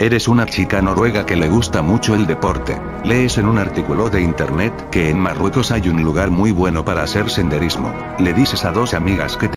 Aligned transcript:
Eres 0.00 0.28
una 0.28 0.46
chica 0.46 0.80
noruega 0.80 1.26
que 1.26 1.36
le 1.36 1.46
gusta 1.50 1.82
mucho 1.82 2.14
el 2.14 2.26
deporte. 2.26 2.80
Lees 3.04 3.36
en 3.36 3.44
un 3.44 3.58
artículo 3.58 4.08
de 4.08 4.22
internet 4.22 4.88
que 4.88 5.10
en 5.10 5.18
Marruecos 5.18 5.70
hay 5.72 5.90
un 5.90 6.02
lugar 6.02 6.30
muy 6.30 6.52
bueno 6.52 6.86
para 6.86 7.02
hacer 7.02 7.28
senderismo. 7.28 7.92
Le 8.18 8.32
dices 8.32 8.64
a 8.64 8.72
dos 8.72 8.94
amigas 8.94 9.36
que 9.36 9.48
te 9.48 9.54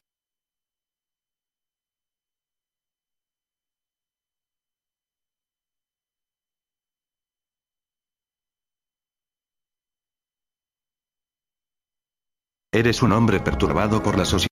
Eres 12.74 13.02
un 13.02 13.14
hombre 13.14 13.40
perturbado 13.40 14.04
por 14.04 14.18
la 14.18 14.26
sociedad. 14.26 14.50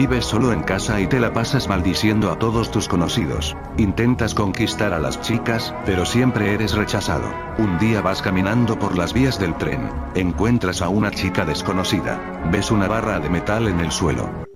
Vives 0.00 0.24
solo 0.24 0.50
en 0.54 0.62
casa 0.62 0.98
y 0.98 1.06
te 1.06 1.20
la 1.20 1.34
pasas 1.34 1.68
maldiciendo 1.68 2.32
a 2.32 2.38
todos 2.38 2.70
tus 2.70 2.88
conocidos. 2.88 3.54
Intentas 3.76 4.32
conquistar 4.32 4.94
a 4.94 4.98
las 4.98 5.20
chicas, 5.20 5.74
pero 5.84 6.06
siempre 6.06 6.54
eres 6.54 6.72
rechazado. 6.72 7.30
Un 7.58 7.78
día 7.78 8.00
vas 8.00 8.22
caminando 8.22 8.78
por 8.78 8.96
las 8.96 9.12
vías 9.12 9.38
del 9.38 9.54
tren. 9.58 9.90
Encuentras 10.14 10.80
a 10.80 10.88
una 10.88 11.10
chica 11.10 11.44
desconocida. 11.44 12.18
Ves 12.50 12.70
una 12.70 12.88
barra 12.88 13.20
de 13.20 13.28
metal 13.28 13.68
en 13.68 13.78
el 13.80 13.92
suelo. 13.92 14.46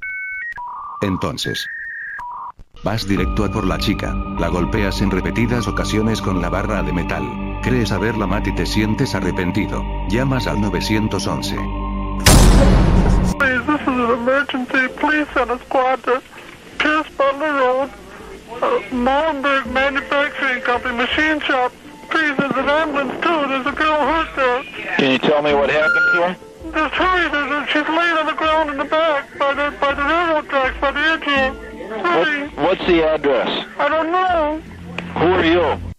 Entonces, 1.03 1.67
Vas 2.83 3.07
directo 3.07 3.45
a 3.45 3.51
por 3.51 3.67
la 3.67 3.77
chica, 3.79 4.15
la 4.39 4.49
golpeas 4.49 5.03
en 5.03 5.11
repetidas 5.11 5.69
ocasiones 5.69 6.23
con 6.23 6.41
la 6.41 6.49
barra 6.49 6.83
de 6.83 6.93
metal. 6.95 7.61
Crees 7.63 7.93
haberla 7.93 8.27
matado 8.27 8.49
y 8.49 8.55
te 8.55 8.65
sientes 8.65 9.15
arrepentido. 9.15 9.83
Llamas 10.09 10.47
al 10.47 10.61
911. 10.63 11.57
Please, 13.45 13.67
this 13.67 13.81
is 13.83 13.89
an 13.89 14.11
emergency. 14.11 14.89
Please 14.97 15.27
send 15.35 15.51
a 15.51 15.59
squad 15.59 16.03
to 16.05 16.23
Pierce 16.79 17.07
Butler 17.11 17.53
Road, 17.53 17.91
uh, 18.53 18.81
Molenberg 18.89 19.71
Manufacturing 19.71 20.63
Company, 20.63 20.97
machine 20.97 21.41
shop. 21.41 21.71
Please, 22.09 22.35
there's 22.39 22.57
an 22.57 22.71
ambulance 22.71 23.13
too. 23.23 23.47
There's 23.47 23.67
a 23.67 23.73
girl 23.73 24.01
hurt 24.01 24.35
there. 24.35 24.63
Can 24.97 25.13
you 25.13 25.19
tell 25.19 25.43
me 25.43 25.53
what 25.53 25.69
happened 25.69 26.07
to 26.15 26.23
her? 26.23 26.37
Just 26.73 26.95
hurry. 26.95 27.29
There's 27.29 27.53
a, 27.53 27.67
she's 27.67 27.87
laying 27.87 28.17
on 28.17 28.25
the 28.25 28.33
ground 28.33 28.71
in 28.71 28.79
the 28.79 28.85
back 28.85 29.39
by 29.39 29.53
the 29.53 29.77
by 29.79 29.93
the 29.93 30.03
railroad 30.03 30.49
tracks 30.49 30.81
by 30.81 30.91
the 30.93 31.01
engine. 31.01 32.01
Hurry. 32.03 32.49
What, 32.49 32.79
what's 32.79 32.87
the 32.87 33.07
address? 33.07 33.67
I 33.79 33.89
don't 33.91 34.11
know. 34.11 34.63
Who 35.21 35.27
are 35.27 35.45
you? 35.45 35.94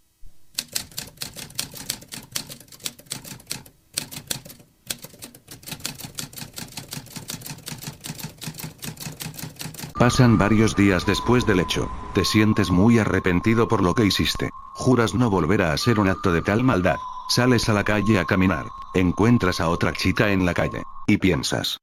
Pasan 9.98 10.38
varios 10.38 10.76
días 10.76 11.06
después 11.06 11.46
del 11.46 11.62
hecho. 11.62 11.90
Te 12.14 12.26
sientes 12.26 12.70
muy 12.70 13.00
arrepentido 13.00 13.70
por 13.70 13.82
lo 13.82 13.96
que 13.96 14.06
hiciste. 14.06 14.50
Juras 14.74 15.14
no 15.14 15.30
volver 15.30 15.62
a 15.62 15.72
hacer 15.72 16.02
un 16.02 16.10
acto 16.10 16.34
de 16.34 16.42
tal 16.42 16.64
maldad. 16.64 16.98
Sales 17.30 17.70
a 17.70 17.74
la 17.74 17.86
calle 17.86 18.20
a 18.20 18.26
caminar. 18.26 18.66
Encuentras 18.94 19.62
a 19.62 19.70
otra 19.70 19.94
chica 19.94 20.32
en 20.32 20.46
la 20.46 20.54
calle. 20.54 20.84
Y 21.08 21.18
piensas. 21.18 21.78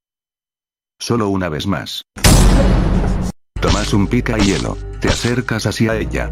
Solo 0.99 1.29
una 1.29 1.49
vez 1.49 1.67
más. 1.67 2.03
Tomas 3.61 3.95
un 3.95 4.07
pica 4.07 4.37
hielo. 4.37 4.77
Te 5.01 5.09
acercas 5.09 5.65
hacia 5.65 5.97
ella. 5.97 6.31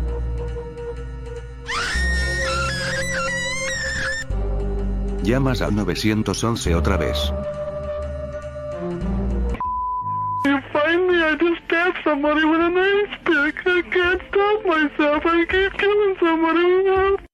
Llamas 5.23 5.63
al 5.63 5.75
911 5.75 6.75
otra 6.75 6.99
vez. 6.99 7.33
I 11.23 11.37
just 11.37 11.63
stabbed 11.67 11.99
somebody 12.03 12.45
with 12.45 12.61
an 12.61 12.77
ice 12.79 13.19
pick. 13.25 13.57
I 13.67 13.83
can't 13.83 14.23
stop 14.29 14.65
myself. 14.65 15.23
I 15.27 15.45
keep 15.47 15.73
killing 15.79 16.17
somebody. 16.19 17.27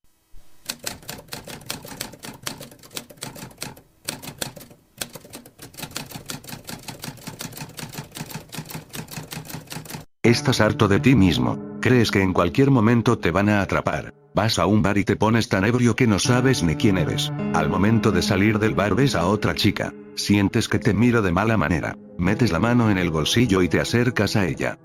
Estás 10.22 10.60
harto 10.60 10.88
de 10.88 10.98
ti 10.98 11.14
mismo. 11.14 11.78
Crees 11.80 12.10
que 12.10 12.20
en 12.20 12.32
cualquier 12.32 12.72
momento 12.72 13.16
te 13.16 13.30
van 13.30 13.48
a 13.48 13.62
atrapar. 13.62 14.12
Vas 14.34 14.58
a 14.58 14.66
un 14.66 14.82
bar 14.82 14.98
y 14.98 15.04
te 15.04 15.14
pones 15.14 15.48
tan 15.48 15.64
ebrio 15.64 15.94
que 15.94 16.08
no 16.08 16.18
sabes 16.18 16.64
ni 16.64 16.74
quién 16.74 16.98
eres. 16.98 17.32
Al 17.54 17.68
momento 17.68 18.10
de 18.10 18.22
salir 18.22 18.58
del 18.58 18.74
bar 18.74 18.96
ves 18.96 19.14
a 19.14 19.26
otra 19.26 19.54
chica. 19.54 19.92
Sientes 20.16 20.68
que 20.68 20.78
te 20.78 20.94
miro 20.94 21.20
de 21.20 21.30
mala 21.30 21.58
manera. 21.58 21.94
Metes 22.16 22.50
la 22.50 22.58
mano 22.58 22.90
en 22.90 22.96
el 22.96 23.10
bolsillo 23.10 23.60
y 23.60 23.68
te 23.68 23.80
acercas 23.80 24.34
a 24.34 24.46
ella. 24.46 24.78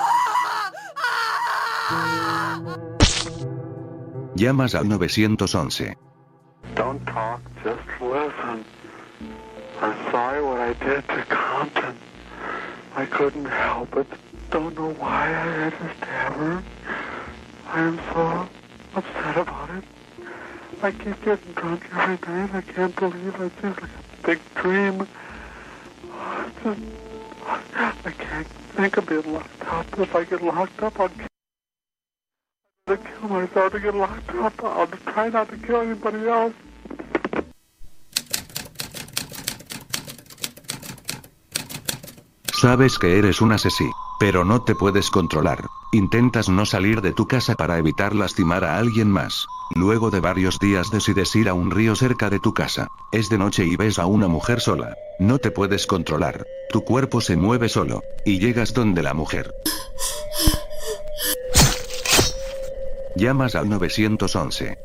Llamas 4.35 4.75
al 4.75 4.89
911. 4.89 5.97
Don't 6.75 7.05
talk, 7.05 7.39
just 7.63 7.79
listen. 8.01 8.65
I'm 9.81 10.11
sorry 10.11 10.43
what 10.43 10.59
I 10.59 10.73
did 10.83 11.03
to 11.07 11.25
Compton. 11.29 11.95
I 12.95 13.05
couldn't 13.05 13.45
help 13.45 13.95
it. 13.95 14.07
Don't 14.51 14.75
know 14.75 14.93
why 14.99 15.27
I 15.29 15.63
had 15.63 15.71
to 15.71 15.95
stab 15.97 16.33
her. 16.33 16.63
I 17.73 17.79
am 17.79 17.99
so 18.13 18.47
upset 18.95 19.37
about 19.37 19.69
it. 19.77 19.83
I 20.83 20.91
keep 20.91 21.23
getting 21.23 21.53
drunk 21.53 21.83
every 21.95 22.17
night. 22.27 22.53
I 22.53 22.61
can't 22.61 22.95
believe 22.95 23.35
it's 23.39 23.61
just 23.61 24.00
big 24.23 24.39
dream. 24.55 25.07
I 26.63 28.11
can't 28.17 28.47
think 28.75 28.97
of 28.97 29.07
being 29.07 29.33
locked 29.33 29.67
up. 29.67 29.99
If 29.99 30.15
I 30.15 30.23
get 30.23 30.41
locked 30.41 30.81
up, 30.83 30.99
I'll 30.99 31.09
kill, 31.09 31.27
I'll 32.87 32.97
kill 32.97 33.29
myself 33.29 33.71
to 33.73 33.79
get 33.79 33.95
locked 33.95 34.29
up. 34.35 34.63
I'll 34.63 34.87
try 34.87 35.29
not 35.29 35.49
to 35.49 35.57
kill 35.57 35.81
anybody 35.81 36.27
else. 36.27 36.53
Sabes 42.61 42.99
que 42.99 43.17
eres 43.17 43.41
un 43.41 43.51
asesino, 43.51 43.91
pero 44.21 44.45
no 44.45 44.61
te 44.61 44.75
puedes 44.75 45.09
controlar. 45.09 45.65
Intentas 45.91 46.47
no 46.47 46.67
salir 46.67 47.01
de 47.01 47.11
tu 47.11 47.27
casa 47.27 47.55
para 47.55 47.79
evitar 47.79 48.13
lastimar 48.13 48.63
a 48.63 48.77
alguien 48.77 49.09
más. 49.09 49.47
Luego 49.73 50.11
de 50.11 50.19
varios 50.19 50.59
días 50.59 50.91
decides 50.91 51.35
ir 51.35 51.49
a 51.49 51.55
un 51.55 51.71
río 51.71 51.95
cerca 51.95 52.29
de 52.29 52.39
tu 52.39 52.53
casa. 52.53 52.89
Es 53.11 53.29
de 53.29 53.39
noche 53.39 53.65
y 53.65 53.75
ves 53.77 53.97
a 53.97 54.05
una 54.05 54.27
mujer 54.27 54.59
sola. 54.59 54.95
No 55.17 55.39
te 55.39 55.49
puedes 55.49 55.87
controlar. 55.87 56.45
Tu 56.69 56.83
cuerpo 56.83 57.19
se 57.19 57.35
mueve 57.35 57.67
solo. 57.67 58.03
Y 58.23 58.37
llegas 58.37 58.75
donde 58.75 59.01
la 59.01 59.15
mujer. 59.15 59.55
Llamas 63.15 63.55
al 63.55 63.69
911. 63.69 64.77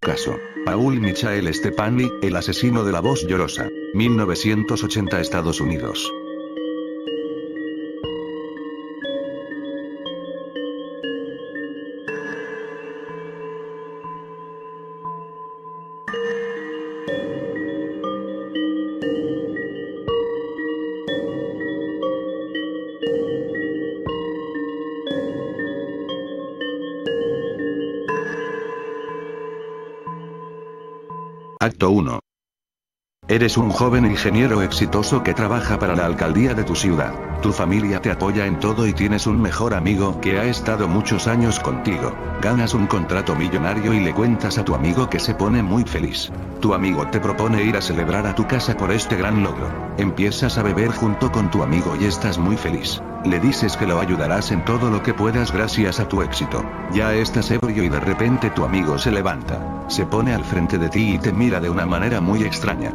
Caso. 0.00 0.36
Paul 0.64 1.00
Michael 1.00 1.52
Stepanli, 1.54 2.10
el 2.22 2.36
asesino 2.36 2.84
de 2.84 2.92
la 2.92 3.00
voz 3.00 3.26
llorosa. 3.26 3.68
1980 3.94 5.20
Estados 5.20 5.60
Unidos. 5.60 6.10
Eres 33.42 33.56
un 33.56 33.70
joven 33.70 34.06
ingeniero 34.06 34.62
exitoso 34.62 35.24
que 35.24 35.34
trabaja 35.34 35.76
para 35.76 35.96
la 35.96 36.06
alcaldía 36.06 36.54
de 36.54 36.62
tu 36.62 36.76
ciudad. 36.76 37.12
Tu 37.40 37.50
familia 37.52 38.00
te 38.00 38.12
apoya 38.12 38.46
en 38.46 38.60
todo 38.60 38.86
y 38.86 38.92
tienes 38.92 39.26
un 39.26 39.42
mejor 39.42 39.74
amigo 39.74 40.20
que 40.20 40.38
ha 40.38 40.44
estado 40.44 40.86
muchos 40.86 41.26
años 41.26 41.58
contigo. 41.58 42.14
Ganas 42.40 42.72
un 42.72 42.86
contrato 42.86 43.34
millonario 43.34 43.94
y 43.94 43.98
le 43.98 44.14
cuentas 44.14 44.58
a 44.58 44.64
tu 44.64 44.76
amigo 44.76 45.10
que 45.10 45.18
se 45.18 45.34
pone 45.34 45.60
muy 45.60 45.82
feliz. 45.82 46.30
Tu 46.60 46.72
amigo 46.72 47.04
te 47.08 47.18
propone 47.18 47.64
ir 47.64 47.76
a 47.76 47.82
celebrar 47.82 48.28
a 48.28 48.34
tu 48.36 48.46
casa 48.46 48.76
por 48.76 48.92
este 48.92 49.16
gran 49.16 49.42
logro. 49.42 49.66
Empiezas 49.98 50.56
a 50.56 50.62
beber 50.62 50.92
junto 50.92 51.32
con 51.32 51.50
tu 51.50 51.64
amigo 51.64 51.96
y 52.00 52.04
estás 52.04 52.38
muy 52.38 52.56
feliz. 52.56 53.02
Le 53.24 53.40
dices 53.40 53.76
que 53.76 53.88
lo 53.88 53.98
ayudarás 53.98 54.52
en 54.52 54.64
todo 54.64 54.88
lo 54.88 55.02
que 55.02 55.14
puedas 55.14 55.50
gracias 55.50 55.98
a 55.98 56.06
tu 56.06 56.22
éxito. 56.22 56.64
Ya 56.92 57.12
estás 57.12 57.50
ebrio 57.50 57.82
y 57.82 57.88
de 57.88 57.98
repente 57.98 58.50
tu 58.50 58.64
amigo 58.64 58.98
se 58.98 59.10
levanta. 59.10 59.58
Se 59.88 60.06
pone 60.06 60.32
al 60.32 60.44
frente 60.44 60.78
de 60.78 60.88
ti 60.88 61.14
y 61.14 61.18
te 61.18 61.32
mira 61.32 61.58
de 61.58 61.70
una 61.70 61.86
manera 61.86 62.20
muy 62.20 62.44
extraña. 62.44 62.92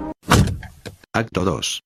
Acto 1.17 1.43
2. 1.45 1.81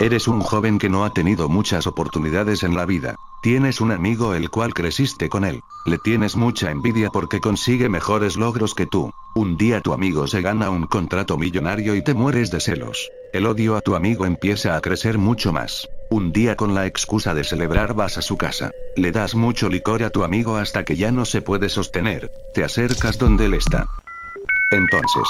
Eres 0.00 0.28
un 0.28 0.42
joven 0.42 0.78
que 0.78 0.90
no 0.90 1.06
ha 1.06 1.14
tenido 1.14 1.48
muchas 1.48 1.86
oportunidades 1.86 2.62
en 2.62 2.76
la 2.76 2.84
vida. 2.84 3.16
Tienes 3.42 3.80
un 3.80 3.90
amigo 3.90 4.34
el 4.34 4.50
cual 4.50 4.74
creciste 4.74 5.30
con 5.30 5.46
él. 5.46 5.62
Le 5.86 5.96
tienes 5.96 6.36
mucha 6.36 6.70
envidia 6.70 7.08
porque 7.08 7.40
consigue 7.40 7.88
mejores 7.88 8.36
logros 8.36 8.74
que 8.74 8.84
tú. 8.84 9.10
Un 9.34 9.56
día 9.56 9.80
tu 9.80 9.94
amigo 9.94 10.26
se 10.26 10.42
gana 10.42 10.68
un 10.68 10.86
contrato 10.86 11.38
millonario 11.38 11.94
y 11.94 12.04
te 12.04 12.12
mueres 12.12 12.50
de 12.50 12.60
celos. 12.60 13.10
El 13.32 13.46
odio 13.46 13.76
a 13.76 13.80
tu 13.80 13.96
amigo 13.96 14.26
empieza 14.26 14.76
a 14.76 14.82
crecer 14.82 15.16
mucho 15.16 15.54
más. 15.54 15.88
Un 16.10 16.32
día 16.32 16.54
con 16.54 16.74
la 16.74 16.84
excusa 16.84 17.32
de 17.32 17.44
celebrar 17.44 17.94
vas 17.94 18.18
a 18.18 18.22
su 18.22 18.36
casa. 18.36 18.72
Le 18.96 19.10
das 19.10 19.34
mucho 19.34 19.70
licor 19.70 20.02
a 20.02 20.10
tu 20.10 20.22
amigo 20.22 20.58
hasta 20.58 20.84
que 20.84 20.96
ya 20.96 21.12
no 21.12 21.24
se 21.24 21.40
puede 21.40 21.70
sostener. 21.70 22.30
Te 22.52 22.62
acercas 22.62 23.16
donde 23.16 23.46
él 23.46 23.54
está. 23.54 23.86
Entonces, 24.70 25.28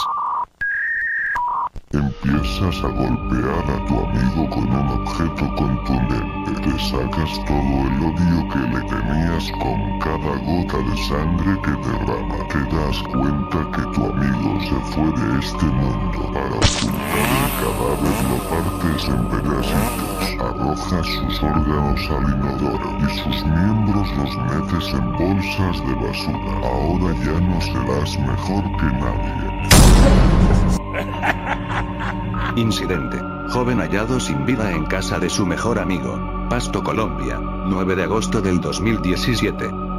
Empiezas 1.97 2.85
a 2.85 2.89
golpear 2.89 3.65
a 3.71 3.87
tu 3.87 3.99
amigo 3.99 4.51
con 4.51 4.69
un 4.69 4.89
objeto 5.01 5.55
contundente. 5.57 6.53
Te 6.61 6.79
sacas 6.91 7.33
todo 7.47 7.77
el 7.89 7.97
odio 8.05 8.39
que 8.53 8.59
le 8.59 8.81
tenías 8.85 9.51
con 9.53 9.99
cada 10.01 10.37
gota 10.45 10.77
de 10.77 10.97
sangre 11.09 11.59
que 11.63 11.71
derrama. 11.89 12.39
Te 12.53 12.61
das 12.77 12.99
cuenta 13.15 13.59
que 13.73 13.83
tu 13.95 14.05
amigo 14.13 14.61
se 14.61 14.79
fue 14.93 15.09
de 15.21 15.39
este 15.39 15.65
mundo. 15.65 16.21
Para 16.35 16.57
ocultar 16.57 17.29
el 17.33 17.51
cadáver 17.63 18.19
lo 18.29 18.39
partes 18.51 19.03
en 19.09 19.23
pedacitos. 19.33 20.25
Arrojas 20.39 21.07
sus 21.07 21.43
órganos 21.43 22.11
al 22.11 22.25
inodoro 22.35 22.91
y 23.01 23.09
sus 23.21 23.39
miembros 23.47 24.09
los 24.19 24.33
metes 24.37 24.93
en 24.93 25.13
bolsas 25.13 25.77
de 25.87 25.95
basura. 25.95 26.53
Ahora 26.63 27.15
ya 27.25 27.41
no 27.41 27.59
serás 27.63 28.19
mejor 28.19 28.65
que 28.77 28.87
nadie. 28.99 30.66
Incidente. 32.57 33.21
Joven 33.51 33.79
hallado 33.79 34.19
sin 34.21 34.45
vida 34.47 34.73
en 34.73 34.87
casa 34.87 35.19
de 35.19 35.29
su 35.29 35.47
mejor 35.47 35.79
amigo. 35.79 36.47
Pasto, 36.49 36.83
Colombia. 36.83 37.39
9 37.39 37.97
de 37.97 38.03
agosto 38.05 38.41
del 38.41 38.61
2017. 38.61 39.96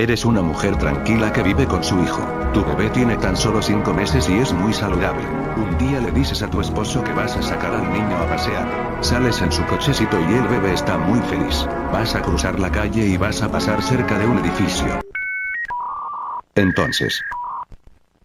Eres 0.00 0.24
una 0.24 0.40
mujer 0.40 0.78
tranquila 0.78 1.30
que 1.30 1.42
vive 1.42 1.66
con 1.66 1.84
su 1.84 2.02
hijo. 2.02 2.22
Tu 2.54 2.64
bebé 2.64 2.88
tiene 2.88 3.18
tan 3.18 3.36
solo 3.36 3.60
5 3.60 3.92
meses 3.92 4.30
y 4.30 4.38
es 4.38 4.50
muy 4.50 4.72
saludable. 4.72 5.26
Un 5.58 5.76
día 5.76 6.00
le 6.00 6.10
dices 6.10 6.42
a 6.42 6.48
tu 6.48 6.62
esposo 6.62 7.04
que 7.04 7.12
vas 7.12 7.36
a 7.36 7.42
sacar 7.42 7.74
al 7.74 7.92
niño 7.92 8.16
a 8.16 8.26
pasear. 8.26 8.96
Sales 9.02 9.42
en 9.42 9.52
su 9.52 9.62
cochecito 9.66 10.18
y 10.18 10.32
el 10.32 10.48
bebé 10.48 10.72
está 10.72 10.96
muy 10.96 11.20
feliz. 11.28 11.66
Vas 11.92 12.14
a 12.14 12.22
cruzar 12.22 12.58
la 12.58 12.72
calle 12.72 13.08
y 13.08 13.18
vas 13.18 13.42
a 13.42 13.52
pasar 13.52 13.82
cerca 13.82 14.18
de 14.18 14.26
un 14.26 14.38
edificio. 14.38 15.00
Entonces, 16.54 17.20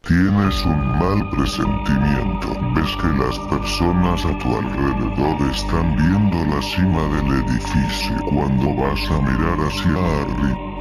Tienes 0.08 0.64
un 0.66 1.00
mal 1.00 1.30
presentimiento. 1.32 2.48
Ves 2.76 2.96
que 3.02 3.08
las 3.08 3.40
personas 3.50 4.24
a 4.24 4.38
tu 4.38 4.56
alrededor 4.56 5.52
están 5.52 5.96
viendo 5.98 6.56
la 6.56 6.62
cima 6.62 7.02
del 7.16 7.44
edificio. 7.44 8.16
Cuando 8.30 8.76
vas 8.76 9.02
a 9.10 9.20
mirar 9.20 9.58
hacia 9.68 10.22
arriba, 10.22 10.76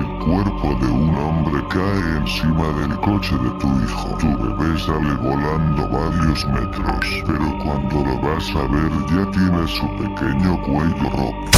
el 0.00 0.18
cuerpo 0.18 0.74
de 0.80 0.90
un 0.90 1.14
hombre 1.16 1.62
cae 1.68 2.16
encima 2.18 2.68
del 2.80 2.98
coche 3.00 3.34
de 3.36 3.50
tu 3.58 3.68
hijo. 3.82 4.16
Tu 4.18 4.28
bebé 4.28 4.78
sale 4.78 5.14
volando 5.16 5.88
varios 5.88 6.46
metros, 6.46 7.06
pero 7.26 7.58
cuando 7.62 7.96
lo 8.04 8.18
vas 8.20 8.50
a 8.56 8.66
ver 8.68 8.90
ya 9.10 9.30
tiene 9.30 9.66
su 9.68 9.86
pequeño 9.96 10.62
cuello 10.62 11.10
roto. 11.10 11.50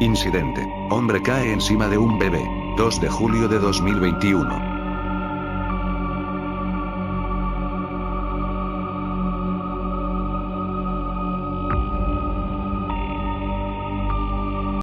incidente. 0.00 0.66
Hombre 0.90 1.20
cae 1.20 1.52
encima 1.52 1.86
de 1.88 1.98
un 1.98 2.18
bebé. 2.18 2.48
2 2.76 3.00
de 3.00 3.08
julio 3.08 3.48
de 3.48 3.58
2021. 3.58 4.69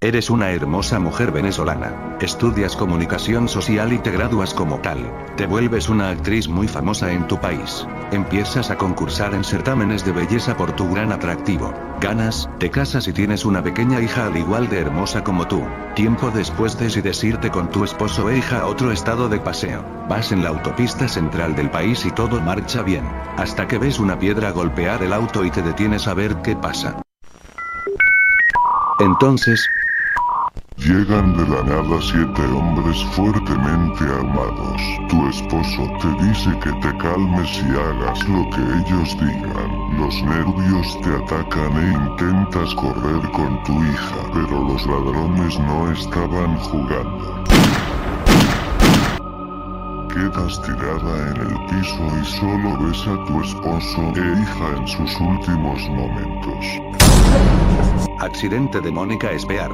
Eres 0.07 0.29
una 0.29 0.51
hermosa 0.51 0.99
mujer 0.99 1.33
venezolana. 1.33 2.15
Estudias 2.21 2.77
comunicación 2.77 3.49
social 3.49 3.91
y 3.91 3.97
te 3.97 4.09
gradúas 4.09 4.53
como 4.53 4.79
tal. 4.79 4.99
Te 5.35 5.45
vuelves 5.45 5.89
una 5.89 6.11
actriz 6.11 6.47
muy 6.47 6.69
famosa 6.69 7.11
en 7.11 7.27
tu 7.27 7.41
país. 7.41 7.85
Empiezas 8.13 8.71
a 8.71 8.77
concursar 8.77 9.33
en 9.33 9.43
certámenes 9.43 10.05
de 10.05 10.13
belleza 10.13 10.55
por 10.55 10.71
tu 10.71 10.89
gran 10.89 11.11
atractivo. 11.11 11.73
Ganas, 11.99 12.49
te 12.57 12.71
casas 12.71 13.05
y 13.09 13.11
tienes 13.11 13.43
una 13.43 13.61
pequeña 13.61 13.99
hija 13.99 14.27
al 14.27 14.37
igual 14.37 14.69
de 14.69 14.79
hermosa 14.79 15.25
como 15.25 15.45
tú. 15.45 15.61
Tiempo 15.93 16.31
después 16.31 16.79
decides 16.79 17.21
irte 17.25 17.51
con 17.51 17.69
tu 17.69 17.83
esposo 17.83 18.29
e 18.29 18.37
hija 18.37 18.61
a 18.61 18.67
otro 18.67 18.93
estado 18.93 19.27
de 19.27 19.41
paseo. 19.41 19.83
Vas 20.07 20.31
en 20.31 20.41
la 20.41 20.51
autopista 20.51 21.09
central 21.09 21.53
del 21.53 21.69
país 21.69 22.05
y 22.05 22.11
todo 22.11 22.39
marcha 22.39 22.81
bien. 22.81 23.03
Hasta 23.35 23.67
que 23.67 23.77
ves 23.77 23.99
una 23.99 24.17
piedra 24.17 24.51
golpear 24.51 25.03
el 25.03 25.11
auto 25.11 25.43
y 25.43 25.51
te 25.51 25.61
detienes 25.61 26.07
a 26.07 26.13
ver 26.13 26.37
qué 26.43 26.55
pasa. 26.55 26.95
Entonces, 28.99 29.63
Llegan 30.77 31.35
de 31.35 31.43
la 31.47 31.63
nada 31.63 31.99
siete 31.99 32.43
hombres 32.43 33.03
fuertemente 33.11 34.03
armados. 34.03 34.81
Tu 35.09 35.27
esposo 35.27 35.91
te 35.99 36.23
dice 36.23 36.51
que 36.59 36.71
te 36.71 36.97
calmes 36.99 37.63
y 37.63 37.71
hagas 37.71 38.23
lo 38.29 38.47
que 38.51 38.61
ellos 38.61 39.17
digan. 39.19 39.97
Los 39.97 40.23
nervios 40.23 41.01
te 41.01 41.09
atacan 41.09 41.77
e 41.77 41.93
intentas 41.93 42.75
correr 42.75 43.21
con 43.31 43.61
tu 43.63 43.83
hija, 43.83 44.17
pero 44.33 44.63
los 44.63 44.85
ladrones 44.85 45.59
no 45.59 45.91
estaban 45.91 46.57
jugando. 46.57 47.43
Quedas 50.09 50.61
tirada 50.61 51.31
en 51.31 51.37
el 51.37 51.65
piso 51.65 52.03
y 52.21 52.25
solo 52.25 52.77
ves 52.85 53.07
a 53.07 53.25
tu 53.25 53.41
esposo 53.41 54.01
e 54.15 54.41
hija 54.41 54.77
en 54.77 54.87
sus 54.87 55.19
últimos 55.19 55.89
momentos. 55.89 56.65
accidente 58.19 58.79
de 58.79 58.91
Mónica 58.91 59.31
Espear. 59.31 59.71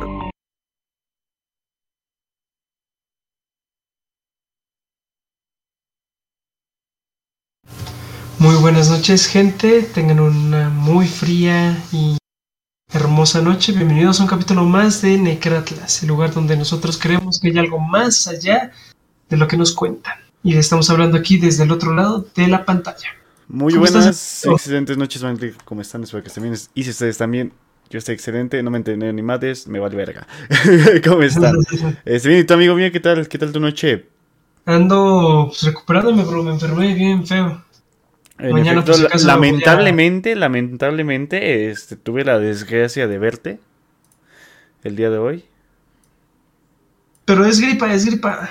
Muy 8.43 8.55
buenas 8.55 8.89
noches, 8.89 9.25
gente. 9.25 9.83
Tengan 9.83 10.19
una 10.19 10.67
muy 10.67 11.07
fría 11.07 11.81
y 11.93 12.17
hermosa 12.91 13.41
noche. 13.41 13.71
Bienvenidos 13.71 14.19
a 14.19 14.23
un 14.23 14.27
capítulo 14.27 14.65
más 14.65 15.01
de 15.01 15.17
Necratlas, 15.17 16.03
el 16.03 16.09
lugar 16.09 16.33
donde 16.33 16.57
nosotros 16.57 16.97
creemos 16.97 17.39
que 17.39 17.47
hay 17.47 17.57
algo 17.57 17.79
más 17.79 18.27
allá 18.27 18.73
de 19.29 19.37
lo 19.37 19.47
que 19.47 19.55
nos 19.55 19.71
cuentan. 19.71 20.15
Y 20.43 20.57
estamos 20.57 20.89
hablando 20.89 21.17
aquí 21.17 21.37
desde 21.37 21.63
el 21.63 21.71
otro 21.71 21.95
lado 21.95 22.27
de 22.35 22.49
la 22.49 22.65
pantalla. 22.65 23.07
Muy 23.47 23.71
¿Cómo 23.71 23.85
buenas, 23.85 24.07
estás? 24.07 24.45
excelentes 24.51 24.97
noches, 24.97 25.21
gente. 25.21 25.53
¿Cómo 25.63 25.79
están? 25.79 26.03
Espero 26.03 26.21
que 26.21 26.27
estén 26.27 26.43
bien. 26.43 26.55
Y 26.73 26.83
si 26.83 26.89
ustedes 26.89 27.17
también, 27.17 27.53
yo 27.89 27.97
estoy 27.97 28.15
excelente, 28.15 28.61
no 28.61 28.71
me 28.71 28.77
entendí 28.77 29.05
ni 29.13 29.21
madres, 29.21 29.67
me 29.67 29.79
vale 29.79 29.95
verga. 29.95 30.27
¿Cómo 31.05 31.21
están? 31.21 31.55
Este, 32.03 32.27
bien, 32.27 32.41
¿y 32.41 32.43
tu 32.43 32.55
amigo 32.55 32.75
mío 32.75 32.91
qué 32.91 32.99
tal? 32.99 33.25
¿Qué 33.25 33.37
tal 33.37 33.53
tu 33.53 33.61
noche? 33.61 34.05
Ando 34.65 35.45
pues, 35.47 35.63
recuperándome, 35.63 36.25
bro. 36.25 36.43
Me 36.43 36.51
enfermé 36.51 36.93
bien 36.93 37.25
feo. 37.25 37.63
En 38.39 38.57
efecto, 38.57 38.93
si 38.93 39.05
acaso, 39.05 39.27
lamentablemente, 39.27 40.35
lamentablemente, 40.35 41.69
este, 41.69 41.95
tuve 41.95 42.25
la 42.25 42.39
desgracia 42.39 43.07
de 43.07 43.17
verte 43.17 43.59
el 44.83 44.95
día 44.95 45.09
de 45.09 45.17
hoy. 45.17 45.45
Pero 47.25 47.45
es 47.45 47.59
gripa, 47.59 47.93
es 47.93 48.05
gripa. 48.05 48.49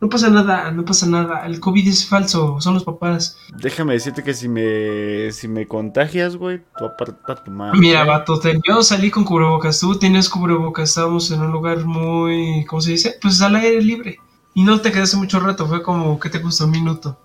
No 0.00 0.08
pasa 0.08 0.30
nada, 0.30 0.70
no 0.70 0.84
pasa 0.84 1.06
nada. 1.06 1.44
El 1.46 1.60
COVID 1.60 1.86
es 1.86 2.06
falso, 2.08 2.58
son 2.60 2.74
los 2.74 2.84
papás. 2.84 3.36
Déjame 3.58 3.92
decirte 3.94 4.22
que 4.22 4.32
si 4.32 4.48
me, 4.48 5.30
si 5.30 5.46
me 5.46 5.66
contagias, 5.68 6.36
güey, 6.36 6.62
tú 6.78 6.86
aparta 6.86 7.34
tu 7.44 7.50
madre. 7.50 7.78
Mira, 7.78 8.04
vato, 8.04 8.38
te- 8.40 8.58
yo 8.66 8.82
salí 8.82 9.10
con 9.10 9.24
cubrebocas, 9.24 9.78
tú 9.78 9.98
tienes 9.98 10.28
cubrebocas, 10.30 10.88
estábamos 10.88 11.30
en 11.30 11.40
un 11.42 11.52
lugar 11.52 11.84
muy, 11.84 12.64
¿cómo 12.66 12.80
se 12.80 12.92
dice? 12.92 13.18
Pues 13.20 13.40
al 13.42 13.56
aire 13.56 13.82
libre. 13.82 14.18
Y 14.54 14.64
no 14.64 14.80
te 14.80 14.90
quedaste 14.90 15.18
mucho 15.18 15.38
rato, 15.38 15.66
fue 15.66 15.82
como, 15.82 16.18
¿qué 16.18 16.30
te 16.30 16.38
gustó? 16.38 16.64
Un 16.64 16.70
minuto. 16.72 17.18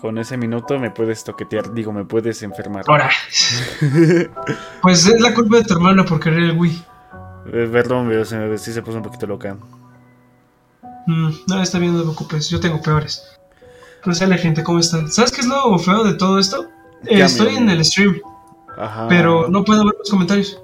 Con 0.00 0.16
ese 0.18 0.36
minuto 0.36 0.78
me 0.78 0.90
puedes 0.90 1.24
toquetear, 1.24 1.74
digo, 1.74 1.92
me 1.92 2.04
puedes 2.04 2.42
enfermar. 2.42 2.84
Ahora. 2.86 3.10
pues 4.82 5.06
es 5.06 5.20
la 5.20 5.34
culpa 5.34 5.56
de 5.56 5.64
tu 5.64 5.74
hermano 5.74 6.04
por 6.04 6.20
querer 6.20 6.44
el 6.44 6.52
Wii. 6.56 6.82
Eh, 7.52 7.68
Perdón, 7.72 8.06
pero 8.08 8.24
se 8.24 8.36
me, 8.36 8.58
sí 8.58 8.72
se 8.72 8.82
puso 8.82 8.98
un 8.98 9.02
poquito 9.02 9.26
loca. 9.26 9.56
Mm, 11.06 11.30
no, 11.48 11.62
está 11.62 11.78
bien, 11.80 11.92
no 11.94 11.98
te 11.98 12.04
preocupes. 12.04 12.48
Yo 12.48 12.60
tengo 12.60 12.80
peores. 12.80 13.24
Pero 14.04 14.14
sale 14.14 14.38
gente, 14.38 14.62
¿cómo 14.62 14.78
están? 14.78 15.10
¿Sabes 15.10 15.32
qué 15.32 15.40
es 15.40 15.48
lo 15.48 15.76
feo 15.78 16.04
de 16.04 16.14
todo 16.14 16.38
esto? 16.38 16.68
Eh, 17.02 17.16
¿Qué, 17.16 17.22
estoy 17.22 17.56
en 17.56 17.68
el 17.68 17.84
stream, 17.84 18.20
Ajá. 18.76 19.08
pero 19.08 19.48
no 19.48 19.64
puedo 19.64 19.84
ver 19.84 19.94
los 19.98 20.10
comentarios. 20.10 20.60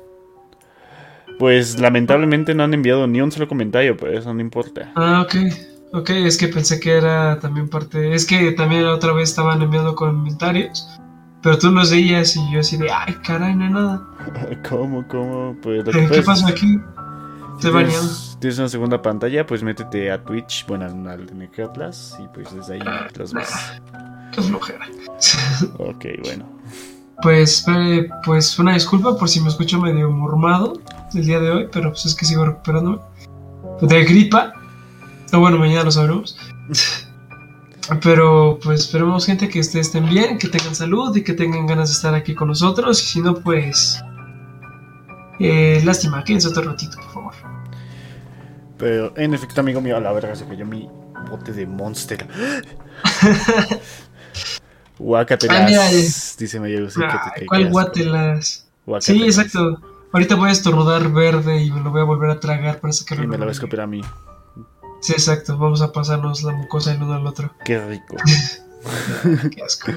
Pues 1.38 1.80
lamentablemente 1.80 2.54
no 2.54 2.62
han 2.62 2.74
enviado 2.74 3.06
ni 3.08 3.20
un 3.20 3.32
solo 3.32 3.48
comentario, 3.48 3.96
pero 3.96 4.16
eso 4.16 4.32
no 4.32 4.40
importa. 4.40 4.92
Ah, 4.94 5.22
ok. 5.22 5.34
Ok, 5.94 6.10
es 6.10 6.36
que 6.36 6.48
pensé 6.48 6.80
que 6.80 6.92
era 6.96 7.38
también 7.38 7.68
parte. 7.68 8.14
Es 8.14 8.26
que 8.26 8.52
también 8.52 8.84
la 8.84 8.92
otra 8.94 9.12
vez 9.12 9.30
estaban 9.30 9.62
enviando 9.62 9.94
comentarios, 9.94 10.88
pero 11.42 11.56
tú 11.58 11.70
los 11.70 11.90
veías 11.90 12.34
y 12.36 12.52
yo 12.52 12.60
así 12.60 12.76
de, 12.76 12.90
ay, 12.90 13.14
caray, 13.24 13.54
no 13.54 13.64
hay 13.64 13.70
nada. 13.70 14.02
¿Cómo, 14.68 15.06
cómo? 15.08 15.56
Pues 15.62 15.86
Eh, 15.86 15.90
¿Qué 15.92 16.02
puedes- 16.08 16.26
pasó 16.26 16.46
aquí? 16.48 16.78
Baneado. 17.62 17.86
tienes, 17.86 18.36
tienes 18.40 18.58
una 18.58 18.68
segunda 18.68 19.00
pantalla, 19.00 19.46
pues 19.46 19.62
métete 19.62 20.10
a 20.10 20.22
Twitch, 20.22 20.66
bueno, 20.66 20.84
al 20.86 21.26
de 21.26 21.34
Necratlas, 21.34 22.18
y 22.22 22.26
pues 22.34 22.52
desde 22.54 22.74
ahí 22.74 22.80
los 23.16 23.32
ves. 23.32 23.48
Qué 24.32 24.42
flojera. 24.42 24.84
Ok, 25.78 26.04
bueno. 26.24 26.44
Pues, 27.22 27.64
eh, 27.68 28.08
pues 28.24 28.58
una 28.58 28.74
disculpa 28.74 29.16
por 29.16 29.28
si 29.28 29.40
me 29.40 29.48
escucho 29.48 29.80
medio 29.80 30.10
mormado 30.10 30.74
el 31.14 31.24
día 31.24 31.38
de 31.38 31.50
hoy, 31.52 31.68
pero 31.72 31.90
pues 31.90 32.04
es 32.06 32.14
que 32.16 32.24
sigo 32.26 32.44
recuperándome. 32.44 32.98
De 33.80 34.04
gripa. 34.04 34.52
O 35.32 35.38
bueno, 35.40 35.58
mañana 35.58 35.84
lo 35.84 35.90
sabremos. 35.90 36.36
Pero 38.02 38.58
pues 38.62 38.80
esperemos 38.80 39.26
gente 39.26 39.48
que 39.48 39.60
ustedes 39.60 39.88
estén 39.88 40.08
bien, 40.08 40.38
que 40.38 40.48
tengan 40.48 40.74
salud 40.74 41.14
y 41.16 41.22
que 41.22 41.34
tengan 41.34 41.66
ganas 41.66 41.90
de 41.90 41.94
estar 41.94 42.14
aquí 42.14 42.34
con 42.34 42.48
nosotros. 42.48 43.02
Y 43.02 43.06
si 43.06 43.20
no, 43.20 43.34
pues... 43.34 44.02
Eh, 45.38 45.82
lástima, 45.84 46.22
quédense 46.24 46.48
otro 46.48 46.62
ratito, 46.62 46.96
por 46.96 47.10
favor. 47.12 47.34
Pero 48.78 49.12
en 49.16 49.34
efecto, 49.34 49.60
amigo 49.60 49.80
mío, 49.80 49.96
a 49.96 50.00
la 50.00 50.12
verga 50.12 50.34
se 50.34 50.46
cayó 50.46 50.64
mi 50.64 50.88
bote 51.30 51.52
de 51.52 51.66
Monster. 51.66 52.26
Ah, 55.50 55.90
dice 56.38 56.60
Mayor 56.60 56.88
que- 56.88 57.46
¿Cuál 57.46 57.70
guatelas? 57.70 58.66
Sí, 59.00 59.22
exacto. 59.24 59.80
Ahorita 60.12 60.36
voy 60.36 60.50
a 60.50 60.52
estornudar 60.52 61.10
verde 61.10 61.62
y 61.62 61.70
me 61.72 61.80
lo 61.80 61.90
voy 61.90 62.00
a 62.00 62.04
volver 62.04 62.30
a 62.30 62.38
tragar 62.38 62.78
para 62.78 62.92
sacarlo. 62.92 63.24
Y 63.24 63.26
me 63.26 63.36
lo 63.36 63.46
ves 63.46 63.58
copiar 63.58 63.82
a 63.82 63.86
mí. 63.88 64.00
Sí, 65.04 65.12
exacto. 65.12 65.58
Vamos 65.58 65.82
a 65.82 65.92
pasarnos 65.92 66.42
la 66.44 66.52
mucosa 66.54 66.90
el 66.92 67.02
uno 67.02 67.12
al 67.12 67.26
otro. 67.26 67.52
Qué 67.62 67.78
rico. 67.78 68.16
Qué 69.54 69.62
asco. 69.62 69.92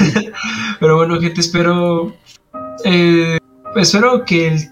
Pero 0.80 0.96
bueno, 0.96 1.20
gente, 1.20 1.40
espero. 1.40 2.12
eh, 2.84 3.38
espero 3.76 4.24
que 4.24 4.48
el 4.48 4.68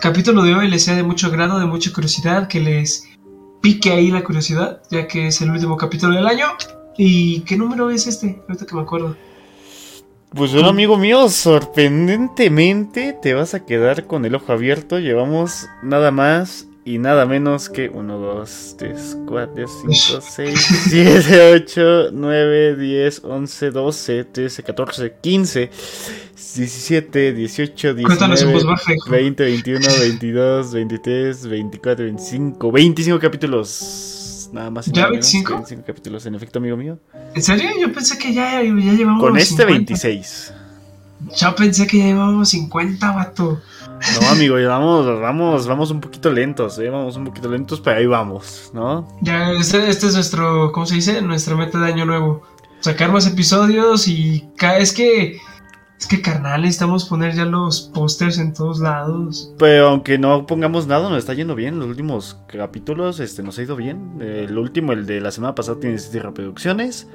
capítulo 0.00 0.44
de 0.44 0.54
hoy 0.54 0.68
les 0.68 0.84
sea 0.84 0.94
de 0.94 1.02
mucho 1.02 1.26
agrado, 1.26 1.58
de 1.58 1.66
mucha 1.66 1.92
curiosidad, 1.92 2.46
que 2.46 2.60
les 2.60 3.08
pique 3.60 3.90
ahí 3.90 4.12
la 4.12 4.22
curiosidad, 4.22 4.80
ya 4.88 5.08
que 5.08 5.26
es 5.26 5.42
el 5.42 5.50
último 5.50 5.76
capítulo 5.76 6.14
del 6.14 6.28
año. 6.28 6.46
¿Y 6.96 7.40
qué 7.40 7.56
número 7.56 7.90
es 7.90 8.06
este? 8.06 8.40
Ahorita 8.46 8.66
que 8.66 8.76
me 8.76 8.82
acuerdo. 8.82 9.16
Pues 10.32 10.52
bueno, 10.52 10.68
amigo 10.68 10.96
mío, 10.96 11.28
sorprendentemente 11.28 13.18
te 13.20 13.34
vas 13.34 13.54
a 13.54 13.66
quedar 13.66 14.06
con 14.06 14.24
el 14.24 14.36
ojo 14.36 14.52
abierto. 14.52 15.00
Llevamos 15.00 15.66
nada 15.82 16.12
más 16.12 16.68
y 16.84 16.98
nada 16.98 17.26
menos 17.26 17.68
que 17.68 17.88
1, 17.88 18.18
2, 18.18 18.74
3, 18.78 19.18
4, 19.26 19.66
5, 19.68 20.20
6, 20.20 20.84
7, 20.88 21.52
8, 21.54 22.10
9, 22.12 22.76
10, 22.76 23.24
11, 23.24 23.70
12, 23.70 24.24
13, 24.24 24.62
14, 24.64 25.14
15, 25.20 25.70
17, 26.56 27.32
18, 27.34 27.94
Cuéntanos 28.02 28.42
en 28.42 28.52
voz 28.52 28.62
19, 28.62 28.64
baja, 28.64 28.94
hijo. 28.94 29.10
20, 29.10 29.44
21, 29.44 29.86
22, 30.00 30.72
23, 30.72 31.46
24, 31.46 32.04
25, 32.04 32.72
25 32.72 33.18
capítulos. 33.20 34.48
Nada 34.52 34.70
más 34.70 34.88
y 34.88 34.92
¿Ya 34.92 35.02
nada 35.02 35.12
menos 35.12 35.30
que 35.30 35.38
25? 35.38 35.54
25 35.54 35.86
capítulos, 35.86 36.26
en 36.26 36.34
efecto, 36.34 36.58
amigo 36.58 36.76
mío. 36.76 36.98
¿En 37.34 37.42
serio? 37.42 37.70
Yo 37.80 37.92
pensé 37.92 38.18
que 38.18 38.34
ya, 38.34 38.60
ya 38.60 38.92
llevamos. 38.92 39.22
Con 39.22 39.36
este 39.36 39.62
50. 39.62 39.66
26. 39.72 40.52
Yo 41.36 41.54
pensé 41.54 41.86
que 41.86 41.98
ya 41.98 42.04
llevábamos 42.06 42.48
50, 42.50 43.12
vato. 43.12 43.60
No, 44.20 44.28
amigo, 44.28 44.56
vamos, 44.66 45.06
vamos, 45.20 45.66
vamos 45.66 45.90
un 45.90 46.00
poquito 46.00 46.30
lentos, 46.30 46.78
eh, 46.78 46.88
vamos 46.88 47.16
un 47.16 47.24
poquito 47.24 47.48
lentos, 47.48 47.80
pero 47.80 47.98
ahí 47.98 48.06
vamos, 48.06 48.70
¿no? 48.74 49.06
Ya, 49.20 49.52
este, 49.52 49.88
este 49.88 50.06
es 50.08 50.14
nuestro, 50.14 50.72
¿cómo 50.72 50.86
se 50.86 50.96
dice? 50.96 51.22
Nuestra 51.22 51.56
meta 51.56 51.78
de 51.78 51.92
año 51.92 52.04
nuevo. 52.04 52.42
Sacar 52.80 53.12
más 53.12 53.26
episodios 53.28 54.08
y 54.08 54.48
es 54.78 54.92
que, 54.92 55.38
es 55.98 56.06
que 56.08 56.20
carnal, 56.20 56.62
necesitamos 56.62 57.04
poner 57.04 57.34
ya 57.34 57.44
los 57.44 57.82
pósters 57.94 58.38
en 58.38 58.52
todos 58.52 58.80
lados. 58.80 59.54
Pero 59.56 59.90
aunque 59.90 60.18
no 60.18 60.46
pongamos 60.46 60.88
nada, 60.88 61.08
nos 61.08 61.18
está 61.18 61.34
yendo 61.34 61.54
bien. 61.54 61.78
Los 61.78 61.88
últimos 61.88 62.38
capítulos 62.48 63.20
este, 63.20 63.44
nos 63.44 63.56
ha 63.58 63.62
ido 63.62 63.76
bien. 63.76 64.18
El 64.20 64.58
último, 64.58 64.92
el 64.92 65.06
de 65.06 65.20
la 65.20 65.30
semana 65.30 65.54
pasada, 65.54 65.78
tiene 65.78 65.96
7 65.96 66.18
reproducciones. 66.18 67.06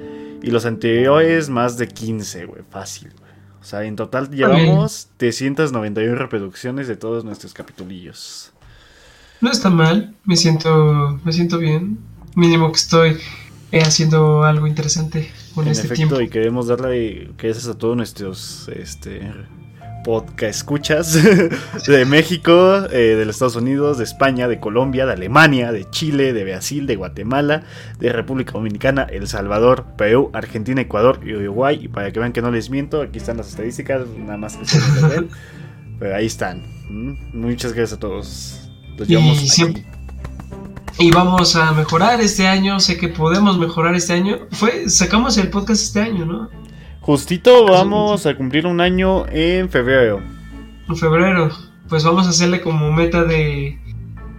Y 0.42 0.50
los 0.50 0.64
anteriores, 0.64 1.50
más 1.50 1.76
de 1.76 1.86
15, 1.88 2.46
güey. 2.46 2.62
Fácil, 2.70 3.12
güey. 3.18 3.27
O 3.68 3.70
sea, 3.70 3.84
en 3.84 3.96
total 3.96 4.30
llevamos 4.30 5.08
391 5.18 6.14
reproducciones 6.14 6.88
de 6.88 6.96
todos 6.96 7.22
nuestros 7.22 7.52
capitulillos. 7.52 8.50
No 9.42 9.50
está 9.50 9.68
mal, 9.68 10.14
me 10.24 10.36
siento, 10.36 11.20
me 11.22 11.34
siento 11.34 11.58
bien. 11.58 11.98
Mínimo 12.34 12.72
que 12.72 12.78
estoy 12.78 13.18
eh, 13.70 13.82
haciendo 13.82 14.44
algo 14.44 14.66
interesante 14.66 15.30
con 15.54 15.66
en 15.66 15.72
este 15.72 15.84
efecto, 15.84 16.16
tiempo. 16.16 16.20
y 16.22 16.30
queremos 16.30 16.68
darle 16.68 17.30
gracias 17.36 17.68
a 17.68 17.76
todos 17.76 17.94
nuestros 17.94 18.70
este, 18.74 19.30
podcast 20.04 20.42
escuchas 20.56 21.12
de 21.86 22.04
México, 22.04 22.76
eh, 22.90 23.16
de 23.16 23.24
los 23.24 23.36
Estados 23.36 23.56
Unidos, 23.56 23.98
de 23.98 24.04
España, 24.04 24.48
de 24.48 24.58
Colombia, 24.60 25.06
de 25.06 25.12
Alemania, 25.12 25.72
de 25.72 25.88
Chile, 25.90 26.32
de 26.32 26.44
Brasil, 26.44 26.86
de 26.86 26.96
Guatemala, 26.96 27.62
de 27.98 28.12
República 28.12 28.52
Dominicana, 28.52 29.02
El 29.02 29.26
Salvador, 29.28 29.84
Perú, 29.96 30.30
Argentina, 30.32 30.80
Ecuador 30.80 31.20
y 31.24 31.34
Uruguay. 31.34 31.78
Y 31.82 31.88
para 31.88 32.10
que 32.12 32.20
vean 32.20 32.32
que 32.32 32.42
no 32.42 32.50
les 32.50 32.70
miento, 32.70 33.02
aquí 33.02 33.18
están 33.18 33.36
las 33.36 33.48
estadísticas, 33.48 34.06
nada 34.18 34.36
más 34.38 34.56
que 34.56 34.64
se 34.66 34.78
ver. 35.08 35.26
Pero 35.98 36.16
ahí 36.16 36.26
están. 36.26 36.62
¿Mm? 36.88 37.14
Muchas 37.34 37.72
gracias 37.72 37.96
a 37.98 38.00
todos. 38.00 38.70
Los 38.96 39.08
Y 39.08 39.12
llevamos 39.12 39.38
aquí. 39.38 39.48
siempre- 39.48 39.84
Y 40.98 41.10
vamos 41.10 41.54
a 41.56 41.72
mejorar 41.72 42.20
este 42.20 42.46
año, 42.46 42.80
sé 42.80 42.96
que 42.98 43.08
podemos 43.08 43.58
mejorar 43.58 43.94
este 43.94 44.14
año. 44.14 44.38
Fue, 44.52 44.88
sacamos 44.88 45.36
el 45.38 45.48
podcast 45.48 45.82
este 45.82 46.00
año, 46.00 46.24
¿no? 46.24 46.48
Justito 47.08 47.64
vamos 47.64 48.26
a 48.26 48.36
cumplir 48.36 48.66
un 48.66 48.82
año 48.82 49.24
en 49.28 49.70
febrero. 49.70 50.20
En 50.90 50.94
febrero. 50.94 51.48
Pues 51.88 52.04
vamos 52.04 52.26
a 52.26 52.28
hacerle 52.28 52.60
como 52.60 52.92
meta 52.92 53.24
de, 53.24 53.78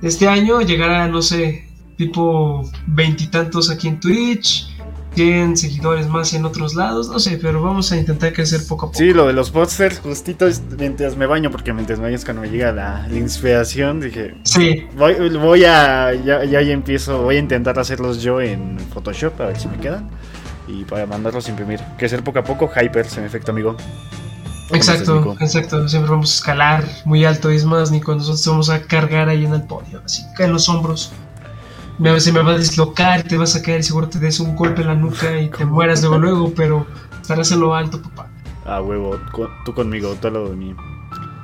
este 0.04 0.28
año, 0.28 0.62
llegar 0.62 0.92
a, 0.92 1.08
no 1.08 1.24
sé, 1.24 1.68
tipo 1.98 2.62
veintitantos 2.86 3.72
aquí 3.72 3.88
en 3.88 4.00
Twitch, 4.00 4.70
100 5.16 5.58
seguidores 5.58 6.08
más 6.08 6.32
en 6.36 6.46
otros 6.46 6.76
lados, 6.76 7.10
no 7.10 7.18
sé, 7.18 7.40
pero 7.42 7.60
vamos 7.60 7.92
a 7.92 7.98
intentar 7.98 8.34
crecer 8.34 8.62
poco 8.68 8.86
a 8.86 8.90
poco. 8.90 9.00
Sí, 9.00 9.14
lo 9.14 9.26
de 9.26 9.34
los 9.34 9.50
posters, 9.50 9.98
justito 9.98 10.46
mientras 10.78 11.18
me 11.18 11.26
baño, 11.26 11.50
porque 11.50 11.74
mientras 11.74 11.98
me 11.98 12.06
baño 12.06 12.18
es 12.18 12.24
cuando 12.24 12.44
me 12.44 12.52
llega 12.52 12.72
la, 12.72 13.08
la 13.08 13.18
inspiración. 13.18 14.00
Dije, 14.00 14.36
Sí, 14.44 14.86
voy, 14.96 15.16
voy 15.30 15.64
a. 15.64 16.14
Ya, 16.14 16.46
ya, 16.46 16.62
ya 16.62 16.72
empiezo, 16.72 17.24
voy 17.24 17.38
a 17.38 17.40
intentar 17.40 17.80
hacerlos 17.80 18.22
yo 18.22 18.40
en 18.40 18.78
Photoshop, 18.94 19.42
a 19.42 19.48
ver 19.48 19.60
si 19.60 19.68
me 19.68 19.78
quedan. 19.78 20.08
Y 20.70 20.86
para 20.86 21.06
mandarlos 21.08 21.48
a 21.48 21.50
imprimir. 21.50 21.80
Crecer 21.98 22.24
poco 22.24 22.40
a 22.40 22.44
poco, 22.44 22.70
hypers, 22.70 23.18
en 23.18 23.26
efecto, 23.26 23.52
amigo. 23.52 23.76
¿Cómo 24.68 24.78
exacto, 24.78 25.16
Nico? 25.16 25.38
exacto. 25.40 25.90
Siempre 25.90 26.12
vamos 26.12 26.32
a 26.32 26.36
escalar 26.36 26.86
muy 27.06 27.26
alto. 27.26 27.50
Es 27.50 27.66
más, 27.66 27.90
ni 27.92 28.02
cuando 28.02 28.24
nosotros 28.24 28.46
vamos 28.46 28.70
a 28.70 28.82
cargar 28.84 29.30
ahí 29.30 29.46
en 29.46 29.54
el 29.54 29.64
podio, 29.64 30.02
así 30.06 30.24
en 30.38 30.54
los 30.54 30.70
hombros. 30.70 31.12
Me, 31.98 32.18
se 32.20 32.32
me 32.32 32.42
va 32.42 32.52
a 32.52 32.58
dislocar, 32.58 33.24
te 33.24 33.36
vas 33.36 33.56
a 33.56 33.62
caer 33.64 33.80
y 33.80 33.84
seguro 33.84 34.08
te 34.08 34.20
des 34.20 34.40
un 34.40 34.56
golpe 34.56 34.82
en 34.82 34.88
la 34.88 34.96
nuca 34.96 35.38
y 35.42 35.50
te 35.50 35.66
mueras 35.66 36.02
luego, 36.02 36.18
luego, 36.18 36.54
pero 36.56 36.88
estarás 37.20 37.52
en 37.52 37.60
lo 37.60 37.76
alto, 37.76 38.02
papá. 38.02 38.30
Ah, 38.66 38.82
huevo, 38.82 39.20
tú 39.66 39.74
conmigo, 39.74 40.16
tú 40.22 40.28
al 40.28 40.34
lado 40.34 40.50
de 40.50 40.56
mí. 40.56 40.76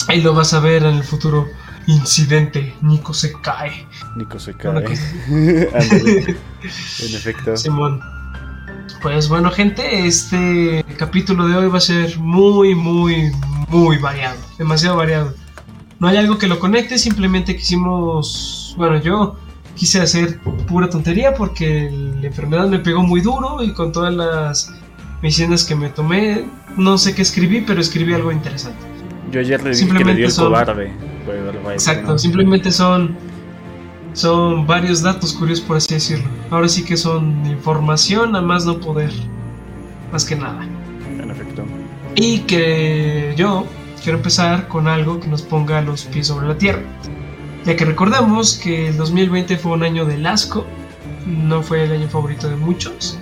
Ahí 0.08 0.22
lo 0.22 0.34
vas 0.34 0.53
a 0.53 0.60
ver 0.60 0.84
en 0.84 0.96
el 0.96 1.03
futuro. 1.03 1.48
Incidente, 1.88 2.74
Nico 2.82 3.13
se 3.13 3.34
cae. 3.41 3.88
Nico 4.15 4.39
se 4.39 4.53
cae. 4.53 4.86
en 5.27 6.38
efecto. 7.00 7.58
Simón. 7.58 8.01
Pues 9.05 9.29
bueno, 9.29 9.51
gente, 9.51 10.07
este 10.07 10.83
capítulo 10.97 11.47
de 11.47 11.55
hoy 11.55 11.67
va 11.67 11.77
a 11.77 11.81
ser 11.81 12.17
muy, 12.17 12.74
muy, 12.74 13.31
muy 13.69 14.00
variado. 14.00 14.35
Demasiado 14.57 14.97
variado. 14.97 15.31
No 16.00 16.07
hay 16.07 16.17
algo 16.17 16.39
que 16.39 16.47
lo 16.47 16.57
conecte, 16.57 16.97
simplemente 16.97 17.55
quisimos. 17.55 18.74
Bueno, 18.79 19.00
yo 19.00 19.35
quise 19.75 20.01
hacer 20.01 20.39
pura 20.67 20.89
tontería 20.89 21.35
porque 21.35 21.91
la 22.19 22.25
enfermedad 22.25 22.67
me 22.67 22.79
pegó 22.79 23.03
muy 23.03 23.21
duro 23.21 23.62
y 23.62 23.74
con 23.74 23.91
todas 23.91 24.12
las 24.12 24.74
medicinas 25.21 25.65
que 25.65 25.75
me 25.75 25.89
tomé, 25.89 26.43
no 26.75 26.97
sé 26.97 27.13
qué 27.13 27.21
escribí, 27.21 27.62
pero 27.62 27.81
escribí 27.81 28.12
algo 28.12 28.31
interesante. 28.31 28.79
Yo 29.31 29.39
ayer 29.39 29.62
le 29.62 29.69
dije 29.69 29.88
que 29.88 30.03
le 30.03 30.15
dio 30.15 30.25
el 30.25 30.31
son- 30.31 30.45
cobarde. 30.47 30.91
Exacto, 31.74 32.17
simplemente 32.17 32.71
son 32.71 33.15
son 34.15 34.65
varios 34.65 35.03
datos 35.03 35.34
curiosos 35.34 35.63
por 35.63 35.77
así 35.77 35.93
decirlo. 35.93 36.27
Ahora 36.50 36.67
sí 36.67 36.84
que 36.84 36.98
son 36.98 37.45
información 37.45 38.36
a 38.36 38.41
más 38.41 38.65
no 38.65 38.79
poder, 38.79 39.12
más 40.12 40.25
que 40.25 40.36
nada. 40.36 40.67
En 41.19 41.29
efecto. 41.29 41.63
Y 42.15 42.39
que 42.39 43.36
yo 43.38 43.67
quiero 44.01 44.17
empezar 44.17 44.67
con 44.67 44.88
algo 44.88 45.19
que 45.19 45.27
nos 45.27 45.43
ponga 45.43 45.81
los 45.81 46.05
pies 46.05 46.27
sobre 46.27 46.48
la 46.48 46.57
tierra. 46.57 46.81
Ya 47.65 47.75
que 47.75 47.86
recordemos 47.86 48.55
que 48.55 48.88
el 48.88 48.98
2020 48.98 49.57
fue 49.57 49.74
un 49.74 49.84
año 49.84 50.05
del 50.05 50.25
asco 50.25 50.65
no 51.25 51.62
fue 51.63 51.84
el 51.84 51.91
año 51.91 52.07
favorito 52.07 52.50
de 52.50 52.55
muchos. 52.55 53.17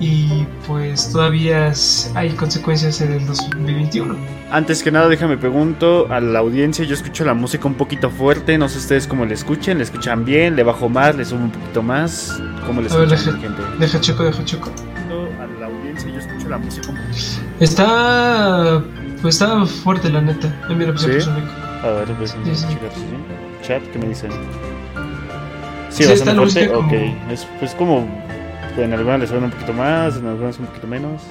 Y 0.00 0.46
pues 0.66 1.10
todavía 1.10 1.72
hay 2.14 2.30
consecuencias 2.30 3.00
en 3.00 3.12
el 3.14 3.26
2021. 3.26 4.14
Antes 4.50 4.82
que 4.84 4.92
nada, 4.92 5.08
déjame 5.08 5.36
pregunto 5.36 6.06
a 6.10 6.20
la 6.20 6.38
audiencia. 6.38 6.84
Yo 6.84 6.94
escucho 6.94 7.24
la 7.24 7.34
música 7.34 7.66
un 7.66 7.74
poquito 7.74 8.08
fuerte. 8.08 8.56
No 8.58 8.68
sé 8.68 8.78
ustedes 8.78 9.08
cómo 9.08 9.24
le 9.24 9.34
escuchen. 9.34 9.78
¿Le 9.78 9.84
escuchan 9.84 10.24
bien? 10.24 10.54
¿Le 10.54 10.62
bajo 10.62 10.88
más? 10.88 11.16
¿Le 11.16 11.24
subo 11.24 11.40
un 11.42 11.50
poquito 11.50 11.82
más? 11.82 12.40
¿Cómo 12.64 12.80
le 12.80 12.86
escuchan, 12.86 13.08
deja- 13.10 13.32
gente? 13.38 13.62
Deja 13.80 14.00
choco, 14.00 14.22
deja 14.22 14.44
choco. 14.44 14.70
A 15.10 15.60
la 15.60 15.66
audiencia, 15.66 16.08
yo 16.10 16.18
escucho 16.20 16.48
la 16.48 16.58
música 16.58 16.88
un 16.90 16.96
poquito. 16.96 17.24
Está. 17.60 18.82
Pues 19.20 19.34
está 19.34 19.66
fuerte, 19.66 20.10
la 20.10 20.20
neta. 20.20 20.48
Mira, 20.68 20.92
pues 20.92 21.02
se 21.02 21.20
¿Sí? 21.22 21.28
A 21.82 21.88
ver, 21.88 22.08
pues, 22.16 22.30
Sí, 22.44 22.54
sí. 22.54 22.66
Chat, 23.66 23.82
¿qué 23.92 23.98
me 23.98 24.06
dicen? 24.08 24.30
Sí, 25.90 26.04
Sí, 26.04 26.08
bastante 26.10 26.34
la 26.34 26.40
fuerte. 26.50 26.68
como- 26.72 26.86
Ok, 26.88 27.32
es 27.32 27.46
pues 27.58 27.74
como. 27.74 28.27
En 28.78 28.92
algunas 28.92 29.18
le 29.20 29.26
suena 29.26 29.46
un 29.46 29.50
poquito 29.50 29.72
más, 29.72 30.16
en 30.16 30.26
algunas 30.26 30.58
un 30.58 30.66
poquito 30.66 30.86
menos. 30.86 31.22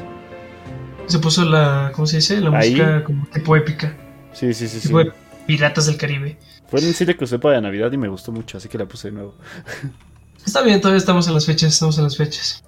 Se 1.07 1.17
puso 1.19 1.45
la. 1.45 1.91
¿Cómo 1.95 2.05
se 2.05 2.17
dice? 2.17 2.41
La 2.41 2.49
Ahí. 2.57 2.71
música 2.71 3.03
como 3.05 3.25
tipo 3.27 3.55
épica. 3.55 3.95
Sí, 4.33 4.53
sí, 4.53 4.67
sí. 4.67 4.81
sí. 4.81 4.93
De 4.93 5.13
Piratas 5.45 5.85
del 5.85 5.95
Caribe. 5.97 6.37
Fue 6.67 6.81
en 6.81 6.93
serie 6.93 7.15
que 7.15 7.23
usé 7.23 7.39
para 7.39 7.61
Navidad 7.61 7.89
y 7.93 7.97
me 7.97 8.09
gustó 8.09 8.33
mucho, 8.33 8.57
así 8.57 8.67
que 8.67 8.77
la 8.77 8.85
puse 8.85 9.07
de 9.07 9.13
nuevo. 9.13 9.35
Está 10.45 10.61
bien, 10.61 10.81
todavía 10.81 10.99
estamos 10.99 11.27
en 11.27 11.33
las 11.33 11.45
fechas, 11.45 11.73
estamos 11.73 11.97
en 11.97 12.03
las 12.03 12.17
fechas. 12.17 12.63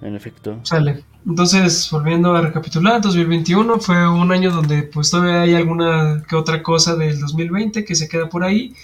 En 0.00 0.16
efecto. 0.16 0.58
Sale. 0.64 1.04
Entonces, 1.26 1.88
volviendo 1.90 2.34
a 2.34 2.40
recapitular, 2.40 3.00
2021 3.00 3.78
fue 3.80 4.08
un 4.08 4.32
año 4.32 4.50
donde 4.50 4.82
pues 4.82 5.10
todavía 5.10 5.42
hay 5.42 5.54
alguna 5.54 6.24
que 6.28 6.34
otra 6.34 6.62
cosa 6.62 6.96
del 6.96 7.20
2020 7.20 7.84
que 7.84 7.94
se 7.94 8.08
queda 8.08 8.28
por 8.28 8.42
ahí, 8.42 8.74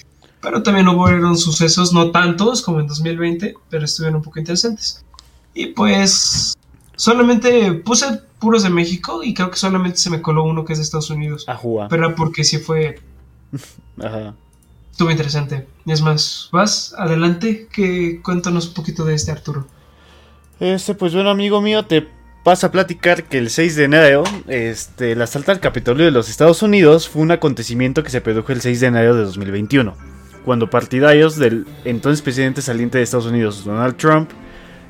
pero 0.40 0.62
también 0.62 0.86
hubo 0.88 1.34
sucesos, 1.34 1.92
no 1.92 2.10
tantos 2.10 2.62
como 2.62 2.80
en 2.80 2.86
2020, 2.86 3.54
pero 3.68 3.84
estuvieron 3.84 4.16
un 4.16 4.22
poco 4.22 4.38
interesantes. 4.38 5.04
Y 5.58 5.66
pues 5.66 6.56
solamente 6.94 7.72
puse 7.72 8.06
puros 8.38 8.62
de 8.62 8.70
México 8.70 9.24
y 9.24 9.34
creo 9.34 9.50
que 9.50 9.56
solamente 9.56 9.98
se 9.98 10.08
me 10.08 10.22
coló 10.22 10.44
uno 10.44 10.64
que 10.64 10.72
es 10.72 10.78
de 10.78 10.84
Estados 10.84 11.10
Unidos, 11.10 11.44
Ajua. 11.48 11.88
pero 11.88 12.06
era 12.06 12.14
porque 12.14 12.44
sí 12.44 12.58
fue, 12.58 13.00
Ajá. 14.00 14.34
estuvo 14.92 15.10
interesante. 15.10 15.66
Es 15.84 16.00
más, 16.00 16.48
vas 16.52 16.94
adelante, 16.96 17.66
que 17.72 18.22
cuéntanos 18.22 18.68
un 18.68 18.74
poquito 18.74 19.04
de 19.04 19.14
este 19.14 19.32
Arturo. 19.32 19.66
Este, 20.60 20.94
pues 20.94 21.12
bueno, 21.12 21.30
amigo 21.30 21.60
mío, 21.60 21.84
te 21.84 22.06
pasa 22.44 22.68
a 22.68 22.70
platicar 22.70 23.24
que 23.24 23.38
el 23.38 23.50
6 23.50 23.74
de 23.74 23.84
enero, 23.84 24.22
este, 24.46 25.10
el 25.10 25.22
asalto 25.22 25.50
al 25.50 25.58
Capitolio 25.58 26.04
de 26.04 26.12
los 26.12 26.28
Estados 26.28 26.62
Unidos 26.62 27.08
fue 27.08 27.22
un 27.22 27.32
acontecimiento 27.32 28.04
que 28.04 28.10
se 28.10 28.20
produjo 28.20 28.52
el 28.52 28.60
6 28.60 28.78
de 28.78 28.86
enero 28.86 29.16
de 29.16 29.24
2021, 29.24 29.96
cuando 30.44 30.70
partidarios 30.70 31.34
del 31.34 31.66
entonces 31.84 32.22
presidente 32.22 32.62
saliente 32.62 32.98
de 32.98 33.02
Estados 33.02 33.26
Unidos, 33.26 33.64
Donald 33.64 33.96
Trump, 33.96 34.30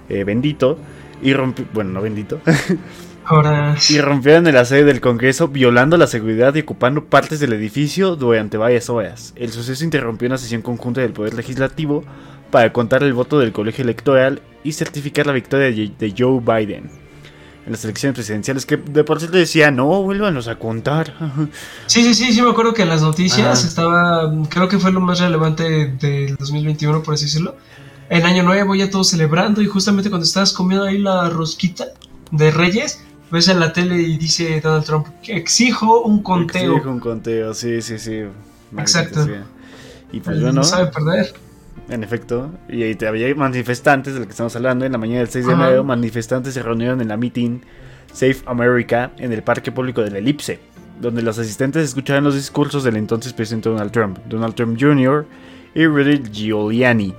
eh, 0.08 0.24
bendito, 0.24 0.78
y 1.22 1.32
rompi- 1.32 1.66
bueno, 1.72 1.90
no 1.90 2.02
bendito, 2.02 2.40
y 3.90 4.00
rompieron 4.00 4.46
el 4.46 4.66
sede 4.66 4.84
del 4.84 5.00
Congreso 5.00 5.48
violando 5.48 5.96
la 5.96 6.06
seguridad 6.06 6.54
y 6.54 6.60
ocupando 6.60 7.04
partes 7.04 7.40
del 7.40 7.52
edificio 7.52 8.16
durante 8.16 8.56
varias 8.56 8.88
horas. 8.88 9.32
El 9.36 9.50
suceso 9.52 9.84
interrumpió 9.84 10.28
una 10.28 10.38
sesión 10.38 10.62
conjunta 10.62 11.00
del 11.02 11.12
Poder 11.12 11.34
Legislativo 11.34 12.04
para 12.50 12.72
contar 12.72 13.02
el 13.02 13.12
voto 13.12 13.38
del 13.38 13.52
colegio 13.52 13.84
electoral 13.84 14.40
y 14.64 14.72
certificar 14.72 15.26
la 15.26 15.32
victoria 15.34 15.66
de 15.66 16.14
Joe 16.16 16.40
Biden 16.40 16.90
en 17.66 17.72
las 17.72 17.84
elecciones 17.84 18.14
presidenciales 18.14 18.64
que 18.64 18.78
de 18.78 19.04
por 19.04 19.20
sí 19.20 19.28
te 19.28 19.36
decía, 19.36 19.70
no, 19.70 20.02
vuélvanos 20.02 20.48
a 20.48 20.54
contar. 20.58 21.12
Sí, 21.86 22.02
sí, 22.02 22.14
sí, 22.14 22.32
sí, 22.32 22.40
me 22.40 22.48
acuerdo 22.50 22.72
que 22.72 22.82
en 22.82 22.88
las 22.88 23.02
noticias 23.02 23.58
Ajá. 23.58 23.68
estaba, 23.68 24.32
creo 24.48 24.68
que 24.68 24.78
fue 24.78 24.90
lo 24.90 25.00
más 25.00 25.20
relevante 25.20 25.92
del 26.00 26.36
2021, 26.36 27.02
por 27.02 27.12
así 27.14 27.26
decirlo. 27.26 27.56
El 28.08 28.24
año 28.24 28.42
nuevo, 28.42 28.74
ya 28.74 28.88
todos 28.90 29.08
celebrando, 29.08 29.60
y 29.62 29.66
justamente 29.66 30.08
cuando 30.10 30.24
estabas 30.24 30.52
comiendo 30.52 30.86
ahí 30.86 30.98
la 30.98 31.28
rosquita 31.28 31.86
de 32.30 32.50
Reyes, 32.50 33.02
ves 33.30 33.48
en 33.48 33.60
la 33.60 33.72
tele 33.72 33.96
y 34.00 34.16
dice 34.16 34.60
Donald 34.62 34.84
Trump, 34.84 35.06
que 35.22 35.36
exijo 35.36 36.02
un 36.02 36.22
conteo. 36.22 36.72
Exijo 36.74 36.90
un 36.90 37.00
conteo, 37.00 37.52
sí, 37.54 37.82
sí, 37.82 37.98
sí. 37.98 38.22
Exacto. 38.76 39.24
Sí. 39.24 39.32
Y 40.12 40.20
pues 40.20 40.40
bueno, 40.40 40.54
No 40.54 40.64
sabe 40.64 40.90
perder. 40.90 41.34
En 41.90 42.02
efecto, 42.04 42.50
y 42.68 42.82
ahí 42.82 42.94
te- 42.94 43.06
había 43.08 43.34
manifestantes 43.34 44.12
de 44.14 44.20
lo 44.20 44.26
que 44.26 44.32
estamos 44.32 44.54
hablando. 44.56 44.84
En 44.84 44.92
la 44.92 44.98
mañana 44.98 45.20
del 45.20 45.28
6 45.28 45.46
de 45.46 45.52
enero, 45.52 45.84
manifestantes 45.84 46.52
se 46.54 46.62
reunieron 46.62 47.00
en 47.00 47.08
la 47.08 47.16
meeting 47.16 47.60
Safe 48.12 48.38
America 48.46 49.12
en 49.18 49.32
el 49.32 49.42
parque 49.42 49.70
público 49.72 50.02
de 50.02 50.10
la 50.10 50.18
Elipse, 50.18 50.60
donde 51.00 51.22
los 51.22 51.38
asistentes 51.38 51.84
escucharon 51.84 52.24
los 52.24 52.34
discursos 52.34 52.84
del 52.84 52.96
entonces 52.96 53.32
presidente 53.32 53.68
Donald 53.70 53.90
Trump, 53.92 54.18
Donald 54.28 54.54
Trump 54.54 54.78
Jr. 54.80 55.26
y 55.74 55.86
Rudy 55.86 56.22
Giuliani. 56.30 57.14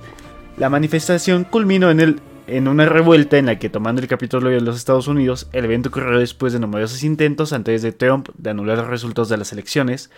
La 0.60 0.68
manifestación 0.68 1.44
culminó 1.44 1.90
en, 1.90 2.00
el, 2.00 2.20
en 2.46 2.68
una 2.68 2.84
revuelta 2.84 3.38
en 3.38 3.46
la 3.46 3.58
que, 3.58 3.70
tomando 3.70 4.02
el 4.02 4.08
Capitolio 4.08 4.50
de 4.50 4.60
los 4.60 4.76
Estados 4.76 5.08
Unidos, 5.08 5.48
el 5.54 5.64
evento 5.64 5.88
ocurrió 5.88 6.18
después 6.18 6.52
de 6.52 6.58
numerosos 6.58 7.02
intentos 7.02 7.54
antes 7.54 7.80
de 7.80 7.92
Trump 7.92 8.28
de 8.36 8.50
anular 8.50 8.76
los 8.76 8.88
resultados 8.88 9.30
de 9.30 9.38
las 9.38 9.54
elecciones, 9.54 10.10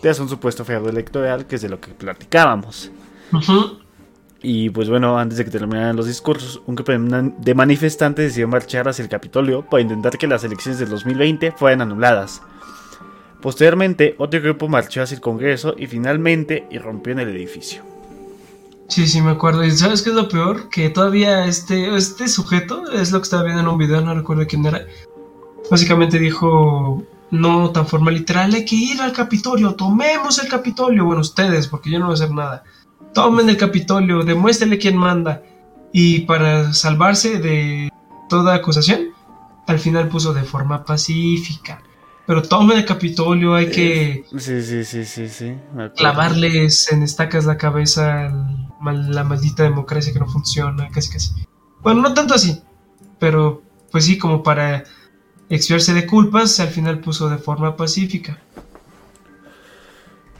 tras 0.00 0.18
un 0.18 0.28
supuesto 0.28 0.64
fraude 0.64 0.90
electoral, 0.90 1.46
que 1.46 1.54
es 1.54 1.62
de 1.62 1.68
lo 1.68 1.80
que 1.80 1.92
platicábamos. 1.92 2.90
Y 4.42 4.70
pues 4.70 4.90
bueno, 4.90 5.16
antes 5.16 5.38
de 5.38 5.44
que 5.44 5.52
terminaran 5.52 5.94
los 5.94 6.08
discursos, 6.08 6.60
un 6.66 6.74
grupo 6.74 6.90
de 6.90 7.32
de 7.38 7.54
manifestantes 7.54 8.24
decidió 8.24 8.48
marchar 8.48 8.88
hacia 8.88 9.04
el 9.04 9.08
Capitolio 9.08 9.62
para 9.62 9.80
intentar 9.80 10.18
que 10.18 10.26
las 10.26 10.42
elecciones 10.42 10.80
del 10.80 10.88
2020 10.88 11.52
fueran 11.52 11.82
anuladas. 11.82 12.42
Posteriormente, 13.40 14.16
otro 14.18 14.40
grupo 14.40 14.66
marchó 14.66 15.02
hacia 15.02 15.14
el 15.14 15.20
Congreso 15.20 15.76
y 15.78 15.86
finalmente 15.86 16.66
irrumpió 16.72 17.12
en 17.12 17.20
el 17.20 17.28
edificio. 17.28 17.93
Sí, 18.88 19.06
sí, 19.06 19.20
me 19.22 19.30
acuerdo. 19.32 19.64
¿Y 19.64 19.70
sabes 19.72 20.02
qué 20.02 20.10
es 20.10 20.16
lo 20.16 20.28
peor? 20.28 20.68
Que 20.68 20.90
todavía 20.90 21.46
este, 21.46 21.94
este 21.96 22.28
sujeto, 22.28 22.90
es 22.92 23.10
lo 23.12 23.18
que 23.18 23.24
estaba 23.24 23.42
viendo 23.42 23.62
en 23.62 23.68
un 23.68 23.78
video, 23.78 24.00
no 24.00 24.14
recuerdo 24.14 24.46
quién 24.46 24.64
era. 24.66 24.84
Básicamente 25.70 26.18
dijo, 26.18 27.02
no 27.30 27.70
tan 27.70 27.86
formal, 27.86 28.14
literal, 28.14 28.52
hay 28.54 28.64
que 28.64 28.76
ir 28.76 29.00
al 29.00 29.12
Capitolio, 29.12 29.74
tomemos 29.74 30.38
el 30.42 30.48
Capitolio. 30.48 31.04
Bueno, 31.06 31.22
ustedes, 31.22 31.66
porque 31.68 31.90
yo 31.90 31.98
no 31.98 32.06
voy 32.06 32.12
a 32.12 32.16
hacer 32.16 32.30
nada. 32.30 32.62
Tomen 33.14 33.48
el 33.48 33.56
Capitolio, 33.56 34.22
demuéstrenle 34.22 34.78
quién 34.78 34.96
manda. 34.96 35.42
Y 35.92 36.20
para 36.20 36.72
salvarse 36.74 37.38
de 37.38 37.88
toda 38.28 38.54
acusación, 38.54 39.08
al 39.66 39.78
final 39.78 40.08
puso 40.08 40.34
de 40.34 40.42
forma 40.42 40.84
pacífica. 40.84 41.80
Pero 42.26 42.42
tomen 42.42 42.78
el 42.78 42.84
Capitolio, 42.84 43.54
hay 43.54 43.70
que 43.70 44.24
Sí, 44.38 44.62
sí, 44.62 44.84
sí, 44.84 45.04
sí, 45.04 45.28
sí. 45.28 45.54
clavarles 45.96 46.90
en 46.90 47.02
estacas 47.02 47.44
la 47.44 47.56
cabeza 47.58 48.26
al- 48.26 48.68
mal- 48.84 49.10
la 49.10 49.24
maldita 49.24 49.62
democracia 49.64 50.12
que 50.12 50.20
no 50.20 50.28
funciona, 50.28 50.88
casi 50.90 51.10
casi. 51.10 51.30
Bueno, 51.82 52.02
no 52.02 52.14
tanto 52.14 52.34
así, 52.34 52.62
pero 53.18 53.62
pues 53.90 54.04
sí, 54.04 54.18
como 54.18 54.42
para 54.42 54.84
expiarse 55.48 55.92
de 55.94 56.06
culpas, 56.06 56.60
al 56.60 56.68
final 56.68 57.00
puso 57.00 57.28
de 57.28 57.38
forma 57.38 57.76
pacífica. 57.76 58.38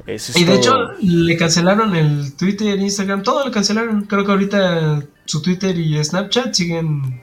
Eso 0.06 0.32
es 0.32 0.36
Y 0.38 0.44
de 0.44 0.54
hecho, 0.56 0.74
le 1.00 1.36
cancelaron 1.36 1.96
el 1.96 2.36
Twitter, 2.36 2.78
Instagram, 2.78 3.22
todo 3.22 3.44
lo 3.44 3.50
cancelaron. 3.50 4.02
Creo 4.04 4.24
que 4.24 4.32
ahorita 4.32 5.02
su 5.24 5.40
Twitter 5.40 5.78
y 5.78 6.02
Snapchat 6.04 6.52
siguen 6.52 7.22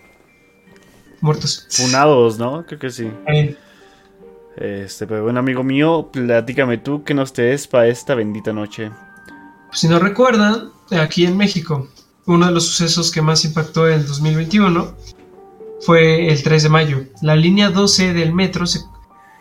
muertos. 1.21 1.67
Funados, 1.69 2.39
¿no? 2.39 2.65
Creo 2.65 2.79
que 2.79 2.89
sí. 2.89 3.11
Eh, 3.27 3.55
Este, 4.57 5.05
pero 5.07 5.23
bueno, 5.23 5.39
amigo 5.39 5.63
mío, 5.63 6.09
platícame 6.11 6.77
tú 6.79 7.03
qué 7.03 7.13
nos 7.13 7.33
te 7.33 7.43
des 7.43 7.67
para 7.67 7.87
esta 7.87 8.15
bendita 8.15 8.51
noche. 8.51 8.91
Pues, 9.67 9.79
si 9.79 9.87
no 9.87 9.97
recuerdan, 9.99 10.71
aquí 10.99 11.25
en 11.25 11.37
México, 11.37 11.87
uno 12.25 12.45
de 12.47 12.51
los 12.51 12.65
sucesos 12.67 13.11
que 13.11 13.21
más 13.21 13.43
impactó 13.45 13.87
el 13.87 14.05
2021 14.05 14.93
fue 15.81 16.27
el 16.31 16.43
3 16.43 16.63
de 16.63 16.69
mayo. 16.69 17.03
La 17.21 17.35
línea 17.35 17.69
12 17.69 18.13
del 18.13 18.33
metro, 18.33 18.65
se- 18.67 18.81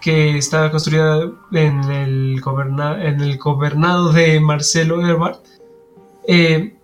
que 0.00 0.38
estaba 0.38 0.70
construida 0.70 1.30
en 1.52 1.84
el, 1.90 2.40
goberna- 2.40 3.04
en 3.04 3.20
el 3.20 3.36
gobernado 3.38 4.12
de 4.12 4.40
Marcelo 4.40 5.06
Ebrard, 5.06 5.36
eh, 6.26 6.76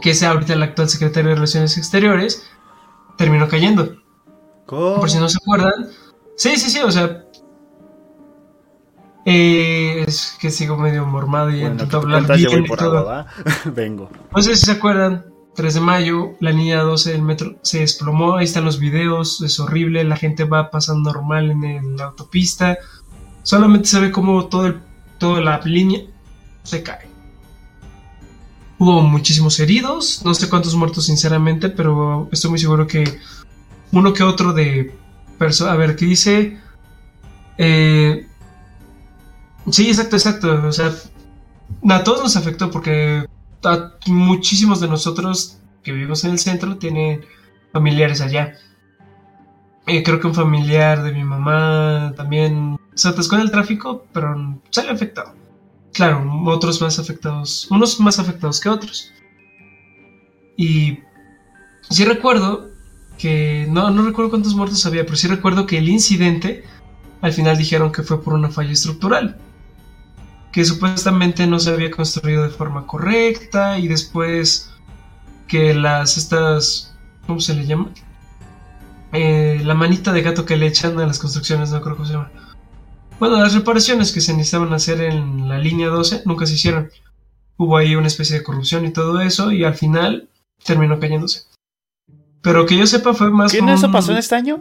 que 0.00 0.10
es 0.10 0.22
ahorita 0.22 0.54
el 0.54 0.62
actual 0.62 0.88
secretario 0.88 1.28
de 1.30 1.34
Relaciones 1.36 1.76
Exteriores, 1.78 2.42
terminó 3.16 3.46
cayendo. 3.46 3.94
¿Cómo? 4.66 4.96
Por 5.00 5.10
si 5.10 5.18
no 5.18 5.28
se 5.28 5.38
acuerdan. 5.40 5.72
Sí, 6.36 6.56
sí, 6.56 6.70
sí, 6.70 6.80
o 6.80 6.90
sea. 6.90 7.24
Eh, 9.24 10.04
es 10.06 10.36
que 10.40 10.50
sigo 10.50 10.76
medio 10.76 11.06
mormado 11.06 11.50
y 11.50 11.60
Bueno, 11.60 11.72
intento 11.72 11.84
¿qué 11.84 11.90
te 11.90 11.96
hablar 12.14 12.26
cuentas? 12.26 12.36
Bien 12.52 12.64
y 12.64 12.68
todo. 12.76 13.26
Vengo. 13.74 14.10
No 14.34 14.42
sé 14.42 14.56
si 14.56 14.66
se 14.66 14.72
acuerdan, 14.72 15.26
3 15.54 15.74
de 15.74 15.80
mayo, 15.80 16.32
la 16.40 16.50
línea 16.50 16.82
12 16.82 17.12
del 17.12 17.22
metro 17.22 17.56
se 17.62 17.80
desplomó, 17.80 18.36
ahí 18.36 18.44
están 18.44 18.64
los 18.64 18.78
videos, 18.78 19.40
es 19.42 19.60
horrible, 19.60 20.02
la 20.04 20.16
gente 20.16 20.44
va 20.44 20.70
pasando 20.70 21.12
normal 21.12 21.50
en 21.50 21.64
el- 21.64 21.96
la 21.96 22.04
autopista, 22.04 22.78
solamente 23.42 23.88
se 23.88 24.00
ve 24.00 24.10
como 24.10 24.46
todo 24.46 24.66
el, 24.66 24.80
toda 25.18 25.40
la 25.40 25.60
línea 25.64 26.00
se 26.64 26.82
cae. 26.82 27.08
Hubo 28.78 29.02
muchísimos 29.02 29.60
heridos, 29.60 30.22
no 30.24 30.34
sé 30.34 30.48
cuántos 30.48 30.74
muertos 30.74 31.06
sinceramente, 31.06 31.68
pero 31.68 32.28
estoy 32.32 32.50
muy 32.50 32.58
seguro 32.58 32.86
que 32.86 33.04
uno 33.92 34.12
que 34.12 34.22
otro 34.24 34.52
de 34.52 34.92
a 35.68 35.74
ver, 35.76 35.96
¿qué 35.96 36.06
dice? 36.06 36.58
Eh, 37.58 38.26
sí, 39.70 39.88
exacto, 39.88 40.16
exacto, 40.16 40.66
o 40.66 40.72
sea, 40.72 40.92
a 41.88 42.04
todos 42.04 42.22
nos 42.22 42.36
afectó 42.36 42.70
porque 42.70 43.26
a 43.64 43.92
muchísimos 44.06 44.80
de 44.80 44.88
nosotros 44.88 45.58
que 45.82 45.92
vivimos 45.92 46.24
en 46.24 46.32
el 46.32 46.38
centro, 46.38 46.76
tiene 46.76 47.20
familiares 47.72 48.20
allá. 48.20 48.54
Eh, 49.86 50.02
creo 50.02 50.20
que 50.20 50.28
un 50.28 50.34
familiar 50.34 51.02
de 51.02 51.12
mi 51.12 51.24
mamá 51.24 52.12
también 52.16 52.78
se 52.94 53.08
atascó 53.08 53.34
en 53.36 53.42
el 53.42 53.50
tráfico, 53.50 54.06
pero 54.12 54.60
sale 54.70 54.90
afectado. 54.90 55.34
Claro, 55.92 56.24
otros 56.46 56.80
más 56.80 56.98
afectados, 56.98 57.66
unos 57.70 58.00
más 58.00 58.18
afectados 58.18 58.60
que 58.60 58.68
otros. 58.68 59.12
Y 60.56 61.00
sí 61.90 62.04
recuerdo 62.04 62.70
que, 63.18 63.66
no, 63.68 63.90
no 63.90 64.02
recuerdo 64.02 64.30
cuántos 64.30 64.54
muertos 64.54 64.86
había, 64.86 65.04
pero 65.04 65.16
sí 65.16 65.26
recuerdo 65.26 65.66
que 65.66 65.78
el 65.78 65.88
incidente 65.88 66.64
al 67.20 67.32
final 67.32 67.56
dijeron 67.56 67.92
que 67.92 68.02
fue 68.02 68.22
por 68.22 68.34
una 68.34 68.50
falla 68.50 68.72
estructural. 68.72 69.38
Que 70.52 70.64
supuestamente 70.64 71.46
no 71.46 71.58
se 71.58 71.70
había 71.70 71.90
construido 71.90 72.42
de 72.42 72.50
forma 72.50 72.86
correcta 72.86 73.78
y 73.78 73.88
después 73.88 74.70
que 75.48 75.74
las 75.74 76.16
estas, 76.16 76.94
¿cómo 77.26 77.40
se 77.40 77.54
le 77.54 77.66
llama? 77.66 77.90
Eh, 79.12 79.60
la 79.64 79.74
manita 79.74 80.12
de 80.12 80.22
gato 80.22 80.44
que 80.44 80.56
le 80.56 80.66
echan 80.66 80.98
a 80.98 81.06
las 81.06 81.18
construcciones, 81.18 81.70
no 81.70 81.80
creo 81.80 81.96
que 81.96 82.06
se 82.06 82.12
llama. 82.12 82.30
Bueno, 83.18 83.38
las 83.38 83.54
reparaciones 83.54 84.12
que 84.12 84.20
se 84.20 84.32
necesitaban 84.32 84.72
hacer 84.72 85.00
en 85.00 85.48
la 85.48 85.58
línea 85.58 85.88
12 85.88 86.22
nunca 86.24 86.46
se 86.46 86.54
hicieron. 86.54 86.90
Hubo 87.56 87.76
ahí 87.76 87.94
una 87.94 88.06
especie 88.06 88.38
de 88.38 88.42
corrupción 88.42 88.84
y 88.86 88.92
todo 88.92 89.20
eso 89.20 89.52
y 89.52 89.64
al 89.64 89.74
final 89.74 90.28
terminó 90.64 90.98
cayéndose. 90.98 91.42
Pero 92.40 92.66
que 92.66 92.76
yo 92.76 92.86
sepa 92.86 93.14
fue 93.14 93.30
más... 93.30 93.52
¿Qué 93.52 93.62
no 93.62 93.72
eso 93.72 93.92
pasó 93.92 94.12
en 94.12 94.18
este 94.18 94.34
año? 94.34 94.60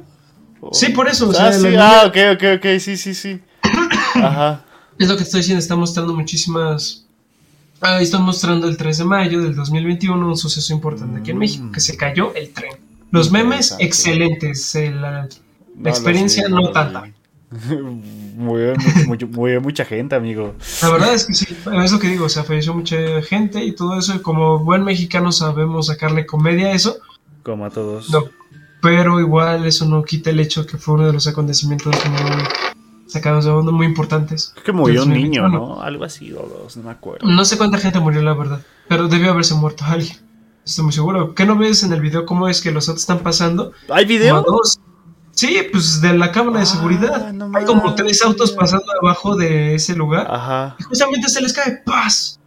Sí, 0.71 0.89
por 0.89 1.07
eso. 1.07 1.29
o 1.29 1.31
ah, 1.31 1.33
sea, 1.33 1.53
sí. 1.53 1.75
ah, 1.79 2.03
ok, 2.05 2.17
ok, 2.35 2.43
ok, 2.57 2.79
sí, 2.79 2.97
sí, 2.97 3.15
sí. 3.15 3.41
Ajá. 4.15 4.63
Es 4.99 5.07
lo 5.07 5.17
que 5.17 5.23
estoy 5.23 5.39
diciendo, 5.41 5.59
está 5.59 5.75
mostrando 5.75 6.13
muchísimas... 6.13 7.05
Ahí 7.81 8.03
están 8.03 8.21
mostrando 8.21 8.67
el 8.67 8.77
3 8.77 8.99
de 8.99 9.05
mayo 9.05 9.41
del 9.41 9.55
2021 9.55 10.27
un 10.27 10.37
suceso 10.37 10.71
importante 10.71 11.19
aquí 11.19 11.31
en 11.31 11.37
México, 11.39 11.71
que 11.73 11.79
se 11.79 11.97
cayó 11.97 12.31
el 12.35 12.51
tren. 12.53 12.73
Los 13.09 13.31
memes, 13.31 13.75
excelentes. 13.79 14.75
eh, 14.75 14.91
la- 14.91 15.27
No, 15.75 15.89
experiencia 15.89 16.47
no 16.47 16.69
tanta. 16.71 17.05
sé. 17.05 17.13
Murió, 18.37 18.73
mucho- 19.07 19.27
mucha 19.27 19.83
gente, 19.83 20.15
amigo. 20.15 20.53
La 20.83 20.89
verdad 20.89 21.13
es 21.15 21.25
que 21.25 21.33
sí, 21.33 21.47
es 21.83 21.91
lo 21.91 21.99
que 21.99 22.07
digo, 22.07 22.25
o 22.25 22.29
sea, 22.29 22.43
falleció 22.43 22.73
mucha 22.75 22.95
gente 23.23 23.63
y 23.65 23.73
todo 23.73 23.97
eso, 23.97 24.13
y 24.15 24.19
como 24.19 24.59
buen 24.59 24.83
mexicano 24.83 25.31
sabemos 25.31 25.87
sacarle 25.87 26.25
comedia 26.27 26.67
a 26.67 26.71
eso, 26.73 26.97
Como 27.43 27.65
a 27.65 27.69
todos. 27.71 28.09
no. 28.11 28.25
Pero 28.81 29.19
igual 29.19 29.65
eso 29.65 29.85
no 29.85 30.03
quita 30.03 30.29
el 30.31 30.39
hecho 30.39 30.65
que 30.65 30.77
fue 30.77 30.95
uno 30.95 31.07
de 31.07 31.13
los 31.13 31.27
acontecimientos 31.27 31.93
muy 32.09 32.21
sacados 33.11 33.45
de 33.45 33.51
onda 33.51 33.71
muy 33.71 33.85
importantes. 33.85 34.51
Creo 34.53 34.63
que 34.63 34.71
murió 34.71 35.03
un 35.03 35.09
niño, 35.09 35.41
2021. 35.43 35.75
¿no? 35.75 35.81
Algo 35.81 36.03
así, 36.05 36.31
o 36.33 36.41
dos, 36.41 36.77
no 36.77 36.83
me 36.83 36.91
acuerdo. 36.91 37.27
No 37.27 37.43
sé 37.45 37.57
cuánta 37.57 37.77
gente 37.77 37.99
murió, 37.99 38.21
la 38.21 38.33
verdad, 38.33 38.61
pero 38.87 39.07
debió 39.07 39.31
haberse 39.31 39.53
muerto 39.55 39.83
alguien. 39.85 40.17
Estoy 40.65 40.83
muy 40.85 40.93
seguro. 40.93 41.33
¿Qué 41.33 41.45
no 41.45 41.57
ves 41.57 41.83
en 41.83 41.91
el 41.91 42.01
video 42.01 42.25
cómo 42.25 42.47
es 42.47 42.61
que 42.61 42.71
los 42.71 42.87
autos 42.87 43.01
están 43.03 43.19
pasando? 43.19 43.71
¿Hay 43.89 44.05
video? 44.05 44.45
Sí, 45.31 45.57
pues 45.71 46.01
de 46.01 46.13
la 46.17 46.31
cámara 46.31 46.57
de 46.59 46.63
Ah, 46.63 46.65
seguridad. 46.67 47.33
no 47.33 47.51
Hay 47.57 47.65
como 47.65 47.95
tres 47.95 48.21
autos 48.23 48.51
pasando 48.51 48.85
abajo 49.01 49.35
de 49.35 49.75
ese 49.75 49.95
lugar. 49.95 50.27
Ajá. 50.29 50.75
Y 50.79 50.83
justamente 50.83 51.29
se 51.29 51.41
les 51.41 51.53
cae 51.53 51.81
paz. 51.85 52.39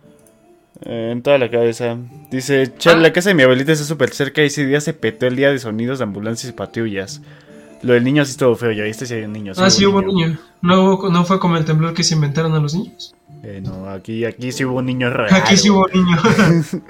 Eh, 0.83 1.11
en 1.13 1.23
toda 1.23 1.39
la 1.39 1.51
cabeza. 1.51 1.97
Dice, 2.31 2.73
Chale, 2.79 3.01
la 3.01 3.13
casa 3.13 3.31
de 3.31 3.35
mi 3.35 3.43
abuelita 3.43 3.73
está 3.73 3.85
súper 3.85 4.11
cerca 4.11 4.43
y 4.43 4.47
ese 4.47 4.67
día 4.67 4.81
se 4.81 4.93
petó 4.93 5.27
el 5.27 5.35
día 5.37 5.51
de 5.51 5.59
sonidos 5.59 5.99
de 5.99 6.05
ambulancias 6.05 6.53
y 6.53 6.55
patrullas. 6.55 7.23
Lo 7.85 7.93
del 7.95 8.05
niño 8.05 8.25
sí 8.25 8.33
estuvo 8.33 8.55
feo, 8.57 8.73
ya 8.73 8.85
viste 8.85 9.07
si 9.07 9.15
hay 9.15 9.23
un 9.25 9.33
niño. 9.33 9.53
ah, 9.57 9.71
sí 9.71 9.85
hubo 9.87 9.99
un 9.99 10.07
niño. 10.07 10.39
No, 10.63 10.85
hubo- 10.95 11.11
no 11.11 11.25
fue 11.25 11.39
como 11.39 11.57
el 11.57 11.65
temblor 11.65 11.93
que 11.95 12.03
se 12.03 12.15
inventaron 12.15 12.53
a 12.55 12.59
los 12.59 12.75
niños. 12.75 13.15
Eh, 13.43 13.61
no, 13.63 13.89
aquí, 13.91 14.25
aquí 14.25 14.53
sí 14.53 14.65
hubo 14.65 14.79
un 14.79 14.87
niño 14.87 15.11
real. 15.11 15.29
Aquí 15.35 15.57
sí 15.57 15.69
hubo 15.71 15.87
un 15.93 16.05
niño. 16.05 16.17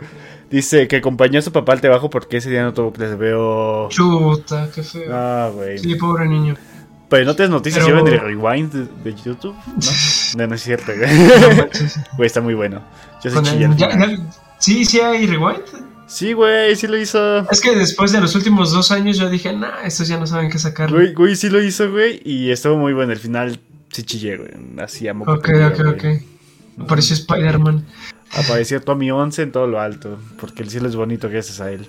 Dice 0.50 0.86
que 0.86 0.96
acompañó 0.96 1.38
a 1.40 1.42
su 1.42 1.50
papá 1.50 1.72
al 1.72 1.80
trabajo 1.80 2.08
porque 2.10 2.36
ese 2.36 2.50
día 2.50 2.62
no 2.62 2.72
tuvo. 2.72 2.92
Veo. 2.92 3.88
Chuta, 3.88 4.68
qué 4.72 4.82
feo. 4.82 5.10
Ah, 5.12 5.50
güey. 5.52 5.78
Sí, 5.78 5.94
pobre 5.96 6.28
niño. 6.28 6.54
Pero 7.08 7.26
no 7.26 7.34
te 7.34 7.48
noticias 7.48 7.84
Pero- 7.84 7.96
llevan 8.04 8.12
el 8.12 8.20
rewind 8.20 8.72
de, 8.72 9.10
de 9.10 9.16
YouTube, 9.20 9.54
¿no? 9.66 9.74
No, 10.38 10.46
no 10.48 10.54
es 10.54 10.62
cierto, 10.62 10.92
güey. 10.96 11.10
Güey, 12.16 12.26
está 12.26 12.40
muy 12.40 12.54
bueno. 12.54 12.82
Yo 13.22 13.30
el- 13.30 13.44
ya- 13.44 13.52
final. 13.72 13.76
ya- 14.16 14.32
sí, 14.58 14.84
sí 14.84 15.00
hay 15.00 15.26
rewind. 15.26 15.60
Sí, 16.06 16.32
güey, 16.32 16.76
sí 16.76 16.86
lo 16.86 16.98
hizo. 16.98 17.48
Es 17.50 17.60
que 17.60 17.74
después 17.74 18.12
de 18.12 18.20
los 18.20 18.34
últimos 18.34 18.72
dos 18.72 18.90
años 18.90 19.16
yo 19.18 19.28
dije, 19.30 19.52
nah, 19.54 19.82
estos 19.84 20.06
ya 20.08 20.18
no 20.18 20.26
saben 20.26 20.50
qué 20.50 20.58
sacar. 20.58 20.90
Güey, 20.90 21.14
güey, 21.14 21.34
sí 21.34 21.48
lo 21.48 21.62
hizo, 21.62 21.90
güey. 21.90 22.20
Y 22.24 22.50
estuvo 22.50 22.76
muy 22.76 22.92
bueno. 22.92 23.12
El 23.12 23.18
final 23.18 23.58
sí 23.90 24.02
chillé, 24.02 24.36
güey. 24.36 24.50
Así 24.82 25.08
amo. 25.08 25.24
Ok, 25.26 25.48
ok, 25.72 25.80
ok. 25.94 26.04
Apareció 26.80 27.14
Spider-Man. 27.14 27.84
Apareció 28.32 28.80
Tommy 28.82 29.10
11 29.10 29.42
en 29.42 29.52
todo 29.52 29.66
lo 29.66 29.80
alto. 29.80 30.18
Porque 30.38 30.62
el 30.62 30.70
cielo 30.70 30.88
es 30.88 30.96
bonito 30.96 31.28
gracias 31.28 31.60
a 31.60 31.70
él. 31.72 31.88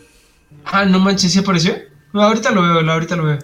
Ah, 0.64 0.86
no 0.86 1.00
manches, 1.00 1.34
¿sí 1.34 1.40
apareció? 1.40 1.76
No, 2.14 2.22
ahorita 2.22 2.52
lo 2.52 2.62
veo, 2.62 2.90
ahorita 2.92 3.16
lo 3.16 3.26
veo. 3.26 3.40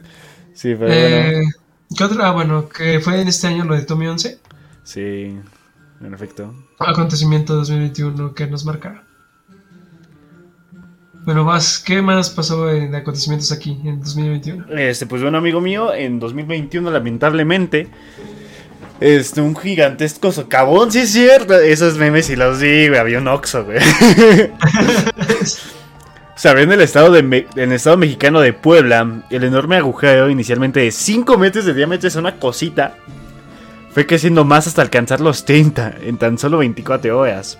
Sí, 0.54 0.76
pero 0.80 0.88
Eh, 0.92 1.34
bueno. 1.36 1.50
¿Qué 1.98 2.04
otra? 2.06 2.28
Ah, 2.30 2.32
bueno, 2.32 2.70
que 2.70 3.00
fue 3.02 3.20
en 3.20 3.28
este 3.28 3.48
año 3.48 3.66
lo 3.66 3.76
de 3.76 3.82
Tommy 3.84 4.08
11. 4.08 4.40
Sí, 4.84 5.02
en 5.02 6.14
efecto. 6.14 6.54
Acontecimiento 6.80 7.56
2021 7.56 8.34
que 8.34 8.48
nos 8.48 8.64
marca. 8.66 9.04
Bueno, 11.24 11.44
más, 11.44 11.78
¿qué 11.80 12.02
más 12.02 12.30
pasó 12.32 12.66
de 12.66 12.96
acontecimientos 12.98 13.52
aquí 13.52 13.78
en 13.86 14.00
2021? 14.02 14.66
Este, 14.78 15.06
pues 15.06 15.22
bueno, 15.22 15.38
amigo 15.38 15.62
mío, 15.62 15.94
en 15.94 16.20
2021, 16.20 16.90
lamentablemente, 16.90 17.88
este, 19.00 19.40
un 19.42 19.56
gigantesco 19.56 20.32
socavón, 20.32 20.92
sí 20.92 21.00
es 21.00 21.12
cierto. 21.12 21.54
Esos 21.60 21.98
memes 21.98 22.26
sí 22.26 22.36
los 22.36 22.60
vi, 22.60 22.88
güey. 22.88 23.00
Había 23.00 23.20
un 23.20 23.28
Oxxo, 23.28 23.66
güey. 23.66 23.78
Se 26.36 26.50
abrió 26.50 26.64
en 26.64 26.72
el 26.72 26.82
estado, 26.82 27.12
de 27.12 27.22
Me- 27.22 27.46
en 27.56 27.70
el 27.70 27.74
estado 27.74 27.98
mexicano 27.98 28.40
de 28.42 28.54
Puebla. 28.54 29.24
El 29.30 29.44
enorme 29.44 29.76
agujero, 29.78 30.28
inicialmente 30.30 30.80
de 30.80 30.92
5 30.92 31.38
metros 31.38 31.66
de 31.66 31.74
diámetro, 31.76 32.08
es 32.08 32.16
una 32.16 32.38
cosita. 32.38 32.96
Fue 33.92 34.08
creciendo 34.08 34.44
más 34.44 34.66
hasta 34.68 34.82
alcanzar 34.82 35.22
los 35.22 35.46
30 35.46 35.96
en 36.04 36.18
tan 36.18 36.38
solo 36.40 36.58
24 36.60 37.20
horas. 37.20 37.60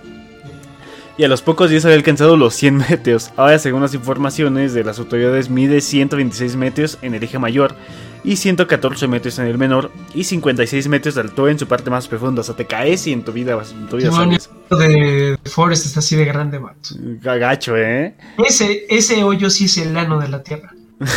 Y 1.18 1.24
a 1.24 1.28
los 1.28 1.42
pocos 1.42 1.70
días 1.70 1.84
había 1.86 1.98
alcanzado 1.98 2.36
los 2.38 2.54
100 2.56 2.78
metros. 2.90 3.32
Ahora, 3.38 3.60
según 3.60 3.82
las 3.82 3.94
informaciones 3.94 4.74
de 4.74 4.84
las 4.84 4.98
autoridades, 5.00 5.50
mide 5.50 5.82
126 5.82 6.56
metros 6.56 6.98
en 7.02 7.14
el 7.16 7.24
eje 7.24 7.38
mayor 7.38 7.76
y 8.24 8.36
114 8.38 9.08
metros 9.08 9.40
en 9.40 9.48
el 9.48 9.58
menor 9.58 9.92
y 10.14 10.24
56 10.24 10.88
metros 10.88 11.16
de 11.16 11.22
altura 11.22 11.52
en 11.52 11.60
su 11.60 11.68
parte 11.68 11.90
más 11.90 12.08
profunda. 12.08 12.42
O 12.42 12.44
sea, 12.44 12.56
te 12.56 12.66
caes 12.66 13.06
y 13.08 13.14
en 13.14 13.24
tu 13.24 13.32
vida, 13.34 13.56
vas- 13.56 13.72
en 13.72 13.88
tu 13.88 13.98
vida 13.98 14.10
Simón, 14.12 14.38
sales. 14.40 14.50
de 14.70 15.38
Forest 15.50 15.86
está 15.88 16.00
así 16.00 16.16
de 16.16 16.26
grande, 16.26 16.58
vato. 16.60 16.78
Gacho, 17.22 17.76
¿eh? 17.78 18.16
Ese, 18.48 18.86
ese 18.90 19.24
hoyo 19.24 19.50
sí 19.50 19.66
es 19.66 19.78
el 19.78 19.96
ano 19.98 20.20
de 20.20 20.28
la 20.30 20.42
Tierra. 20.44 20.74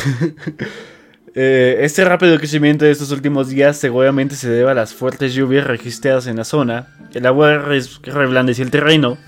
Eh, 1.37 1.79
Este 1.85 2.05
rápido 2.05 2.39
crecimiento 2.39 2.85
de 2.85 2.93
estos 2.93 3.11
últimos 3.11 3.49
días 3.49 3.77
seguramente 3.77 4.37
se 4.37 4.49
debe 4.49 4.71
a 4.71 4.75
las 4.75 4.95
fuertes 4.95 5.35
lluvias 5.35 5.67
registradas 5.67 6.29
en 6.29 6.37
la 6.37 6.45
zona. 6.45 6.87
El 7.13 7.27
agua 7.27 7.59
reblandeció 8.05 8.65
el 8.65 8.71
terreno, 8.71 9.19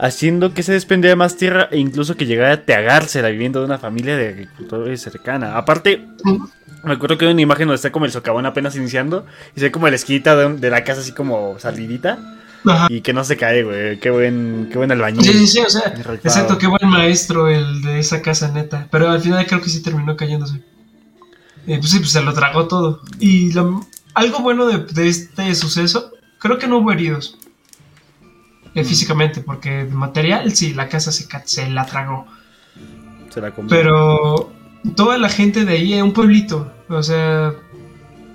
haciendo 0.00 0.54
que 0.54 0.62
se 0.62 0.72
desprendiera 0.72 1.14
más 1.14 1.36
tierra 1.36 1.68
e 1.70 1.78
incluso 1.78 2.16
que 2.16 2.26
llegara 2.26 2.52
a 2.54 2.62
teagarse 2.62 3.20
la 3.22 3.28
vivienda 3.28 3.60
de 3.60 3.66
una 3.66 3.78
familia 3.78 4.16
de 4.16 4.28
agricultores 4.28 5.00
cercana. 5.02 5.56
Aparte, 5.56 6.06
me 6.82 6.94
acuerdo 6.94 7.18
que 7.18 7.26
hay 7.26 7.32
una 7.32 7.42
imagen 7.42 7.66
donde 7.68 7.76
está 7.76 7.92
como 7.92 8.06
el 8.06 8.10
socavón 8.12 8.46
apenas 8.46 8.74
iniciando 8.76 9.26
y 9.54 9.60
se 9.60 9.66
ve 9.66 9.70
como 9.72 9.88
la 9.88 9.96
esquinita 9.96 10.34
de, 10.36 10.70
la 10.70 10.84
casa 10.84 11.02
así 11.02 11.12
como 11.12 11.58
salidita 11.58 12.18
Ajá. 12.64 12.86
y 12.88 13.02
que 13.02 13.12
no 13.12 13.24
se 13.24 13.36
cae, 13.36 13.62
güey. 13.62 14.00
Qué 14.00 14.08
buen, 14.10 14.68
qué 14.72 14.78
buen 14.78 14.90
albañil. 14.90 15.22
Sí, 15.22 15.32
sí, 15.34 15.46
sí, 15.46 15.58
o 15.60 15.68
sea, 15.68 15.92
exacto, 16.24 16.56
qué 16.56 16.66
buen 16.66 16.88
maestro 16.88 17.48
el 17.48 17.82
de 17.82 17.98
esa 17.98 18.22
casa 18.22 18.50
neta. 18.50 18.88
Pero 18.90 19.10
al 19.10 19.20
final 19.20 19.46
creo 19.46 19.60
que 19.60 19.68
sí 19.68 19.82
terminó 19.82 20.16
cayéndose. 20.16 20.62
Eh, 21.66 21.76
pues 21.78 21.90
sí, 21.90 21.98
pues 21.98 22.10
se 22.10 22.22
lo 22.22 22.32
tragó 22.32 22.66
todo. 22.68 23.02
Y 23.18 23.52
lo- 23.52 23.86
algo 24.14 24.40
bueno 24.40 24.66
de, 24.66 24.78
de 24.78 25.08
este 25.08 25.54
suceso, 25.54 26.12
creo 26.38 26.58
que 26.58 26.66
no 26.66 26.78
hubo 26.78 26.90
heridos. 26.90 27.36
Eh, 28.74 28.84
físicamente, 28.84 29.40
porque 29.40 29.84
de 29.84 29.94
material, 29.94 30.54
sí, 30.54 30.74
la 30.74 30.88
casa 30.88 31.10
se, 31.10 31.26
ca- 31.26 31.42
se 31.44 31.68
la 31.68 31.86
tragó. 31.86 32.26
Se 33.28 33.40
la 33.40 33.50
comió. 33.50 33.68
Pero 33.68 34.52
toda 34.94 35.18
la 35.18 35.28
gente 35.28 35.64
de 35.64 35.72
ahí, 35.74 35.94
eh, 35.94 36.02
un 36.02 36.12
pueblito, 36.12 36.72
o 36.88 37.02
sea, 37.02 37.52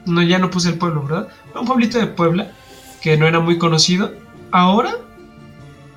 no 0.06 0.22
ya 0.22 0.38
no 0.38 0.50
puse 0.50 0.70
el 0.70 0.78
pueblo, 0.78 1.04
¿verdad? 1.04 1.30
Un 1.60 1.66
pueblito 1.66 1.98
de 2.00 2.08
Puebla 2.08 2.52
que 3.02 3.18
no 3.18 3.28
era 3.28 3.40
muy 3.40 3.58
conocido. 3.58 4.14
Ahora 4.52 4.98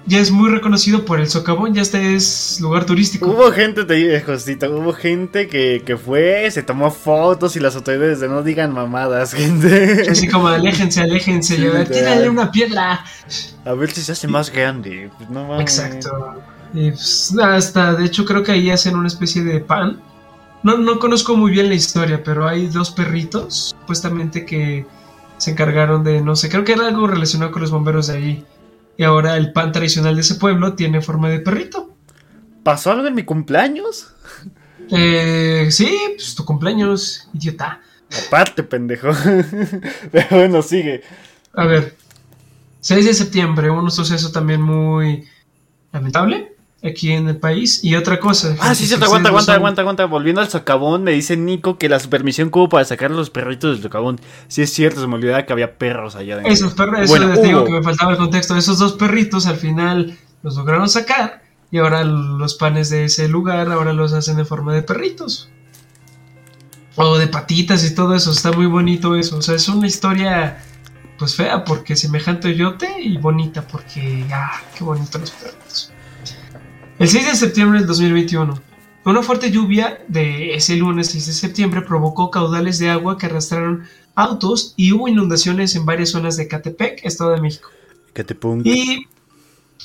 ya 0.06 0.20
es 0.20 0.30
muy 0.30 0.50
reconocido 0.50 1.04
por 1.04 1.20
el 1.20 1.28
socavón, 1.28 1.74
ya 1.74 1.82
este 1.82 2.14
es 2.14 2.58
lugar 2.60 2.86
turístico. 2.86 3.26
Hubo 3.26 3.50
gente, 3.52 3.84
te 3.84 3.94
digo, 3.94 4.14
Josito, 4.24 4.70
hubo 4.70 4.92
gente 4.92 5.48
que, 5.48 5.82
que 5.84 5.96
fue, 5.96 6.50
se 6.50 6.62
tomó 6.62 6.90
fotos 6.90 7.56
y 7.56 7.60
las 7.60 7.76
autoridades 7.76 8.20
de 8.20 8.28
no 8.28 8.42
digan 8.42 8.72
mamadas, 8.72 9.32
gente. 9.34 10.06
Así 10.10 10.28
como 10.28 10.48
aléjense, 10.48 11.00
aléjense, 11.02 11.56
Sí, 11.56 11.92
tírale 11.92 12.28
una 12.28 12.50
piedra. 12.50 13.04
A 13.64 13.72
ver 13.74 13.90
si 13.90 14.00
se 14.02 14.12
hace 14.12 14.28
más 14.28 14.50
grande. 14.50 15.10
Pues 15.18 15.28
no 15.30 15.46
mames. 15.46 15.78
Exacto. 15.78 16.42
Y 16.72 16.90
pues, 16.90 17.34
hasta, 17.42 17.94
de 17.94 18.04
hecho, 18.04 18.24
creo 18.24 18.42
que 18.42 18.52
ahí 18.52 18.70
hacen 18.70 18.96
una 18.96 19.08
especie 19.08 19.42
de 19.42 19.60
pan. 19.60 20.00
No, 20.62 20.76
no 20.76 20.98
conozco 20.98 21.36
muy 21.36 21.52
bien 21.52 21.68
la 21.68 21.74
historia, 21.74 22.22
pero 22.24 22.48
hay 22.48 22.66
dos 22.66 22.90
perritos, 22.90 23.74
supuestamente 23.78 24.44
que 24.44 24.86
se 25.36 25.52
encargaron 25.52 26.02
de, 26.02 26.20
no 26.20 26.34
sé, 26.34 26.48
creo 26.48 26.64
que 26.64 26.72
era 26.72 26.88
algo 26.88 27.06
relacionado 27.06 27.52
con 27.52 27.62
los 27.62 27.70
bomberos 27.70 28.08
de 28.08 28.16
ahí. 28.16 28.44
Y 28.98 29.04
ahora 29.04 29.36
el 29.36 29.52
pan 29.52 29.72
tradicional 29.72 30.16
de 30.16 30.20
ese 30.20 30.34
pueblo 30.34 30.74
tiene 30.74 31.00
forma 31.00 31.30
de 31.30 31.38
perrito. 31.38 31.94
¿Pasó 32.64 32.90
algo 32.90 33.06
en 33.06 33.14
mi 33.14 33.22
cumpleaños? 33.22 34.12
Eh, 34.90 35.68
sí, 35.70 35.96
pues 36.16 36.34
tu 36.34 36.44
cumpleaños, 36.44 37.28
idiota. 37.32 37.80
Aparte, 38.26 38.64
pendejo. 38.64 39.08
Pero 40.12 40.26
bueno, 40.30 40.62
sigue. 40.62 41.02
A 41.54 41.64
ver, 41.64 41.96
6 42.80 43.06
de 43.06 43.14
septiembre, 43.14 43.70
un 43.70 43.90
suceso 43.90 44.32
también 44.32 44.60
muy 44.60 45.24
lamentable 45.92 46.57
aquí 46.82 47.12
en 47.12 47.28
el 47.28 47.36
país. 47.36 47.82
Y 47.82 47.94
otra 47.96 48.20
cosa. 48.20 48.56
Ah, 48.60 48.74
sí, 48.74 48.88
que 48.88 49.04
aguanta, 49.04 49.28
aguanta, 49.28 49.54
aguanta, 49.54 49.82
aguanta. 49.82 50.04
Volviendo 50.06 50.40
al 50.40 50.48
socavón, 50.48 51.04
me 51.04 51.12
dice 51.12 51.36
Nico 51.36 51.78
que 51.78 51.88
la 51.88 51.98
supermisión 51.98 52.50
que 52.50 52.58
hubo 52.58 52.68
para 52.68 52.84
sacar 52.84 53.10
a 53.10 53.14
los 53.14 53.30
perritos 53.30 53.76
del 53.76 53.82
socavón. 53.82 54.20
Sí, 54.48 54.62
es 54.62 54.72
cierto, 54.72 55.00
se 55.00 55.06
me 55.06 55.14
olvidaba 55.14 55.44
que 55.44 55.52
había 55.52 55.78
perros 55.78 56.16
allá 56.16 56.34
adentro. 56.34 56.52
Esos 56.52 56.74
perros, 56.74 57.00
eso 57.00 57.12
Bueno, 57.12 57.28
les 57.28 57.42
digo 57.42 57.64
que 57.64 57.72
me 57.72 57.82
faltaba 57.82 58.12
el 58.12 58.18
contexto. 58.18 58.56
Esos 58.56 58.78
dos 58.78 58.94
perritos 58.94 59.46
al 59.46 59.56
final 59.56 60.16
los 60.42 60.56
lograron 60.56 60.88
sacar. 60.88 61.42
Y 61.70 61.78
ahora 61.78 62.02
los 62.02 62.54
panes 62.54 62.88
de 62.88 63.04
ese 63.04 63.28
lugar 63.28 63.70
ahora 63.70 63.92
los 63.92 64.12
hacen 64.12 64.38
en 64.38 64.46
forma 64.46 64.72
de 64.72 64.82
perritos. 64.82 65.50
O 66.96 67.18
de 67.18 67.28
patitas 67.28 67.84
y 67.84 67.94
todo 67.94 68.14
eso. 68.14 68.32
Está 68.32 68.52
muy 68.52 68.66
bonito 68.66 69.16
eso. 69.16 69.36
O 69.36 69.42
sea, 69.42 69.54
es 69.54 69.68
una 69.68 69.86
historia 69.86 70.64
pues 71.18 71.34
fea 71.34 71.64
porque 71.64 71.96
semejante 71.96 72.54
yote 72.54 72.88
y 73.00 73.18
bonita 73.18 73.66
porque 73.66 74.24
ah, 74.32 74.60
qué 74.76 74.84
bonito 74.84 75.18
los 75.18 75.32
perritos. 75.32 75.92
El 76.98 77.08
6 77.08 77.26
de 77.26 77.34
septiembre 77.36 77.78
del 77.78 77.86
2021. 77.86 78.60
Una 79.04 79.22
fuerte 79.22 79.52
lluvia 79.52 80.00
de 80.08 80.54
ese 80.54 80.74
lunes 80.74 81.06
6 81.12 81.28
de 81.28 81.32
septiembre 81.32 81.82
provocó 81.82 82.28
caudales 82.32 82.80
de 82.80 82.90
agua 82.90 83.16
que 83.16 83.26
arrastraron 83.26 83.84
autos 84.16 84.74
y 84.76 84.90
hubo 84.90 85.06
inundaciones 85.06 85.76
en 85.76 85.86
varias 85.86 86.10
zonas 86.10 86.36
de 86.36 86.48
Catepec, 86.48 87.04
Estado 87.04 87.30
de 87.30 87.40
México. 87.40 87.68
Catepunk. 88.14 88.66
Y 88.66 89.06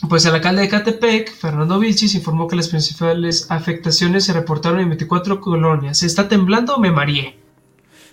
pues 0.10 0.26
el 0.26 0.34
alcalde 0.34 0.64
de 0.64 0.70
Catepec, 0.70 1.32
Fernando 1.32 1.78
Vilchis, 1.78 2.16
informó 2.16 2.48
que 2.48 2.56
las 2.56 2.70
principales 2.70 3.46
afectaciones 3.52 4.26
se 4.26 4.34
reportaron 4.34 4.80
en 4.80 4.90
24 4.90 5.40
colonias. 5.40 6.02
¿Está 6.02 6.28
temblando 6.28 6.78
o 6.78 6.80
me 6.80 6.90
mareé? 6.90 7.38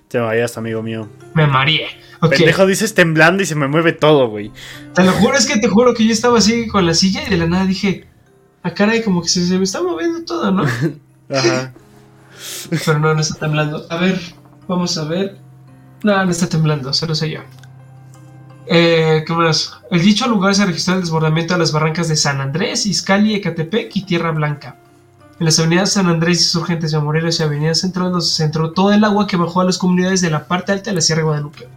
Te 0.09 0.19
vayas, 0.19 0.59
amigo 0.59 0.83
mío. 0.83 1.09
Me 1.35 1.47
mareé. 1.47 1.87
Ok. 2.21 2.37
Pendejo 2.37 2.67
dices 2.67 2.93
temblando 2.93 3.43
y 3.43 3.47
se 3.47 3.55
me 3.55 3.67
mueve 3.67 3.93
todo, 3.93 4.29
güey. 4.29 4.53
Te 4.95 5.05
lo 5.05 5.13
juro, 5.13 5.39
es 5.39 5.47
que 5.47 5.59
te 5.59 5.69
juro 5.69 5.95
que 5.95 6.05
yo 6.05 6.13
estaba 6.13 6.37
así 6.37 6.67
con 6.67 6.85
la 6.85 6.93
silla 6.93 7.23
y 7.27 7.31
de 7.31 7.39
la 7.39 7.47
nada 7.47 7.65
dije, 7.65 8.10
ah, 8.63 8.75
caray, 8.75 9.03
como 9.03 9.23
que 9.23 9.29
se, 9.29 9.47
se 9.47 9.59
me 9.59 9.65
está 9.65 9.83
moviendo 9.83 10.25
todo, 10.25 10.51
¿no? 10.51 10.65
Ajá. 11.31 11.73
Pero 12.71 12.99
no, 12.99 13.15
no 13.15 13.21
está 13.21 13.39
temblando. 13.39 13.87
A 13.91 13.97
ver, 13.97 14.21
vamos 14.67 14.97
a 14.97 15.05
ver. 15.05 15.39
No, 16.03 16.25
no 16.25 16.31
está 16.31 16.49
temblando, 16.49 16.93
solo 16.93 17.15
sé 17.15 17.31
yo. 17.31 17.41
Eh, 18.67 19.25
¿Qué 19.27 19.33
más? 19.33 19.73
El 19.91 20.03
dicho 20.03 20.27
lugar 20.29 20.55
se 20.55 20.65
registró 20.65 20.95
el 20.95 21.01
desbordamiento 21.01 21.55
de 21.55 21.61
las 21.61 21.73
barrancas 21.73 22.09
de 22.09 22.17
San 22.17 22.41
Andrés, 22.41 22.87
Izcali, 22.87 23.35
Ecatepec 23.35 23.95
y 23.97 24.03
Tierra 24.03 24.31
Blanca. 24.31 24.79
En 25.39 25.47
las 25.47 25.59
avenidas 25.59 25.93
San 25.93 26.07
Andrés 26.07 26.41
y 26.41 26.45
Surgentes 26.45 26.93
de 26.93 27.01
Morelos 27.01 27.41
y 27.41 27.43
Avenida 27.43 27.75
Central 27.75 28.11
donde 28.11 28.27
se 28.27 28.43
centró 28.43 28.73
todo 28.73 28.93
el 28.93 29.03
agua 29.03 29.27
que 29.27 29.37
bajó 29.37 29.61
a 29.61 29.65
las 29.65 29.79
comunidades 29.79 30.21
de 30.21 30.31
la 30.31 30.47
parte 30.47 30.73
alta 30.73 30.91
de 30.91 30.95
la 30.95 31.01
Sierra 31.01 31.21
de 31.21 31.25
Guadalupe. 31.25 31.69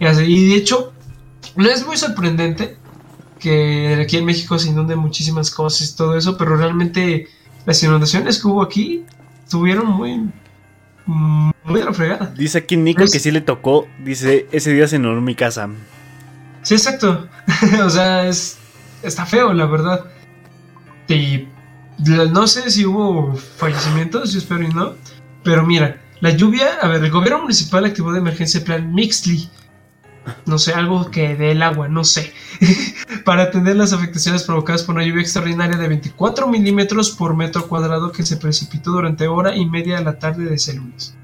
Y 0.00 0.48
de 0.50 0.56
hecho, 0.56 0.92
no 1.56 1.68
es 1.68 1.86
muy 1.86 1.96
sorprendente 1.96 2.76
que 3.42 3.98
aquí 4.00 4.16
en 4.16 4.24
México 4.24 4.58
se 4.58 4.68
inunden 4.68 4.98
muchísimas 4.98 5.50
cosas 5.50 5.90
y 5.90 5.96
todo 5.96 6.16
eso, 6.16 6.38
pero 6.38 6.56
realmente 6.56 7.26
las 7.66 7.82
inundaciones 7.82 8.40
que 8.40 8.46
hubo 8.46 8.62
aquí 8.62 9.04
estuvieron 9.44 9.86
muy, 9.86 10.30
muy 11.06 11.82
la 11.82 11.92
fregada. 11.92 12.32
Dice 12.36 12.58
aquí 12.58 12.76
Nico 12.76 13.02
que 13.02 13.18
sí 13.18 13.30
le 13.32 13.40
tocó. 13.40 13.88
Dice, 14.04 14.46
ese 14.52 14.72
día 14.72 14.86
se 14.86 14.96
inundó 14.96 15.20
mi 15.20 15.34
casa. 15.34 15.68
Sí, 16.62 16.74
exacto. 16.74 17.28
o 17.84 17.90
sea, 17.90 18.28
es, 18.28 18.58
está 19.02 19.26
feo, 19.26 19.52
la 19.52 19.66
verdad. 19.66 20.04
Y 21.08 21.48
no 21.98 22.46
sé 22.46 22.70
si 22.70 22.86
hubo 22.86 23.34
fallecimientos, 23.34 24.32
yo 24.32 24.38
espero 24.38 24.62
y 24.62 24.68
no. 24.68 24.94
Pero 25.42 25.66
mira, 25.66 26.00
la 26.20 26.30
lluvia, 26.30 26.76
a 26.80 26.86
ver, 26.86 27.02
el 27.02 27.10
gobierno 27.10 27.40
municipal 27.40 27.84
activó 27.84 28.12
de 28.12 28.20
emergencia 28.20 28.58
el 28.58 28.64
plan 28.64 28.94
Mixly. 28.94 29.50
No 30.46 30.58
sé, 30.58 30.72
algo 30.72 31.10
que 31.10 31.34
dé 31.34 31.52
el 31.52 31.62
agua, 31.62 31.88
no 31.88 32.04
sé. 32.04 32.32
para 33.24 33.44
atender 33.44 33.76
las 33.76 33.92
afectaciones 33.92 34.44
provocadas 34.44 34.82
por 34.82 34.94
una 34.94 35.04
lluvia 35.04 35.22
extraordinaria 35.22 35.76
de 35.76 35.88
24 35.88 36.46
milímetros 36.48 37.10
por 37.10 37.36
metro 37.36 37.66
cuadrado 37.68 38.12
que 38.12 38.22
se 38.22 38.36
precipitó 38.36 38.92
durante 38.92 39.26
hora 39.26 39.56
y 39.56 39.66
media 39.66 39.98
de 39.98 40.04
la 40.04 40.18
tarde 40.18 40.44
de 40.44 40.54
ese 40.54 40.74
lunes. 40.74 41.14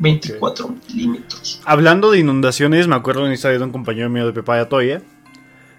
24 0.00 0.74
milímetros. 0.88 1.60
Hablando 1.64 2.10
de 2.10 2.18
inundaciones, 2.18 2.88
me 2.88 2.96
acuerdo 2.96 3.20
de 3.20 3.26
una 3.26 3.34
historia 3.34 3.58
de 3.58 3.64
un 3.64 3.72
compañero 3.72 4.08
mío 4.08 4.26
de 4.26 4.32
Pepaya 4.32 4.68
Toya. 4.68 5.02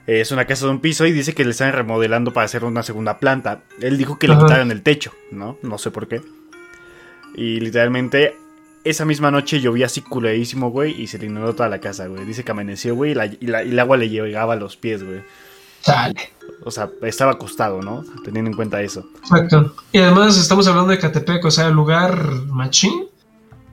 Es 0.08 0.32
una 0.32 0.46
casa 0.46 0.66
de 0.66 0.72
un 0.72 0.80
piso 0.80 1.06
y 1.06 1.12
dice 1.12 1.34
que 1.34 1.44
le 1.44 1.52
están 1.52 1.74
remodelando 1.74 2.32
para 2.34 2.46
hacer 2.46 2.64
una 2.64 2.84
segunda 2.84 3.18
planta. 3.18 3.62
Él 3.82 3.98
dijo 3.98 4.18
que 4.20 4.28
le 4.28 4.34
Ajá. 4.34 4.46
quitaron 4.46 4.72
el 4.72 4.82
techo, 4.82 5.12
¿no? 5.32 5.58
No 5.64 5.78
sé 5.78 5.92
por 5.92 6.08
qué. 6.08 6.22
Y 7.36 7.60
literalmente, 7.60 8.36
esa 8.84 9.06
misma 9.06 9.32
noche 9.32 9.60
llovía 9.62 9.86
así 9.86 10.02
culerísimo, 10.02 10.70
güey, 10.72 11.00
y 11.02 11.08
se 11.08 11.18
le 11.20 11.28
inundó 11.28 11.54
toda 11.54 11.70
la 11.70 11.80
casa, 11.80 12.08
güey. 12.08 12.26
Dice 12.26 12.44
que 12.44 12.52
amaneció, 12.52 12.96
güey, 12.96 13.12
y, 13.12 13.16
la- 13.16 13.26
y 13.26 13.38
la- 13.42 13.64
y 13.64 13.70
el 13.70 13.80
agua 13.80 13.98
le 13.98 14.10
llegaba 14.10 14.54
a 14.54 14.56
los 14.58 14.76
pies, 14.78 15.04
güey. 15.04 15.22
Sale. 15.82 16.16
O 16.64 16.70
sea, 16.72 16.90
estaba 17.04 17.32
acostado, 17.32 17.82
¿no? 17.82 18.04
Teniendo 18.24 18.52
en 18.52 18.56
cuenta 18.56 18.82
eso. 18.82 19.08
Exacto. 19.24 19.76
Y 19.92 19.98
además 19.98 20.38
estamos 20.38 20.68
hablando 20.68 20.92
de 20.92 21.00
Catepec, 21.00 21.44
o 21.46 21.50
sea, 21.52 21.70
lugar 21.70 22.24
machín 22.48 23.06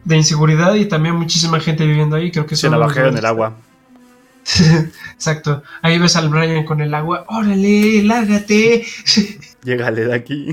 de 0.04 0.16
inseguridad 0.16 0.74
y 0.74 0.86
también 0.86 1.14
muchísima 1.16 1.60
gente 1.60 1.84
viviendo 1.86 2.16
ahí. 2.16 2.30
Creo 2.30 2.46
que 2.46 2.56
Se 2.56 2.70
la 2.70 2.78
bajaron 2.78 3.16
el 3.16 3.26
agua. 3.26 3.56
Exacto. 5.12 5.62
Ahí 5.82 5.98
ves 5.98 6.16
al 6.16 6.30
Brian 6.30 6.64
con 6.64 6.80
el 6.80 6.94
agua. 6.94 7.24
¡Órale, 7.28 8.02
lárgate! 8.04 8.86
Llégale 9.62 10.06
de 10.06 10.14
aquí. 10.14 10.46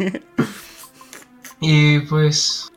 y 1.62 2.00
pues. 2.02 2.70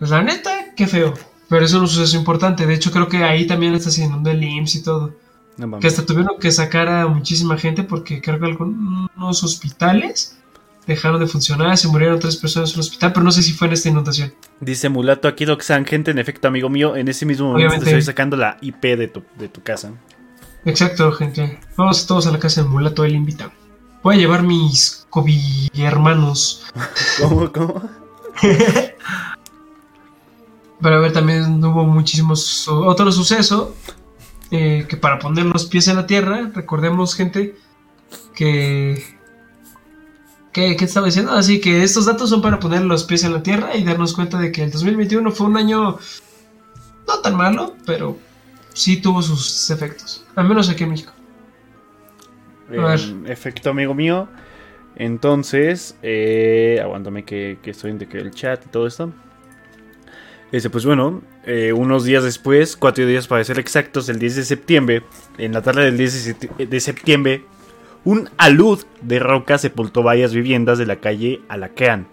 Pues 0.00 0.10
la 0.10 0.22
neta, 0.22 0.50
qué 0.74 0.86
feo. 0.86 1.14
Pero 1.48 1.64
eso 1.64 1.78
no 1.78 1.84
es 1.84 1.90
un 1.90 1.96
suceso 1.96 2.16
importante. 2.16 2.66
De 2.66 2.74
hecho, 2.74 2.90
creo 2.90 3.08
que 3.08 3.18
ahí 3.18 3.46
también 3.46 3.74
está 3.74 3.90
se 3.90 4.02
inundó 4.02 4.30
el 4.30 4.42
IMSS 4.42 4.74
y 4.76 4.82
todo. 4.82 5.14
No 5.58 5.66
mames. 5.66 5.82
Que 5.82 5.88
hasta 5.88 6.06
tuvieron 6.06 6.38
que 6.40 6.50
sacar 6.50 6.88
a 6.88 7.06
muchísima 7.06 7.58
gente 7.58 7.82
porque 7.82 8.22
creo 8.22 8.40
que 8.40 8.46
algunos 8.46 9.44
hospitales 9.44 10.38
dejaron 10.86 11.20
de 11.20 11.26
funcionar. 11.26 11.76
Se 11.76 11.88
murieron 11.88 12.18
tres 12.18 12.36
personas 12.36 12.70
en 12.70 12.76
un 12.76 12.80
hospital, 12.80 13.12
pero 13.12 13.24
no 13.24 13.30
sé 13.30 13.42
si 13.42 13.52
fue 13.52 13.66
en 13.66 13.74
esta 13.74 13.90
inundación. 13.90 14.32
Dice 14.60 14.88
Mulato 14.88 15.28
aquí 15.28 15.44
Doxan, 15.44 15.84
gente, 15.84 16.12
en 16.12 16.18
efecto, 16.18 16.48
amigo 16.48 16.70
mío, 16.70 16.96
en 16.96 17.08
ese 17.08 17.26
mismo 17.26 17.48
momento 17.48 17.68
Obviamente. 17.68 17.90
te 17.90 17.98
estoy 17.98 18.10
sacando 18.10 18.36
la 18.38 18.56
IP 18.62 18.82
de 18.96 19.08
tu, 19.08 19.22
de 19.38 19.48
tu 19.48 19.62
casa. 19.62 19.92
Exacto, 20.64 21.12
gente. 21.12 21.60
Vamos 21.76 22.06
todos 22.06 22.26
a 22.26 22.32
la 22.32 22.38
casa 22.38 22.62
de 22.62 22.68
Mulato, 22.68 23.04
él 23.04 23.14
invita. 23.14 23.52
Voy 24.02 24.14
a 24.14 24.18
llevar 24.18 24.42
mis 24.42 25.06
Kobe 25.10 25.68
hermanos. 25.74 26.64
¿Cómo, 27.20 27.52
cómo? 27.52 27.82
Pero 30.82 30.96
a 30.96 30.98
ver, 31.00 31.12
también 31.12 31.62
hubo 31.64 31.84
muchísimos 31.84 32.44
su- 32.44 32.84
otro 32.84 33.10
suceso 33.12 33.74
eh, 34.50 34.86
que 34.88 34.96
para 34.96 35.18
poner 35.18 35.46
los 35.46 35.66
pies 35.66 35.88
en 35.88 35.96
la 35.96 36.06
tierra, 36.06 36.50
recordemos, 36.54 37.14
gente, 37.14 37.56
que... 38.34 39.18
¿Qué, 40.52 40.74
qué 40.76 40.84
estaba 40.84 41.06
diciendo? 41.06 41.30
Así 41.32 41.60
que 41.60 41.84
estos 41.84 42.06
datos 42.06 42.28
son 42.28 42.42
para 42.42 42.58
poner 42.58 42.82
los 42.82 43.04
pies 43.04 43.22
en 43.22 43.32
la 43.32 43.42
tierra 43.42 43.76
y 43.76 43.84
darnos 43.84 44.14
cuenta 44.14 44.36
de 44.38 44.50
que 44.50 44.64
el 44.64 44.72
2021 44.72 45.30
fue 45.30 45.46
un 45.46 45.56
año 45.56 45.98
no 47.06 47.18
tan 47.22 47.36
malo, 47.36 47.76
pero 47.86 48.18
sí 48.74 48.96
tuvo 48.96 49.22
sus 49.22 49.70
efectos. 49.70 50.24
Al 50.34 50.48
menos 50.48 50.68
aquí 50.68 50.82
en 50.82 50.90
México. 50.90 51.12
A 52.70 52.72
ver. 52.82 53.00
Efecto, 53.26 53.70
amigo 53.70 53.94
mío. 53.94 54.26
Entonces, 54.96 55.96
eh, 56.02 56.80
aguántame 56.82 57.24
que, 57.24 57.58
que 57.62 57.70
estoy 57.70 57.92
en 57.92 58.08
el 58.10 58.30
chat 58.32 58.66
y 58.66 58.68
todo 58.70 58.88
esto. 58.88 59.12
Este, 60.52 60.68
pues 60.68 60.84
bueno, 60.84 61.22
eh, 61.44 61.72
unos 61.72 62.04
días 62.04 62.24
después, 62.24 62.76
cuatro 62.76 63.06
días 63.06 63.28
para 63.28 63.44
ser 63.44 63.58
exactos, 63.58 64.08
el 64.08 64.18
10 64.18 64.36
de 64.36 64.44
septiembre, 64.44 65.02
en 65.38 65.52
la 65.52 65.62
tarde 65.62 65.84
del 65.84 65.96
10 65.96 66.24
de 66.24 66.34
septi- 66.34 66.68
de 66.68 66.80
septiembre, 66.80 67.44
un 68.04 68.28
alud 68.36 68.82
de 69.02 69.18
roca 69.20 69.58
sepultó 69.58 70.02
varias 70.02 70.34
viviendas 70.34 70.78
de 70.78 70.86
la 70.86 70.96
calle 70.96 71.40
Alaquean, 71.48 72.08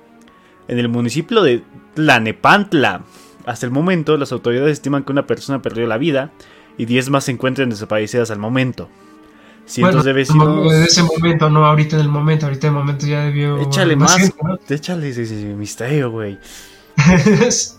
en 0.68 0.78
el 0.80 0.88
municipio 0.90 1.42
de 1.42 1.64
Tlanepantla. 1.96 3.02
Hasta 3.46 3.66
el 3.66 3.72
momento, 3.72 4.18
las 4.18 4.32
autoridades 4.32 4.74
estiman 4.74 5.04
que 5.04 5.14
una 5.14 5.26
persona 5.26 5.62
perdió 5.62 5.88
la 5.88 5.98
vida 5.98 6.32
y 6.78 6.86
10 6.86 7.10
más 7.10 7.24
se 7.24 7.32
encuentran 7.32 7.70
desaparecidas 7.70 8.30
al 8.30 8.38
momento. 8.40 8.90
Cientos 9.66 10.04
de 10.06 10.14
vecinos. 10.14 10.72
En 10.74 10.84
ese 10.84 11.02
momento, 11.04 11.50
no 11.50 11.66
ahorita 11.66 11.96
en 11.96 12.02
el 12.04 12.10
momento, 12.10 12.46
ahorita 12.46 12.68
en 12.68 12.74
el 12.74 12.80
momento 12.80 13.06
ya 13.08 13.22
debió. 13.26 13.60
Échale 13.62 13.96
más. 13.96 14.16
gente, 14.16 14.36
¿no? 14.44 14.58
Échale 14.70 15.10
ese, 15.10 15.24
ese 15.24 15.34
misterio, 15.56 16.12
güey. 16.12 16.38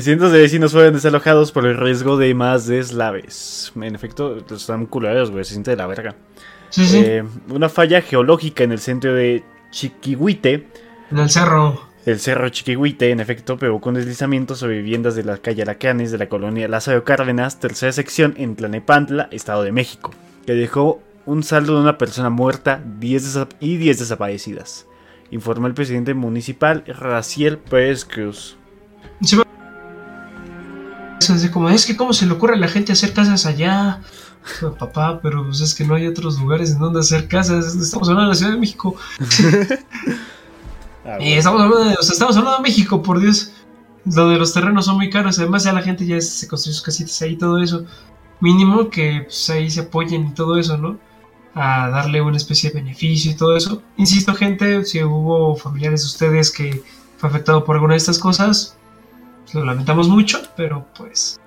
Cientos 0.00 0.32
de 0.32 0.38
vecinos 0.40 0.72
fueron 0.72 0.94
desalojados 0.94 1.52
por 1.52 1.66
el 1.66 1.76
riesgo 1.76 2.16
de 2.16 2.34
más 2.34 2.66
deslaves. 2.66 3.72
En 3.76 3.94
efecto, 3.94 4.38
están 4.54 4.86
culeros, 4.86 5.30
güey. 5.30 5.44
Se 5.44 5.52
siente 5.52 5.72
de 5.72 5.76
la 5.76 5.86
verga. 5.86 6.14
sí, 6.70 6.86
sí. 6.86 7.02
Eh, 7.04 7.24
una 7.50 7.68
falla 7.68 8.00
geológica 8.00 8.64
en 8.64 8.72
el 8.72 8.78
centro 8.78 9.12
de 9.14 9.44
Chiquihuite. 9.70 10.66
en 11.10 11.18
el 11.18 11.28
cerro. 11.28 11.82
El 12.06 12.20
cerro 12.20 12.48
Chiquihuite, 12.48 13.10
en 13.10 13.20
efecto, 13.20 13.58
provocó 13.58 13.88
un 13.90 13.96
deslizamiento 13.96 14.54
sobre 14.54 14.76
viviendas 14.78 15.14
de 15.16 15.24
la 15.24 15.38
calle 15.38 15.62
Alacanes 15.62 16.10
de 16.12 16.18
la 16.18 16.28
colonia 16.28 16.68
Lázaro 16.68 17.02
Cárdenas, 17.04 17.58
tercera 17.60 17.90
sección 17.92 18.34
en 18.38 18.54
Tlanepantla, 18.56 19.28
Estado 19.32 19.62
de 19.64 19.72
México, 19.72 20.12
que 20.46 20.54
dejó 20.54 21.02
un 21.26 21.42
saldo 21.42 21.74
de 21.74 21.80
una 21.80 21.98
persona 21.98 22.30
muerta 22.30 22.80
10 23.00 23.36
desap- 23.36 23.56
y 23.58 23.76
10 23.76 23.98
desaparecidas, 23.98 24.86
informó 25.30 25.66
el 25.66 25.74
presidente 25.74 26.14
municipal 26.14 26.84
Raciel 26.86 27.58
Pérez 27.58 28.04
Cruz. 28.04 28.56
Como, 31.52 31.70
es 31.70 31.86
que 31.86 31.96
cómo 31.96 32.12
se 32.12 32.26
le 32.26 32.32
ocurre 32.32 32.54
a 32.54 32.58
la 32.58 32.68
gente 32.68 32.92
hacer 32.92 33.12
casas 33.12 33.46
allá. 33.46 34.00
Papá, 34.78 35.20
pero 35.20 35.44
pues 35.44 35.60
es 35.60 35.74
que 35.74 35.84
no 35.84 35.94
hay 35.94 36.06
otros 36.06 36.38
lugares 36.38 36.70
en 36.70 36.78
donde 36.78 37.00
hacer 37.00 37.26
casas. 37.26 37.74
Estamos 37.74 38.08
hablando 38.08 38.28
de 38.30 38.34
la 38.34 38.34
Ciudad 38.34 38.52
de 38.52 38.58
México. 38.58 38.96
Ah, 41.08 41.18
bueno. 41.18 41.36
estamos 41.36 41.62
hablando 41.62 41.84
de, 41.84 41.94
o 41.94 42.02
sea, 42.02 42.14
estamos 42.14 42.36
hablando 42.36 42.56
de 42.56 42.62
México, 42.64 43.00
por 43.00 43.20
Dios. 43.20 43.52
Donde 44.04 44.40
los 44.40 44.52
terrenos 44.52 44.86
son 44.86 44.96
muy 44.96 45.08
caros. 45.08 45.38
Además, 45.38 45.62
ya 45.62 45.72
la 45.72 45.82
gente 45.82 46.04
ya 46.04 46.20
se 46.20 46.48
construye 46.48 46.74
sus 46.74 46.82
casitas 46.82 47.22
ahí 47.22 47.34
y 47.34 47.36
todo 47.36 47.62
eso. 47.62 47.84
Mínimo 48.40 48.90
que 48.90 49.20
pues, 49.22 49.48
ahí 49.50 49.70
se 49.70 49.82
apoyen 49.82 50.26
y 50.26 50.34
todo 50.34 50.58
eso, 50.58 50.76
¿no? 50.76 50.98
A 51.58 51.88
darle 51.88 52.20
una 52.20 52.36
especie 52.36 52.70
de 52.70 52.80
beneficio 52.80 53.32
y 53.32 53.34
todo 53.34 53.56
eso. 53.56 53.82
Insisto, 53.96 54.34
gente, 54.34 54.84
si 54.84 55.02
hubo 55.02 55.56
familiares 55.56 56.02
de 56.02 56.06
ustedes 56.06 56.52
que 56.52 56.82
fue 57.16 57.30
afectado 57.30 57.64
por 57.64 57.76
alguna 57.76 57.94
de 57.94 57.98
estas 57.98 58.18
cosas, 58.18 58.76
lo 59.54 59.64
lamentamos 59.64 60.08
mucho, 60.08 60.42
pero 60.56 60.86
pues. 60.96 61.40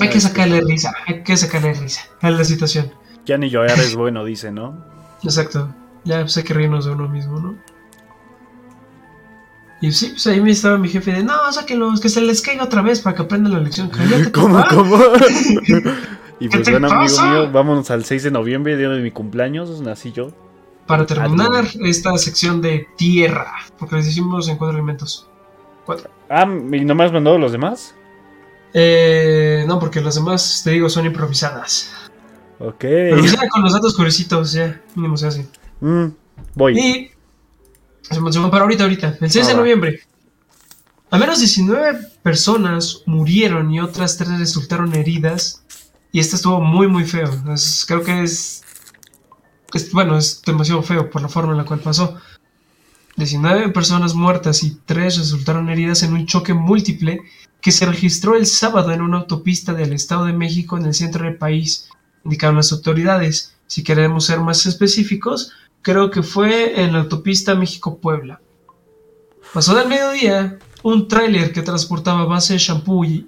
Hay 0.00 0.10
que 0.10 0.20
sacarle 0.20 0.60
risa, 0.60 0.92
hay 1.06 1.22
que 1.22 1.36
sacarle 1.36 1.72
risa 1.72 2.02
a 2.20 2.30
la 2.30 2.44
situación. 2.44 2.92
Ya 3.24 3.38
ni 3.38 3.48
llorar 3.48 3.78
es 3.78 3.94
bueno, 3.94 4.24
dice, 4.24 4.50
¿no? 4.50 4.84
Exacto. 5.22 5.72
Ya 6.04 6.20
pues 6.20 6.36
hay 6.36 6.42
que 6.42 6.54
reírnos 6.54 6.84
de 6.84 6.92
uno 6.92 7.08
mismo, 7.08 7.38
¿no? 7.38 7.56
Y 9.80 9.92
sí, 9.92 10.08
pues 10.08 10.26
ahí 10.26 10.40
me 10.40 10.50
estaba 10.50 10.76
mi 10.78 10.88
jefe 10.88 11.12
de, 11.12 11.22
no, 11.22 11.52
sáquenlos, 11.52 12.00
que 12.00 12.08
se 12.08 12.20
les 12.20 12.42
caiga 12.42 12.64
otra 12.64 12.82
vez 12.82 13.00
para 13.00 13.14
que 13.14 13.22
aprendan 13.22 13.52
la 13.52 13.60
lección. 13.60 13.88
Cállate, 13.96 14.32
¿Cómo, 14.32 14.56
papá. 14.56 14.74
cómo? 14.74 14.98
y 16.40 16.48
¿Qué 16.48 16.58
pues 16.58 16.70
bueno, 16.70 16.88
amigo 16.88 17.02
pasa? 17.16 17.30
mío, 17.30 17.50
vámonos 17.52 17.90
al 17.90 18.04
6 18.04 18.22
de 18.24 18.30
noviembre, 18.30 18.76
día 18.76 18.88
de 18.88 19.00
mi 19.00 19.10
cumpleaños, 19.10 19.80
nací 19.80 20.12
yo. 20.12 20.30
Para 20.86 21.04
terminar 21.04 21.66
esta 21.84 22.16
sección 22.16 22.62
de 22.62 22.86
tierra, 22.96 23.52
porque 23.78 23.96
les 23.96 24.08
hicimos 24.08 24.48
en 24.48 24.56
cuatro 24.56 24.76
elementos. 24.76 25.28
Cuatro. 25.84 26.10
Ah, 26.30 26.44
¿y 26.44 26.84
no 26.84 26.94
me 26.94 27.04
has 27.04 27.12
mandado 27.12 27.38
los 27.38 27.52
demás? 27.52 27.94
Eh, 28.72 29.64
no, 29.66 29.78
porque 29.78 30.00
las 30.00 30.14
demás, 30.14 30.62
te 30.64 30.70
digo, 30.70 30.88
son 30.88 31.06
improvisadas. 31.06 31.92
Ok. 32.58 32.80
Pero 32.80 33.24
ya 33.24 33.48
con 33.48 33.62
los 33.62 33.72
datos 33.72 33.94
curiositos, 33.94 34.52
ya, 34.52 34.80
mínimo 34.94 35.16
se 35.16 35.26
hace. 35.26 35.48
Mm, 35.80 36.06
voy. 36.54 36.78
Y 36.78 37.10
se 38.02 38.20
para 38.20 38.62
ahorita, 38.64 38.84
ahorita, 38.84 39.18
el 39.20 39.30
6 39.30 39.44
Ah, 39.44 39.48
de 39.48 39.54
va. 39.54 39.60
noviembre. 39.60 40.00
Al 41.10 41.20
menos 41.20 41.38
19 41.38 41.98
personas 42.22 43.02
murieron 43.06 43.70
y 43.72 43.80
otras 43.80 44.18
3 44.18 44.38
resultaron 44.38 44.94
heridas. 44.94 45.64
Y 46.12 46.20
este 46.20 46.36
estuvo 46.36 46.60
muy, 46.60 46.88
muy 46.88 47.04
feo. 47.04 47.30
Creo 47.86 48.02
que 48.02 48.22
es, 48.22 48.62
es- 49.74 49.92
Bueno, 49.92 50.16
es 50.16 50.42
demasiado 50.42 50.82
feo 50.82 51.10
por 51.10 51.22
la 51.22 51.28
forma 51.28 51.52
en 51.52 51.58
la 51.58 51.64
cual 51.64 51.80
pasó. 51.80 52.16
19 53.16 53.70
personas 53.70 54.14
muertas 54.14 54.62
y 54.62 54.78
3 54.86 55.18
resultaron 55.18 55.68
heridas 55.68 56.02
en 56.02 56.12
un 56.12 56.26
choque 56.26 56.54
múltiple 56.54 57.20
que 57.60 57.72
se 57.72 57.84
registró 57.86 58.36
el 58.36 58.46
sábado 58.46 58.92
en 58.92 59.02
una 59.02 59.18
autopista 59.18 59.74
del 59.74 59.92
Estado 59.92 60.26
de 60.26 60.32
México 60.32 60.76
en 60.78 60.86
el 60.86 60.94
centro 60.94 61.24
del 61.24 61.36
país, 61.36 61.88
indicaron 62.24 62.56
las 62.56 62.70
autoridades. 62.72 63.54
Si 63.66 63.82
queremos 63.82 64.24
ser 64.26 64.38
más 64.40 64.64
específicos, 64.66 65.50
creo 65.82 66.10
que 66.12 66.22
fue 66.22 66.80
en 66.80 66.92
la 66.92 67.00
autopista 67.00 67.56
México-Puebla. 67.56 68.40
Pasó 69.52 69.74
del 69.74 69.88
mediodía, 69.88 70.58
un 70.84 71.08
tráiler 71.08 71.52
que 71.52 71.62
transportaba 71.62 72.24
base 72.24 72.52
de 72.52 72.58
shampoo 72.60 73.04
y 73.04 73.26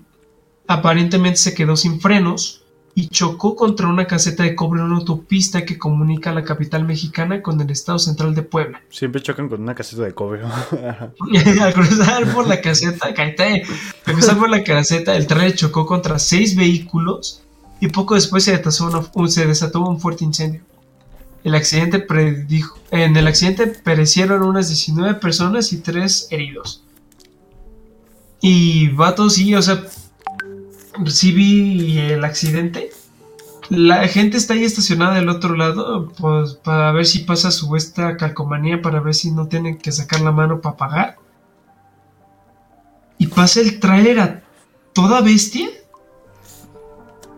aparentemente 0.69 1.38
se 1.38 1.55
quedó 1.55 1.77
sin 1.77 2.01
frenos 2.01 2.60
y 2.94 3.09
chocó 3.09 3.55
contra 3.57 3.87
una 3.88 4.07
caseta 4.07 4.42
de 4.42 4.55
cobre 4.57 4.81
en 4.81 4.87
una 4.87 4.96
autopista 4.98 5.64
que 5.64 5.79
comunica 5.79 6.33
la 6.33 6.42
capital 6.44 6.85
mexicana 6.85 7.40
con 7.40 7.61
el 7.61 7.70
estado 7.70 7.98
central 7.98 8.35
de 8.35 8.42
Puebla. 8.42 8.83
Siempre 8.90 9.22
chocan 9.22 9.48
con 9.48 9.62
una 9.62 9.74
caseta 9.74 10.03
de 10.03 10.12
cobre. 10.12 10.42
al 11.61 11.72
cruzar 11.74 12.33
por 12.33 12.46
la 12.48 12.61
caseta, 12.61 13.14
cállate, 13.14 13.62
al 14.07 14.14
cruzar 14.14 14.38
por 14.38 14.50
la 14.50 14.64
caseta, 14.64 15.16
el 15.16 15.26
tráiler 15.26 15.55
chocó 15.57 15.87
contra 15.87 16.18
seis 16.18 16.57
vehículos 16.57 17.42
y 17.81 17.88
poco 17.88 18.14
después 18.16 18.44
se 18.44 18.57
desató, 18.57 18.87
una- 18.88 19.07
un- 19.14 19.31
se 19.31 19.46
desató 19.46 19.81
un 19.81 20.00
fuerte 20.00 20.24
incendio. 20.24 20.62
El 21.42 21.55
accidente 21.55 22.00
predijo, 22.00 22.76
en 22.90 23.16
el 23.16 23.26
accidente 23.26 23.66
perecieron 23.68 24.42
unas 24.42 24.68
19 24.68 25.14
personas 25.14 25.72
y 25.72 25.79
3 25.79 26.29
heridos. 26.31 26.83
Y 28.42 28.88
vatos, 28.88 29.35
sí, 29.35 29.55
o 29.55 29.62
sea, 29.62 29.85
sí 31.07 31.33
vi 31.33 31.98
el 31.98 32.24
accidente. 32.24 32.90
La 33.68 34.09
gente 34.09 34.37
está 34.37 34.55
ahí 34.55 34.64
estacionada 34.64 35.14
del 35.14 35.29
otro 35.29 35.55
lado, 35.55 36.12
pues 36.18 36.55
para 36.55 36.90
ver 36.92 37.07
si 37.07 37.20
pasa 37.20 37.53
su 37.53 37.76
esta 37.76 38.16
calcomanía, 38.16 38.83
para 38.83 39.00
ver 39.00 39.14
si 39.14 39.31
no 39.31 39.46
tienen 39.46 39.79
que 39.79 39.92
sacar 39.92 40.20
la 40.22 40.33
mano 40.33 40.61
para 40.61 40.76
pagar. 40.76 41.16
Y 43.18 43.29
pasa 43.29 43.61
el 43.61 43.79
tráiler 43.79 44.18
a 44.18 44.42
toda 44.92 45.20
bestia. 45.20 45.68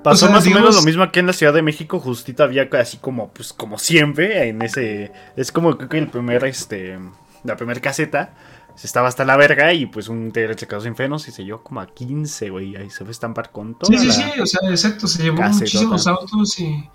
Pasó 0.02 0.26
O 0.26 0.28
sea, 0.28 0.36
más 0.36 0.46
o 0.46 0.50
menos 0.50 0.74
lo 0.74 0.82
mismo 0.82 1.02
aquí 1.02 1.20
en 1.20 1.26
la 1.26 1.32
Ciudad 1.32 1.52
de 1.52 1.62
México, 1.62 2.00
justito 2.00 2.42
había 2.42 2.68
así 2.80 2.96
como, 2.96 3.28
pues 3.28 3.52
como 3.52 3.78
siempre, 3.78 4.48
en 4.48 4.62
ese, 4.62 5.12
es 5.36 5.52
como 5.52 5.76
creo 5.76 5.88
que 5.88 5.98
el 5.98 6.08
primer, 6.08 6.44
este, 6.44 6.98
la 7.44 7.56
primera 7.56 7.80
caseta, 7.80 8.34
se 8.76 8.86
estaba 8.86 9.08
hasta 9.08 9.24
la 9.24 9.36
verga 9.36 9.72
y 9.72 9.86
pues 9.86 10.08
un 10.08 10.32
trailer 10.32 10.58
se 10.58 10.66
quedó 10.66 10.80
sin 10.80 10.96
frenos 10.96 11.26
y 11.28 11.32
se 11.32 11.44
llevó 11.44 11.62
como 11.62 11.80
a 11.80 11.86
15, 11.86 12.50
güey, 12.50 12.76
ahí 12.76 12.90
se 12.90 12.98
fue 12.98 13.08
a 13.08 13.10
estampar 13.10 13.50
con 13.50 13.78
todo. 13.78 13.90
Sí, 13.90 13.98
sí, 13.98 14.10
sí, 14.12 14.40
o 14.40 14.46
sea, 14.46 14.68
exacto, 14.70 15.06
se 15.06 15.22
llevó 15.22 15.42
muchísimos 15.42 16.06
autos 16.06 16.58
y... 16.60 16.88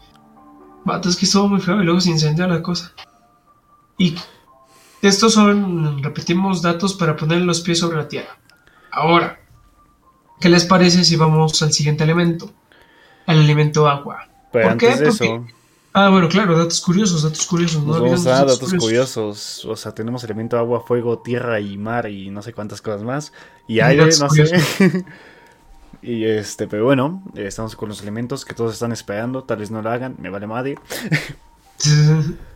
Vato, 0.86 1.10
es 1.10 1.18
que 1.18 1.26
estuvo 1.26 1.48
muy 1.50 1.60
feo 1.60 1.82
y 1.82 1.84
luego 1.86 2.00
se 2.00 2.10
incendió 2.12 2.48
la 2.48 2.62
cosa. 2.62 2.94
Y 3.98 4.16
estos 5.02 5.34
son, 5.34 6.02
repetimos, 6.02 6.62
datos 6.62 6.94
para 6.94 7.16
poner 7.16 7.42
los 7.42 7.60
pies 7.62 7.80
sobre 7.80 7.98
la 7.98 8.08
tierra. 8.08 8.38
Ahora, 8.92 9.40
¿qué 10.40 10.48
les 10.50 10.64
parece 10.66 11.04
si 11.04 11.16
vamos 11.18 11.62
al 11.62 11.74
siguiente 11.74 12.04
elemento? 12.06 12.52
Al 13.26 13.40
elemento 13.40 13.88
agua. 13.90 14.30
Pero 14.54 14.70
¿Por 14.70 14.78
qué? 14.78 14.92
antes 14.92 15.00
de 15.00 15.06
Porque- 15.26 15.26
eso, 15.26 15.57
Ah, 16.00 16.10
bueno, 16.10 16.30
claro, 16.30 16.56
datos 16.56 16.80
curiosos, 16.80 17.24
datos 17.24 17.48
curiosos. 17.48 17.84
No 17.84 17.94
vamos 17.94 18.28
a 18.28 18.30
dar 18.30 18.46
los 18.46 18.60
datos 18.60 18.76
curiosos. 18.76 19.66
O 19.66 19.76
sea, 19.76 19.96
tenemos 19.96 20.24
elemento 20.24 20.56
agua, 20.60 20.82
fuego, 20.82 21.18
tierra 21.18 21.60
y 21.60 21.76
mar 21.76 22.08
y 22.08 22.30
no 22.30 22.44
sé 22.44 22.54
cuántas 22.54 22.84
cosas 22.84 23.02
más. 23.02 23.34
Y 23.68 23.80
aire, 23.80 24.04
datos 24.04 24.20
no 24.22 24.30
sé. 24.30 24.46
y 26.04 26.26
este, 26.26 26.68
pero 26.68 26.86
bueno, 26.86 27.24
estamos 27.34 27.76
con 27.76 27.90
los 27.90 28.00
elementos 28.04 28.46
que 28.46 28.54
todos 28.54 28.74
están 28.74 28.92
esperando. 28.92 29.44
Tal 29.44 29.58
vez 29.58 29.72
no 29.72 29.82
lo 29.82 29.90
hagan, 29.90 30.16
me 30.20 30.30
vale 30.30 30.46
madre. 30.46 30.76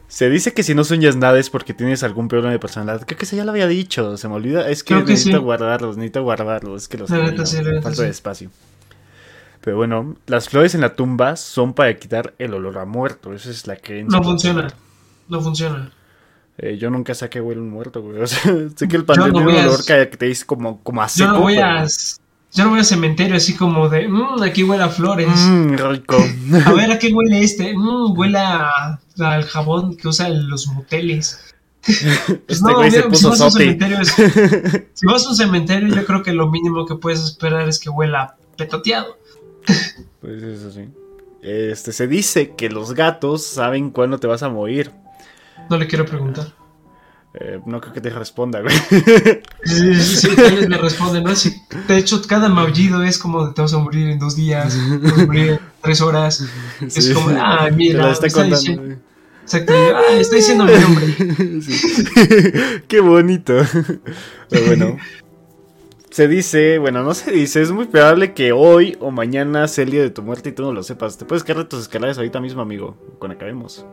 Se 0.07 0.29
dice 0.29 0.53
que 0.53 0.61
si 0.61 0.75
no 0.75 0.83
sueñas 0.83 1.15
nada 1.15 1.39
es 1.39 1.49
porque 1.49 1.73
tienes 1.73 2.03
algún 2.03 2.27
problema 2.27 2.51
de 2.51 2.59
personalidad. 2.59 3.07
Creo 3.07 3.17
que 3.17 3.25
eso 3.25 3.35
ya 3.35 3.43
lo 3.43 3.49
había 3.49 3.65
dicho, 3.65 4.17
se 4.17 4.27
me 4.27 4.35
olvida. 4.35 4.69
Es 4.69 4.83
que 4.83 4.93
que 4.93 5.01
necesito 5.01 5.37
sí. 5.37 5.43
guardarlos, 5.43 5.97
necesito 5.97 6.21
guardarlos. 6.21 6.83
Es 6.83 6.87
que 6.87 6.99
los 6.99 7.09
La 7.09 7.15
tengo, 7.15 7.31
neta 7.31 7.45
sí, 7.47 7.55
la 7.55 7.71
neta 7.71 7.81
falta 7.81 7.97
sí. 7.97 8.03
de 8.03 8.09
espacio. 8.09 8.51
Pero 9.61 9.77
bueno, 9.77 10.15
las 10.25 10.49
flores 10.49 10.73
en 10.75 10.81
la 10.81 10.95
tumba 10.95 11.35
son 11.35 11.73
para 11.73 11.95
quitar 11.97 12.33
el 12.39 12.53
olor 12.53 12.77
a 12.79 12.85
muerto. 12.85 13.33
Esa 13.33 13.51
es 13.51 13.67
la 13.67 13.75
creencia. 13.75 14.17
No 14.19 14.23
funciona. 14.23 14.67
No 15.29 15.39
funciona. 15.41 15.91
Eh, 16.57 16.77
yo 16.77 16.89
nunca 16.89 17.13
sé 17.13 17.25
a 17.25 17.29
qué 17.29 17.39
huele 17.41 17.61
un 17.61 17.69
muerto, 17.69 18.01
güey. 18.01 18.19
O 18.21 18.27
sea, 18.27 18.41
sé 18.75 18.87
que 18.87 18.95
el 18.97 19.03
Yo 19.03 19.05
panteón 19.05 19.29
no 19.33 19.33
tiene 19.45 19.51
un 19.53 19.57
a- 19.65 19.67
olor 19.69 19.83
te 19.83 20.25
dice 20.25 20.45
como, 20.45 20.81
como 20.83 21.01
a 21.01 21.05
Yo 21.07 21.09
seco. 21.25 21.31
no 21.33 21.39
voy 21.41 21.55
pero- 21.55 21.67
a. 21.67 21.87
Yo 22.53 22.65
no 22.65 22.71
voy 22.71 22.79
a 22.81 22.83
cementerio 22.83 23.35
así 23.37 23.55
como 23.55 23.87
de. 23.87 24.09
"Mm, 24.09 24.43
aquí 24.43 24.63
huele 24.63 24.83
a 24.83 24.89
flores. 24.89 25.29
Mmm, 25.29 25.75
rico. 25.77 26.17
A 26.65 26.73
ver, 26.73 26.91
¿a 26.91 26.99
qué 26.99 27.07
huele 27.13 27.41
este? 27.41 27.73
Mm, 27.77 28.17
huele 28.17 28.39
a- 28.39 28.99
al 29.19 29.43
jabón 29.45 29.95
que 29.95 30.07
usan 30.09 30.49
los 30.49 30.67
moteles. 30.67 31.39
Pues 31.85 32.03
Este 32.47 32.73
güey 32.73 32.91
se 32.91 32.97
mira, 32.97 33.09
puso 33.09 33.29
vas 33.29 33.41
a 33.41 33.45
un 33.45 33.51
sote. 33.51 33.63
cementerio, 33.63 33.99
es- 34.01 34.83
si 34.93 35.05
vas 35.05 35.25
a 35.25 35.29
un 35.29 35.35
cementerio, 35.35 35.87
yo 35.95 36.05
creo 36.05 36.21
que 36.23 36.33
lo 36.33 36.49
mínimo 36.49 36.85
que 36.85 36.95
puedes 36.95 37.21
esperar 37.21 37.67
es 37.69 37.79
que 37.79 37.89
huela 37.89 38.35
petoteado. 38.57 39.17
Pues 40.21 40.43
eso 40.43 40.71
sí. 40.71 40.87
Este, 41.41 41.91
se 41.91 42.07
dice 42.07 42.53
que 42.55 42.69
los 42.69 42.93
gatos 42.93 43.45
saben 43.45 43.89
cuándo 43.89 44.19
te 44.19 44.27
vas 44.27 44.43
a 44.43 44.49
morir. 44.49 44.91
No 45.69 45.77
le 45.77 45.87
quiero 45.87 46.05
preguntar. 46.05 46.53
Eh, 47.33 47.59
no 47.65 47.79
creo 47.79 47.93
que 47.93 48.01
te 48.01 48.09
responda, 48.09 48.59
güey. 48.59 48.75
Sí, 49.63 49.95
sí, 49.95 50.15
sí, 50.17 50.35
tal 50.35 50.55
vez 50.57 50.67
me 50.69 50.77
responde, 50.77 51.21
¿no? 51.21 51.33
Si- 51.35 51.55
de 51.87 51.97
hecho, 51.97 52.21
cada 52.27 52.49
maullido 52.49 53.01
es 53.03 53.17
como 53.17 53.53
te 53.53 53.61
vas 53.61 53.73
a 53.73 53.77
morir 53.77 54.09
en 54.09 54.19
dos 54.19 54.35
días, 54.35 54.73
te 55.01 55.09
vas 55.09 55.17
a 55.19 55.25
morir 55.25 55.49
en 55.51 55.59
tres 55.81 56.01
horas. 56.01 56.43
Es 56.85 56.93
Sí. 56.93 57.13
como, 57.13 57.29
ah, 57.39 57.69
mira, 57.73 58.03
la 58.07 58.11
está 58.11 58.27
está 58.27 58.41
contando. 58.41 58.57
diciendo, 58.57 58.95
exacto, 59.43 59.73
ah, 59.73 60.01
está 60.19 60.35
diciendo 60.35 60.65
mi 60.65 60.73
nombre. 60.73 61.61
Sí. 61.61 62.03
Qué 62.89 62.99
bonito. 62.99 63.53
Pero 64.49 64.65
bueno. 64.65 64.97
Se 66.11 66.27
dice, 66.27 66.77
bueno, 66.77 67.03
no 67.03 67.13
se 67.13 67.31
dice, 67.31 67.61
es 67.61 67.71
muy 67.71 67.85
probable 67.85 68.33
que 68.33 68.51
hoy 68.51 68.97
o 68.99 69.11
mañana 69.11 69.67
sea 69.69 69.85
el 69.85 69.91
día 69.91 70.01
de 70.01 70.09
tu 70.09 70.21
muerte 70.21 70.49
y 70.49 70.51
tú 70.51 70.61
no 70.61 70.73
lo 70.73 70.83
sepas. 70.83 71.17
Te 71.17 71.23
puedes 71.23 71.45
caer 71.45 71.59
de 71.59 71.65
tus 71.65 71.83
escaleras 71.83 72.17
ahorita 72.17 72.41
mismo, 72.41 72.61
amigo, 72.61 72.97
cuando 73.17 73.35
acabemos. 73.35 73.85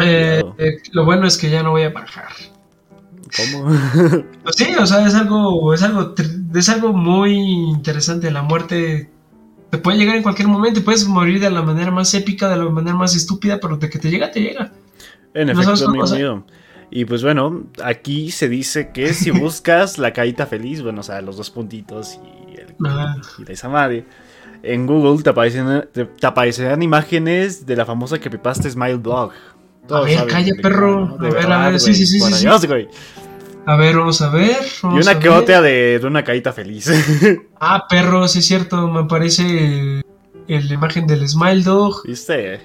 Eh, 0.00 0.42
eh, 0.58 0.78
lo 0.90 1.04
bueno 1.04 1.24
es 1.28 1.38
que 1.38 1.50
ya 1.50 1.62
no 1.62 1.70
voy 1.70 1.82
a 1.82 1.90
bajar. 1.90 2.30
¿Cómo? 3.36 3.70
Pues 4.42 4.56
sí, 4.56 4.66
o 4.76 4.86
sea, 4.86 5.06
es 5.06 5.14
algo, 5.14 5.72
es 5.72 5.84
algo, 5.84 6.14
es 6.52 6.68
algo 6.68 6.92
muy 6.92 7.32
interesante. 7.32 8.32
La 8.32 8.42
muerte 8.42 9.08
te 9.70 9.78
puede 9.78 9.98
llegar 9.98 10.16
en 10.16 10.24
cualquier 10.24 10.48
momento 10.48 10.80
y 10.80 10.82
puedes 10.82 11.06
morir 11.06 11.40
de 11.40 11.50
la 11.50 11.62
manera 11.62 11.92
más 11.92 12.12
épica, 12.14 12.48
de 12.48 12.56
la 12.56 12.64
manera 12.64 12.96
más 12.96 13.14
estúpida, 13.14 13.60
pero 13.60 13.76
de 13.76 13.88
que 13.88 14.00
te 14.00 14.10
llega, 14.10 14.32
te 14.32 14.40
llega. 14.40 14.72
En 15.32 15.46
No 15.46 15.52
efecto, 15.52 15.88
amigo 15.88 16.06
mío. 16.08 16.44
Y 16.96 17.06
pues 17.06 17.24
bueno, 17.24 17.64
aquí 17.82 18.30
se 18.30 18.48
dice 18.48 18.90
que 18.92 19.12
si 19.14 19.30
buscas 19.32 19.98
la 19.98 20.12
carita 20.12 20.46
feliz, 20.46 20.80
bueno, 20.80 21.00
o 21.00 21.02
sea, 21.02 21.20
los 21.20 21.36
dos 21.36 21.50
puntitos 21.50 22.20
y, 22.48 22.54
el, 22.60 22.74
Ah. 22.86 23.16
y 23.36 23.50
esa 23.50 23.68
madre, 23.68 24.04
en 24.62 24.86
Google 24.86 25.20
te 25.22 25.30
aparecen, 25.30 25.88
te, 25.92 26.04
te 26.04 26.26
aparecerán 26.26 26.82
imágenes 26.82 27.66
de 27.66 27.74
la 27.74 27.84
famosa 27.84 28.18
creepypasta 28.18 28.70
Smile 28.70 28.94
Blog. 28.98 29.32
Todos 29.88 30.06
ver, 30.06 30.18
saben 30.18 30.32
calla, 30.32 30.52
perro. 30.62 31.18
De 31.20 31.28
A 31.28 31.30
ver, 31.32 31.52
a 31.52 31.68
ver, 31.70 31.80
sí, 31.80 31.94
sí, 31.96 32.06
sí, 32.06 32.20
sí, 32.20 32.32
sí. 32.32 32.40
Dios, 32.42 32.64
güey. 32.64 32.88
A 33.66 33.76
ver, 33.76 33.96
vamos 33.96 34.20
a 34.22 34.30
ver. 34.30 34.56
Y 34.84 34.86
una 34.86 35.10
a 35.10 35.18
que 35.18 35.28
ver. 35.28 35.38
otra 35.38 35.60
de, 35.62 35.98
de 35.98 36.06
una 36.06 36.22
carita 36.22 36.52
feliz. 36.52 36.88
Ah, 37.60 37.86
perro, 37.88 38.28
sí 38.28 38.38
es 38.38 38.46
cierto. 38.46 38.88
Me 38.88 39.00
aparece 39.00 40.02
la 40.46 40.74
imagen 40.74 41.06
del 41.06 41.26
Smile 41.28 41.62
Dog 41.62 42.06
¿Viste? 42.06 42.60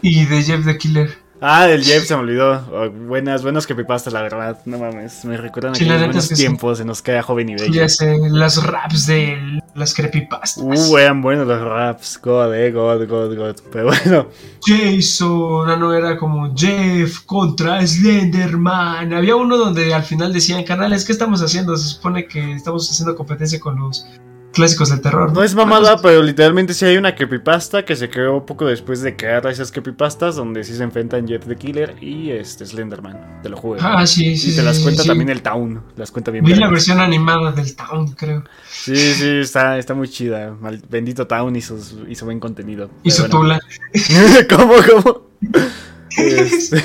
y 0.00 0.24
de 0.26 0.42
Jeff 0.42 0.64
the 0.64 0.78
Killer. 0.78 1.23
Ah, 1.40 1.66
del 1.66 1.84
Jeff 1.84 2.04
se 2.06 2.14
me 2.14 2.20
olvidó. 2.20 2.64
Oh, 2.72 2.90
buenas, 2.90 3.42
buenas 3.42 3.66
creepypastas, 3.66 4.12
la 4.12 4.22
verdad. 4.22 4.60
No 4.64 4.78
mames, 4.78 5.24
me 5.24 5.36
recuerdan 5.36 5.74
Sí, 5.74 5.84
aquellos 5.84 6.06
buenos 6.06 6.24
es 6.24 6.28
que 6.30 6.34
tiempos 6.36 6.80
en 6.80 6.86
los 6.86 7.02
que 7.02 7.10
era 7.10 7.22
joven 7.22 7.50
y 7.50 7.54
bello. 7.54 7.72
Ya 7.72 7.88
sé, 7.88 8.18
las 8.30 8.62
raps 8.64 9.06
de 9.06 9.60
las 9.74 9.94
creepypastas. 9.94 10.64
Uh, 10.64 10.96
eran 10.98 11.20
buenos 11.20 11.46
los 11.46 11.60
raps. 11.60 12.18
God, 12.22 12.54
eh, 12.54 12.70
God, 12.70 13.06
God, 13.06 13.36
God. 13.36 13.56
Pero 13.72 13.86
bueno, 13.86 14.28
Jason, 14.64 15.70
ah, 15.70 15.76
no 15.76 15.92
era 15.92 16.16
como 16.16 16.54
Jeff 16.56 17.20
contra 17.26 17.84
Slenderman. 17.86 19.12
Había 19.12 19.36
uno 19.36 19.56
donde 19.56 19.92
al 19.92 20.04
final 20.04 20.32
decían, 20.32 20.64
canales, 20.64 21.04
¿qué 21.04 21.12
estamos 21.12 21.42
haciendo? 21.42 21.76
Se 21.76 21.88
supone 21.88 22.26
que 22.26 22.52
estamos 22.52 22.90
haciendo 22.90 23.16
competencia 23.16 23.58
con 23.60 23.78
los 23.78 24.06
clásicos 24.54 24.90
del 24.90 25.00
terror. 25.02 25.32
no 25.32 25.42
es 25.42 25.54
mamada, 25.54 26.00
pero 26.00 26.22
literalmente 26.22 26.72
sí 26.72 26.84
hay 26.86 26.96
una 26.96 27.14
creepypasta 27.14 27.84
que 27.84 27.96
se 27.96 28.08
creó 28.08 28.46
poco 28.46 28.64
después 28.64 29.02
de 29.02 29.16
crear 29.16 29.46
esas 29.46 29.70
creepypastas 29.70 30.36
donde 30.36 30.64
sí 30.64 30.74
se 30.74 30.82
enfrentan 30.82 31.28
Jeff 31.28 31.46
the 31.46 31.56
Killer 31.56 31.96
y 32.00 32.30
este 32.30 32.64
Slenderman. 32.64 33.40
Te 33.42 33.48
lo 33.48 33.56
juro. 33.56 33.80
Ah, 33.82 34.06
sí, 34.06 34.36
sí. 34.36 34.52
y 34.52 34.56
te 34.56 34.62
las 34.62 34.78
cuenta 34.78 35.02
sí. 35.02 35.08
también 35.08 35.28
el 35.28 35.42
Town. 35.42 35.82
Las 35.96 36.10
cuenta 36.10 36.30
bien. 36.30 36.44
Vi 36.44 36.54
la 36.54 36.68
versión 36.68 37.00
animada 37.00 37.52
del 37.52 37.76
Town, 37.76 38.12
creo. 38.12 38.44
Sí, 38.70 38.96
sí, 38.96 39.28
está, 39.40 39.76
está 39.78 39.94
muy 39.94 40.08
chida. 40.08 40.56
Mal- 40.60 40.82
bendito 40.88 41.26
Town 41.26 41.54
y 41.56 41.60
su 41.60 42.24
buen 42.24 42.40
contenido. 42.40 42.90
Su 43.06 43.22
bueno. 43.22 43.38
tula. 43.38 43.60
¿Cómo, 44.48 44.74
cómo? 44.88 45.28
Este, 46.16 46.80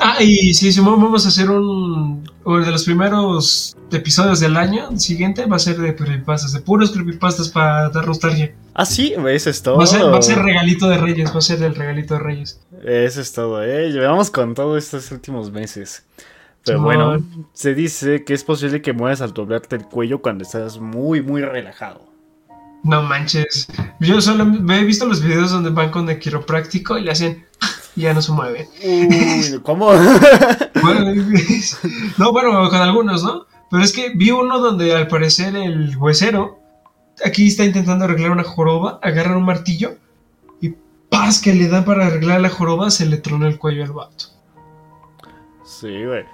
Ah, 0.00 0.22
y 0.22 0.54
sí, 0.54 0.72
Simón, 0.72 1.00
vamos 1.00 1.26
a 1.26 1.28
hacer 1.28 1.50
un. 1.50 2.28
Uno 2.42 2.64
de 2.64 2.70
los 2.70 2.84
primeros 2.84 3.76
episodios 3.92 4.40
del 4.40 4.56
año 4.56 4.98
siguiente 4.98 5.44
va 5.44 5.56
a 5.56 5.58
ser 5.58 5.76
de 5.76 5.94
creepypastas, 5.94 6.54
de 6.54 6.60
puros 6.60 6.90
creepypastas 6.90 7.50
para 7.50 7.90
dar 7.90 8.06
nostalgia. 8.06 8.54
Ah, 8.72 8.86
sí, 8.86 9.14
eso 9.28 9.50
es 9.50 9.62
todo. 9.62 9.76
Va 9.76 9.84
a, 9.84 9.86
ser, 9.86 10.02
va 10.02 10.18
a 10.18 10.22
ser 10.22 10.38
regalito 10.38 10.88
de 10.88 10.96
Reyes, 10.96 11.34
va 11.34 11.38
a 11.38 11.42
ser 11.42 11.62
el 11.62 11.74
regalito 11.74 12.14
de 12.14 12.20
Reyes. 12.20 12.60
Eso 12.82 13.20
es 13.20 13.32
todo, 13.32 13.62
¿eh? 13.62 13.90
Llevamos 13.90 14.30
con 14.30 14.54
todo 14.54 14.78
estos 14.78 15.12
últimos 15.12 15.50
meses. 15.52 16.04
Pero 16.64 16.80
bueno, 16.80 17.22
se 17.52 17.74
dice 17.74 18.24
que 18.24 18.34
es 18.34 18.44
posible 18.44 18.82
que 18.82 18.92
mueras 18.92 19.20
al 19.20 19.32
doblarte 19.32 19.76
el 19.76 19.84
cuello 19.84 20.20
cuando 20.20 20.44
estás 20.44 20.78
muy, 20.78 21.22
muy 21.22 21.42
relajado. 21.42 22.09
No 22.82 23.02
manches. 23.02 23.66
Yo 24.00 24.20
solo 24.20 24.44
me 24.46 24.78
he 24.80 24.84
visto 24.84 25.06
los 25.06 25.22
videos 25.22 25.50
donde 25.50 25.70
van 25.70 25.90
con 25.90 26.08
el 26.08 26.18
quiropráctico 26.18 26.96
y 26.98 27.02
le 27.04 27.10
hacen. 27.12 27.46
Y 27.96 28.02
ya 28.02 28.14
no 28.14 28.22
se 28.22 28.32
mueve. 28.32 28.68
Uy, 28.84 29.60
¿cómo? 29.64 29.86
Bueno, 30.82 31.14
no, 32.18 32.32
bueno, 32.32 32.70
con 32.70 32.80
algunos, 32.80 33.22
¿no? 33.22 33.46
Pero 33.70 33.82
es 33.84 33.92
que 33.92 34.10
vi 34.14 34.30
uno 34.30 34.58
donde 34.58 34.94
al 34.94 35.08
parecer 35.08 35.54
el 35.56 35.96
huesero 35.96 36.58
aquí 37.24 37.48
está 37.48 37.64
intentando 37.64 38.04
arreglar 38.06 38.30
una 38.30 38.44
joroba, 38.44 38.98
agarra 39.02 39.36
un 39.36 39.44
martillo 39.44 39.96
y 40.60 40.74
paz 41.10 41.40
que 41.40 41.52
le 41.54 41.68
dan 41.68 41.84
para 41.84 42.06
arreglar 42.06 42.40
la 42.40 42.48
joroba, 42.48 42.90
se 42.90 43.06
le 43.06 43.18
tronó 43.18 43.46
el 43.46 43.58
cuello 43.58 43.84
al 43.84 43.92
vato. 43.92 44.26
sí, 45.64 46.04
güey. 46.04 46.24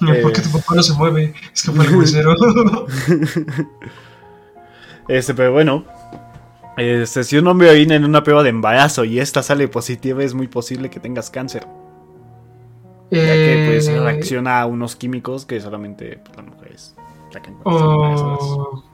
No, 0.00 0.14
Eh. 0.14 0.20
porque 0.22 0.40
tu 0.40 0.50
papá 0.50 0.74
no 0.76 0.82
se 0.82 0.94
mueve, 0.94 1.34
es 1.52 1.62
que 1.62 1.72
fue 1.72 1.84
el 1.84 1.96
huesero. 1.96 2.34
Este, 5.08 5.34
pero 5.34 5.52
bueno. 5.52 5.84
Este, 6.76 7.24
si 7.24 7.36
un 7.36 7.46
hombre 7.46 7.68
orina 7.70 7.94
en 7.94 8.04
una 8.04 8.22
prueba 8.22 8.42
de 8.42 8.48
embarazo 8.48 9.04
y 9.04 9.20
esta 9.20 9.42
sale 9.42 9.68
positiva, 9.68 10.22
es 10.22 10.32
muy 10.34 10.48
posible 10.48 10.88
que 10.88 10.98
tengas 11.00 11.28
cáncer. 11.28 11.66
Ya 13.10 13.34
que 13.34 13.66
pues 13.68 13.88
Eh, 13.88 14.00
reacciona 14.00 14.60
a 14.60 14.66
unos 14.66 14.94
químicos 14.96 15.44
que 15.44 15.60
solamente 15.60 16.20
pues, 16.24 16.36
las 16.36 16.46
mujeres 16.46 16.94
sacan 17.32 17.56
oh, 17.64 18.84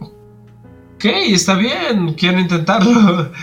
ok, 0.00 1.04
está 1.04 1.54
bien, 1.54 2.14
quiero 2.14 2.38
intentarlo. 2.40 3.30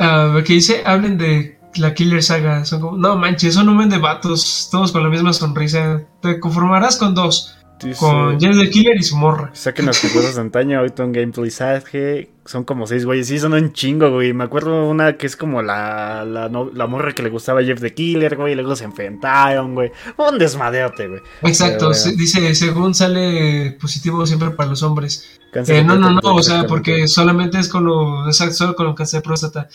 Ah, 0.00 0.40
¿Qué 0.46 0.52
dice? 0.52 0.82
Hablen 0.86 1.18
de 1.18 1.58
la 1.74 1.92
Killer 1.92 2.22
Saga. 2.22 2.64
Son 2.64 2.80
como, 2.80 2.96
no 2.96 3.16
manches, 3.16 3.54
son 3.54 3.68
un 3.68 3.74
buen 3.78 3.90
de 3.90 3.98
vatos, 3.98 4.68
todos 4.70 4.92
con 4.92 5.02
la 5.02 5.08
misma 5.08 5.32
sonrisa. 5.32 6.02
Te 6.22 6.38
conformarás 6.38 6.96
con 6.96 7.16
dos: 7.16 7.57
Dice- 7.82 7.98
con 8.00 8.38
James 8.40 8.58
the 8.58 8.70
Killer 8.70 8.96
y 8.96 9.02
su 9.02 9.16
morra. 9.16 9.50
Saquen 9.54 9.86
las 9.86 10.02
recuerdos 10.02 10.34
de 10.34 10.40
antaño, 10.40 10.78
ahorita 10.78 11.04
un 11.04 11.12
gameplay 11.12 11.50
sage. 11.50 12.30
Son 12.44 12.64
como 12.64 12.86
seis 12.86 13.04
güeyes. 13.04 13.26
Sí, 13.28 13.38
son 13.38 13.52
un 13.52 13.72
chingo, 13.74 14.10
güey. 14.10 14.32
Me 14.32 14.44
acuerdo 14.44 14.88
una 14.88 15.16
que 15.18 15.26
es 15.26 15.36
como 15.36 15.60
la, 15.62 16.24
la, 16.24 16.48
no- 16.48 16.70
la 16.72 16.86
morra 16.86 17.12
que 17.12 17.22
le 17.22 17.28
gustaba 17.28 17.60
a 17.60 17.64
Jeff 17.64 17.80
the 17.80 17.92
Killer, 17.92 18.36
güey. 18.36 18.52
Y 18.52 18.56
luego 18.56 18.74
se 18.74 18.84
enfrentaron, 18.84 19.74
güey. 19.74 19.92
Un 20.16 20.38
desmadeote, 20.38 21.08
güey. 21.08 21.20
Exacto, 21.42 21.90
Pero 21.92 22.16
dice, 22.16 22.54
según 22.54 22.94
sale 22.94 23.72
positivo 23.80 24.24
siempre 24.26 24.50
para 24.50 24.70
los 24.70 24.82
hombres. 24.82 25.38
Eh, 25.66 25.82
no, 25.82 25.96
no, 25.96 26.10
no, 26.12 26.20
o 26.34 26.42
sea, 26.42 26.64
porque 26.66 27.06
solamente 27.08 27.58
es 27.58 27.68
con 27.68 27.84
lo, 27.84 28.26
exacto, 28.26 28.54
solo 28.54 28.74
con 28.76 28.86
lo 28.86 28.94
cáncer 28.94 29.20
de 29.20 29.24
próstata. 29.24 29.68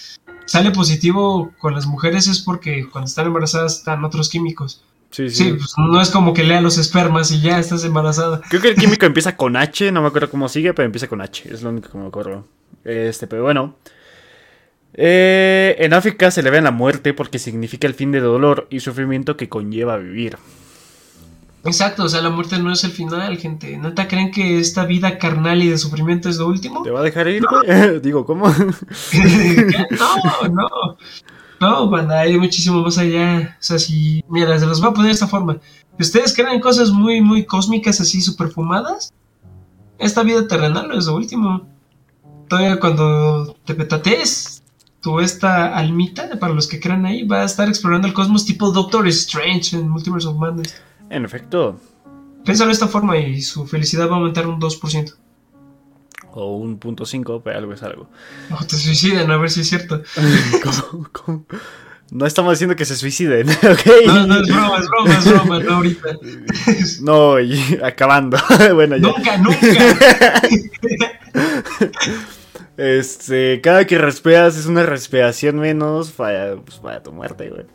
Sale 0.45 0.71
positivo 0.71 1.51
con 1.59 1.73
las 1.73 1.85
mujeres 1.87 2.27
es 2.27 2.41
porque 2.41 2.87
cuando 2.91 3.07
están 3.07 3.27
embarazadas 3.27 3.77
están 3.79 4.03
otros 4.03 4.29
químicos. 4.29 4.83
Sí, 5.13 5.29
sí. 5.29 5.35
Sí, 5.35 5.53
pues 5.53 5.75
no 5.77 6.01
es 6.01 6.09
como 6.09 6.33
que 6.33 6.43
lea 6.43 6.59
los 6.59 6.79
espermas 6.79 7.31
y 7.31 7.39
ya 7.39 7.59
estás 7.59 7.83
embarazada. 7.83 8.41
Creo 8.49 8.61
que 8.63 8.69
el 8.69 8.75
químico 8.75 9.05
empieza 9.05 9.37
con 9.37 9.55
H. 9.55 9.91
No 9.91 10.01
me 10.01 10.07
acuerdo 10.07 10.31
cómo 10.31 10.49
sigue, 10.49 10.73
pero 10.73 10.87
empieza 10.87 11.07
con 11.07 11.21
H. 11.21 11.53
Es 11.53 11.61
lo 11.61 11.69
único 11.69 11.91
que 11.91 11.97
me 11.99 12.07
acuerdo. 12.07 12.45
Este, 12.83 13.27
pero 13.27 13.43
bueno. 13.43 13.75
Eh, 14.95 15.75
en 15.79 15.93
África 15.93 16.31
se 16.31 16.41
le 16.41 16.49
ve 16.49 16.61
la 16.61 16.71
muerte 16.71 17.13
porque 17.13 17.37
significa 17.37 17.85
el 17.85 17.93
fin 17.93 18.11
de 18.11 18.21
dolor 18.21 18.67
y 18.71 18.79
sufrimiento 18.79 19.37
que 19.37 19.49
conlleva 19.49 19.97
vivir. 19.97 20.37
Exacto, 21.65 22.03
o 22.03 22.09
sea, 22.09 22.21
la 22.21 22.29
muerte 22.29 22.59
no 22.59 22.71
es 22.71 22.83
el 22.83 22.91
final, 22.91 23.37
gente. 23.37 23.77
¿Neta 23.77 24.07
creen 24.07 24.31
que 24.31 24.59
esta 24.59 24.85
vida 24.85 25.17
carnal 25.19 25.61
y 25.61 25.69
de 25.69 25.77
sufrimiento 25.77 26.27
es 26.27 26.37
lo 26.37 26.47
último? 26.47 26.81
¿Te 26.81 26.89
va 26.89 27.01
a 27.01 27.03
dejar 27.03 27.27
ir, 27.27 27.43
güey? 27.45 27.99
Digo, 28.01 28.25
¿cómo? 28.25 28.47
no, 29.91 30.47
no. 30.49 30.97
No, 31.63 31.89
banda, 31.89 32.19
hay 32.19 32.37
muchísimo 32.37 32.81
más 32.81 32.97
allá. 32.97 33.55
O 33.57 33.63
sea, 33.63 33.79
si. 33.79 34.21
Mira, 34.27 34.59
se 34.59 34.65
los 34.65 34.81
voy 34.81 34.89
a 34.89 34.93
poner 34.93 35.07
de 35.07 35.13
esta 35.13 35.27
forma. 35.27 35.59
Si 35.97 36.03
ustedes 36.03 36.35
creen 36.35 36.55
en 36.55 36.59
cosas 36.59 36.91
muy, 36.91 37.21
muy 37.21 37.45
cósmicas, 37.45 38.01
así 38.01 38.19
super 38.19 38.49
fumadas, 38.49 39.13
esta 39.97 40.23
vida 40.23 40.45
terrenal 40.45 40.91
es 40.91 41.05
lo 41.05 41.15
último. 41.15 41.65
Todavía 42.49 42.81
cuando 42.81 43.55
te 43.63 43.75
petatees, 43.75 44.61
tú, 44.99 45.21
esta 45.21 45.73
almita, 45.73 46.37
para 46.37 46.53
los 46.53 46.67
que 46.67 46.81
crean 46.81 47.05
ahí, 47.05 47.23
va 47.23 47.43
a 47.43 47.45
estar 47.45 47.69
explorando 47.69 48.09
el 48.09 48.13
cosmos 48.13 48.43
tipo 48.43 48.71
Doctor 48.71 49.07
Strange 49.07 49.77
en 49.77 49.87
Multiverse 49.87 50.27
of 50.27 50.35
Madness. 50.35 50.75
En 51.09 51.23
efecto. 51.23 51.79
Piénsalo 52.43 52.67
de 52.67 52.73
esta 52.73 52.89
forma 52.89 53.17
y 53.17 53.41
su 53.41 53.65
felicidad 53.65 54.09
va 54.09 54.15
a 54.15 54.17
aumentar 54.17 54.47
un 54.47 54.59
2%. 54.59 55.15
O 56.35 56.57
un 56.57 56.79
punto 56.79 57.05
cinco, 57.05 57.41
pero 57.43 57.59
algo 57.59 57.73
es 57.73 57.83
algo. 57.83 58.09
O 58.49 58.65
te 58.65 58.75
suiciden, 58.75 59.29
a 59.29 59.37
ver 59.37 59.51
si 59.51 59.61
es 59.61 59.69
cierto. 59.69 60.01
¿Cómo? 60.63 61.07
¿Cómo? 61.11 61.45
No 62.09 62.25
estamos 62.25 62.53
diciendo 62.53 62.75
que 62.75 62.85
se 62.85 62.95
suiciden, 62.95 63.49
¿ok? 63.51 64.05
No, 64.05 64.27
no, 64.27 64.39
es 64.39 64.47
broma, 64.47 64.77
es 64.77 64.87
broma, 64.87 65.17
es 65.17 65.25
broma, 65.25 65.59
no 65.59 65.73
ahorita. 65.75 66.09
No, 67.01 67.39
y 67.39 67.79
acabando. 67.83 68.37
bueno, 68.73 68.97
ya. 68.97 69.07
Nunca, 69.07 69.37
nunca. 69.37 70.41
Este, 72.77 73.61
cada 73.61 73.85
que 73.85 73.97
respiras 73.97 74.57
es 74.57 74.65
una 74.65 74.83
respiración 74.83 75.59
menos 75.59 76.11
para, 76.11 76.55
pues, 76.55 76.77
para 76.77 77.01
tu 77.03 77.11
muerte, 77.11 77.49
güey. 77.49 77.65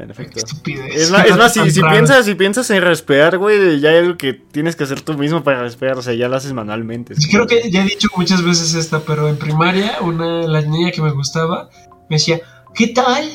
En 0.00 0.10
efecto. 0.10 0.38
Estupidez. 0.38 0.94
Es 0.94 1.10
más, 1.10 1.26
es 1.26 1.36
más, 1.36 1.52
si, 1.52 1.82
piensas, 1.82 2.24
si 2.24 2.34
piensas 2.34 2.70
en 2.70 2.82
respirar, 2.82 3.38
güey, 3.38 3.80
ya 3.80 3.90
hay 3.90 3.96
algo 3.98 4.16
que 4.16 4.32
tienes 4.32 4.76
que 4.76 4.84
hacer 4.84 5.00
tú 5.00 5.14
mismo 5.14 5.42
para 5.42 5.62
respirar, 5.62 5.98
o 5.98 6.02
sea, 6.02 6.14
ya 6.14 6.28
lo 6.28 6.36
haces 6.36 6.52
manualmente. 6.52 7.14
Creo 7.30 7.46
que 7.46 7.70
ya 7.70 7.82
he 7.82 7.84
dicho 7.84 8.08
muchas 8.16 8.42
veces 8.42 8.74
esta, 8.74 9.00
pero 9.00 9.28
en 9.28 9.36
primaria, 9.36 9.98
una, 10.00 10.42
la 10.42 10.62
niña 10.62 10.90
que 10.90 11.02
me 11.02 11.12
gustaba 11.12 11.68
me 12.08 12.16
decía, 12.16 12.40
¿qué 12.74 12.88
tal? 12.88 13.30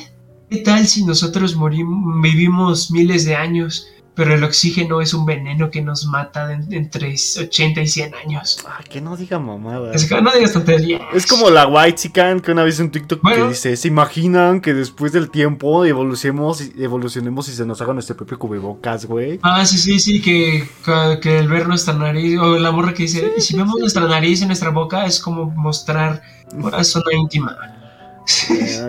¿Qué 0.49 0.57
tal 0.57 0.87
si 0.87 1.03
nosotros 1.05 1.55
morimos, 1.55 2.21
vivimos 2.21 2.91
miles 2.91 3.25
de 3.25 3.35
años 3.35 3.87
pero 4.15 4.33
el 4.33 4.43
oxígeno 4.43 5.01
es 5.01 5.13
un 5.13 5.25
veneno 5.25 5.69
que 5.69 5.81
nos 5.81 6.05
mata 6.05 6.47
de- 6.47 6.75
entre 6.77 7.13
80 7.13 7.81
y 7.81 7.87
100 7.87 8.13
años. 8.15 8.65
Ah, 8.67 8.79
que 8.89 9.01
no 9.01 9.15
diga 9.17 9.37
mamada. 9.39 9.93
Es 9.93 10.05
que 10.05 10.21
no 10.21 10.31
digas 10.31 10.53
tonterías. 10.53 11.01
Es 11.13 11.25
como 11.27 11.49
la 11.49 11.67
White 11.67 11.95
Chican 11.95 12.39
que 12.39 12.51
una 12.51 12.63
vez 12.63 12.79
en 12.79 12.91
TikTok 12.91 13.21
que 13.21 13.47
dice, 13.49 13.75
¿se 13.75 13.87
imaginan 13.87 14.61
que 14.61 14.73
después 14.73 15.11
del 15.11 15.29
tiempo 15.29 15.85
evolucionemos, 15.85 16.61
evolucionemos 16.77 17.49
y 17.49 17.53
se 17.53 17.65
nos 17.65 17.81
haga 17.81 17.93
nuestro 17.93 18.15
propio 18.15 18.39
cubrebocas, 18.39 19.05
güey? 19.05 19.39
Ah, 19.43 19.65
sí, 19.65 19.77
sí, 19.77 19.99
sí, 19.99 20.21
que, 20.21 20.67
que, 20.85 21.19
que 21.21 21.37
el 21.39 21.47
ver 21.47 21.67
nuestra 21.67 21.93
nariz, 21.93 22.39
o 22.39 22.57
la 22.57 22.71
morra 22.71 22.93
que 22.93 23.03
dice, 23.03 23.33
y 23.37 23.41
si 23.41 23.55
vemos 23.57 23.75
nuestra 23.79 24.05
nariz 24.07 24.41
y 24.41 24.45
nuestra 24.45 24.69
boca 24.69 25.05
es 25.05 25.19
como 25.19 25.45
mostrar 25.51 26.21
una 26.53 26.83
zona 26.83 27.13
íntima. 27.13 27.57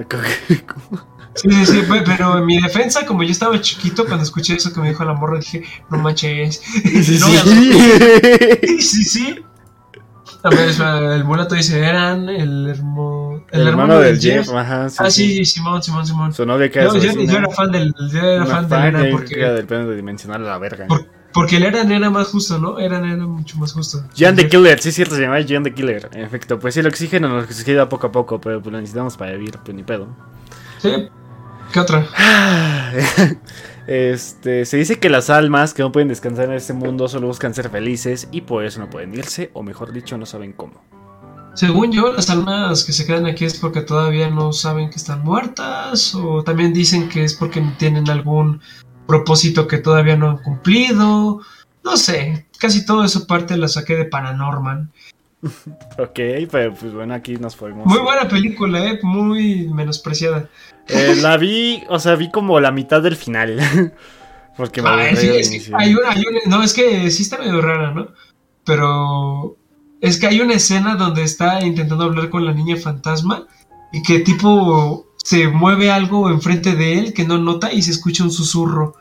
Co- 0.09 1.16
Sí, 1.37 1.51
sí, 1.51 1.67
sí, 1.67 1.83
pe- 1.89 2.03
pero 2.05 2.39
en 2.39 2.47
mi 2.47 2.61
defensa, 2.61 3.05
como 3.07 3.23
yo 3.23 3.31
estaba 3.31 3.61
chiquito, 3.61 4.05
cuando 4.07 4.23
escuché 4.25 4.55
eso 4.55 4.73
que 4.73 4.81
me 4.81 4.89
dijo 4.89 5.05
la 5.05 5.13
morra, 5.15 5.39
dije, 5.39 5.63
no 5.91 5.99
manches. 5.99 6.63
Sí, 7.05 7.19
No, 7.21 7.27
sí. 7.29 8.79
sí, 8.81 9.05
sí. 9.05 9.39
A 10.43 10.51
ver, 10.51 10.71
el 11.15 11.25
mulato 11.25 11.55
dice, 11.57 11.81
eran 11.85 12.29
el, 12.29 12.69
hermo- 12.69 13.45
El, 13.51 13.67
hermano 13.67 13.99
del 13.99 14.21
Jeff, 14.21 14.49
ajá. 14.51 14.87
Ah, 14.99 15.11
sí, 15.11 15.45
Simón, 15.45 15.83
Simón, 15.83 16.07
Simón. 16.07 16.33
Su 16.33 16.47
novia 16.47 16.71
que 16.71 16.79
era 16.81 16.93
Yo, 16.93 16.99
yo- 17.01 17.39
era 17.39 17.51
fan 17.51 17.73
del, 17.73 17.93
yo 18.13 18.19
era 18.21 18.47
fan 18.47 18.63
de 18.65 18.69
fan 18.77 18.87
Eran 18.87 19.03
de- 19.03 19.11
porque, 19.11 19.37
del 19.37 19.67
plano 19.67 19.91
dimensional 19.91 20.45
a 20.47 20.51
la 20.51 20.59
verga. 20.59 20.87
por- 20.87 21.07
porque 21.33 21.57
el 21.59 21.65
Eran 21.65 21.91
era 21.93 22.09
más 22.11 22.29
justo, 22.29 22.59
¿no? 22.59 22.79
Eran 22.79 23.05
era 23.05 23.27
mucho 23.27 23.59
más 23.59 23.73
justo. 23.73 24.03
John 24.19 24.37
the 24.37 24.49
Killer, 24.49 24.81
sí 24.81 24.91
cierto, 24.93 25.17
se 25.17 25.23
llama 25.23 25.39
John 25.47 25.65
the 25.65 25.75
Killer. 25.75 26.09
En 26.13 26.23
efecto, 26.23 26.59
pues 26.59 26.75
sí, 26.75 26.81
el 26.81 26.87
oxígeno 26.87 27.29
nos 27.29 27.47
queda 27.65 27.89
poco 27.89 28.07
a 28.07 28.13
poco, 28.13 28.41
pero 28.41 28.63
pues 28.63 28.73
lo 28.73 28.79
necesitamos 28.81 29.17
para 29.17 29.33
vivir, 29.33 29.59
pues 29.65 29.75
ni 29.75 29.83
pedo. 29.83 30.07
Sí. 30.79 31.09
¿Qué 31.73 31.81
otra? 31.81 32.07
Este, 33.87 34.65
se 34.65 34.79
dice 34.79 34.99
que 34.99 35.09
las 35.09 35.31
almas 35.31 35.73
que 35.73 35.83
no 35.83 35.93
pueden 35.93 36.09
descansar 36.09 36.47
en 36.47 36.55
este 36.55 36.73
mundo 36.73 37.07
solo 37.07 37.29
buscan 37.29 37.55
ser 37.55 37.71
felices 37.71 38.27
y 38.33 38.41
por 38.41 38.65
eso 38.65 38.81
no 38.81 38.91
pueden 38.91 39.15
irse, 39.15 39.51
o 39.55 39.63
mejor 39.63 39.93
dicho, 39.93 40.19
no 40.19 40.27
saben 40.27 40.53
cómo. 40.53 40.83
Según 41.55 41.93
yo, 41.93 42.13
las 42.13 42.29
almas 42.29 42.85
que 42.85 42.93
se 42.93 43.07
quedan 43.07 43.27
aquí 43.27 43.45
es 43.45 43.59
porque 43.59 43.81
todavía 43.83 44.29
no 44.29 44.53
saben 44.53 44.91
que 44.91 44.97
están 44.97 45.23
muertas, 45.25 46.15
o 46.15 46.43
también 46.43 46.73
dicen 46.75 47.09
que 47.09 47.25
es 47.25 47.35
porque 47.35 47.63
tienen 47.79 48.11
algún 48.11 48.61
propósito 49.07 49.67
que 49.69 49.79
todavía 49.79 50.17
no 50.17 50.31
han 50.31 50.39
cumplido. 50.39 51.41
No 51.83 51.97
sé, 51.97 52.47
casi 52.59 52.85
todo 52.85 53.05
eso 53.05 53.27
parte 53.27 53.57
la 53.57 53.69
saqué 53.69 53.95
de 53.97 54.05
Paranorman. 54.05 54.91
Ok, 55.99 56.19
pero 56.51 56.75
pues 56.75 56.93
bueno, 56.93 57.15
aquí 57.15 57.37
nos 57.37 57.57
podemos. 57.57 57.87
Muy 57.87 58.01
buena 58.01 58.29
película, 58.29 58.85
eh, 58.85 58.99
muy 59.03 59.69
menospreciada. 59.69 60.49
Eh, 60.89 61.17
la 61.21 61.37
vi, 61.37 61.83
o 61.89 61.99
sea, 61.99 62.15
vi 62.15 62.31
como 62.31 62.61
la 62.61 62.71
mitad 62.73 63.03
del 63.03 63.17
final. 63.17 63.59
Porque 64.57 64.81
me 64.81 64.89
aburrí 64.89 65.17
sí, 65.17 65.29
es 65.29 65.51
que 65.51 65.73
hay 65.77 65.95
una, 65.95 66.11
hay 66.11 66.25
una- 66.27 66.41
no, 66.57 66.63
es 66.63 66.73
que 66.73 67.11
sí 67.11 67.23
está 67.23 67.39
medio 67.39 67.61
rara, 67.61 67.91
¿no? 67.93 68.09
Pero 68.65 69.57
es 70.01 70.19
que 70.19 70.27
hay 70.27 70.41
una 70.41 70.55
escena 70.55 70.97
donde 70.97 71.23
está 71.23 71.65
intentando 71.65 72.05
hablar 72.05 72.31
con 72.31 72.45
la 72.45 72.53
niña 72.53 72.77
fantasma 72.77 73.47
y 73.93 74.03
que 74.03 74.21
tipo 74.21 75.07
se 75.23 75.49
mueve 75.49 75.91
algo 75.91 76.31
enfrente 76.31 76.75
de 76.75 76.99
él 76.99 77.13
que 77.13 77.25
no 77.27 77.37
nota 77.39 77.73
y 77.73 77.83
se 77.83 77.91
escucha 77.91 78.25
un 78.25 78.31
susurro. 78.31 78.95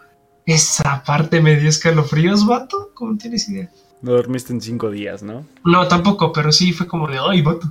Esa 0.46 1.04
parte 1.04 1.42
me 1.42 1.56
dio 1.56 1.70
escalofríos, 1.70 2.46
vato. 2.46 2.92
¿Cómo 2.94 3.18
tienes 3.18 3.48
idea? 3.50 3.70
No 4.02 4.12
dormiste 4.12 4.54
en 4.54 4.62
cinco 4.62 4.92
días, 4.92 5.24
¿no? 5.24 5.46
No, 5.64 5.88
tampoco, 5.88 6.32
pero 6.34 6.52
sí 6.52 6.74
fue 6.74 6.86
como 6.88 7.08
de, 7.08 7.18
ay, 7.20 7.42
vato. 7.42 7.68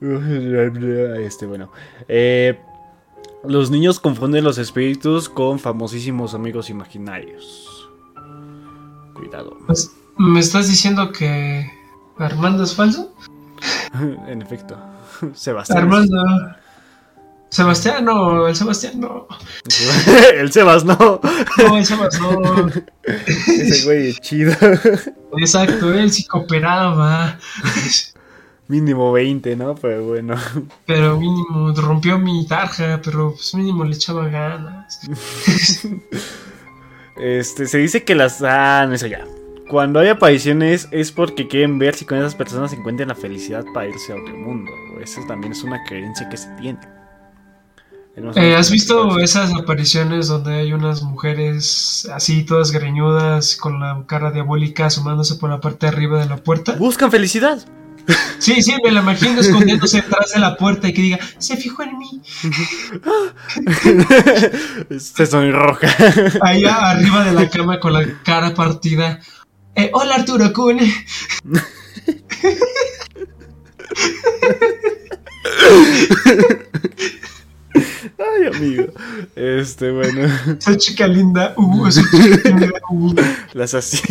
Este, 1.20 1.46
bueno. 1.46 1.70
Eh, 2.08 2.58
los 3.44 3.70
niños 3.70 4.00
confunden 4.00 4.44
los 4.44 4.58
espíritus 4.58 5.28
con 5.28 5.58
famosísimos 5.58 6.34
amigos 6.34 6.70
imaginarios. 6.70 7.88
Cuidado. 9.14 9.56
Pues, 9.66 9.92
¿Me 10.16 10.40
estás 10.40 10.68
diciendo 10.68 11.12
que 11.12 11.70
Armando 12.18 12.64
es 12.64 12.74
falso? 12.74 13.14
en 14.26 14.42
efecto. 14.42 14.76
Sebastián. 15.34 15.78
Armando. 15.78 16.16
Sebastián, 17.50 18.04
no, 18.04 18.46
el 18.46 18.54
Sebastián 18.54 19.00
no. 19.00 19.26
el 20.34 20.52
Sebas, 20.52 20.84
no. 20.84 21.20
No, 21.58 21.76
el 21.76 21.84
Sebastián 21.84 22.40
no. 22.40 22.70
Ese 23.02 23.84
güey 23.84 24.10
es 24.10 24.20
chido. 24.20 24.52
Exacto, 25.36 25.92
él 25.92 26.12
sí 26.12 26.24
cooperaba. 26.26 27.38
Mínimo 28.70 29.10
20, 29.10 29.56
¿no? 29.56 29.74
Pero 29.74 30.04
bueno. 30.04 30.36
Pero 30.86 31.18
mínimo 31.18 31.72
rompió 31.72 32.20
mi 32.20 32.46
tarja, 32.46 33.00
pero 33.02 33.32
pues 33.32 33.52
mínimo 33.56 33.84
le 33.84 33.96
echaba 33.96 34.28
ganas. 34.28 35.00
Este, 37.22 37.66
se 37.66 37.76
dice 37.76 38.02
que 38.02 38.14
las... 38.14 38.40
Ah, 38.40 38.86
no, 38.88 38.94
eso 38.94 39.06
ya. 39.06 39.26
Cuando 39.68 40.00
hay 40.00 40.08
apariciones 40.08 40.88
es 40.90 41.12
porque 41.12 41.48
quieren 41.48 41.78
ver 41.78 41.94
si 41.94 42.06
con 42.06 42.16
esas 42.16 42.34
personas 42.34 42.70
se 42.70 42.78
encuentran 42.78 43.08
la 43.10 43.14
felicidad 43.14 43.62
para 43.74 43.88
irse 43.88 44.14
a 44.14 44.16
otro 44.16 44.34
mundo. 44.34 44.72
Esa 45.02 45.26
también 45.26 45.52
es 45.52 45.62
una 45.62 45.84
creencia 45.84 46.30
que 46.30 46.38
se 46.38 46.48
tiene. 46.58 46.78
Eh, 48.36 48.56
¿Has 48.56 48.70
visto 48.70 49.18
esas 49.18 49.52
apariciones 49.52 50.28
donde 50.28 50.54
hay 50.54 50.72
unas 50.72 51.02
mujeres 51.02 52.08
así 52.10 52.42
todas 52.44 52.70
greñudas 52.70 53.54
con 53.54 53.80
la 53.80 54.02
cara 54.06 54.30
diabólica 54.30 54.86
asomándose 54.86 55.34
por 55.34 55.50
la 55.50 55.60
parte 55.60 55.86
de 55.86 55.92
arriba 55.92 56.20
de 56.20 56.26
la 56.26 56.38
puerta? 56.38 56.76
Buscan 56.76 57.10
felicidad. 57.10 57.62
Sí, 58.38 58.62
sí, 58.62 58.74
me 58.82 58.90
la 58.90 59.00
imagino 59.00 59.40
escondiéndose 59.40 60.02
detrás 60.02 60.32
de 60.32 60.40
la 60.40 60.56
puerta 60.56 60.88
y 60.88 60.92
que 60.92 61.02
diga, 61.02 61.18
se 61.38 61.56
fijó 61.56 61.82
en 61.82 61.98
mí. 61.98 62.22
Se 64.98 65.26
sonroja. 65.26 65.88
Ahí 66.42 66.64
arriba 66.64 67.24
de 67.24 67.32
la 67.32 67.48
cama 67.48 67.80
con 67.80 67.92
la 67.92 68.04
cara 68.22 68.54
partida. 68.54 69.20
Eh, 69.74 69.90
hola 69.92 70.16
Arturo 70.16 70.52
Kun. 70.52 70.80
Ay, 78.18 78.46
amigo. 78.54 78.86
Este, 79.36 79.90
bueno. 79.90 80.28
Esa 80.58 80.76
chica 80.76 81.06
linda. 81.06 81.54
Uh, 81.56 81.86
esa 81.86 82.02
chica 82.10 82.42
tímida, 82.42 82.72
uh. 82.90 83.14
Las 83.52 83.74
así. 83.74 84.02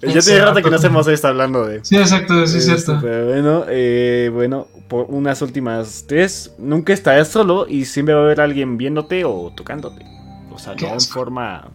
Ya 0.00 0.20
tiene 0.20 0.40
rato 0.40 0.62
que 0.62 0.70
no 0.70 0.76
hacemos 0.76 1.06
esto 1.08 1.28
hablando 1.28 1.66
de. 1.66 1.84
Sí, 1.84 1.96
exacto, 1.96 2.46
sí, 2.46 2.58
es 2.58 2.68
Este, 2.68 2.82
cierto. 2.84 2.98
Pero 3.02 3.26
bueno, 3.26 3.64
eh, 3.68 4.30
bueno, 4.32 4.66
por 4.88 5.06
unas 5.08 5.42
últimas 5.42 6.04
tres, 6.06 6.52
nunca 6.58 6.92
estarás 6.92 7.28
solo 7.28 7.66
y 7.68 7.84
siempre 7.84 8.14
va 8.14 8.20
a 8.22 8.24
haber 8.24 8.40
alguien 8.40 8.76
viéndote 8.76 9.24
o 9.24 9.52
tocándote. 9.54 10.04
O 10.52 10.58
sea, 10.58 10.74
no 10.74 10.88
en 10.88 11.00
forma. 11.00 11.68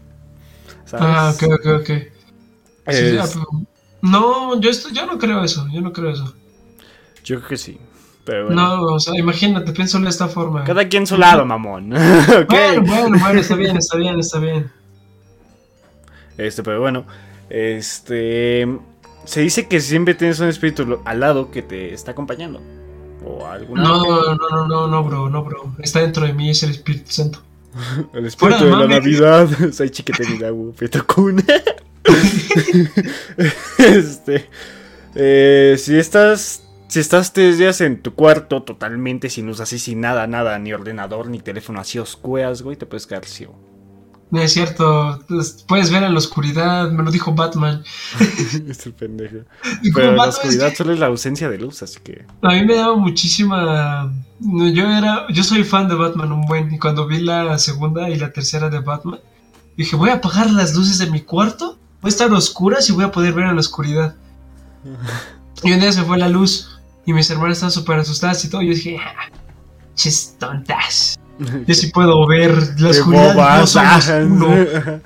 ¿sabes? 0.85 1.05
Ah, 1.07 1.33
ok, 1.35 1.43
ok, 1.53 1.65
ok. 1.81 1.87
Sí, 2.87 3.17
ah, 3.19 3.25
pero- 3.33 3.45
no, 4.01 4.59
yo, 4.61 4.69
esto, 4.69 4.89
yo 4.91 5.05
no 5.07 5.17
creo 5.17 5.43
eso, 5.43 5.67
yo 5.73 5.81
no 5.81 5.91
creo 5.91 6.11
eso. 6.11 6.35
Yo 7.23 7.37
creo 7.37 7.49
que 7.49 7.57
sí. 7.57 7.79
Pero 8.23 8.47
bueno. 8.47 8.61
No, 8.61 8.81
o 8.95 8.99
sea, 8.99 9.17
imagínate, 9.17 9.71
piénsalo 9.71 10.03
de 10.05 10.09
esta 10.09 10.27
forma. 10.27 10.63
Cada 10.63 10.87
quien 10.87 11.05
su 11.07 11.17
lado, 11.17 11.45
mamón. 11.45 11.89
Bueno, 12.49 12.81
bueno, 12.85 13.17
bueno, 13.19 13.39
está 13.39 13.55
bien, 13.55 13.77
está 13.77 13.97
bien, 13.97 14.19
está 14.19 14.39
bien. 14.39 14.71
Este, 16.37 16.63
pero 16.63 16.79
bueno. 16.81 17.05
Este. 17.49 18.67
Se 19.25 19.41
dice 19.41 19.67
que 19.67 19.81
siempre 19.81 20.13
tienes 20.13 20.39
un 20.39 20.47
espíritu 20.47 20.99
al 21.03 21.19
lado 21.19 21.51
que 21.51 21.61
te 21.61 21.93
está 21.93 22.11
acompañando. 22.11 22.61
O 23.25 23.45
alguna. 23.45 23.83
No, 23.83 24.35
no, 24.35 24.35
no, 24.35 24.67
no, 24.67 24.87
no, 24.87 25.03
bro, 25.03 25.29
no, 25.29 25.43
bro. 25.43 25.75
Está 25.79 26.01
dentro 26.01 26.25
de 26.25 26.33
mí, 26.33 26.49
es 26.51 26.63
el 26.63 26.71
Espíritu 26.71 27.11
Santo. 27.11 27.39
El 28.13 28.31
Fuera 28.31 28.55
espíritu 28.55 28.77
de 28.77 28.87
la. 28.87 28.87
Navidad. 28.87 29.49
Soy 29.73 29.89
chiqueterida, 29.89 30.49
Petokun. 30.77 31.43
este. 33.77 34.49
eh, 35.15 35.75
si 35.77 35.97
estás. 35.97 36.61
Si 36.87 36.99
estás 36.99 37.33
tres 37.33 37.57
días 37.57 37.81
en 37.81 38.01
tu 38.01 38.13
cuarto 38.13 38.61
totalmente 38.61 39.29
sin 39.31 39.47
luz, 39.47 39.59
así 39.59 39.79
sin 39.79 40.01
nada, 40.01 40.27
nada, 40.27 40.57
ni 40.59 40.71
ordenador, 40.71 41.27
ni 41.27 41.39
teléfono, 41.39 41.81
así 41.81 41.97
oscuras, 41.97 42.61
güey, 42.61 42.77
te 42.77 42.85
puedes 42.85 43.07
quedar 43.07 43.25
ciego. 43.25 43.59
No 44.31 44.41
es 44.41 44.53
cierto, 44.53 45.23
puedes 45.67 45.91
ver 45.91 46.03
en 46.03 46.13
la 46.13 46.17
oscuridad, 46.17 46.89
me 46.91 47.03
lo 47.03 47.11
dijo 47.11 47.33
Batman. 47.33 47.83
es 48.67 48.85
el 48.85 48.93
pendejo. 48.93 49.37
Pero 49.93 50.13
la 50.13 50.23
es 50.23 50.35
oscuridad 50.35 50.69
que 50.69 50.75
solo 50.75 50.93
es 50.93 50.99
la 50.99 51.05
ausencia 51.07 51.49
de 51.49 51.59
luz, 51.59 51.83
así 51.83 51.99
que. 52.03 52.25
a 52.41 52.49
mí 52.49 52.65
me 52.65 52.75
daba 52.75 52.95
muchísima. 52.95 54.11
Yo 54.39 54.89
era, 54.89 55.27
yo 55.29 55.43
soy 55.43 55.63
fan 55.63 55.87
de 55.87 55.95
Batman 55.95 56.31
un 56.31 56.45
buen 56.45 56.73
y 56.73 56.79
cuando 56.79 57.07
vi 57.07 57.19
la 57.19 57.57
segunda 57.57 58.09
y 58.09 58.17
la 58.17 58.33
tercera 58.33 58.69
de 58.69 58.79
Batman 58.79 59.19
dije 59.77 59.95
voy 59.95 60.09
a 60.09 60.15
apagar 60.15 60.49
las 60.51 60.73
luces 60.75 60.97
de 60.97 61.09
mi 61.09 61.21
cuarto, 61.21 61.77
voy 62.01 62.09
a 62.09 62.11
estar 62.11 62.29
a 62.29 62.35
oscuras 62.35 62.89
y 62.89 62.93
voy 62.93 63.03
a 63.03 63.11
poder 63.11 63.33
ver 63.33 63.45
en 63.45 63.55
la 63.55 63.61
oscuridad. 63.61 64.15
Y 65.63 65.71
un 65.71 65.79
día 65.79 65.91
se 65.91 66.03
fue 66.03 66.17
la 66.17 66.27
luz 66.27 66.79
y 67.05 67.13
mis 67.13 67.29
hermanas 67.29 67.57
estaban 67.57 67.71
súper 67.71 67.97
asustadas 67.97 68.43
y 68.43 68.49
todo. 68.49 68.61
Y 68.61 68.67
yo 68.67 68.73
dije, 68.73 68.97
ah, 68.99 69.31
ches 69.95 70.35
tontas. 70.37 71.17
Yo 71.67 71.73
sí 71.73 71.87
puedo 71.87 72.25
ver 72.27 72.51
la 72.55 72.75
¡Qué 72.75 72.85
oscuridad. 72.99 73.35
Ah. 73.39 73.61
oscuro. 73.63 75.01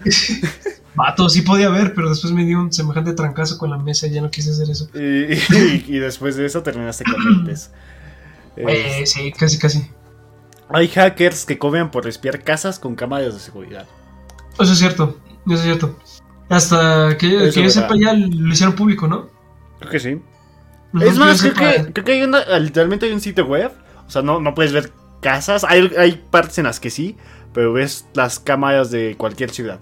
Vato, 0.95 1.29
sí 1.29 1.41
podía 1.43 1.69
ver, 1.69 1.93
pero 1.93 2.09
después 2.09 2.33
me 2.33 2.45
dio 2.45 2.59
un 2.59 2.73
semejante 2.73 3.13
trancazo 3.13 3.57
con 3.57 3.69
la 3.69 3.77
mesa 3.77 4.07
y 4.07 4.11
ya 4.11 4.21
no 4.21 4.29
quise 4.29 4.51
hacer 4.51 4.69
eso. 4.69 4.89
y, 4.93 5.33
y- 5.33 5.85
y 5.87 5.99
después 5.99 6.35
de 6.35 6.45
eso 6.45 6.61
terminaste 6.63 7.03
con 7.05 7.23
lentes. 7.45 7.71
Eh, 8.57 9.03
Es- 9.03 9.11
sí, 9.11 9.31
casi, 9.31 9.57
casi. 9.57 9.89
hay 10.69 10.89
hackers 10.89 11.45
que 11.45 11.57
cobran 11.57 11.91
por 11.91 12.07
espiar 12.07 12.43
casas 12.43 12.77
con 12.77 12.93
cámaras 12.95 13.33
de 13.35 13.39
seguridad. 13.39 13.85
Eso 14.59 14.73
es 14.73 14.79
cierto, 14.79 15.17
eso 15.45 15.55
es 15.55 15.61
cierto. 15.61 15.97
Hasta 16.49 17.15
que, 17.17 17.51
yo 17.51 17.69
sepa 17.69 17.95
ya 17.95 18.11
lo 18.13 18.51
hicieron 18.51 18.75
público, 18.75 19.07
¿no? 19.07 19.29
Creo 19.79 19.91
que 19.91 19.99
sí. 19.99 20.21
Es 20.99 21.17
más, 21.17 21.41
que, 21.41 21.53
creo 21.53 22.03
que 22.03 22.11
hay 22.11 22.23
una, 22.23 22.59
literalmente 22.59 23.05
hay 23.05 23.13
un 23.13 23.21
sitio 23.21 23.45
web. 23.45 23.71
O 24.05 24.09
sea, 24.11 24.23
no, 24.23 24.41
no 24.41 24.53
puedes 24.53 24.73
ver 24.73 24.91
casas. 25.21 25.63
Hay, 25.63 25.91
hay 25.97 26.23
partes 26.29 26.57
en 26.57 26.65
las 26.65 26.79
que 26.79 26.89
sí, 26.89 27.15
pero 27.53 27.73
ves 27.73 28.05
las 28.13 28.39
cámaras 28.39 28.91
de 28.91 29.15
cualquier 29.17 29.49
ciudad. 29.51 29.79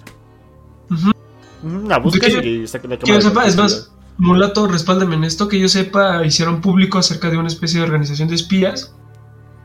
La 1.87 2.01
yo- 2.03 2.41
y 2.41 2.63
está 2.63 2.77
la 2.87 2.97
Que 2.97 3.07
yo 3.07 3.19
cámara. 3.19 3.21
sepa, 3.21 3.47
es 3.47 3.55
más, 3.57 3.71
ciudad. 3.71 3.87
Mulato, 4.19 4.67
respáldame 4.67 5.15
en 5.15 5.23
esto, 5.23 5.47
que 5.47 5.59
yo 5.59 5.67
sepa, 5.69 6.25
hicieron 6.25 6.61
público 6.61 6.97
acerca 6.97 7.29
de 7.29 7.37
una 7.37 7.47
especie 7.47 7.79
de 7.79 7.85
organización 7.85 8.27
de 8.29 8.35
espías 8.35 8.95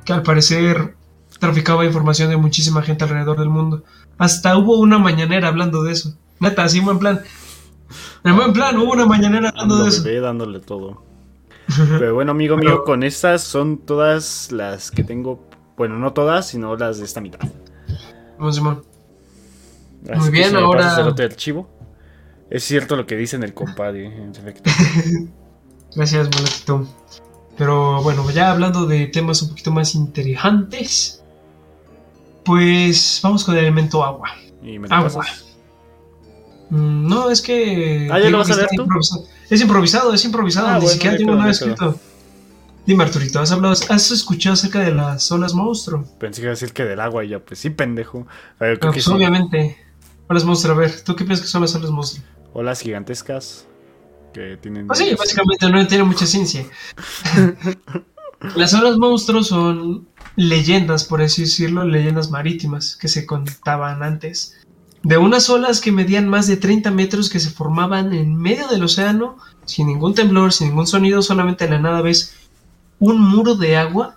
que 0.04 0.12
al 0.12 0.22
parecer 0.22 0.94
traficaba 1.38 1.84
información 1.84 2.28
de 2.30 2.36
muchísima 2.36 2.82
gente 2.82 3.04
alrededor 3.04 3.38
del 3.38 3.48
mundo. 3.48 3.82
Hasta 4.18 4.56
hubo 4.58 4.78
una 4.78 4.98
mañanera 4.98 5.48
hablando 5.48 5.82
de 5.82 5.92
eso. 5.92 6.14
Neta, 6.40 6.64
así 6.64 6.78
en 6.78 6.84
buen 6.84 6.98
plan. 6.98 7.20
En 8.24 8.36
buen 8.36 8.52
plan, 8.52 8.76
hubo 8.78 8.92
una 8.92 9.06
mañanera 9.06 9.48
hablando 9.50 9.74
Ando 9.74 9.84
de 9.84 9.90
eso. 9.90 10.02
bebé 10.02 10.20
dándole 10.20 10.60
todo. 10.60 11.02
Pero 11.98 12.14
bueno, 12.14 12.32
amigo 12.32 12.56
mío, 12.56 12.84
con 12.84 13.02
estas 13.02 13.42
son 13.42 13.78
todas 13.78 14.50
las 14.52 14.90
que 14.90 15.04
tengo. 15.04 15.48
Bueno, 15.82 15.98
no 15.98 16.12
todas, 16.12 16.46
sino 16.46 16.76
las 16.76 16.98
de 16.98 17.04
esta 17.04 17.20
mitad. 17.20 17.40
Vamos, 18.38 18.54
Simón. 18.54 18.84
Así 20.08 20.16
Muy 20.20 20.30
bien, 20.30 20.54
ahora- 20.54 20.94
el 21.00 21.08
otro 21.08 21.24
archivo. 21.24 21.68
Es 22.50 22.62
cierto 22.62 22.94
lo 22.94 23.04
que 23.04 23.16
dice 23.16 23.34
en 23.34 23.42
el 23.42 23.52
compadre, 23.52 24.06
en 24.06 24.30
efecto. 24.30 24.70
Gracias, 25.96 26.28
Mulatito. 26.36 26.86
Pero 27.58 28.00
bueno, 28.00 28.30
ya 28.30 28.52
hablando 28.52 28.86
de 28.86 29.08
temas 29.08 29.42
un 29.42 29.48
poquito 29.48 29.72
más 29.72 29.96
interesantes, 29.96 31.20
pues 32.44 33.18
vamos 33.24 33.42
con 33.42 33.54
el 33.56 33.62
elemento 33.64 34.04
agua. 34.04 34.30
Y 34.62 34.78
me 34.78 34.86
lo 34.86 34.94
Agua. 34.94 35.10
pasas. 35.12 35.46
Mm, 36.70 37.08
No, 37.08 37.28
es 37.28 37.42
que. 37.42 38.08
Ah, 38.08 38.20
¿ya 38.20 38.30
lo 38.30 38.38
vas 38.38 38.52
a 38.52 38.54
ver 38.54 38.64
está 38.66 38.76
tú? 38.76 38.82
improvisado. 38.82 39.24
Es 39.50 39.60
improvisado, 39.60 40.14
es 40.14 40.24
improvisado. 40.24 40.68
Ah, 40.68 40.74
Ni 40.74 40.82
bueno, 40.82 40.92
siquiera 40.92 41.16
tengo 41.16 41.34
nada 41.34 41.50
escrito. 41.50 41.98
Dime, 42.84 43.04
Arturito, 43.04 43.38
¿has, 43.38 43.52
hablado, 43.52 43.74
¿has 43.88 44.10
escuchado 44.10 44.54
acerca 44.54 44.80
de 44.80 44.92
las 44.92 45.30
olas 45.30 45.54
monstruo? 45.54 46.04
Pensé 46.18 46.40
que 46.40 46.46
iba 46.46 46.50
a 46.50 46.54
decir 46.54 46.72
que 46.72 46.84
del 46.84 47.00
agua 47.00 47.24
y 47.24 47.28
ya, 47.28 47.38
pues 47.38 47.60
sí, 47.60 47.70
pendejo. 47.70 48.26
Ah, 48.58 48.74
que 48.80 48.88
pues 48.88 49.06
obviamente. 49.08 49.76
Olas 50.28 50.44
monstruo, 50.44 50.74
a 50.74 50.78
ver, 50.78 51.00
¿tú 51.02 51.14
qué 51.14 51.24
piensas 51.24 51.46
que 51.46 51.50
son 51.50 51.62
las 51.62 51.74
olas 51.74 51.90
monstruo? 51.90 52.24
Olas 52.54 52.80
gigantescas 52.80 53.66
que 54.32 54.56
tienen. 54.56 54.88
Pues 54.88 54.98
sí, 54.98 55.14
básicamente 55.16 55.68
no 55.68 55.86
tiene 55.86 56.04
mucha 56.04 56.26
ciencia. 56.26 56.64
Las 58.56 58.74
olas 58.74 58.96
monstruos 58.98 59.46
son 59.46 60.08
leyendas, 60.34 61.04
por 61.04 61.22
así 61.22 61.42
decirlo, 61.42 61.84
leyendas 61.84 62.30
marítimas 62.30 62.96
que 62.96 63.06
se 63.06 63.24
contaban 63.24 64.02
antes. 64.02 64.58
De 65.04 65.16
unas 65.16 65.48
olas 65.48 65.80
que 65.80 65.92
medían 65.92 66.28
más 66.28 66.48
de 66.48 66.56
30 66.56 66.90
metros 66.90 67.30
que 67.30 67.38
se 67.38 67.50
formaban 67.50 68.12
en 68.12 68.34
medio 68.34 68.66
del 68.66 68.82
océano, 68.82 69.36
sin 69.64 69.86
ningún 69.86 70.14
temblor, 70.14 70.52
sin 70.52 70.68
ningún 70.68 70.88
sonido, 70.88 71.22
solamente 71.22 71.66
de 71.66 71.70
la 71.70 71.78
nada 71.78 72.02
ves 72.02 72.41
un 73.02 73.20
muro 73.20 73.56
de 73.56 73.76
agua 73.76 74.16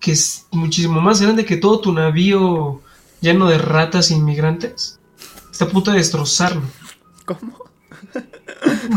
que 0.00 0.12
es 0.12 0.46
muchísimo 0.50 1.02
más 1.02 1.20
grande 1.20 1.44
que 1.44 1.58
todo 1.58 1.80
tu 1.80 1.92
navío 1.92 2.80
lleno 3.20 3.46
de 3.46 3.58
ratas 3.58 4.10
inmigrantes. 4.10 4.98
Está 5.52 5.66
a 5.66 5.68
punto 5.68 5.90
de 5.90 5.98
destrozarlo. 5.98 6.62
¿Cómo? 7.26 7.58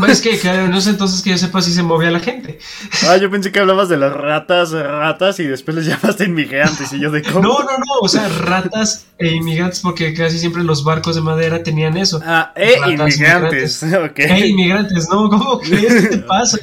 Es 0.08 0.22
que, 0.22 0.38
que 0.38 0.50
no 0.68 0.80
sé 0.80 0.90
entonces 0.90 1.20
que 1.20 1.30
yo 1.30 1.36
sepa 1.36 1.60
si 1.60 1.74
se 1.74 1.82
movía 1.82 2.10
la 2.10 2.20
gente. 2.20 2.60
Ah, 3.06 3.18
yo 3.18 3.30
pensé 3.30 3.52
que 3.52 3.58
hablabas 3.58 3.90
de 3.90 3.98
las 3.98 4.10
ratas, 4.10 4.70
ratas 4.72 5.38
y 5.40 5.44
después 5.44 5.76
les 5.76 5.84
llamaste 5.86 6.24
inmigrantes 6.24 6.90
y 6.94 6.98
yo 6.98 7.10
de 7.10 7.22
cómo. 7.22 7.40
No, 7.40 7.58
no, 7.58 7.76
no, 7.76 7.98
o 8.00 8.08
sea, 8.08 8.26
ratas 8.28 9.08
e 9.18 9.28
inmigrantes, 9.34 9.80
porque 9.80 10.14
casi 10.14 10.38
siempre 10.38 10.64
los 10.64 10.82
barcos 10.82 11.14
de 11.14 11.20
madera 11.20 11.62
tenían 11.62 11.98
eso. 11.98 12.22
Ah, 12.24 12.54
Ratas, 12.56 12.88
inmigrantes. 12.88 13.82
Ok. 13.98 14.18
¡Eh, 14.20 14.46
inmigrantes! 14.46 15.08
No, 15.10 15.28
¿cómo 15.28 15.60
crees? 15.60 16.02
¿Qué 16.02 16.08
te 16.08 16.18
pasa? 16.18 16.58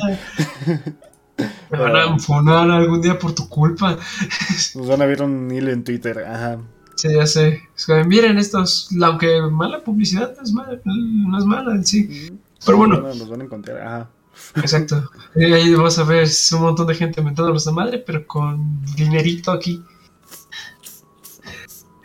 Me 1.71 1.77
van 1.79 1.95
a 1.95 2.03
enfonar 2.05 2.69
algún 2.69 3.01
día 3.01 3.17
por 3.17 3.33
tu 3.33 3.47
culpa. 3.49 3.97
Nos 4.75 4.87
van 4.87 5.01
a 5.01 5.05
ver 5.05 5.21
un 5.23 5.49
hilo 5.51 5.71
en 5.71 5.83
Twitter. 5.83 6.19
Ajá. 6.25 6.57
Sí, 6.95 7.13
ya 7.13 7.25
sé. 7.27 7.61
Es 7.75 7.85
que, 7.85 8.03
miren 8.03 8.37
estos, 8.37 8.89
aunque 9.03 9.41
mala 9.51 9.83
publicidad 9.83 10.33
no 10.37 10.43
es 10.43 10.51
mala, 10.53 10.79
no 10.85 11.37
es 11.37 11.45
mala 11.45 11.71
en 11.75 11.85
sí. 11.85 12.31
Pero 12.65 12.77
bueno, 12.77 13.01
Nos 13.01 13.19
van 13.19 13.27
a- 13.27 13.31
van 13.31 13.41
a 13.41 13.43
encontrar. 13.43 13.81
Ajá. 13.81 14.09
exacto. 14.55 15.09
Y 15.35 15.43
ahí 15.53 15.73
vas 15.75 15.97
a 15.99 16.03
ver 16.03 16.27
un 16.53 16.61
montón 16.61 16.87
de 16.87 16.95
gente 16.95 17.21
mentándolos 17.21 17.65
de 17.65 17.71
madre, 17.71 17.97
pero 17.99 18.25
con 18.25 18.83
dinerito 18.95 19.51
aquí. 19.51 19.83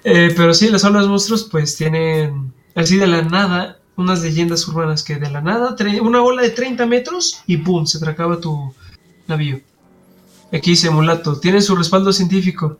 Eh, 0.04 0.32
pero 0.36 0.54
sí, 0.54 0.68
las 0.70 0.84
olas 0.84 1.06
monstruos 1.06 1.44
pues 1.50 1.76
tienen 1.76 2.52
así 2.74 2.96
de 2.96 3.06
la 3.06 3.22
nada 3.22 3.78
unas 3.96 4.22
leyendas 4.22 4.66
urbanas 4.66 5.02
que 5.02 5.16
de 5.16 5.30
la 5.30 5.42
nada, 5.42 5.76
una 6.00 6.22
ola 6.22 6.40
de 6.40 6.50
30 6.50 6.86
metros 6.86 7.42
y 7.46 7.58
¡pum! 7.58 7.84
se 7.84 7.98
te 8.00 8.08
acaba 8.08 8.40
tu 8.40 8.72
navío. 9.30 9.60
Aquí 10.52 10.70
dice 10.70 10.90
Mulato, 10.90 11.40
tiene 11.40 11.60
su 11.60 11.74
respaldo 11.76 12.12
científico. 12.12 12.78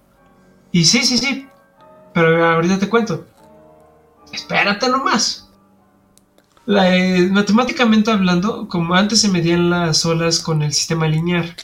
Y 0.73 0.85
sí, 0.85 1.03
sí, 1.05 1.19
sí, 1.19 1.47
pero 2.13 2.45
ahorita 2.47 2.79
te 2.79 2.89
cuento. 2.89 3.27
Espérate 4.33 4.89
nomás. 4.89 5.49
La, 6.67 6.95
eh, 6.97 7.29
matemáticamente 7.31 8.11
hablando, 8.11 8.69
como 8.69 8.95
antes 8.95 9.21
se 9.21 9.29
medían 9.29 9.71
las 9.71 10.05
olas 10.05 10.41
con 10.41 10.63
el 10.63 10.73
sistema 10.73 11.09
lineal, 11.09 11.55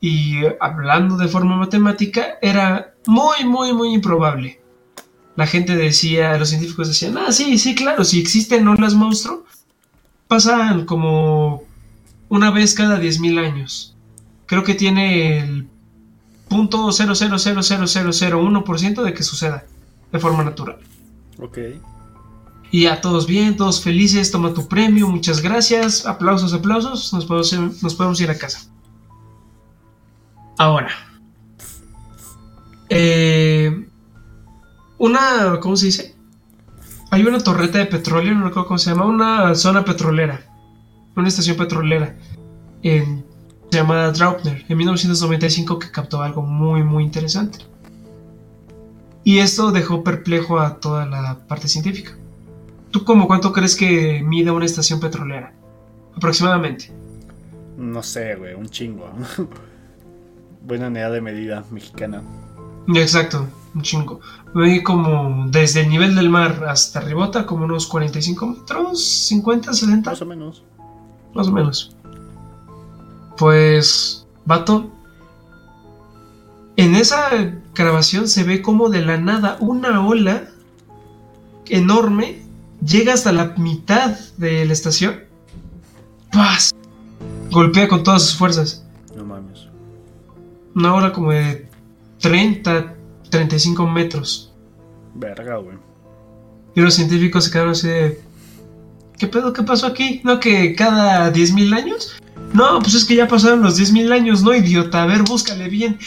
y 0.00 0.36
hablando 0.60 1.16
de 1.16 1.28
forma 1.28 1.56
matemática, 1.56 2.38
era 2.40 2.94
muy, 3.06 3.44
muy, 3.44 3.72
muy 3.72 3.92
improbable. 3.92 4.60
La 5.36 5.46
gente 5.46 5.76
decía, 5.76 6.38
los 6.38 6.48
científicos 6.48 6.88
decían, 6.88 7.18
ah, 7.18 7.32
sí, 7.32 7.58
sí, 7.58 7.74
claro, 7.74 8.04
si 8.04 8.20
existen 8.20 8.68
olas 8.68 8.94
monstruo, 8.94 9.44
pasan 10.28 10.86
como 10.86 11.64
una 12.28 12.50
vez 12.50 12.74
cada 12.74 13.00
10.000 13.00 13.44
años. 13.44 13.96
Creo 14.50 14.64
que 14.64 14.74
tiene 14.74 15.38
el 15.38 15.68
punto 16.48 16.88
0.0000001% 16.88 19.02
de 19.04 19.14
que 19.14 19.22
suceda 19.22 19.64
de 20.10 20.18
forma 20.18 20.42
natural. 20.42 20.78
Ok. 21.38 21.58
Y 22.72 22.86
a 22.86 23.00
todos 23.00 23.28
bien, 23.28 23.56
todos 23.56 23.80
felices, 23.80 24.32
toma 24.32 24.52
tu 24.52 24.66
premio, 24.66 25.08
muchas 25.08 25.40
gracias, 25.40 26.04
aplausos, 26.04 26.52
aplausos, 26.52 27.12
nos 27.12 27.26
podemos, 27.26 27.80
nos 27.80 27.94
podemos 27.94 28.20
ir 28.20 28.28
a 28.28 28.38
casa. 28.38 28.68
Ahora, 30.58 30.90
eh, 32.88 33.86
una, 34.98 35.60
¿cómo 35.60 35.76
se 35.76 35.86
dice? 35.86 36.16
Hay 37.12 37.24
una 37.24 37.38
torreta 37.38 37.78
de 37.78 37.86
petróleo, 37.86 38.34
no 38.34 38.46
recuerdo 38.46 38.66
cómo 38.66 38.78
se 38.78 38.90
llama, 38.90 39.04
una 39.04 39.54
zona 39.54 39.84
petrolera, 39.84 40.44
una 41.14 41.28
estación 41.28 41.56
petrolera, 41.56 42.16
en, 42.82 43.29
se 43.70 43.78
llama 43.78 44.10
Draupner, 44.10 44.64
en 44.68 44.76
1995 44.76 45.78
que 45.78 45.90
captó 45.90 46.22
algo 46.22 46.42
muy, 46.42 46.82
muy 46.82 47.04
interesante. 47.04 47.58
Y 49.22 49.38
esto 49.38 49.70
dejó 49.70 50.02
perplejo 50.02 50.58
a 50.58 50.80
toda 50.80 51.06
la 51.06 51.38
parte 51.46 51.68
científica. 51.68 52.12
¿Tú 52.90 53.04
como 53.04 53.28
cuánto 53.28 53.52
crees 53.52 53.76
que 53.76 54.22
mide 54.24 54.50
una 54.50 54.64
estación 54.64 54.98
petrolera? 54.98 55.52
Aproximadamente. 56.16 56.90
No 57.76 58.02
sé, 58.02 58.34
güey, 58.34 58.54
un 58.54 58.68
chingo. 58.68 59.08
Buena 60.66 60.88
unidad 60.88 61.12
de 61.12 61.20
medida 61.20 61.64
mexicana. 61.70 62.22
Exacto, 62.88 63.46
un 63.74 63.82
chingo. 63.82 64.20
Mide 64.54 64.82
como 64.82 65.46
desde 65.48 65.82
el 65.82 65.90
nivel 65.90 66.16
del 66.16 66.28
mar 66.28 66.64
hasta 66.68 66.98
arribota, 66.98 67.46
como 67.46 67.64
unos 67.66 67.86
45 67.86 68.46
metros, 68.46 69.04
50, 69.28 69.72
70, 69.72 70.10
Más 70.10 70.22
o 70.22 70.26
menos. 70.26 70.64
más 71.34 71.46
o 71.46 71.52
menos. 71.52 71.96
Pues, 73.40 74.26
vato, 74.44 74.90
en 76.76 76.94
esa 76.94 77.30
grabación 77.74 78.28
se 78.28 78.44
ve 78.44 78.60
como 78.60 78.90
de 78.90 79.00
la 79.00 79.16
nada 79.16 79.56
una 79.60 80.06
ola 80.06 80.50
enorme 81.66 82.42
llega 82.84 83.14
hasta 83.14 83.32
la 83.32 83.54
mitad 83.56 84.10
de 84.36 84.66
la 84.66 84.74
estación. 84.74 85.20
¡Paz! 86.30 86.74
Golpea 87.50 87.88
con 87.88 88.02
todas 88.02 88.24
sus 88.26 88.36
fuerzas. 88.36 88.84
No 89.16 89.24
mames. 89.24 89.68
Una 90.74 90.94
ola 90.94 91.10
como 91.10 91.32
de 91.32 91.66
30, 92.18 92.94
35 93.30 93.86
metros. 93.86 94.52
Verga, 95.14 95.56
güey. 95.56 95.78
Y 96.74 96.82
los 96.82 96.92
científicos 96.92 97.46
se 97.46 97.50
quedaron 97.50 97.72
así 97.72 97.88
de... 97.88 98.20
¿Qué 99.18 99.28
pedo? 99.28 99.54
¿Qué 99.54 99.62
pasó 99.62 99.86
aquí? 99.86 100.20
¿No 100.24 100.40
que 100.40 100.74
cada 100.74 101.32
10.000 101.32 101.74
años? 101.74 102.19
No, 102.52 102.80
pues 102.80 102.94
es 102.94 103.04
que 103.04 103.14
ya 103.14 103.28
pasaron 103.28 103.62
los 103.62 103.78
10.000 103.78 104.12
años, 104.12 104.42
¿no, 104.42 104.52
idiota? 104.54 105.02
A 105.04 105.06
ver, 105.06 105.22
búscale 105.22 105.68
bien. 105.68 105.98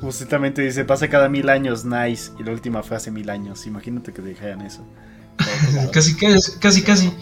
Justamente 0.00 0.62
dice, 0.62 0.84
pasa 0.84 1.08
cada 1.08 1.28
mil 1.28 1.48
años, 1.48 1.84
nice. 1.84 2.32
Y 2.38 2.42
la 2.42 2.52
última 2.52 2.82
fue 2.82 2.96
hace 2.96 3.10
mil 3.12 3.30
años. 3.30 3.66
Imagínate 3.66 4.12
que 4.12 4.20
dijeran 4.22 4.62
eso. 4.62 4.84
Casi, 5.92 6.16
casi, 6.16 6.58
casi, 6.58 6.82
casi. 6.82 7.12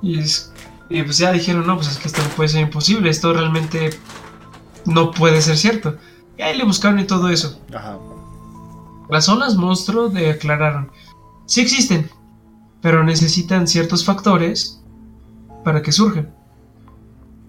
Y, 0.00 0.18
es- 0.20 0.52
y 0.88 1.02
pues 1.02 1.18
ya 1.18 1.32
dijeron, 1.32 1.66
no, 1.66 1.76
pues 1.76 1.88
es 1.88 1.98
que 1.98 2.08
esto 2.08 2.22
no 2.22 2.28
puede 2.30 2.48
ser 2.50 2.60
imposible, 2.62 3.10
esto 3.10 3.32
realmente 3.32 3.90
no 4.86 5.10
puede 5.10 5.40
ser 5.42 5.56
cierto. 5.56 5.96
Y 6.38 6.42
ahí 6.42 6.56
le 6.56 6.64
buscaron 6.64 6.98
y 7.00 7.04
todo 7.04 7.28
eso. 7.28 7.60
Ajá. 7.74 7.98
Las 9.10 9.28
olas 9.28 9.56
monstruo 9.56 10.08
de 10.08 10.30
aclararon. 10.30 10.90
Sí 11.46 11.60
existen, 11.60 12.10
pero 12.80 13.02
necesitan 13.04 13.66
ciertos 13.66 14.04
factores 14.04 14.80
para 15.64 15.82
que 15.82 15.92
surjan. 15.92 16.34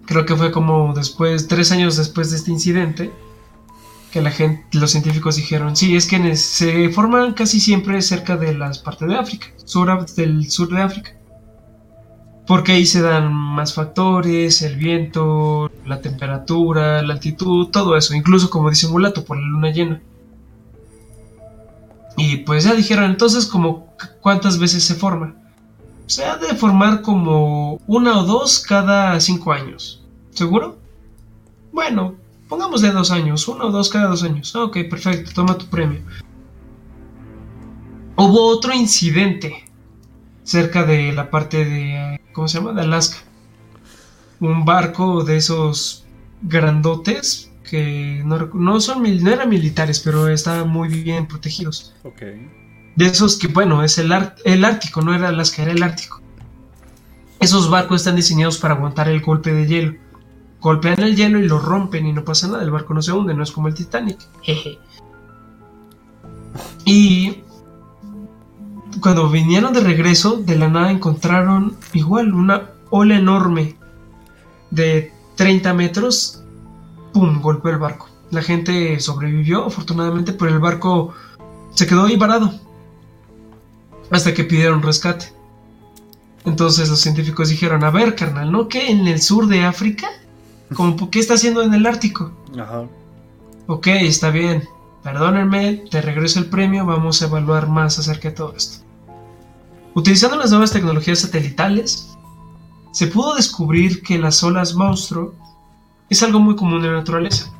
Creo 0.06 0.26
que 0.26 0.36
fue 0.36 0.52
como 0.52 0.94
después, 0.94 1.48
tres 1.48 1.72
años 1.72 1.98
después 1.98 2.30
de 2.32 2.38
este 2.38 2.52
incidente, 2.52 3.12
que 4.12 4.22
la 4.22 4.32
gente, 4.32 4.66
los 4.78 4.92
científicos 4.92 5.36
dijeron, 5.36 5.76
sí, 5.76 5.96
es 5.96 6.08
que 6.08 6.36
se 6.36 6.90
forman 6.90 7.34
casi 7.34 7.60
siempre 7.60 8.02
cerca 8.02 8.38
de 8.38 8.54
las 8.54 8.80
partes 8.80 9.08
de 9.10 9.16
África, 9.16 9.48
sur, 9.66 10.06
del 10.16 10.50
sur 10.50 10.70
de 10.70 10.82
África. 10.82 11.12
Porque 12.48 12.74
ahí 12.74 12.86
se 12.86 13.02
dan 13.02 13.34
más 13.34 13.74
factores, 13.74 14.62
el 14.62 14.76
viento, 14.76 15.72
la 15.86 16.00
temperatura, 16.00 17.02
la 17.02 17.16
altitud, 17.16 17.70
todo 17.70 17.98
eso, 17.98 18.14
incluso 18.14 18.52
como 18.52 18.70
dice 18.70 18.88
Mulato, 18.88 19.26
por 19.26 19.38
la 19.38 19.48
luna 19.48 19.72
llena. 19.72 20.02
Y 22.18 22.38
pues 22.38 22.64
ya 22.64 22.74
dijeron, 22.76 23.06
entonces 23.06 23.48
como 23.48 23.88
cu- 23.88 24.08
cuántas 24.22 24.60
veces 24.60 24.84
se 24.84 24.94
forma. 24.96 25.36
Se 26.08 26.24
ha 26.24 26.38
de 26.38 26.56
formar 26.56 27.02
como 27.02 27.80
una 27.88 28.20
o 28.20 28.26
dos 28.26 28.60
cada 28.60 29.20
cinco 29.20 29.52
años. 29.54 30.04
¿Seguro? 30.32 30.78
Bueno, 31.72 32.16
pongámosle 32.48 32.92
dos 32.92 33.12
años, 33.12 33.48
uno 33.48 33.66
o 33.66 33.72
dos 33.72 33.90
cada 33.90 34.08
dos 34.08 34.24
años. 34.24 34.56
Ah, 34.56 34.66
Ok, 34.66 34.78
perfecto, 34.90 35.32
toma 35.34 35.58
tu 35.58 35.66
premio. 35.68 36.02
Hubo 38.18 38.48
otro 38.48 38.74
incidente 38.74 39.66
cerca 40.44 40.84
de 40.84 41.12
la 41.12 41.30
parte 41.30 41.66
de, 41.66 42.22
¿cómo 42.34 42.48
se 42.48 42.60
llama? 42.60 42.74
De 42.74 42.82
Alaska. 42.82 43.18
Un 44.40 44.64
barco 44.64 45.24
de 45.24 45.38
esos 45.38 46.06
grandotes 46.42 47.52
que 47.70 48.22
no, 48.24 48.38
no 48.54 48.80
son 48.80 49.04
no 49.24 49.32
eran 49.32 49.50
militares, 49.50 50.00
pero 50.00 50.28
estaban 50.30 50.70
muy 50.70 50.88
bien 50.88 51.28
protegidos. 51.28 51.94
Ok. 52.04 52.22
De 52.96 53.06
esos 53.06 53.38
que, 53.38 53.48
bueno, 53.48 53.84
es 53.84 53.98
el, 53.98 54.14
el 54.46 54.66
Ártico, 54.66 55.02
no 55.02 55.14
era 55.14 55.30
Alaska, 55.30 55.64
era 55.64 55.72
el 55.72 55.84
Ártico. 55.84 56.22
Esos 57.40 57.70
barcos 57.70 58.02
están 58.02 58.16
diseñados 58.16 58.58
para 58.58 58.76
aguantar 58.76 59.10
el 59.10 59.22
golpe 59.22 59.54
de 59.54 59.68
hielo. 59.68 59.96
Golpean 60.62 61.02
el 61.02 61.16
hielo 61.16 61.40
y 61.40 61.48
lo 61.48 61.60
rompen 61.60 62.08
y 62.08 62.14
no 62.14 62.24
pasa 62.24 62.48
nada, 62.48 62.64
el 62.64 62.72
barco 62.72 62.94
no 62.94 63.02
se 63.02 63.12
hunde, 63.12 63.34
no 63.34 63.44
es 63.44 63.52
como 63.52 63.68
el 63.68 63.76
Titanic. 63.76 64.18
Jeje. 64.42 64.80
Y 66.86 67.44
cuando 69.02 69.30
vinieron 69.30 69.74
de 69.74 69.82
regreso, 69.82 70.38
de 70.38 70.56
la 70.56 70.70
nada 70.70 70.92
encontraron 70.92 71.76
igual 71.94 72.34
una 72.34 72.70
ola 72.90 73.18
enorme 73.18 73.76
de 74.72 75.12
30 75.36 75.74
metros. 75.74 76.44
¡Pum! 77.14 77.42
Golpeó 77.42 77.72
el 77.72 77.78
barco. 77.78 78.10
La 78.32 78.42
gente 78.42 79.00
sobrevivió, 79.00 79.66
afortunadamente, 79.66 80.34
pero 80.34 80.52
el 80.52 80.60
barco 80.60 81.14
se 81.74 81.86
quedó 81.86 82.06
ahí 82.06 82.16
varado. 82.16 82.54
Hasta 84.12 84.34
que 84.34 84.44
pidieron 84.44 84.82
rescate. 84.82 85.34
Entonces 86.46 86.90
los 86.90 87.00
científicos 87.00 87.50
dijeron, 87.50 87.84
a 87.84 87.90
ver, 87.90 88.16
carnal, 88.16 88.52
¿no 88.52 88.68
que 88.68 88.90
en 88.90 89.08
el 89.08 89.22
sur 89.22 89.48
de 89.48 89.66
África? 89.66 90.08
Como, 90.74 91.10
¿Qué 91.12 91.20
está 91.20 91.34
haciendo 91.34 91.64
en 91.64 91.74
el 91.74 91.86
Ártico? 91.86 92.32
Ajá. 92.60 92.86
Ok, 93.68 93.88
está 93.88 94.30
bien. 94.30 94.68
Perdónenme, 95.04 95.84
te 95.90 96.02
regreso 96.02 96.40
el 96.40 96.48
premio, 96.48 96.86
vamos 96.86 97.22
a 97.22 97.26
evaluar 97.26 97.68
más 97.68 98.00
acerca 98.00 98.30
de 98.30 98.36
todo 98.36 98.56
esto. 98.56 98.84
Utilizando 99.94 100.36
las 100.36 100.50
nuevas 100.50 100.72
tecnologías 100.72 101.20
satelitales, 101.20 102.16
se 102.92 103.08
pudo 103.08 103.36
descubrir 103.36 104.02
que 104.02 104.18
las 104.18 104.44
olas 104.44 104.74
monstruo 104.74 105.34
es 106.10 106.22
algo 106.24 106.40
muy 106.40 106.56
común 106.56 106.84
en 106.84 106.92
la 106.92 107.00
naturaleza. 107.00 107.52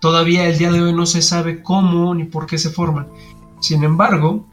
Todavía 0.00 0.48
el 0.48 0.58
día 0.58 0.70
de 0.70 0.82
hoy 0.82 0.92
no 0.92 1.06
se 1.06 1.22
sabe 1.22 1.62
cómo 1.62 2.14
ni 2.14 2.24
por 2.24 2.46
qué 2.46 2.56
se 2.56 2.70
forman. 2.70 3.08
Sin 3.60 3.82
embargo, 3.84 4.46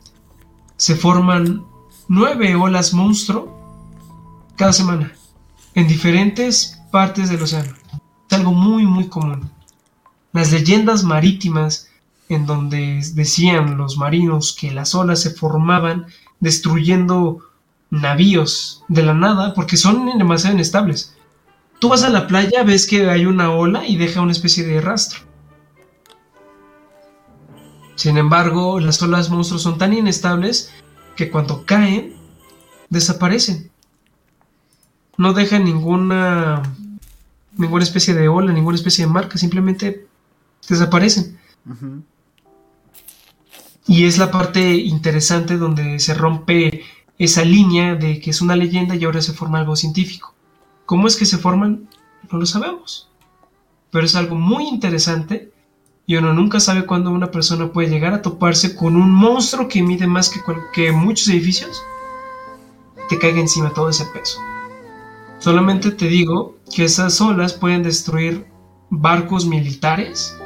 se 0.77 0.95
forman 0.95 1.65
nueve 2.07 2.55
olas 2.55 2.93
monstruo 2.93 3.51
cada 4.55 4.73
semana 4.73 5.11
en 5.73 5.87
diferentes 5.87 6.81
partes 6.91 7.29
del 7.29 7.41
océano. 7.41 7.73
Es 8.29 8.37
algo 8.37 8.51
muy 8.51 8.85
muy 8.85 9.07
común. 9.07 9.49
Las 10.33 10.51
leyendas 10.51 11.03
marítimas 11.03 11.89
en 12.29 12.45
donde 12.45 13.01
decían 13.13 13.77
los 13.77 13.97
marinos 13.97 14.55
que 14.59 14.71
las 14.71 14.95
olas 14.95 15.21
se 15.21 15.31
formaban 15.31 16.07
destruyendo 16.39 17.39
navíos 17.89 18.83
de 18.87 19.03
la 19.03 19.13
nada 19.13 19.53
porque 19.53 19.77
son 19.77 20.17
demasiado 20.17 20.55
inestables. 20.55 21.15
Tú 21.79 21.89
vas 21.89 22.03
a 22.03 22.09
la 22.09 22.27
playa, 22.27 22.63
ves 22.63 22.87
que 22.87 23.09
hay 23.09 23.25
una 23.25 23.51
ola 23.51 23.85
y 23.85 23.97
deja 23.97 24.21
una 24.21 24.31
especie 24.31 24.65
de 24.65 24.81
rastro. 24.81 25.19
Sin 27.95 28.17
embargo, 28.17 28.79
las 28.79 29.01
olas 29.01 29.29
monstruos 29.29 29.63
son 29.63 29.77
tan 29.77 29.93
inestables 29.93 30.71
que 31.15 31.31
cuando 31.31 31.65
caen, 31.65 32.13
desaparecen. 32.89 33.71
No 35.17 35.33
dejan 35.33 35.63
ninguna 35.63 36.61
ninguna 37.57 37.83
especie 37.83 38.13
de 38.13 38.27
ola, 38.27 38.51
ninguna 38.51 38.75
especie 38.75 39.05
de 39.05 39.11
marca, 39.11 39.37
simplemente 39.37 40.07
desaparecen. 40.67 41.39
Y 43.87 44.05
es 44.05 44.17
la 44.17 44.31
parte 44.31 44.75
interesante 44.75 45.57
donde 45.57 45.99
se 45.99 46.13
rompe 46.13 46.83
esa 47.17 47.45
línea 47.45 47.95
de 47.95 48.19
que 48.19 48.31
es 48.31 48.41
una 48.41 48.55
leyenda 48.55 48.95
y 48.95 49.05
ahora 49.05 49.21
se 49.21 49.33
forma 49.33 49.59
algo 49.59 49.75
científico. 49.75 50.33
¿Cómo 50.85 51.07
es 51.07 51.15
que 51.15 51.25
se 51.25 51.37
forman? 51.37 51.87
No 52.31 52.39
lo 52.39 52.45
sabemos. 52.45 53.09
Pero 53.91 54.05
es 54.05 54.15
algo 54.15 54.35
muy 54.35 54.67
interesante 54.67 55.51
y 56.07 56.15
uno 56.17 56.33
nunca 56.33 56.59
sabe 56.59 56.85
cuándo 56.85 57.11
una 57.11 57.31
persona 57.31 57.71
puede 57.71 57.89
llegar 57.89 58.13
a 58.13 58.21
toparse 58.21 58.75
con 58.75 58.95
un 58.95 59.11
monstruo 59.11 59.67
que 59.67 59.81
mide 59.81 60.05
más 60.07 60.29
que, 60.73 60.91
muchos 60.91 61.27
edificios. 61.29 61.81
Te 63.09 63.17
caiga 63.17 63.39
encima 63.39 63.71
todo 63.73 63.89
ese 63.89 64.05
peso. 64.05 64.39
Solamente 65.39 65.91
te 65.91 66.07
digo 66.07 66.55
que 66.73 66.85
esas 66.85 67.19
olas 67.21 67.53
pueden 67.53 67.83
destruir 67.83 68.45
barcos 68.89 69.45
militares 69.45 70.37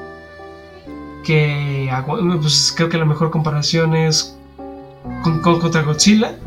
que 1.24 1.90
pues 2.42 2.74
creo 2.76 2.90
que 2.90 2.98
la 2.98 3.06
mejor 3.06 3.30
comparación 3.30 3.96
es 3.96 4.36
con, 5.24 5.42
con- 5.42 5.60
contra 5.60 5.84
Godzilla. 5.84 6.38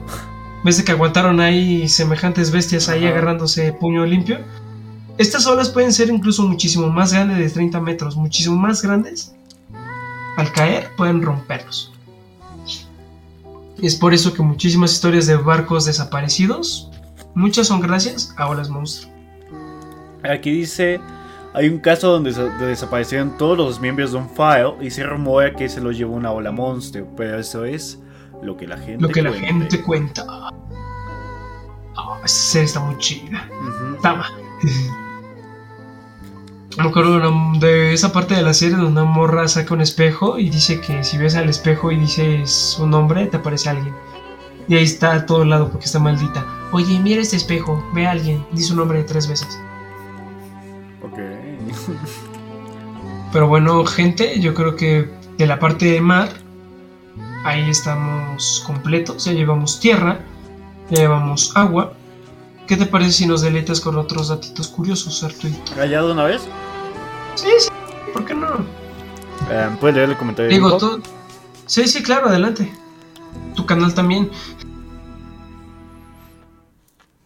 ¿Ves 0.64 0.76
de 0.78 0.84
que 0.84 0.92
aguantaron 0.92 1.40
ahí 1.40 1.88
semejantes 1.88 2.50
bestias 2.50 2.88
ahí 2.88 3.00
Ajá. 3.04 3.10
agarrándose 3.12 3.72
puño 3.72 4.06
limpio? 4.06 4.38
Estas 5.18 5.46
olas 5.46 5.68
pueden 5.70 5.92
ser 5.92 6.08
incluso 6.08 6.42
muchísimo 6.46 6.88
más 6.88 7.12
grandes 7.12 7.38
de 7.38 7.50
30 7.50 7.80
metros, 7.80 8.16
muchísimo 8.16 8.56
más 8.56 8.82
grandes. 8.82 9.34
Al 10.36 10.50
caer 10.52 10.88
pueden 10.96 11.22
romperlos. 11.22 11.92
Es 13.80 13.96
por 13.96 14.14
eso 14.14 14.32
que 14.32 14.42
muchísimas 14.42 14.92
historias 14.92 15.26
de 15.26 15.36
barcos 15.36 15.84
desaparecidos, 15.86 16.90
muchas 17.34 17.66
son 17.66 17.80
gracias 17.80 18.32
a 18.36 18.48
olas 18.48 18.70
monstruo. 18.70 19.12
Aquí 20.22 20.50
dice, 20.52 21.00
hay 21.52 21.68
un 21.68 21.78
caso 21.80 22.08
donde 22.12 22.32
sa- 22.32 22.44
de- 22.44 22.66
desaparecieron 22.66 23.36
todos 23.36 23.58
los 23.58 23.80
miembros 23.80 24.12
de 24.12 24.18
un 24.18 24.30
file 24.30 24.74
y 24.80 24.90
se 24.90 25.02
rumora 25.02 25.52
que 25.54 25.68
se 25.68 25.80
lo 25.80 25.90
llevó 25.90 26.14
una 26.14 26.30
ola 26.30 26.52
monstruo, 26.52 27.08
pero 27.16 27.38
eso 27.38 27.64
es 27.64 27.98
lo 28.42 28.56
que 28.56 28.66
la 28.68 28.78
gente 28.78 29.02
Lo 29.02 29.08
que 29.08 29.20
la 29.22 29.32
gente 29.32 29.82
cuenta. 29.82 30.24
Ah, 31.96 32.18
esa 32.24 32.60
está 32.60 32.80
muy 32.80 32.96
chida. 32.98 33.48
Ujú. 33.60 34.00
Tama. 34.00 34.26
Me 36.78 36.88
acuerdo 36.88 37.18
de, 37.18 37.28
una- 37.28 37.58
de 37.58 37.92
esa 37.92 38.12
parte 38.12 38.34
de 38.34 38.42
la 38.42 38.54
serie 38.54 38.76
donde 38.76 39.02
una 39.02 39.04
morra 39.04 39.46
saca 39.46 39.74
un 39.74 39.82
espejo 39.82 40.38
y 40.38 40.48
dice 40.48 40.80
que 40.80 41.04
si 41.04 41.18
ves 41.18 41.36
al 41.36 41.48
espejo 41.48 41.92
y 41.92 41.96
dices 41.98 42.50
su 42.50 42.86
nombre, 42.86 43.26
te 43.26 43.36
aparece 43.36 43.68
alguien. 43.70 43.94
Y 44.68 44.76
ahí 44.76 44.84
está 44.84 45.12
a 45.12 45.26
todo 45.26 45.44
lado 45.44 45.68
porque 45.70 45.86
está 45.86 45.98
maldita. 45.98 46.44
Oye, 46.72 46.98
mira 47.00 47.20
este 47.20 47.36
espejo, 47.36 47.84
ve 47.94 48.06
a 48.06 48.12
alguien, 48.12 48.44
di 48.52 48.62
su 48.62 48.74
nombre 48.74 49.02
tres 49.04 49.28
veces. 49.28 49.58
Ok. 51.02 51.18
Pero 53.32 53.48
bueno, 53.48 53.84
gente, 53.84 54.40
yo 54.40 54.54
creo 54.54 54.76
que 54.76 55.10
de 55.38 55.46
la 55.46 55.58
parte 55.58 55.86
de 55.86 56.00
mar, 56.00 56.30
ahí 57.44 57.68
estamos 57.68 58.62
completos. 58.66 59.24
Ya 59.24 59.32
llevamos 59.32 59.80
tierra, 59.80 60.20
ya 60.90 61.02
llevamos 61.02 61.54
agua. 61.56 61.94
¿Qué 62.66 62.76
te 62.76 62.86
parece 62.86 63.12
si 63.12 63.26
nos 63.26 63.42
deleitas 63.42 63.80
con 63.80 63.96
otros 63.96 64.28
datitos 64.28 64.68
curiosos, 64.68 65.22
Arturito? 65.22 65.80
¿Allá 65.80 66.02
de 66.02 66.12
una 66.12 66.24
vez? 66.24 66.42
Sí, 67.34 67.48
sí, 67.58 67.68
¿por 68.12 68.24
qué 68.24 68.34
no? 68.34 68.64
Eh, 69.50 69.68
¿Puedes 69.80 69.96
leer 69.96 70.10
el 70.10 70.16
comentario? 70.16 70.48
de 70.48 70.54
Digo, 70.54 70.76
tú. 70.78 71.02
Sí, 71.66 71.86
sí, 71.88 72.02
claro, 72.02 72.28
adelante. 72.28 72.72
Tu 73.54 73.66
canal 73.66 73.92
también. 73.94 74.30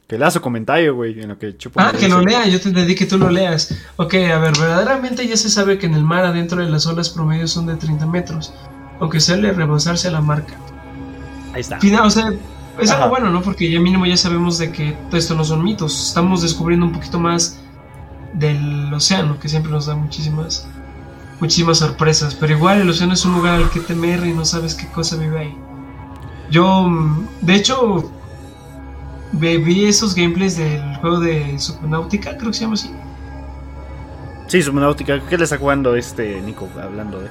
Que 0.06 0.16
lea 0.16 0.30
su 0.30 0.40
comentario, 0.40 0.94
güey, 0.94 1.20
en 1.20 1.28
lo 1.28 1.38
que 1.38 1.56
chupo. 1.56 1.80
Ah, 1.80 1.92
que 1.98 2.08
lo 2.08 2.20
lea, 2.20 2.46
yo 2.46 2.60
te 2.60 2.70
pedí 2.70 2.94
que 2.94 3.06
tú 3.06 3.18
lo 3.18 3.28
leas. 3.28 3.76
Ok, 3.96 4.14
a 4.14 4.38
ver, 4.38 4.56
verdaderamente 4.56 5.26
ya 5.26 5.36
se 5.36 5.50
sabe 5.50 5.78
que 5.78 5.86
en 5.86 5.94
el 5.94 6.04
mar 6.04 6.24
adentro 6.24 6.64
de 6.64 6.70
las 6.70 6.86
olas 6.86 7.10
promedio 7.10 7.48
son 7.48 7.66
de 7.66 7.74
30 7.74 8.06
metros, 8.06 8.54
aunque 9.00 9.18
suele 9.18 9.52
rebasarse 9.52 10.06
a 10.06 10.12
la 10.12 10.20
marca. 10.20 10.54
Ahí 11.52 11.60
está. 11.60 11.80
Final, 11.80 12.06
o 12.06 12.10
sea, 12.10 12.32
es 12.78 12.90
Ajá. 12.90 13.04
algo 13.04 13.10
bueno, 13.16 13.30
¿no? 13.30 13.42
Porque 13.42 13.70
ya 13.70 13.80
mínimo 13.80 14.06
ya 14.06 14.16
sabemos 14.16 14.58
de 14.58 14.70
que 14.70 14.96
esto 15.12 15.34
no 15.34 15.44
son 15.44 15.64
mitos. 15.64 16.08
Estamos 16.08 16.42
descubriendo 16.42 16.86
un 16.86 16.92
poquito 16.92 17.18
más 17.18 17.58
del 18.32 18.92
océano, 18.92 19.38
que 19.38 19.48
siempre 19.48 19.72
nos 19.72 19.86
da 19.86 19.94
muchísimas, 19.94 20.68
muchísimas 21.40 21.78
sorpresas. 21.78 22.34
Pero 22.34 22.52
igual 22.54 22.80
el 22.80 22.90
océano 22.90 23.14
es 23.14 23.24
un 23.24 23.32
lugar 23.32 23.54
al 23.54 23.70
que 23.70 23.80
temer 23.80 24.26
y 24.26 24.32
no 24.32 24.44
sabes 24.44 24.74
qué 24.74 24.86
cosa 24.88 25.16
vive 25.16 25.38
ahí. 25.38 25.56
Yo, 26.50 26.88
de 27.40 27.54
hecho, 27.54 28.10
vi 29.32 29.86
esos 29.86 30.14
gameplays 30.14 30.56
del 30.56 30.96
juego 30.96 31.20
de 31.20 31.58
Subnautica, 31.58 32.36
creo 32.36 32.50
que 32.50 32.56
se 32.56 32.60
llama 32.62 32.74
así. 32.74 32.90
Sí, 34.46 34.62
Subnautica. 34.62 35.20
¿Qué 35.28 35.36
le 35.36 35.44
está 35.44 35.58
jugando 35.58 35.96
este 35.96 36.40
Nico 36.40 36.68
hablando 36.80 37.20
de? 37.20 37.28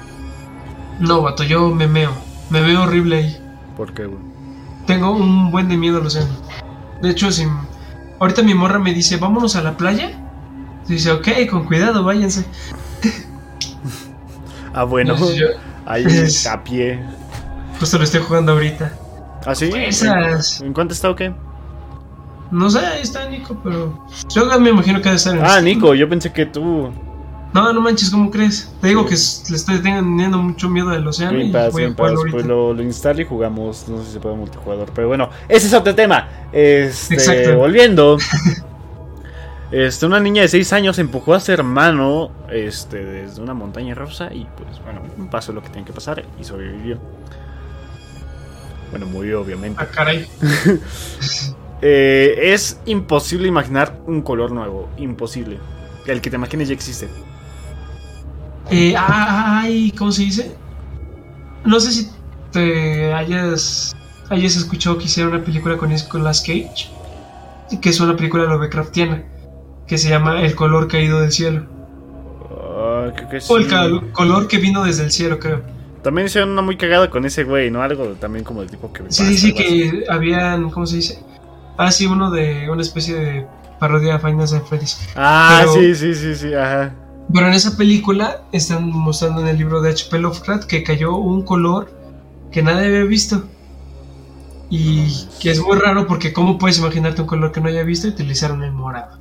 No, 1.00 1.22
vato, 1.22 1.44
yo 1.44 1.70
me 1.70 1.88
meo. 1.88 2.12
Me 2.50 2.62
veo 2.62 2.84
horrible 2.84 3.18
ahí. 3.18 3.38
¿Por 3.78 3.94
qué, 3.94 4.06
güey? 4.06 4.20
Tengo 4.88 5.12
un 5.12 5.52
buen 5.52 5.68
de 5.70 5.78
miedo 5.78 5.98
al 6.00 6.06
océano. 6.06 6.30
De 7.02 7.10
hecho, 7.10 7.32
si 7.32 7.46
ahorita 8.20 8.44
mi 8.44 8.54
morra 8.54 8.80
me 8.80 8.94
dice, 8.94 9.18
vámonos 9.18 9.56
a 9.56 9.62
la 9.62 9.76
playa. 9.78 10.12
Dice, 10.88 11.12
ok, 11.12 11.28
con 11.50 11.66
cuidado, 11.66 12.04
váyanse. 12.04 12.46
Ah, 14.74 14.84
bueno. 14.84 15.16
Yo, 15.34 15.48
Ahí 15.86 16.04
Es- 16.08 16.46
a 16.48 16.62
pie. 16.64 17.00
justo 17.80 17.98
lo 17.98 18.04
estoy 18.04 18.20
jugando 18.22 18.52
ahorita. 18.52 18.92
¿Ah, 19.46 19.56
sí? 19.56 19.72
Esas. 19.74 20.60
¿En 20.62 20.74
cuánto 20.74 20.94
está 20.94 21.10
o 21.10 21.16
qué? 21.16 21.34
No 22.52 22.70
sé, 22.70 22.80
ahí 22.80 23.02
está 23.02 23.28
Nico, 23.30 23.58
pero 23.64 24.06
yo 24.34 24.60
me 24.60 24.70
imagino 24.72 25.00
que 25.00 25.06
debe 25.06 25.16
estar 25.16 25.36
en 25.36 25.44
Ah. 25.46 25.62
Nico, 25.62 25.94
yo 25.96 26.10
pensé 26.10 26.32
que 26.34 26.46
tú. 26.46 26.92
No, 27.56 27.72
no 27.72 27.80
manches, 27.80 28.10
¿cómo 28.10 28.30
crees? 28.30 28.70
Te 28.82 28.90
digo 28.90 29.06
que 29.06 29.12
le 29.12 29.56
estoy 29.56 29.80
teniendo 29.82 30.38
mucho 30.40 30.68
miedo 30.68 30.90
al 30.90 31.08
océano 31.08 31.40
y 31.40 31.54
Pass, 31.54 31.72
voy 31.72 31.86
a 31.86 31.96
Pass, 31.96 32.12
ahorita. 32.12 32.32
pues 32.34 32.46
lo, 32.46 32.74
lo 32.74 32.84
instalo 32.84 33.22
y 33.22 33.24
jugamos. 33.24 33.88
No 33.88 34.00
sé 34.00 34.08
si 34.08 34.12
se 34.12 34.20
puede 34.20 34.36
multijugador, 34.36 34.92
pero 34.94 35.08
bueno, 35.08 35.30
ese 35.48 35.68
es 35.68 35.74
otro 35.74 35.96
tema. 35.96 36.28
Este, 36.52 37.14
Exacto. 37.14 37.58
volviendo. 37.58 38.18
Este, 39.72 40.06
una 40.06 40.20
niña 40.20 40.44
de 40.44 40.48
6 40.48 40.74
años 40.74 41.00
empujó 41.00 41.34
a 41.34 41.40
su 41.40 41.52
hermano 41.52 42.32
este, 42.52 43.04
desde 43.04 43.42
una 43.42 43.56
montaña 43.56 43.96
rusa 43.96 44.32
y 44.32 44.46
pues 44.56 44.80
bueno, 44.84 45.02
pasó 45.32 45.54
lo 45.54 45.64
que 45.64 45.70
tenía 45.70 45.86
que 45.86 45.92
pasar 45.92 46.24
y 46.40 46.44
sobrevivió. 46.44 47.00
Bueno, 48.92 49.08
murió 49.08 49.42
obviamente. 49.42 49.82
Ah, 49.82 49.88
caray. 49.88 50.28
Eh, 51.82 52.54
es 52.54 52.80
imposible 52.86 53.48
imaginar 53.48 54.00
un 54.08 54.22
color 54.22 54.52
nuevo, 54.52 54.90
imposible. 54.98 55.60
El 56.08 56.22
que 56.22 56.30
te 56.30 56.38
imagines 56.38 56.70
ya 56.70 56.74
existe. 56.74 57.10
Eh, 58.72 58.96
ay, 58.98 59.92
¿cómo 59.98 60.12
se 60.12 60.24
dice? 60.24 60.56
No 61.64 61.80
sé 61.80 61.92
si 61.92 62.10
te 62.52 63.14
hayas, 63.14 63.96
hayas 64.30 64.56
escuchado 64.56 64.98
que 64.98 65.06
hicieron 65.06 65.34
una 65.34 65.44
película 65.44 65.78
con 65.78 65.90
Nicolas 65.90 66.42
Cage, 66.42 66.90
que 67.82 67.90
es 67.90 68.00
una 68.00 68.16
película 68.16 68.46
Lovecraftiana, 68.46 69.24
que 69.88 69.98
se 69.98 70.10
llama 70.10 70.42
El 70.42 70.56
color 70.56 70.88
caído 70.88 71.22
del 71.22 71.32
cielo. 71.32 71.66
Creo 73.16 73.30
que 73.30 73.40
O 73.48 73.58
el 73.58 74.12
color 74.12 74.48
que 74.48 74.58
vino 74.58 74.84
desde 74.84 75.04
el 75.04 75.12
cielo, 75.12 75.40
creo. 75.40 75.62
También 76.02 76.28
hicieron 76.28 76.52
una 76.52 76.62
muy 76.62 76.78
cagada 76.78 77.10
con 77.10 77.26
ese 77.26 77.44
güey, 77.44 77.72
¿no? 77.72 77.82
Algo 77.82 78.06
también 78.14 78.44
como 78.44 78.62
de 78.62 78.68
tipo 78.68 78.92
que. 78.94 79.04
Sí, 79.10 79.26
sí, 79.26 79.38
sí, 79.38 79.54
que 79.54 80.04
habían, 80.10 80.70
¿cómo 80.70 80.86
se 80.86 80.98
dice? 80.98 81.20
Ah, 81.78 81.92
sí, 81.92 82.06
uno 82.06 82.30
de 82.32 82.70
una 82.70 82.82
especie 82.82 83.16
de 83.16 83.48
parodia 83.80 84.14
de 84.14 84.20
Final 84.20 84.48
Fantasy. 84.48 85.08
Ah, 85.16 85.62
pero- 85.62 85.74
sí, 85.74 85.96
sí, 85.96 86.14
sí, 86.14 86.36
sí, 86.36 86.54
ajá. 86.54 86.94
Pero 87.34 87.48
en 87.48 87.54
esa 87.54 87.76
película 87.76 88.44
están 88.52 88.90
mostrando 88.90 89.42
en 89.42 89.48
el 89.48 89.58
libro 89.58 89.82
de 89.82 89.90
H.P. 89.92 90.20
Lovecraft 90.20 90.66
que 90.66 90.84
cayó 90.84 91.16
un 91.16 91.42
color 91.44 91.92
que 92.52 92.62
nadie 92.62 92.88
había 92.88 93.04
visto. 93.04 93.44
Y 94.70 95.06
que 95.40 95.52
es 95.52 95.60
muy 95.62 95.78
raro 95.78 96.08
porque 96.08 96.34
¿cómo 96.34 96.58
puedes 96.58 96.80
imaginarte 96.80 97.22
un 97.22 97.28
color 97.28 97.52
que 97.52 97.62
no 97.62 97.68
haya 97.70 97.84
visto 97.84 98.08
y 98.08 98.12
utilizaron 98.12 98.64
el 98.64 98.72
morado? 98.72 99.20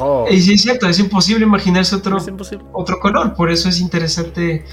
Oh, 0.00 0.26
Y 0.30 0.40
sí 0.40 0.54
es 0.54 0.62
cierto, 0.62 0.86
es 0.88 0.98
imposible 0.98 1.44
imaginarse 1.44 1.96
otro, 1.96 2.18
imposible. 2.26 2.64
otro 2.72 3.00
color, 3.00 3.34
por 3.34 3.50
eso 3.50 3.68
es 3.68 3.80
interesante 3.80 4.64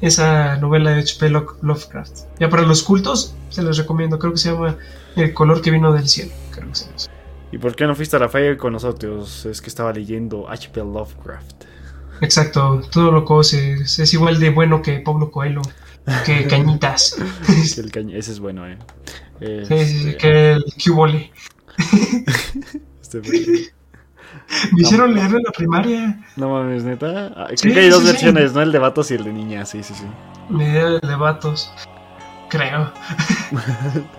esa 0.00 0.56
novela 0.56 0.90
de 0.90 1.00
H.P. 1.00 1.30
Lo- 1.30 1.56
Lovecraft. 1.62 2.12
Ya 2.38 2.48
para 2.50 2.62
los 2.62 2.82
cultos 2.82 3.34
se 3.48 3.62
los 3.62 3.78
recomiendo, 3.78 4.18
creo 4.18 4.32
que 4.32 4.38
se 4.38 4.52
llama 4.52 4.76
El 5.16 5.32
color 5.34 5.60
que 5.62 5.70
vino 5.70 5.92
del 5.92 6.08
cielo. 6.08 6.32
Creo 6.52 6.68
que 6.68 6.74
se 6.74 6.84
llama. 6.86 6.96
¿Y 7.52 7.58
por 7.58 7.74
qué 7.74 7.86
no 7.86 7.94
fuiste 7.94 8.16
a 8.16 8.18
la 8.20 8.28
feria 8.28 8.56
con 8.56 8.72
nosotros? 8.72 9.44
Es 9.46 9.60
que 9.60 9.68
estaba 9.68 9.92
leyendo 9.92 10.48
H.P. 10.48 10.80
Lovecraft. 10.80 11.64
Exacto, 12.20 12.82
todo 12.92 13.10
lo 13.12 13.24
conoces, 13.24 13.98
es 13.98 14.14
igual 14.14 14.38
de 14.38 14.50
bueno 14.50 14.82
que 14.82 15.00
Pablo 15.00 15.30
Coelho, 15.30 15.62
que 16.26 16.46
Cañitas. 16.48 17.16
El 17.78 18.10
Ese 18.14 18.32
es 18.32 18.40
bueno, 18.40 18.66
eh. 18.68 18.76
Sí, 19.40 19.46
sí, 19.66 19.86
sí, 19.86 20.08
Este, 20.10 20.16
que 20.18 20.52
el 20.52 20.64
Cubole. 20.84 21.32
este 23.00 23.22
fue- 23.22 23.70
Me 24.72 24.82
hicieron 24.82 25.14
leerlo 25.14 25.38
en 25.38 25.44
la 25.44 25.52
primaria. 25.52 26.20
No 26.36 26.50
mames, 26.50 26.84
neta. 26.84 27.32
Ah, 27.36 27.46
Creo 27.46 27.56
Sí, 27.56 27.72
que 27.72 27.80
hay 27.80 27.88
dos 27.88 28.00
sí, 28.00 28.06
sí. 28.06 28.12
versiones, 28.12 28.52
¿no? 28.52 28.60
El 28.62 28.72
de 28.72 28.78
vatos 28.78 29.10
y 29.10 29.14
el 29.14 29.24
de 29.24 29.32
niñas, 29.32 29.68
sí, 29.70 29.82
sí, 29.82 29.94
sí. 29.94 30.04
Me 30.48 30.70
dio 30.72 30.88
el 30.88 31.00
de 31.00 31.14
vatos. 31.16 31.72
Creo. 32.50 32.90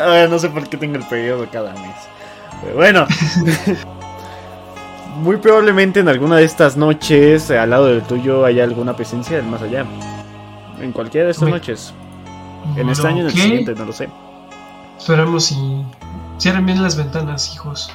Ahora 0.00 0.28
no 0.28 0.38
sé 0.38 0.48
por 0.50 0.68
qué 0.68 0.76
tengo 0.76 0.96
el 0.96 1.04
periodo 1.04 1.46
cada 1.50 1.72
mes. 1.72 1.96
Pero 2.62 2.74
bueno. 2.76 3.06
Muy 5.16 5.38
probablemente 5.38 6.00
en 6.00 6.08
alguna 6.08 6.36
de 6.36 6.44
estas 6.44 6.76
noches, 6.76 7.48
eh, 7.50 7.58
al 7.58 7.70
lado 7.70 7.86
del 7.86 8.02
tuyo, 8.02 8.44
haya 8.44 8.64
alguna 8.64 8.94
presencia 8.94 9.36
del 9.38 9.46
más 9.46 9.62
allá. 9.62 9.84
En 10.80 10.92
cualquiera 10.92 11.24
de 11.26 11.30
estas 11.32 11.46
Me- 11.46 11.52
noches. 11.52 11.94
En 12.76 12.88
este 12.90 13.06
año, 13.06 13.20
en 13.20 13.26
el 13.26 13.32
siguiente, 13.32 13.74
no 13.74 13.84
lo 13.86 13.92
sé. 13.92 14.08
Esperamos 14.98 15.52
y 15.52 15.84
cierren 16.38 16.66
bien 16.66 16.82
las 16.82 16.96
ventanas, 16.96 17.54
hijos. 17.54 17.90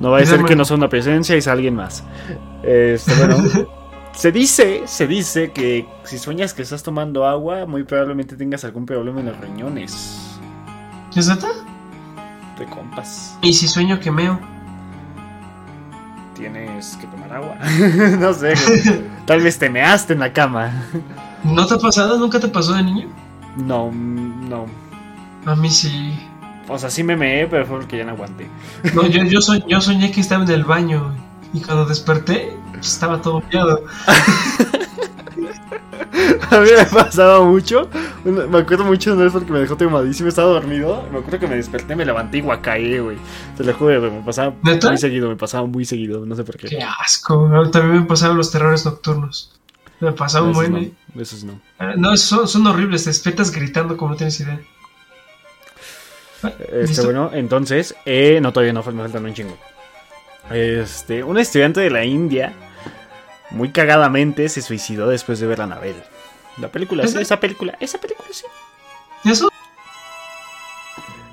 No 0.00 0.10
va 0.12 0.18
a 0.20 0.24
ser 0.26 0.42
que 0.44 0.56
no 0.56 0.64
sea 0.64 0.76
una 0.76 0.88
presencia 0.88 1.36
y 1.36 1.42
sea 1.42 1.52
alguien 1.52 1.74
más. 1.76 2.02
Este, 2.62 3.12
bueno. 3.14 3.36
se 4.14 4.30
dice, 4.30 4.82
se 4.86 5.06
dice 5.06 5.52
que 5.52 5.86
si 6.04 6.18
sueñas 6.18 6.54
que 6.54 6.62
estás 6.62 6.82
tomando 6.82 7.26
agua, 7.26 7.66
muy 7.66 7.82
probablemente 7.84 8.36
tengas 8.36 8.64
algún 8.64 8.86
problema 8.86 9.20
en 9.20 9.26
los 9.26 9.40
riñones. 9.40 10.38
¿Es 11.14 11.28
neta? 11.28 11.48
De 12.58 12.66
compas. 12.66 13.38
Y 13.42 13.54
si 13.54 13.68
sueño 13.68 13.98
que 14.00 14.10
meo. 14.10 14.38
Tienes 16.34 16.96
que 16.96 17.06
tomar 17.06 17.32
agua. 17.32 17.56
no 18.18 18.32
sé. 18.34 18.54
Tal 19.26 19.40
vez 19.40 19.58
te 19.58 19.70
measte 19.70 20.12
en 20.12 20.20
la 20.20 20.32
cama. 20.32 20.72
¿No 21.44 21.66
te 21.66 21.74
ha 21.74 21.78
pasado? 21.78 22.18
¿Nunca 22.18 22.38
te 22.38 22.48
pasó 22.48 22.74
de 22.74 22.82
niño? 22.82 23.08
No, 23.56 23.90
no. 23.90 24.66
A 25.46 25.56
mí 25.56 25.70
sí. 25.70 26.18
O 26.68 26.78
sea, 26.78 26.90
sí 26.90 27.02
me 27.02 27.16
meé, 27.16 27.46
pero 27.46 27.66
fue 27.66 27.78
porque 27.78 27.98
ya 27.98 28.04
no 28.04 28.12
aguanté. 28.12 28.48
No, 28.94 29.06
yo, 29.06 29.24
yo, 29.24 29.40
yo 29.68 29.80
soñé 29.80 30.12
que 30.12 30.20
estaba 30.20 30.44
en 30.44 30.50
el 30.50 30.64
baño. 30.64 31.14
Y 31.52 31.60
cuando 31.60 31.84
desperté, 31.84 32.56
estaba 32.88 33.20
todo 33.20 33.42
miado. 33.50 33.84
A 36.50 36.60
mí 36.60 36.68
me 36.76 36.84
pasaba 36.84 37.42
mucho. 37.44 37.88
Una- 38.24 38.46
Me 38.46 38.58
acuerdo 38.58 38.84
mucho 38.84 39.14
una 39.14 39.24
vez 39.24 39.32
porque 39.32 39.50
me 39.52 39.60
dejó 39.60 39.76
tomadísimo. 39.76 40.28
Estaba 40.28 40.48
dormido. 40.50 41.02
Me 41.10 41.18
acuerdo 41.18 41.38
que 41.40 41.46
me 41.46 41.56
desperté, 41.56 41.96
me 41.96 42.04
levanté 42.04 42.38
y 42.38 42.40
guacaé, 42.42 43.00
güey. 43.00 43.16
Te 43.56 43.64
lo 43.64 43.72
juro, 43.74 44.00
Me 44.10 44.20
pasaba 44.22 44.54
¿Neta? 44.62 44.88
muy 44.88 44.98
seguido, 44.98 45.28
me 45.28 45.36
pasaba 45.36 45.66
muy 45.66 45.84
seguido. 45.84 46.26
No 46.26 46.34
sé 46.36 46.44
por 46.44 46.56
qué. 46.58 46.68
Qué 46.68 46.82
asco. 46.82 47.48
También 47.70 48.02
me 48.02 48.06
pasaron 48.06 48.36
los 48.36 48.50
terrores 48.50 48.84
nocturnos. 48.84 49.58
Me 50.00 50.12
pasaba 50.12 50.50
Esos 50.50 50.56
buen. 50.56 50.72
no, 50.72 50.78
eh. 50.78 50.92
esos 51.18 51.44
no. 51.44 51.60
No, 51.96 52.16
son, 52.16 52.46
son 52.46 52.66
horribles. 52.66 53.04
Te 53.04 53.10
despiertas 53.10 53.50
gritando 53.50 53.96
como 53.96 54.10
no 54.12 54.16
tienes 54.16 54.38
idea. 54.40 54.60
Este, 56.42 56.82
¿listo? 56.86 57.04
bueno, 57.04 57.30
entonces, 57.32 57.94
eh, 58.04 58.40
no, 58.42 58.52
todavía 58.52 58.72
no, 58.72 58.82
me 58.82 59.02
faltan 59.02 59.24
un 59.24 59.32
chingo. 59.32 59.56
Este, 60.50 61.22
un 61.22 61.38
estudiante 61.38 61.80
de 61.80 61.88
la 61.90 62.04
India, 62.04 62.52
muy 63.52 63.70
cagadamente, 63.70 64.48
se 64.48 64.62
suicidó 64.62 65.08
después 65.08 65.38
de 65.40 65.46
ver 65.46 65.60
a 65.60 65.64
Anabel. 65.64 65.96
La 66.58 66.70
película, 66.70 67.02
sí, 67.04 67.10
¿Esa? 67.10 67.20
esa 67.20 67.40
película, 67.40 67.76
esa 67.80 67.98
película, 67.98 68.28
sí. 68.30 68.44
¿Y 69.24 69.30
eso? 69.30 69.48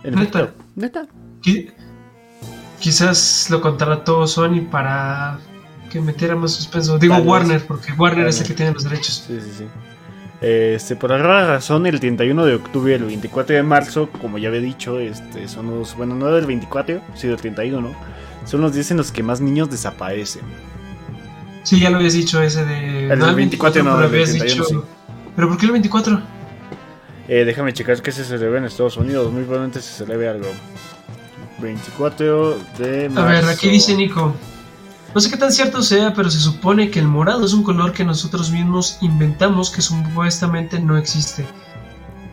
En 0.04 0.16
¿Neta? 0.16 0.40
efecto, 0.40 0.64
neta. 0.76 1.08
Qui- 1.42 1.72
Quizás 2.80 3.48
lo 3.50 3.60
contrató 3.60 4.26
Sony 4.26 4.62
para 4.72 5.38
que 5.92 6.00
metiera 6.00 6.36
más 6.36 6.52
suspenso. 6.54 6.98
Digo 6.98 7.14
Tal 7.16 7.24
vez. 7.24 7.30
Warner, 7.30 7.68
porque 7.68 7.92
Warner 7.92 8.28
es 8.28 8.40
el 8.40 8.48
que 8.48 8.54
tiene 8.54 8.72
los 8.72 8.84
derechos. 8.86 9.26
Sí, 9.28 9.38
sí, 9.42 9.52
sí. 9.58 9.66
Este, 10.40 10.96
por 10.96 11.12
alguna 11.12 11.46
razón, 11.46 11.86
el 11.86 12.00
31 12.00 12.46
de 12.46 12.56
octubre 12.56 12.94
y 12.94 12.96
el 12.96 13.04
24 13.04 13.54
de 13.58 13.64
marzo, 13.64 14.10
como 14.22 14.38
ya 14.38 14.48
había 14.48 14.62
dicho, 14.62 14.98
este, 14.98 15.50
son 15.50 15.68
los, 15.78 15.98
bueno, 15.98 16.16
no 16.16 16.28
del 16.28 16.46
24, 16.46 17.02
sí 17.16 17.28
del 17.28 17.36
31, 17.36 17.94
son 18.46 18.62
los 18.62 18.74
días 18.74 18.90
en 18.92 18.96
los 18.98 19.12
que 19.12 19.22
más 19.24 19.42
niños 19.42 19.70
desaparecen. 19.70 20.44
Sí, 21.70 21.80
ya 21.80 21.92
lo 21.92 21.98
habías 21.98 22.14
dicho 22.14 22.42
ese 22.42 22.66
de. 22.66 23.12
El 23.14 23.20
del 23.20 23.36
24 23.36 23.84
no, 23.84 23.92
pero 23.92 24.06
el 24.06 24.12
del 24.12 24.22
habías 24.22 24.38
31 24.38 24.66
sí. 24.66 24.76
¿Pero 25.36 25.50
por 25.50 25.58
qué 25.60 25.66
el 25.68 25.72
24? 25.74 26.22
Eh, 27.28 27.46
déjame 27.46 27.74
checar 27.74 28.02
que 28.02 28.12
se 28.12 28.24
celebra 28.24 28.58
en 28.58 28.66
Estados 28.66 28.98
Unidos. 28.98 29.32
Muy 29.32 29.44
probablemente 29.44 29.80
se 29.80 29.94
celebre 30.04 30.30
algo. 30.30 30.48
24 31.60 32.58
de 32.80 33.06
A 33.06 33.10
marzo. 33.10 33.30
ver, 33.30 33.46
aquí 33.46 33.70
dice 33.70 33.96
Nico. 33.96 34.34
No 35.14 35.22
sé 35.22 35.30
qué 35.30 35.38
tan 35.38 35.52
cierto 35.52 35.84
sea, 35.84 36.12
pero 36.16 36.32
se 36.32 36.40
supone 36.40 36.90
que 36.90 36.98
el 36.98 37.08
morado 37.08 37.46
es 37.46 37.54
un 37.54 37.62
color 37.62 37.94
que 37.94 38.04
nosotros 38.04 38.50
mismos 38.50 38.98
inventamos 39.02 39.70
que 39.70 39.84
supuestamente 39.84 40.80
no 40.80 40.98
existe. 40.98 41.46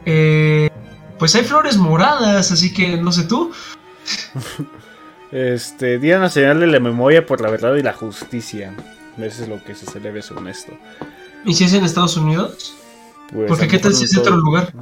Eh, 0.06 0.70
pues 1.18 1.34
hay 1.34 1.42
flores 1.42 1.76
moradas, 1.76 2.52
así 2.52 2.72
que 2.72 2.96
no 2.96 3.12
sé 3.12 3.24
tú. 3.24 3.52
Este, 5.32 5.98
Día 5.98 6.20
Nacional 6.20 6.60
de 6.60 6.68
la 6.68 6.78
Memoria 6.78 7.26
por 7.26 7.40
la 7.40 7.50
Verdad 7.50 7.74
y 7.74 7.82
la 7.82 7.92
Justicia. 7.92 8.72
Eso 9.18 9.42
es 9.44 9.48
lo 9.48 9.62
que 9.64 9.74
se 9.74 9.86
celebra 9.86 10.20
según 10.22 10.48
esto. 10.48 10.72
¿Y 11.44 11.54
si 11.54 11.64
es 11.64 11.72
en 11.72 11.84
Estados 11.84 12.16
Unidos? 12.16 12.74
Pues, 13.32 13.48
Porque 13.48 13.66
¿qué 13.68 13.78
tal 13.78 13.94
si 13.94 14.04
es 14.04 14.12
en 14.12 14.20
otro 14.20 14.32
todo- 14.34 14.40
lugar? 14.42 14.72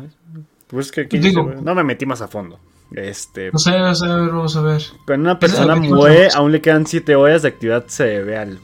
Pues 0.66 0.91
que 0.91 1.03
aquí 1.03 1.18
Digo- 1.18 1.53
no 1.62 1.74
me 1.74 1.85
metí 1.85 2.05
más 2.07 2.20
a 2.20 2.28
fondo. 2.28 2.59
Este, 2.95 3.51
No 3.53 3.59
sé, 3.59 3.70
o 3.80 3.95
sea, 3.95 4.12
a 4.14 4.16
ver, 4.20 4.30
vamos 4.30 4.57
a 4.57 4.61
ver. 4.61 4.82
cuando 5.07 5.30
una 5.30 5.39
persona 5.39 5.72
a 5.72 5.76
ver, 5.76 5.82
¿qué 5.85 5.89
muere, 5.95 6.28
aún 6.35 6.53
le 6.53 6.61
quedan 6.61 6.87
7 6.87 7.16
horas 7.16 7.43
de 7.43 7.49
actividad 7.49 7.85
cerebral. 7.89 8.59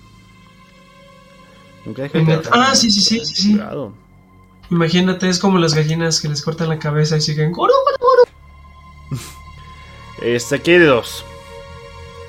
Nunca 1.86 2.02
dejé 2.02 2.24
de. 2.24 2.40
Ah, 2.52 2.74
sí, 2.74 2.90
sí, 2.90 3.00
sí, 3.00 3.24
sí, 3.24 3.34
sí. 3.34 3.50
Cuidado. 3.52 3.94
Imagínate, 4.70 5.28
es 5.28 5.38
como 5.38 5.58
las 5.58 5.74
gallinas 5.74 6.20
que 6.20 6.28
les 6.28 6.42
cortan 6.42 6.68
la 6.68 6.78
cabeza 6.78 7.16
y 7.16 7.20
siguen. 7.20 7.52
Este, 10.22 10.56
aquí 10.56 10.72
hay 10.72 10.78
de 10.78 10.86
dos. 10.86 11.24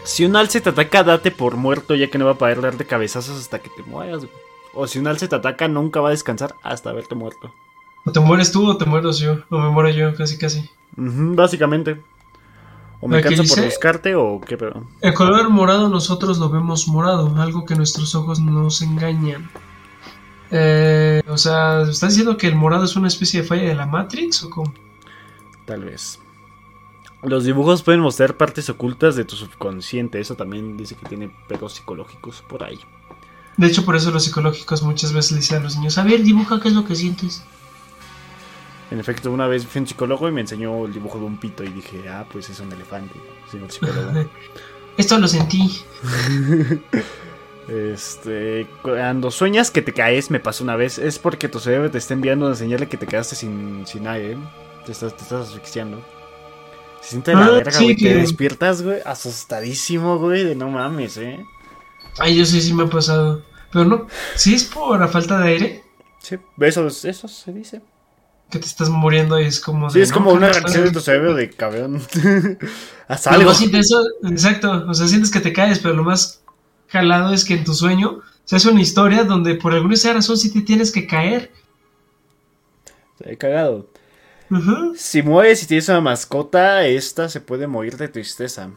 Si 0.03 0.25
un 0.25 0.35
alce 0.35 0.61
te 0.61 0.69
ataca, 0.69 1.03
date 1.03 1.31
por 1.31 1.57
muerto, 1.57 1.95
ya 1.95 2.09
que 2.09 2.17
no 2.17 2.25
va 2.25 2.31
a 2.31 2.37
poder 2.37 2.61
darte 2.61 2.85
cabezazos 2.85 3.39
hasta 3.39 3.59
que 3.59 3.69
te 3.69 3.83
mueras. 3.83 4.19
güey. 4.19 4.31
O 4.73 4.87
si 4.87 4.99
un 4.99 5.07
alce 5.07 5.27
te 5.27 5.35
ataca, 5.35 5.67
nunca 5.67 5.99
va 6.01 6.09
a 6.09 6.11
descansar 6.11 6.55
hasta 6.63 6.91
verte 6.93 7.15
muerto. 7.15 7.53
O 8.05 8.11
te 8.11 8.19
mueres 8.19 8.51
tú 8.51 8.67
o 8.67 8.77
te 8.77 8.85
muero 8.85 9.11
yo. 9.11 9.37
O 9.49 9.59
me 9.59 9.69
muero 9.69 9.89
yo, 9.89 10.15
casi, 10.15 10.37
casi. 10.37 10.69
Básicamente. 10.95 12.01
O 12.99 13.07
me 13.07 13.21
canso 13.21 13.43
por 13.43 13.65
buscarte 13.65 14.15
o 14.15 14.39
qué 14.41 14.57
pedo. 14.57 14.87
El 15.01 15.13
color 15.13 15.49
morado 15.49 15.89
nosotros 15.89 16.37
lo 16.37 16.49
vemos 16.49 16.87
morado, 16.87 17.33
algo 17.41 17.65
que 17.65 17.75
nuestros 17.75 18.13
ojos 18.15 18.39
nos 18.39 18.81
engañan. 18.81 19.49
Eh, 20.51 21.21
o 21.27 21.37
sea, 21.37 21.81
¿estás 21.81 22.09
diciendo 22.09 22.37
que 22.37 22.47
el 22.47 22.55
morado 22.55 22.85
es 22.85 22.95
una 22.95 23.07
especie 23.07 23.41
de 23.41 23.47
falla 23.47 23.63
de 23.63 23.75
la 23.75 23.85
Matrix 23.85 24.43
o 24.43 24.49
cómo? 24.49 24.73
Tal 25.65 25.85
vez. 25.85 26.19
Los 27.23 27.43
dibujos 27.43 27.83
pueden 27.83 28.01
mostrar 28.01 28.35
partes 28.35 28.69
ocultas 28.69 29.15
de 29.15 29.25
tu 29.25 29.35
subconsciente. 29.35 30.19
Eso 30.19 30.35
también 30.35 30.75
dice 30.75 30.95
que 30.95 31.07
tiene 31.07 31.29
pedos 31.47 31.73
psicológicos 31.73 32.43
por 32.47 32.63
ahí. 32.63 32.79
De 33.57 33.67
hecho, 33.67 33.85
por 33.85 33.95
eso 33.95 34.11
los 34.11 34.23
psicológicos 34.23 34.81
muchas 34.81 35.13
veces 35.13 35.31
le 35.33 35.37
dicen 35.37 35.59
a 35.59 35.61
los 35.61 35.75
niños, 35.75 35.97
a 35.97 36.03
ver, 36.03 36.23
dibuja 36.23 36.59
qué 36.59 36.69
es 36.69 36.73
lo 36.73 36.85
que 36.85 36.95
sientes. 36.95 37.43
En 38.89 38.99
efecto, 38.99 39.31
una 39.31 39.47
vez 39.47 39.65
fui 39.65 39.79
a 39.79 39.81
un 39.83 39.87
psicólogo 39.87 40.27
y 40.27 40.31
me 40.31 40.41
enseñó 40.41 40.85
el 40.85 40.93
dibujo 40.93 41.19
de 41.19 41.25
un 41.25 41.37
pito 41.37 41.63
y 41.63 41.69
dije, 41.69 42.09
ah, 42.09 42.25
pues 42.31 42.49
es 42.49 42.59
un 42.59 42.71
elefante, 42.71 43.13
señor 43.49 43.71
psicólogo. 43.71 44.29
Esto 44.97 45.17
lo 45.17 45.27
sentí. 45.27 45.81
Este, 47.67 48.67
cuando 48.81 49.31
sueñas 49.31 49.71
que 49.71 49.81
te 49.81 49.93
caes, 49.93 50.29
me 50.29 50.41
pasó 50.41 50.63
una 50.63 50.75
vez, 50.75 50.97
es 50.97 51.19
porque 51.19 51.47
tu 51.47 51.59
cerebro 51.59 51.89
te 51.89 51.99
está 51.99 52.13
enviando 52.13 52.47
una 52.47 52.55
señal 52.55 52.81
de 52.81 52.89
que 52.89 52.97
te 52.97 53.07
quedaste 53.07 53.35
sin, 53.35 53.85
sin 53.87 54.07
aire. 54.07 54.37
Te 54.85 54.91
estás, 54.91 55.15
te 55.15 55.23
estás 55.23 55.47
asfixiando. 55.47 56.03
Se 57.01 57.09
siente 57.11 57.31
de 57.31 57.37
la 57.37 57.45
Ah, 57.45 57.49
verga, 57.51 57.71
sí, 57.71 57.83
güey. 57.85 57.95
Te 57.97 58.15
despiertas, 58.15 58.81
güey, 58.83 58.99
asustadísimo, 59.05 60.19
güey, 60.19 60.43
de 60.43 60.55
no 60.55 60.69
mames, 60.69 61.17
eh. 61.17 61.43
Ay, 62.19 62.37
yo 62.37 62.45
sí, 62.45 62.61
sí 62.61 62.73
me 62.73 62.83
ha 62.83 62.87
pasado. 62.87 63.43
Pero 63.71 63.85
no, 63.85 64.07
si 64.35 64.53
es 64.53 64.65
por 64.65 64.99
la 64.99 65.07
falta 65.07 65.39
de 65.39 65.47
aire, 65.49 65.83
Sí, 66.19 66.37
eso, 66.59 66.85
eso 66.87 67.27
se 67.27 67.51
dice. 67.51 67.81
que 68.51 68.59
te 68.59 68.65
estás 68.67 68.89
muriendo 68.89 69.39
y 69.39 69.45
es 69.45 69.59
como... 69.59 69.89
Sí, 69.89 70.01
es 70.01 70.09
no, 70.09 70.15
como 70.17 70.31
una 70.33 70.49
reacción 70.51 70.83
de 70.83 70.91
tu 70.91 70.99
cerebro 70.99 71.33
de 71.33 71.49
cabrón. 71.49 71.99
Haz 73.07 73.25
Lo 73.25 73.31
algo. 73.31 73.49
más 73.49 73.61
intenso, 73.61 73.97
exacto, 74.29 74.85
o 74.87 74.93
sea, 74.93 75.07
sientes 75.07 75.31
que 75.31 75.39
te 75.39 75.53
caes, 75.53 75.79
pero 75.79 75.95
lo 75.95 76.03
más 76.03 76.43
jalado 76.89 77.33
es 77.33 77.43
que 77.45 77.55
en 77.55 77.63
tu 77.63 77.73
sueño 77.73 78.19
se 78.45 78.57
hace 78.57 78.69
una 78.69 78.81
historia 78.81 79.23
donde 79.23 79.55
por 79.55 79.73
alguna 79.73 79.95
razón 80.13 80.37
sí 80.37 80.51
te 80.53 80.61
tienes 80.61 80.91
que 80.91 81.07
caer. 81.07 81.51
He 83.23 83.37
cagado. 83.37 83.87
Si 84.95 85.21
mueres 85.21 85.63
y 85.63 85.67
tienes 85.67 85.87
una 85.89 86.01
mascota, 86.01 86.85
esta 86.85 87.29
se 87.29 87.41
puede 87.41 87.67
morir 87.67 87.97
de 87.97 88.07
tristeza. 88.07 88.69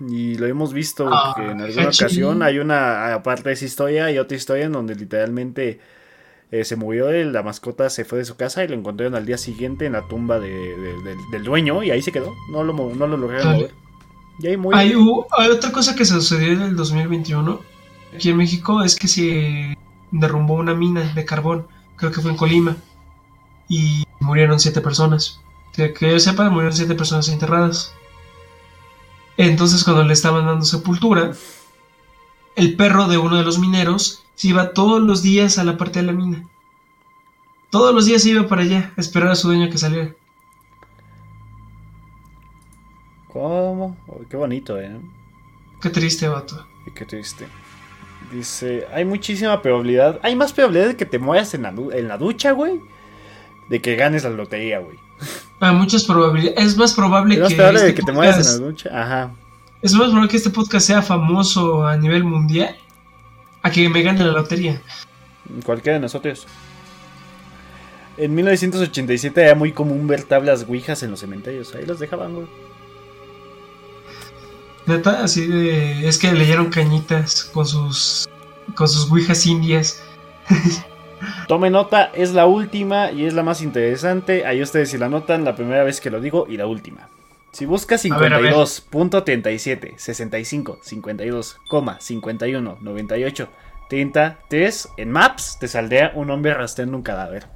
Y 0.00 0.34
lo 0.36 0.46
hemos 0.46 0.72
visto 0.72 1.08
Ah, 1.12 1.32
que 1.36 1.42
en 1.42 1.60
alguna 1.60 1.88
Hachi. 1.88 2.04
ocasión 2.04 2.42
hay 2.42 2.58
una, 2.58 3.14
aparte 3.14 3.48
de 3.50 3.52
esa 3.54 3.64
historia, 3.64 4.06
hay 4.06 4.18
otra 4.18 4.36
historia 4.36 4.64
en 4.64 4.72
donde 4.72 4.94
literalmente 4.94 5.80
eh, 6.50 6.64
se 6.64 6.76
murió 6.76 7.08
él, 7.10 7.32
la 7.32 7.42
mascota 7.42 7.88
se 7.88 8.04
fue 8.04 8.18
de 8.18 8.24
su 8.24 8.36
casa 8.36 8.62
y 8.64 8.68
lo 8.68 8.74
encontraron 8.74 9.14
al 9.14 9.24
día 9.24 9.38
siguiente 9.38 9.86
en 9.86 9.92
la 9.92 10.06
tumba 10.08 10.38
de- 10.40 10.48
de- 10.50 11.02
del- 11.02 11.30
del 11.30 11.44
dueño 11.44 11.82
y 11.82 11.90
ahí 11.90 12.02
se 12.02 12.12
quedó. 12.12 12.34
No 12.50 12.62
lo, 12.64 12.72
no 12.74 13.06
lo 13.06 13.16
lograron 13.16 13.54
mover. 13.54 13.70
Y 14.40 14.46
ahí 14.48 14.56
murió. 14.56 14.78
Hay, 14.78 14.94
hubo- 14.96 15.26
hay 15.38 15.50
otra 15.50 15.70
cosa 15.72 15.94
que 15.94 16.04
se 16.04 16.14
sucedió 16.14 16.52
en 16.52 16.62
el 16.62 16.76
2021 16.76 17.60
aquí 18.14 18.28
en 18.30 18.36
México 18.36 18.82
es 18.82 18.96
que 18.96 19.08
se 19.08 19.78
derrumbó 20.10 20.54
una 20.54 20.74
mina 20.74 21.00
de 21.14 21.24
carbón, 21.24 21.66
creo 21.96 22.10
que 22.12 22.20
fue 22.20 22.32
en 22.32 22.36
Colima, 22.36 22.76
y 23.68 24.04
murieron 24.22 24.60
siete 24.60 24.80
personas. 24.80 25.40
Que, 25.72 25.92
que 25.92 26.10
yo 26.10 26.18
sepa, 26.18 26.48
murieron 26.50 26.76
siete 26.76 26.94
personas 26.94 27.28
enterradas. 27.28 27.94
Entonces, 29.36 29.84
cuando 29.84 30.04
le 30.04 30.12
estaban 30.12 30.46
dando 30.46 30.64
sepultura, 30.64 31.32
el 32.56 32.76
perro 32.76 33.08
de 33.08 33.18
uno 33.18 33.36
de 33.36 33.44
los 33.44 33.58
mineros 33.58 34.24
se 34.34 34.48
iba 34.48 34.72
todos 34.72 35.00
los 35.00 35.22
días 35.22 35.58
a 35.58 35.64
la 35.64 35.76
parte 35.76 36.00
de 36.00 36.06
la 36.06 36.12
mina. 36.12 36.46
Todos 37.70 37.94
los 37.94 38.04
días 38.04 38.22
se 38.22 38.30
iba 38.30 38.46
para 38.46 38.62
allá 38.62 38.92
a 38.96 39.00
esperar 39.00 39.30
a 39.30 39.34
su 39.34 39.48
dueño 39.48 39.70
que 39.70 39.78
saliera. 39.78 40.14
¿Cómo? 43.28 43.96
Oh, 44.06 44.20
qué 44.28 44.36
bonito, 44.36 44.78
eh. 44.78 45.00
Qué 45.80 45.88
triste, 45.88 46.28
vato. 46.28 46.66
Y 46.86 46.90
qué 46.90 47.06
triste. 47.06 47.48
Dice, 48.30 48.86
hay 48.92 49.06
muchísima 49.06 49.62
probabilidad. 49.62 50.20
Hay 50.22 50.36
más 50.36 50.52
probabilidad 50.52 50.88
de 50.88 50.96
que 50.96 51.06
te 51.06 51.18
mueras 51.18 51.54
en 51.54 51.62
la, 51.62 51.70
en 51.70 52.08
la 52.08 52.18
ducha, 52.18 52.52
güey. 52.52 52.80
De 53.72 53.80
que 53.80 53.96
ganes 53.96 54.22
la 54.24 54.28
lotería, 54.28 54.80
güey. 54.80 54.98
Hay 55.60 55.74
muchas 55.74 56.04
probabilidades. 56.04 56.62
Es 56.62 56.76
más 56.76 56.92
probable 56.92 57.36
Es 57.36 57.40
más 57.40 57.48
que, 57.48 57.54
probable 57.54 57.80
de 57.80 57.88
este 57.88 58.00
que 58.00 58.04
te 58.04 58.12
mueras 58.12 58.54
en 58.54 58.60
la 58.60 58.66
ducha. 58.66 58.90
Ajá. 58.92 59.30
es 59.80 59.94
más 59.94 60.08
probable 60.08 60.28
que 60.28 60.36
este 60.36 60.50
podcast 60.50 60.86
sea 60.86 61.00
famoso 61.00 61.86
a 61.86 61.96
nivel 61.96 62.22
mundial 62.22 62.76
a 63.62 63.70
que 63.70 63.88
me 63.88 64.02
gane 64.02 64.22
la 64.22 64.32
lotería. 64.32 64.82
Cualquiera 65.64 65.94
de 65.94 66.02
nosotros. 66.02 66.46
En 68.18 68.34
1987 68.34 69.40
era 69.40 69.54
muy 69.54 69.72
común 69.72 70.06
ver 70.06 70.24
tablas 70.24 70.66
ouijas 70.68 71.02
en 71.02 71.10
los 71.10 71.20
cementerios. 71.20 71.74
Ahí 71.74 71.86
las 71.86 71.98
dejaban, 71.98 72.34
güey. 72.34 72.46
Neta, 74.84 75.24
así 75.24 75.46
de. 75.46 76.06
Es 76.06 76.18
que 76.18 76.30
leyeron 76.30 76.68
cañitas 76.68 77.44
con 77.44 77.66
sus. 77.66 78.28
con 78.74 78.86
sus 78.86 79.10
ouijas 79.10 79.46
indias. 79.46 80.02
Tome 81.48 81.70
nota, 81.70 82.10
es 82.14 82.32
la 82.32 82.46
última 82.46 83.12
y 83.12 83.24
es 83.24 83.34
la 83.34 83.42
más 83.42 83.62
interesante. 83.62 84.46
Ahí 84.46 84.62
ustedes 84.62 84.90
si 84.90 84.98
la 84.98 85.08
notan 85.08 85.44
la 85.44 85.54
primera 85.54 85.84
vez 85.84 86.00
que 86.00 86.10
lo 86.10 86.20
digo 86.20 86.46
y 86.48 86.56
la 86.56 86.66
última. 86.66 87.08
Si 87.52 87.66
buscas 87.66 88.04
A 88.10 88.16
ver, 88.16 88.32
a 88.32 88.38
ver. 88.38 88.54
52.37, 88.54 89.98
65, 89.98 90.78
52, 90.82 91.58
51, 91.98 92.78
98, 92.80 93.48
33 93.90 94.88
en 94.96 95.10
Maps, 95.10 95.58
te 95.60 95.68
saldría 95.68 96.12
un 96.14 96.30
hombre 96.30 96.52
arrastrando 96.52 96.96
un 96.96 97.02
cadáver. 97.02 97.46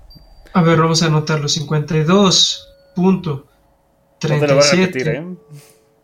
A 0.52 0.62
ver, 0.62 0.78
vamos 0.78 1.02
a 1.02 1.06
anotarlo: 1.06 1.48
52. 1.48 2.68
Punto. 2.94 3.46
No 4.12 4.18
te 4.18 4.28
lo 4.28 4.34
voy 4.38 4.44
a 4.44 4.48
37, 4.48 4.86
repetir, 4.86 5.08
¿eh? 5.08 5.26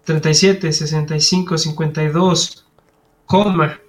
37, 0.05 0.73
65, 0.73 1.59
52, 1.59 2.67
coma, 3.27 3.81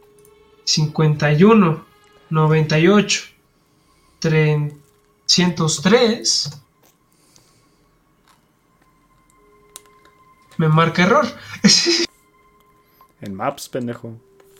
51, 0.64 1.86
98, 2.30 3.24
303. 4.24 6.62
Me 10.58 10.68
marca 10.70 11.04
error. 11.04 11.28
En 13.20 13.36
Maps, 13.36 13.68
pendejo. 13.70 14.18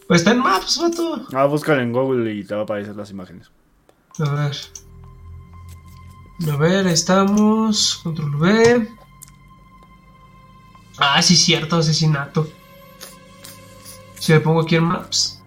Pues 0.08 0.22
está 0.22 0.32
en 0.32 0.40
Maps, 0.40 0.80
vato. 0.82 1.28
Ah, 1.34 1.46
búscalo 1.46 1.82
en 1.82 1.94
Google 1.94 2.34
y 2.34 2.44
te 2.44 2.56
va 2.56 2.62
a 2.62 2.64
aparecer 2.64 2.96
las 2.96 3.12
imágenes. 3.12 3.52
A 4.20 4.30
ver. 4.30 4.58
A 6.52 6.56
ver, 6.58 6.88
estamos. 6.88 8.00
Control 8.04 8.36
V. 8.36 8.90
Ah, 10.98 11.22
sí, 11.22 11.38
cierto, 11.38 11.78
asesinato. 11.78 12.50
Si 14.20 14.34
le 14.34 14.42
pongo 14.42 14.62
aquí 14.62 14.76
en 14.76 14.86
Maps. 14.86 15.43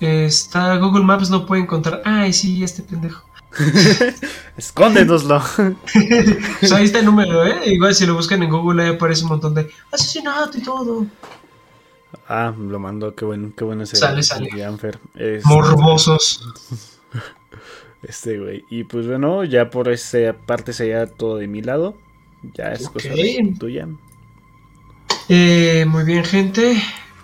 Está 0.00 0.76
Google 0.76 1.04
Maps, 1.04 1.30
no 1.30 1.44
puede 1.46 1.62
encontrar. 1.62 2.02
Ay, 2.04 2.32
sí, 2.32 2.62
este 2.62 2.82
pendejo. 2.82 3.24
Escóndenoslo. 4.56 5.36
O 6.62 6.66
sea, 6.66 6.78
ahí 6.78 6.84
está 6.84 6.98
el 7.00 7.06
número, 7.06 7.44
¿eh? 7.46 7.72
Igual 7.72 7.94
si 7.94 8.06
lo 8.06 8.14
buscan 8.14 8.42
en 8.42 8.50
Google, 8.50 8.82
ahí 8.82 8.90
aparece 8.94 9.22
un 9.22 9.30
montón 9.30 9.54
de 9.54 9.68
asesinato 9.92 10.58
y 10.58 10.62
todo. 10.62 11.06
ah, 12.28 12.52
lo 12.58 12.78
mandó, 12.78 13.14
qué 13.14 13.24
bueno, 13.24 13.52
qué 13.56 13.64
bueno 13.64 13.84
ese 13.84 13.96
Sale, 13.96 14.22
sale. 14.22 14.48
Es- 15.14 15.44
Morbosos. 15.46 16.60
Este, 18.00 18.38
güey. 18.38 18.64
Y 18.70 18.84
pues 18.84 19.08
bueno, 19.08 19.42
ya 19.42 19.70
por 19.70 19.88
esa 19.88 20.32
parte 20.46 20.72
sería 20.72 21.06
todo 21.06 21.36
de 21.36 21.48
mi 21.48 21.62
lado. 21.62 21.96
Ya 22.54 22.72
es 22.72 22.86
Ok. 22.86 22.92
cosa 22.92 23.08
tuya. 23.58 23.88
Eh, 25.28 25.84
muy 25.88 26.04
bien, 26.04 26.24
gente. 26.24 26.80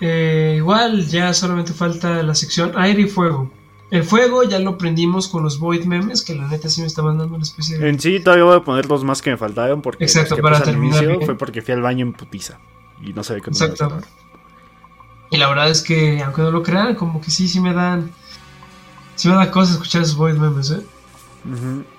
Eh, 0.07 0.57
igual, 0.59 1.07
ya 1.07 1.32
solamente 1.32 1.72
falta 1.72 2.22
la 2.22 2.34
sección 2.34 2.72
aire 2.76 3.00
y 3.00 3.09
fuego. 3.09 3.50
El 3.90 4.05
fuego 4.05 4.42
ya 4.42 4.59
lo 4.59 4.76
prendimos 4.76 5.28
con 5.28 5.42
los 5.42 5.59
Void 5.59 5.84
memes, 5.84 6.22
que 6.22 6.34
la 6.34 6.46
neta 6.46 6.68
sí 6.68 6.82
me 6.82 6.86
estaban 6.86 7.16
dando 7.16 7.36
una 7.36 7.42
especie 7.42 7.78
de. 7.78 7.88
En 7.88 7.98
sí, 7.98 8.20
todavía 8.20 8.44
voy 8.44 8.57
a 8.57 8.61
poner 8.61 8.84
los 8.84 9.02
más 9.02 9.22
que 9.22 9.30
me 9.30 9.38
faltaron 9.38 9.80
porque 9.80 10.05
Exacto, 10.05 10.36
para 10.36 10.59
al 10.59 10.62
terminar 10.62 11.02
fue 11.24 11.38
porque 11.38 11.62
fui 11.62 11.72
al 11.72 11.80
baño 11.80 12.05
en 12.05 12.12
putiza. 12.12 12.59
Y 13.00 13.14
no 13.14 13.24
sabía 13.24 13.42
no 13.46 13.52
Exacto. 13.52 13.98
Y 15.30 15.38
la 15.38 15.48
verdad 15.48 15.70
es 15.70 15.80
que, 15.80 16.22
aunque 16.22 16.42
no 16.42 16.50
lo 16.50 16.62
crean, 16.62 16.96
como 16.96 17.22
que 17.22 17.30
sí, 17.30 17.48
sí 17.48 17.61
me 17.61 17.72
dan. 17.72 18.11
Sí 19.14 19.28
me 19.28 19.36
da 19.36 19.50
cosa 19.50 19.72
escuchar 19.72 20.02
esos 20.02 20.16
Void 20.16 20.34
memes, 20.34 20.70
¿eh? 20.70 20.82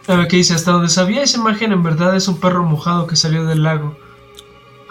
A 0.07 0.15
ver 0.15 0.27
qué 0.27 0.37
dice, 0.37 0.53
hasta 0.53 0.73
donde 0.73 0.89
sabía 0.89 1.23
esa 1.23 1.39
imagen 1.39 1.71
en 1.71 1.81
verdad 1.81 2.15
es 2.15 2.27
un 2.27 2.39
perro 2.39 2.63
mojado 2.65 3.07
que 3.07 3.15
salió 3.15 3.45
del 3.45 3.63
lago. 3.63 3.97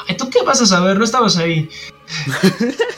Ay, 0.09 0.17
¿tú 0.17 0.29
qué 0.31 0.43
vas 0.43 0.61
a 0.61 0.67
saber? 0.67 0.99
No 0.99 1.05
estabas 1.05 1.37
ahí. 1.37 1.69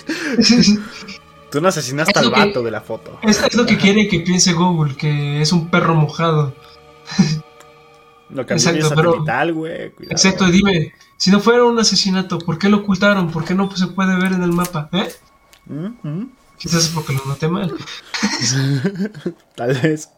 Tú 1.50 1.60
no 1.60 1.68
asesinaste 1.68 2.10
Es 2.10 2.16
al 2.26 2.32
que- 2.32 2.40
vato 2.40 2.62
de 2.62 2.70
la 2.70 2.80
foto. 2.80 3.18
Esto 3.22 3.46
es 3.46 3.54
lo 3.54 3.66
que 3.66 3.76
quiere 3.78 4.08
que 4.08 4.20
piense 4.20 4.52
Google, 4.52 4.96
que 4.96 5.40
es 5.40 5.52
un 5.52 5.68
perro 5.70 5.94
mojado. 5.94 6.54
Lo 8.30 8.42
Exacto, 8.42 8.90
pero- 8.94 9.18
cuidado. 9.24 9.66
Exacto, 10.10 10.46
dime, 10.50 10.92
si 11.16 11.30
no 11.30 11.40
fuera 11.40 11.64
un 11.64 11.78
asesinato, 11.78 12.38
¿por 12.38 12.58
qué 12.58 12.68
lo 12.68 12.78
ocultaron? 12.78 13.30
¿Por 13.30 13.44
qué 13.44 13.54
no 13.54 13.74
se 13.76 13.86
puede 13.86 14.16
ver 14.16 14.32
en 14.32 14.42
el 14.42 14.52
mapa? 14.52 14.88
¿Eh? 14.92 15.08
Quizás 16.58 16.84
es 16.86 16.88
porque 16.90 17.12
lo 17.12 17.24
noté 17.26 17.48
mal, 17.48 17.72
Tal 19.54 19.74
vez. 19.80 20.10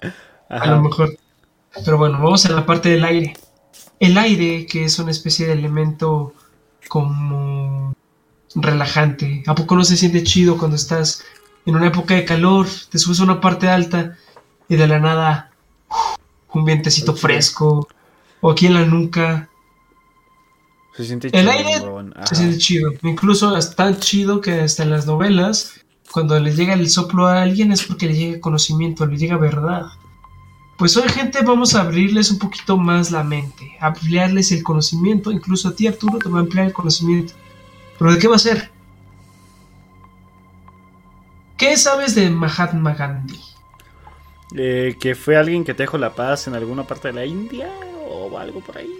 a 0.48 0.66
lo 0.66 0.82
mejor. 0.82 1.16
Pero 1.84 1.98
bueno, 1.98 2.18
vamos 2.18 2.44
a 2.46 2.52
la 2.52 2.64
parte 2.64 2.88
del 2.88 3.04
aire. 3.04 3.34
El 4.00 4.16
aire, 4.16 4.66
que 4.66 4.84
es 4.84 4.98
una 4.98 5.10
especie 5.10 5.46
de 5.46 5.52
elemento 5.52 6.32
como 6.88 7.94
relajante. 8.54 9.42
¿A 9.46 9.54
poco 9.54 9.76
no 9.76 9.84
se 9.84 9.96
siente 9.96 10.22
chido 10.22 10.58
cuando 10.58 10.76
estás 10.76 11.22
en 11.66 11.76
una 11.76 11.88
época 11.88 12.14
de 12.14 12.24
calor, 12.24 12.66
te 12.90 12.98
subes 12.98 13.20
a 13.20 13.24
una 13.24 13.40
parte 13.40 13.68
alta 13.68 14.16
y 14.68 14.76
de 14.76 14.86
la 14.86 14.98
nada 14.98 15.50
un 16.54 16.64
vientecito 16.64 17.14
fresco 17.14 17.88
o 18.40 18.50
aquí 18.50 18.66
en 18.66 18.74
la 18.74 18.84
nuca? 18.84 19.48
Se 20.96 21.04
siente 21.04 21.28
El 21.32 21.48
aire. 21.48 21.80
Se 22.24 22.34
siente 22.34 22.58
chido. 22.58 22.92
Incluso 23.02 23.56
es 23.56 23.76
tan 23.76 24.00
chido 24.00 24.40
que 24.40 24.60
hasta 24.60 24.82
en 24.82 24.90
las 24.90 25.06
novelas, 25.06 25.80
cuando 26.10 26.38
le 26.40 26.54
llega 26.54 26.74
el 26.74 26.88
soplo 26.88 27.26
a 27.26 27.42
alguien 27.42 27.70
es 27.70 27.84
porque 27.84 28.06
le 28.06 28.16
llega 28.16 28.40
conocimiento, 28.40 29.06
le 29.06 29.16
llega 29.16 29.36
verdad. 29.36 29.86
Pues 30.78 30.96
hoy, 30.96 31.08
gente, 31.08 31.42
vamos 31.42 31.74
a 31.74 31.80
abrirles 31.80 32.30
un 32.30 32.38
poquito 32.38 32.76
más 32.76 33.10
la 33.10 33.24
mente, 33.24 33.76
ampliarles 33.80 34.52
el 34.52 34.62
conocimiento. 34.62 35.32
Incluso 35.32 35.68
a 35.68 35.74
ti, 35.74 35.88
Arturo, 35.88 36.18
te 36.18 36.28
va 36.28 36.38
a 36.38 36.42
ampliar 36.42 36.66
el 36.66 36.72
conocimiento. 36.72 37.32
¿Pero 37.98 38.12
de 38.12 38.18
qué 38.20 38.28
va 38.28 38.36
a 38.36 38.38
ser? 38.38 38.70
¿Qué 41.56 41.76
sabes 41.76 42.14
de 42.14 42.30
Mahatma 42.30 42.94
Gandhi? 42.94 43.40
Eh, 44.56 44.96
que 45.00 45.16
fue 45.16 45.36
alguien 45.36 45.64
que 45.64 45.74
trajo 45.74 45.98
la 45.98 46.14
paz 46.14 46.46
en 46.46 46.54
alguna 46.54 46.84
parte 46.84 47.08
de 47.08 47.14
la 47.14 47.26
India 47.26 47.68
o 48.08 48.38
algo 48.38 48.60
por 48.60 48.78
ahí. 48.78 48.94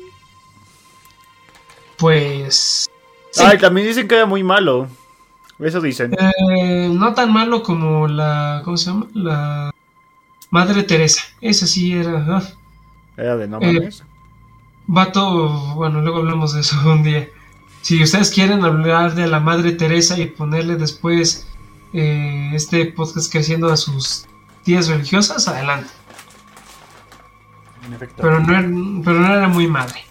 Pues. 1.96 2.90
sí, 3.30 3.44
Ay, 3.46 3.56
también 3.58 3.86
dicen 3.86 4.08
que 4.08 4.16
era 4.16 4.26
muy 4.26 4.42
malo. 4.42 4.88
Eso 5.60 5.80
dicen. 5.80 6.12
eh, 6.18 6.90
no 6.92 7.14
tan 7.14 7.32
malo 7.32 7.62
como 7.62 8.08
la. 8.08 8.62
¿Cómo 8.64 8.76
se 8.76 8.86
llama? 8.90 9.06
La. 9.14 9.70
Madre 10.50 10.82
Teresa. 10.82 11.22
Esa 11.40 11.66
sí 11.66 11.92
era. 11.92 12.24
ah, 12.28 12.42
Era 13.16 13.36
de 13.36 13.48
no 13.48 13.58
eh, 13.60 13.72
mames. 13.74 14.02
Vato, 14.86 15.74
bueno, 15.74 16.00
luego 16.00 16.18
hablamos 16.18 16.54
de 16.54 16.60
eso 16.62 16.76
un 16.90 17.02
día. 17.02 17.28
Si 17.82 18.02
ustedes 18.02 18.30
quieren 18.30 18.64
hablar 18.64 19.14
de 19.14 19.26
la 19.28 19.40
Madre 19.40 19.72
Teresa 19.72 20.18
y 20.18 20.26
ponerle 20.26 20.76
después 20.76 21.46
eh, 21.92 22.50
este 22.54 22.86
podcast 22.86 23.30
creciendo 23.30 23.68
a 23.72 23.76
sus 23.76 24.26
tías 24.64 24.88
religiosas, 24.88 25.46
adelante. 25.48 25.90
En 27.86 27.94
efecto. 27.94 28.22
Pero 28.22 28.40
no, 28.40 28.52
era, 28.52 28.68
pero 29.04 29.20
no 29.20 29.34
era 29.34 29.48
muy 29.48 29.66
madre. 29.66 30.04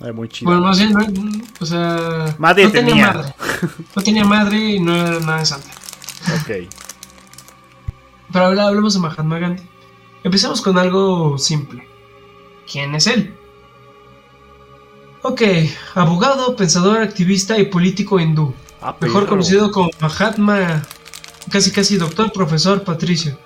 Era 0.00 0.12
muy 0.12 0.28
chido. 0.28 0.50
Bueno, 0.50 0.66
más 0.66 0.78
bien, 0.78 0.92
no- 0.92 1.42
o 1.60 1.66
sea, 1.66 2.36
Madre 2.38 2.64
no 2.64 2.70
tenía, 2.70 2.92
tenía. 2.92 3.12
madre. 3.12 3.34
No 3.96 4.02
tenía 4.02 4.24
madre 4.24 4.56
y 4.58 4.78
no 4.80 4.94
era 4.94 5.18
nada 5.20 5.38
de 5.38 5.46
santa. 5.46 5.68
Ok. 6.40 6.68
Pero 8.32 8.46
ahora 8.46 8.66
hablemos 8.66 8.94
de 8.94 9.00
Mahatma 9.00 9.38
Gandhi. 9.38 9.62
Empecemos 10.24 10.60
con 10.60 10.78
algo 10.78 11.38
simple. 11.38 11.86
¿Quién 12.70 12.94
es 12.94 13.06
él? 13.06 13.34
Ok, 15.22 15.42
abogado, 15.94 16.54
pensador, 16.56 17.00
activista 17.00 17.58
y 17.58 17.66
político 17.66 18.20
hindú. 18.20 18.54
Ah, 18.80 18.94
Mejor 19.00 19.26
conocido 19.26 19.70
como 19.72 19.90
Mahatma, 20.00 20.82
casi 21.50 21.72
casi 21.72 21.96
doctor, 21.96 22.32
profesor, 22.32 22.84
Patricio. 22.84 23.36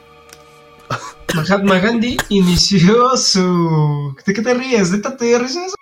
Mahatma 1.34 1.78
Gandhi 1.78 2.16
inició 2.28 3.16
su... 3.16 4.14
¿De 4.26 4.34
qué 4.34 4.42
te 4.42 4.54
ríes? 4.54 4.90
¿Neta 4.90 5.16
te 5.16 5.38
ríes 5.38 5.54
de 5.54 5.66
eso? 5.66 5.74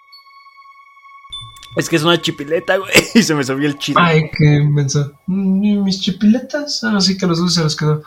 Es 1.77 1.89
que 1.89 1.97
es 1.97 2.03
una 2.03 2.21
chipileta, 2.21 2.77
güey. 2.77 2.91
Y 3.15 3.23
se 3.23 3.35
me 3.35 3.43
subió 3.45 3.69
el 3.69 3.79
chile. 3.79 3.99
Ay, 4.01 4.31
qué 4.37 4.57
inmenso. 4.57 5.13
Mm, 5.27 5.83
Mis 5.83 6.01
chipiletas. 6.01 6.85
Ah, 6.85 7.01
sí 7.01 7.17
que 7.17 7.27
los 7.27 7.39
dos 7.39 7.55
se 7.55 7.63
los 7.63 7.77
quedó. 7.77 8.03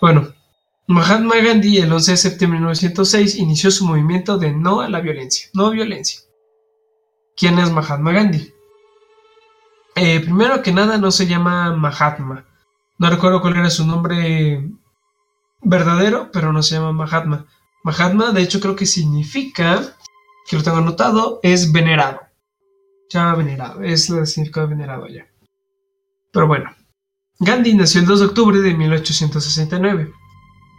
Bueno, 0.00 0.32
Mahatma 0.86 1.36
Gandhi 1.36 1.78
el 1.78 1.92
11 1.92 2.12
de 2.12 2.16
septiembre 2.16 2.58
de 2.58 2.66
1906 2.66 3.34
inició 3.36 3.70
su 3.70 3.84
movimiento 3.84 4.38
de 4.38 4.52
no 4.52 4.80
a 4.80 4.88
la 4.88 5.00
violencia. 5.00 5.48
No 5.54 5.70
violencia. 5.70 6.20
¿Quién 7.36 7.58
es 7.58 7.72
Mahatma 7.72 8.12
Gandhi? 8.12 8.52
Eh, 9.96 10.20
primero 10.20 10.62
que 10.62 10.72
nada 10.72 10.98
no 10.98 11.10
se 11.10 11.26
llama 11.26 11.74
Mahatma. 11.74 12.46
No 12.98 13.10
recuerdo 13.10 13.40
cuál 13.40 13.56
era 13.56 13.70
su 13.70 13.84
nombre 13.86 14.70
verdadero, 15.62 16.30
pero 16.32 16.52
no 16.52 16.62
se 16.62 16.76
llama 16.76 16.92
Mahatma. 16.92 17.46
Mahatma, 17.82 18.30
de 18.30 18.42
hecho, 18.42 18.60
creo 18.60 18.76
que 18.76 18.86
significa, 18.86 19.82
que 20.48 20.56
lo 20.56 20.62
tengo 20.62 20.78
anotado, 20.78 21.40
es 21.42 21.72
venerado. 21.72 22.20
Ya 23.10 23.34
venerado, 23.34 23.82
es 23.82 24.08
el 24.10 24.26
significado 24.26 24.68
venerado 24.68 25.08
ya. 25.08 25.26
Pero 26.32 26.46
bueno, 26.46 26.70
Gandhi 27.40 27.74
nació 27.74 28.00
el 28.00 28.06
2 28.06 28.18
de 28.18 28.26
octubre 28.26 28.60
de 28.60 28.74
1869 28.74 30.12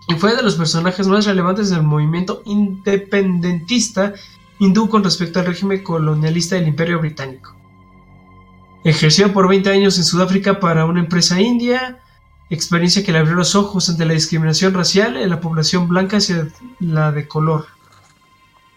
y 0.09 0.13
fue 0.15 0.35
de 0.35 0.43
los 0.43 0.55
personajes 0.55 1.07
más 1.07 1.25
relevantes 1.25 1.69
del 1.69 1.83
movimiento 1.83 2.41
independentista 2.45 4.13
hindú 4.59 4.89
con 4.89 5.01
respecto 5.01 5.39
al 5.39 5.45
régimen 5.45 5.81
colonialista 5.81 6.55
del 6.55 6.67
Imperio 6.67 6.99
Británico. 6.99 7.55
Ejerció 8.83 9.31
por 9.31 9.47
20 9.47 9.69
años 9.69 9.97
en 9.97 10.03
Sudáfrica 10.03 10.59
para 10.59 10.85
una 10.85 10.99
empresa 10.99 11.39
india, 11.39 12.01
experiencia 12.49 13.05
que 13.05 13.13
le 13.13 13.19
abrió 13.19 13.35
los 13.35 13.55
ojos 13.55 13.89
ante 13.89 14.03
la 14.03 14.13
discriminación 14.13 14.73
racial 14.73 15.15
en 15.15 15.29
la 15.29 15.39
población 15.39 15.87
blanca 15.87 16.17
hacia 16.17 16.49
la 16.81 17.13
de 17.13 17.25
color, 17.25 17.67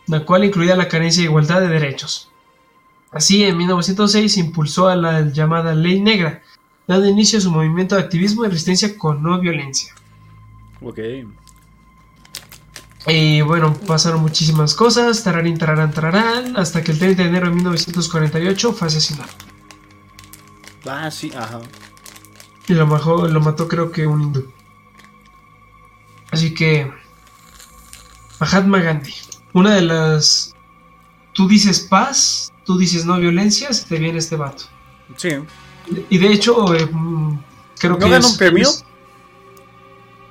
la 0.06 0.24
cual 0.24 0.44
incluía 0.44 0.76
la 0.76 0.86
carencia 0.86 1.22
de 1.22 1.28
igualdad 1.28 1.60
de 1.60 1.68
derechos. 1.68 2.30
Así, 3.10 3.42
en 3.42 3.56
1906 3.56 4.36
impulsó 4.36 4.88
a 4.88 4.94
la 4.94 5.22
llamada 5.22 5.74
Ley 5.74 6.00
Negra, 6.00 6.42
dando 6.86 7.06
inicio 7.08 7.38
a 7.38 7.42
su 7.42 7.50
movimiento 7.50 7.94
de 7.96 8.02
activismo 8.02 8.44
y 8.44 8.48
resistencia 8.48 8.96
con 8.98 9.22
no 9.22 9.38
violencia. 9.40 9.94
Ok. 10.80 10.98
Y 13.08 13.40
bueno, 13.40 13.74
pasaron 13.74 14.20
muchísimas 14.20 14.74
cosas, 14.74 15.24
tararín, 15.24 15.58
tararán, 15.58 15.90
tararán, 15.92 16.56
hasta 16.56 16.82
que 16.84 16.92
el 16.92 16.98
30 16.98 17.22
de 17.22 17.28
enero 17.28 17.48
de 17.48 17.54
1948 17.56 18.72
fue 18.72 18.86
asesinado. 18.88 19.30
Ah, 20.86 21.10
sí, 21.10 21.32
ajá. 21.36 21.60
Y 22.68 22.74
lo, 22.74 22.86
bajó- 22.86 23.26
lo 23.28 23.40
mató 23.40 23.66
creo 23.66 23.90
que 23.90 24.06
un 24.06 24.22
hindú. 24.22 24.52
Así 26.30 26.54
que... 26.54 26.92
Mahatma 28.40 28.78
Gandhi. 28.80 29.14
Una 29.52 29.74
de 29.74 29.82
las... 29.82 30.54
Tú 31.34 31.48
dices 31.48 31.80
paz, 31.80 32.52
tú 32.64 32.78
dices 32.78 33.04
no 33.04 33.18
violencia, 33.18 33.72
se 33.72 33.86
te 33.86 33.98
viene 33.98 34.18
este 34.18 34.36
vato. 34.36 34.64
Sí. 35.16 35.30
Y 36.10 36.18
de 36.18 36.32
hecho, 36.32 36.74
eh, 36.74 36.86
mm, 36.90 37.38
creo 37.78 37.98
que... 37.98 38.04
¿No 38.04 38.10
ganó 38.10 38.28
un 38.28 38.36
premio? 38.36 38.62
es- 38.68 38.84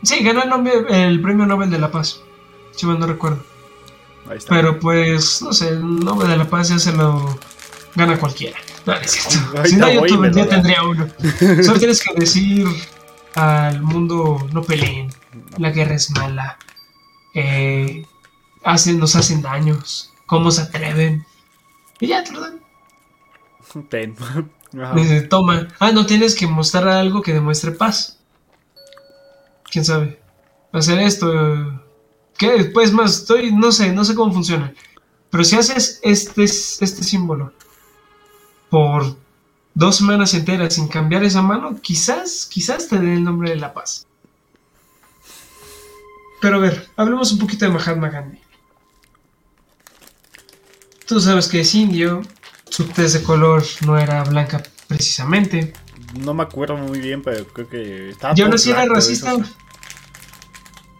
Sí, 0.03 0.23
ganó 0.23 0.41
el, 0.43 0.49
nombre- 0.49 0.85
el 0.89 1.21
premio 1.21 1.45
Nobel 1.45 1.69
de 1.69 1.77
la 1.77 1.91
Paz. 1.91 2.21
Si 2.75 2.85
mal 2.87 2.99
no 2.99 3.05
recuerdo. 3.05 3.43
Ahí 4.29 4.37
está. 4.37 4.49
Pero 4.55 4.79
pues, 4.79 5.41
no 5.43 5.53
sé, 5.53 5.69
el 5.69 5.99
Nobel 5.99 6.27
de 6.29 6.37
la 6.37 6.49
Paz 6.49 6.69
ya 6.69 6.79
se 6.79 6.91
lo 6.93 7.37
gana 7.95 8.17
cualquiera. 8.19 8.57
No, 8.87 8.93
no 8.95 8.99
es 9.01 9.11
cierto. 9.11 9.63
Si 9.65 9.75
no, 9.75 9.91
yo 9.91 9.99
voy 9.99 10.09
y 10.09 10.11
todo 10.13 10.21
me 10.21 10.27
el 10.29 10.33
día 10.33 10.43
lo 10.45 10.49
da. 10.49 10.55
tendría 10.55 10.83
uno. 10.83 11.07
Solo 11.63 11.77
tienes 11.77 12.01
que 12.03 12.19
decir 12.19 12.65
al 13.35 13.81
mundo, 13.83 14.47
no 14.51 14.63
peleen, 14.63 15.13
la 15.57 15.69
guerra 15.69 15.93
es 15.95 16.09
mala, 16.11 16.57
eh, 17.35 18.03
hacen, 18.63 18.97
nos 18.99 19.15
hacen 19.15 19.41
daños, 19.43 20.11
cómo 20.25 20.49
se 20.49 20.61
atreven. 20.63 21.23
Y 21.99 22.07
ya 22.07 22.23
te 22.23 22.31
lo 22.31 22.41
dan. 22.41 22.59
Ten. 23.89 24.15
Dice, 24.71 25.21
toma. 25.21 25.67
Ah, 25.79 25.91
no 25.91 26.05
tienes 26.05 26.35
que 26.35 26.47
mostrar 26.47 26.87
algo 26.87 27.21
que 27.21 27.33
demuestre 27.33 27.71
paz. 27.71 28.19
¿Quién 29.69 29.83
sabe? 29.83 30.21
Hacer 30.71 30.99
esto. 30.99 31.81
¿Qué? 32.37 32.71
Pues 32.73 32.93
más, 32.93 33.19
estoy, 33.19 33.51
no 33.51 33.71
sé, 33.71 33.91
no 33.91 34.05
sé 34.05 34.15
cómo 34.15 34.33
funciona. 34.33 34.73
Pero 35.29 35.43
si 35.43 35.55
haces 35.57 35.99
este, 36.03 36.43
este 36.43 37.03
símbolo 37.03 37.53
por 38.69 39.17
dos 39.73 39.97
semanas 39.97 40.33
enteras 40.33 40.73
sin 40.73 40.87
cambiar 40.87 41.23
esa 41.23 41.41
mano, 41.41 41.79
quizás, 41.81 42.47
quizás 42.49 42.87
te 42.87 42.97
den 42.97 43.09
el 43.09 43.23
nombre 43.23 43.49
de 43.49 43.57
la 43.57 43.73
paz. 43.73 44.07
Pero 46.41 46.57
a 46.57 46.59
ver, 46.59 46.89
hablemos 46.95 47.31
un 47.31 47.39
poquito 47.39 47.65
de 47.65 47.71
Mahatma 47.71 48.09
Gandhi. 48.09 48.39
Tú 51.05 51.19
sabes 51.19 51.47
que 51.47 51.59
es 51.59 51.75
indio, 51.75 52.21
su 52.71 52.85
tez 52.85 53.13
de 53.13 53.21
color 53.21 53.63
no 53.85 53.99
era 53.99 54.23
blanca 54.23 54.63
precisamente. 54.87 55.73
No 56.19 56.33
me 56.33 56.43
acuerdo 56.43 56.77
muy 56.77 56.99
bien, 56.99 57.21
pero 57.21 57.45
creo 57.47 57.69
que 57.69 58.09
estaba. 58.09 58.33
Yo 58.33 58.47
no 58.47 58.57
si 58.57 58.71
era 58.71 58.85
racista. 58.85 59.33
eso. 59.33 59.43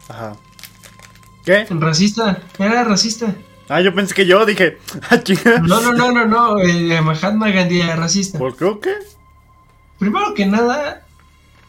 Ajá. 0.10 0.36
¿Qué? 1.46 1.66
Racista, 1.70 2.44
era 2.60 2.84
racista. 2.84 3.34
Ah, 3.68 3.82
yo 3.82 3.96
pensé 3.96 4.14
que 4.14 4.26
yo 4.26 4.46
dije, 4.46 4.78
ah. 5.10 5.22
No, 5.64 5.82
no, 5.82 5.94
no, 5.94 6.12
no, 6.12 6.26
no, 6.26 6.60
eh, 6.60 7.02
Mahatma 7.02 7.50
Gandhi 7.50 7.82
era 7.82 7.96
racista. 7.96 8.38
¿Por 8.38 8.56
qué 8.56 8.66
o 8.66 8.80
qué? 8.80 8.94
Primero 9.98 10.34
que 10.34 10.46
nada, 10.46 11.06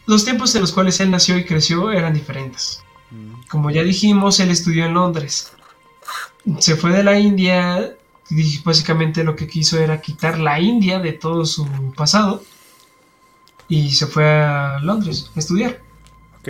los 0.05 0.25
tiempos 0.25 0.53
en 0.55 0.61
los 0.61 0.73
cuales 0.73 0.99
él 0.99 1.11
nació 1.11 1.37
y 1.37 1.45
creció 1.45 1.91
eran 1.91 2.13
diferentes. 2.13 2.83
Como 3.47 3.71
ya 3.71 3.83
dijimos, 3.83 4.39
él 4.39 4.49
estudió 4.49 4.85
en 4.85 4.95
Londres. 4.95 5.53
Se 6.59 6.75
fue 6.75 6.91
de 6.91 7.03
la 7.03 7.17
India 7.19 7.95
y 8.35 8.61
básicamente 8.63 9.23
lo 9.23 9.35
que 9.35 9.47
quiso 9.47 9.79
era 9.79 10.01
quitar 10.01 10.39
la 10.39 10.59
India 10.59 10.99
de 10.99 11.13
todo 11.13 11.45
su 11.45 11.65
pasado. 11.95 12.43
Y 13.69 13.91
se 13.91 14.07
fue 14.07 14.25
a 14.25 14.79
Londres 14.79 15.31
a 15.35 15.39
estudiar. 15.39 15.81
Ok. 16.39 16.49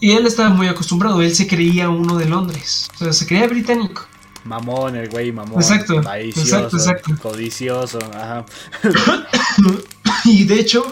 Y 0.00 0.12
él 0.12 0.26
estaba 0.26 0.50
muy 0.50 0.68
acostumbrado, 0.68 1.20
él 1.22 1.34
se 1.34 1.48
creía 1.48 1.88
uno 1.88 2.16
de 2.16 2.26
Londres. 2.26 2.88
O 2.94 2.98
sea, 2.98 3.12
se 3.12 3.26
creía 3.26 3.48
británico. 3.48 4.06
Mamón, 4.44 4.96
el 4.96 5.08
güey, 5.08 5.32
mamón. 5.32 5.60
Exacto, 5.60 6.00
exacto, 6.00 6.76
exacto. 6.76 7.14
Codicioso, 7.20 7.98
ajá. 8.14 8.46
Y 10.24 10.44
de 10.44 10.58
hecho, 10.58 10.84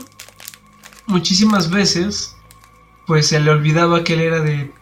muchísimas 1.07 1.71
veces, 1.71 2.37
pues 3.07 3.29
se 3.29 3.41
le 3.41 3.51
olvidaba 3.51 4.05
que 4.05 4.15
él 4.15 4.21
era 4.21 4.41
de 4.41 4.73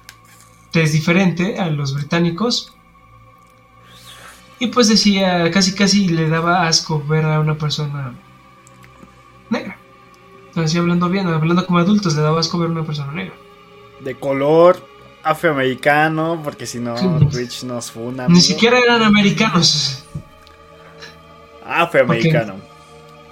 tez 0.71 0.93
diferente 0.93 1.59
a 1.59 1.71
los 1.71 1.95
británicos. 1.95 2.74
Y 4.59 4.69
pues 4.69 4.89
decía, 4.89 5.51
casi 5.51 5.75
casi 5.75 6.09
le 6.09 6.29
daba 6.29 6.67
asco 6.67 7.03
ver 7.07 7.25
a 7.25 7.41
una 7.41 7.57
persona 7.57 8.15
negra. 9.51 9.77
Así 10.55 10.79
hablando 10.79 11.09
bien, 11.09 11.27
hablando 11.27 11.67
como 11.67 11.79
adultos, 11.79 12.15
le 12.15 12.23
daba 12.23 12.41
asco 12.41 12.59
ver 12.59 12.69
a 12.69 12.73
una 12.73 12.85
persona 12.85 13.13
negra. 13.13 13.35
De 14.01 14.15
color 14.15 14.87
afroamericano, 15.25 16.41
porque 16.45 16.67
si 16.67 16.79
no, 16.79 16.97
Sí. 16.97 17.07
Twitch 17.31 17.65
nos 17.65 17.91
funa. 17.91 18.29
Ni 18.29 18.41
siquiera 18.41 18.79
eran 18.79 19.03
americanos. 19.03 20.05
Afroamericano. 21.67 22.57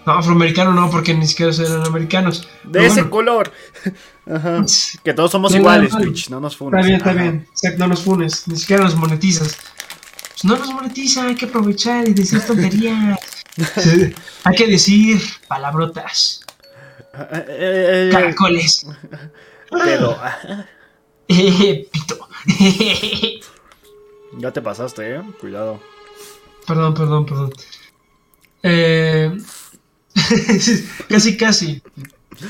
No, 0.05 0.13
afroamericano 0.15 0.73
no, 0.73 0.91
porque 0.91 1.15
ni 1.15 1.27
siquiera 1.27 1.53
eran 1.55 1.87
americanos. 1.87 2.49
De 2.65 2.73
Pero 2.73 2.85
ese 2.87 3.03
bueno, 3.03 3.11
color. 3.11 3.53
Ajá. 4.33 4.65
Que 5.05 5.15
todos 5.15 5.31
somos 5.31 5.55
iguales, 5.55 5.93
Twitch, 5.93 6.31
no 6.31 6.41
nos 6.41 6.57
funes. 6.57 6.81
Está 6.81 6.87
bien, 6.89 6.97
está 6.99 7.11
Ajá. 7.11 7.23
bien. 7.23 7.47
Exacto, 7.51 7.79
no 7.79 7.87
nos 7.89 8.03
funes, 8.03 8.49
ni 8.49 8.57
siquiera 8.57 8.83
nos 8.85 8.97
monetizas. 8.97 9.59
Pues 10.43 10.59
no 10.59 10.59
nos 10.59 10.75
monetiza, 10.75 11.25
hay 11.27 11.37
que 11.37 11.45
aprovechar 11.45 12.09
y 12.09 12.15
decir 12.15 12.41
tonterías. 12.41 13.19
hay 14.45 14.57
que 14.57 14.67
decir 14.67 15.21
palabrotas, 15.47 16.45
caracoles, 17.13 18.87
pero 19.71 20.17
ah, 20.21 20.67
eh, 21.29 21.89
pito. 21.93 22.29
ya 24.39 24.51
te 24.51 24.63
pasaste, 24.63 25.15
eh. 25.15 25.23
Cuidado. 25.41 25.81
perdón, 26.67 26.95
perdón, 26.95 27.27
perdón. 27.27 27.53
Eh, 28.65 29.39
casi, 31.09 31.37
casi. 31.37 31.83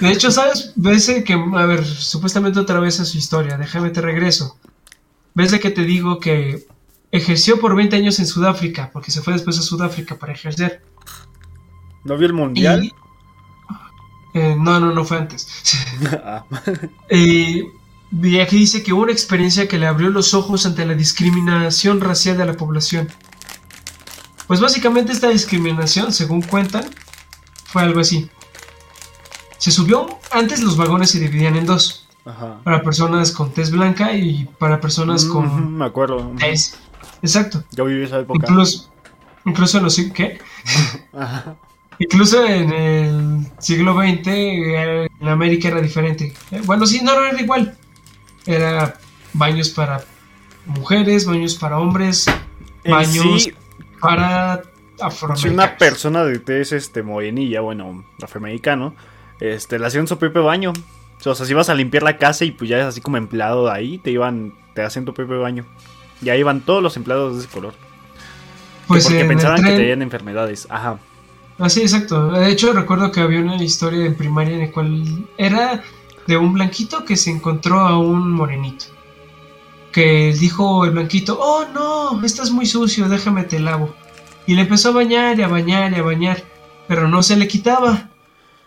De 0.00 0.12
hecho, 0.12 0.30
¿sabes? 0.30 0.72
Ves 0.76 1.10
que, 1.26 1.34
a 1.34 1.66
ver, 1.66 1.84
supuestamente 1.84 2.58
otra 2.58 2.80
vez 2.80 3.00
a 3.00 3.04
su 3.04 3.18
historia, 3.18 3.58
déjame 3.58 3.90
te 3.90 4.00
regreso. 4.00 4.56
¿Ves 5.34 5.50
de 5.50 5.60
que 5.60 5.70
te 5.70 5.82
digo 5.82 6.20
que 6.20 6.66
ejerció 7.12 7.60
por 7.60 7.76
20 7.76 7.94
años 7.96 8.18
en 8.18 8.26
Sudáfrica? 8.26 8.90
Porque 8.92 9.10
se 9.12 9.22
fue 9.22 9.32
después 9.34 9.56
a 9.58 9.62
Sudáfrica 9.62 10.16
para 10.16 10.32
ejercer. 10.32 10.82
¿No 12.04 12.16
vio 12.16 12.26
el 12.26 12.32
mundial? 12.32 12.84
Y- 12.84 12.92
eh, 14.34 14.56
no, 14.58 14.80
no, 14.80 14.92
no 14.92 15.04
fue 15.04 15.18
antes. 15.18 15.46
Eh, 17.08 17.62
y 18.22 18.40
aquí 18.40 18.56
dice 18.56 18.82
que 18.82 18.92
hubo 18.92 19.02
una 19.02 19.12
experiencia 19.12 19.68
que 19.68 19.78
le 19.78 19.86
abrió 19.86 20.10
los 20.10 20.34
ojos 20.34 20.66
ante 20.66 20.84
la 20.84 20.94
discriminación 20.94 22.00
racial 22.00 22.36
de 22.36 22.44
la 22.46 22.54
población. 22.54 23.08
Pues 24.46 24.60
básicamente 24.60 25.12
esta 25.12 25.28
discriminación, 25.28 26.12
según 26.12 26.42
cuentan, 26.42 26.84
fue 27.64 27.82
algo 27.82 28.00
así. 28.00 28.28
Se 29.58 29.70
subió, 29.70 30.18
antes 30.30 30.62
los 30.62 30.76
vagones 30.76 31.10
se 31.10 31.20
dividían 31.20 31.56
en 31.56 31.64
dos, 31.64 32.06
Ajá. 32.26 32.58
para 32.64 32.82
personas 32.82 33.30
con 33.32 33.52
tez 33.52 33.70
blanca 33.70 34.12
y 34.14 34.44
para 34.58 34.80
personas 34.80 35.24
Ujú, 35.24 35.32
con 35.34 35.76
Me 35.78 35.84
acuerdo. 35.86 36.32
tez. 36.38 36.78
Exacto. 37.22 37.64
Yo 37.72 37.84
viví 37.84 38.04
esa 38.04 38.20
época. 38.20 38.46
Incluso, 38.48 38.92
incluso 39.44 39.78
en 39.78 39.84
los... 39.84 39.96
¿Qué? 40.14 40.38
Ajá. 41.12 41.56
Incluso 41.98 42.44
en 42.44 42.72
el 42.72 43.46
siglo 43.58 43.94
XX 43.94 44.26
en 44.26 45.28
América 45.28 45.68
era 45.68 45.80
diferente. 45.80 46.32
Eh, 46.50 46.60
Bueno, 46.64 46.86
sí, 46.86 47.00
no, 47.02 47.14
no 47.14 47.24
era 47.26 47.40
igual. 47.40 47.76
Era 48.46 48.94
baños 49.32 49.70
para 49.70 50.02
mujeres, 50.66 51.26
baños 51.26 51.54
para 51.54 51.78
hombres, 51.78 52.26
baños 52.84 53.44
sí, 53.44 53.54
para 54.00 54.62
si 54.62 55.02
afroamericanos. 55.02 55.44
una 55.44 55.76
persona 55.76 56.24
de 56.24 56.38
tez 56.38 56.72
este, 56.72 57.02
morenilla, 57.02 57.60
bueno, 57.60 58.04
afroamericano, 58.22 58.94
este, 59.40 59.78
le 59.78 59.86
hacían 59.86 60.06
su 60.06 60.18
propio 60.18 60.44
baño. 60.44 60.72
O 61.24 61.34
sea, 61.34 61.46
si 61.46 61.52
ibas 61.52 61.68
a 61.68 61.74
limpiar 61.74 62.02
la 62.02 62.18
casa 62.18 62.44
y 62.44 62.50
pues 62.50 62.68
ya 62.68 62.78
es 62.78 62.84
así 62.84 63.00
como 63.00 63.16
empleado 63.16 63.66
de 63.66 63.72
ahí, 63.72 63.98
te 63.98 64.10
iban, 64.10 64.54
te 64.74 64.82
hacían 64.82 65.04
tu 65.04 65.14
propio 65.14 65.40
baño. 65.40 65.64
Y 66.22 66.30
ahí 66.30 66.40
iban 66.40 66.60
todos 66.60 66.82
los 66.82 66.96
empleados 66.96 67.34
de 67.34 67.40
ese 67.40 67.48
color. 67.48 67.74
Pues 68.86 69.04
porque 69.04 69.24
pensaban 69.24 69.62
que 69.62 69.70
tenían 69.70 70.02
enfermedades. 70.02 70.66
Ajá. 70.70 70.98
Así, 71.58 71.80
exacto. 71.82 72.30
De 72.32 72.50
hecho, 72.50 72.72
recuerdo 72.72 73.12
que 73.12 73.20
había 73.20 73.40
una 73.40 73.62
historia 73.62 74.04
en 74.06 74.14
primaria 74.14 74.54
en 74.54 74.60
la 74.60 74.70
cual 74.72 75.26
era 75.36 75.82
de 76.26 76.36
un 76.36 76.52
blanquito 76.52 77.04
que 77.04 77.16
se 77.16 77.30
encontró 77.30 77.80
a 77.80 77.98
un 77.98 78.30
morenito. 78.30 78.86
Que 79.92 80.32
dijo 80.32 80.84
el 80.84 80.92
blanquito, 80.92 81.38
oh 81.40 81.66
no, 81.72 82.24
estás 82.24 82.50
muy 82.50 82.66
sucio, 82.66 83.08
déjame 83.08 83.44
te 83.44 83.60
lavo. 83.60 83.94
Y 84.46 84.54
le 84.54 84.62
empezó 84.62 84.88
a 84.88 84.92
bañar 84.92 85.38
y 85.38 85.42
a 85.42 85.48
bañar 85.48 85.92
y 85.92 85.96
a 85.96 86.02
bañar, 86.02 86.42
pero 86.88 87.08
no 87.08 87.22
se 87.22 87.36
le 87.36 87.46
quitaba. 87.46 88.08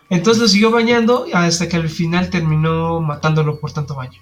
Entonces 0.08 0.40
lo 0.40 0.48
siguió 0.48 0.70
bañando 0.70 1.26
hasta 1.32 1.68
que 1.68 1.76
al 1.76 1.88
final 1.88 2.30
terminó 2.30 3.00
matándolo 3.00 3.58
por 3.58 3.72
tanto 3.72 3.94
baño. 3.94 4.20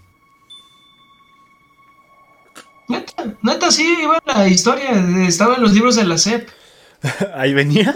Neta, 3.43 3.71
sí, 3.71 3.97
iba 4.03 4.19
la 4.27 4.49
historia, 4.49 4.91
estaba 5.27 5.57
en 5.57 5.63
los 5.63 5.73
libros 5.73 5.97
de 5.97 6.05
la 6.05 6.19
SEP. 6.19 6.49
Ahí 7.35 7.55
venía. 7.55 7.95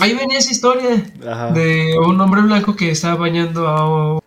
Ahí 0.00 0.14
venía 0.14 0.38
esa 0.38 0.50
historia 0.50 1.04
Ajá. 1.26 1.50
de 1.52 1.96
un 1.98 2.20
hombre 2.20 2.42
blanco 2.42 2.74
que 2.74 2.90
estaba 2.90 3.14
bañando 3.14 3.68
a 3.68 4.14
un 4.14 4.20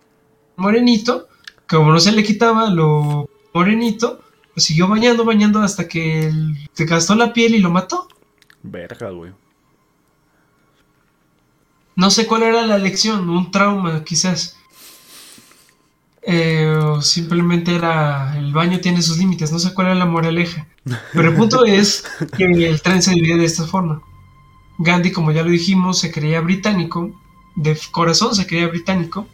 morenito, 0.56 1.28
que 1.68 1.76
como 1.76 1.92
no 1.92 2.00
se 2.00 2.12
le 2.12 2.24
quitaba 2.24 2.70
lo 2.70 3.30
morenito, 3.54 4.22
lo 4.56 4.62
siguió 4.62 4.88
bañando, 4.88 5.26
bañando 5.26 5.62
hasta 5.62 5.88
que 5.88 6.32
se 6.74 6.86
gastó 6.86 7.16
la 7.16 7.34
piel 7.34 7.56
y 7.56 7.60
lo 7.60 7.70
mató. 7.70 8.08
Verga, 8.64 9.10
güey. 9.10 9.34
No 11.96 12.10
sé 12.12 12.26
cuál 12.28 12.44
era 12.44 12.66
la 12.66 12.78
lección, 12.78 13.30
un 13.30 13.52
trauma 13.52 14.04
quizás. 14.04 14.58
Eh, 16.28 16.66
o 16.68 17.04
simplemente 17.04 17.76
era 17.76 18.36
el 18.38 18.52
baño 18.52 18.80
tiene 18.80 19.04
sus 19.04 19.20
límites, 19.20 19.52
no 19.52 19.60
sé 19.60 19.74
cuál 19.74 19.88
era 19.88 19.96
la 19.96 20.06
moraleja. 20.06 20.66
Pero 21.14 21.30
el 21.30 21.36
punto 21.36 21.66
es 21.66 22.04
que 22.36 22.46
el 22.46 22.82
tren 22.82 23.02
se 23.02 23.12
divide 23.12 23.38
de 23.38 23.46
esta 23.46 23.66
forma. 23.66 24.02
Gandhi, 24.80 25.12
como 25.12 25.32
ya 25.32 25.44
lo 25.44 25.52
dijimos, 25.52 26.00
se 26.00 26.12
creía 26.12 26.42
británico, 26.42 27.12
de 27.56 27.78
corazón 27.92 28.36
se 28.36 28.48
creía 28.48 28.68
británico, 28.68 29.28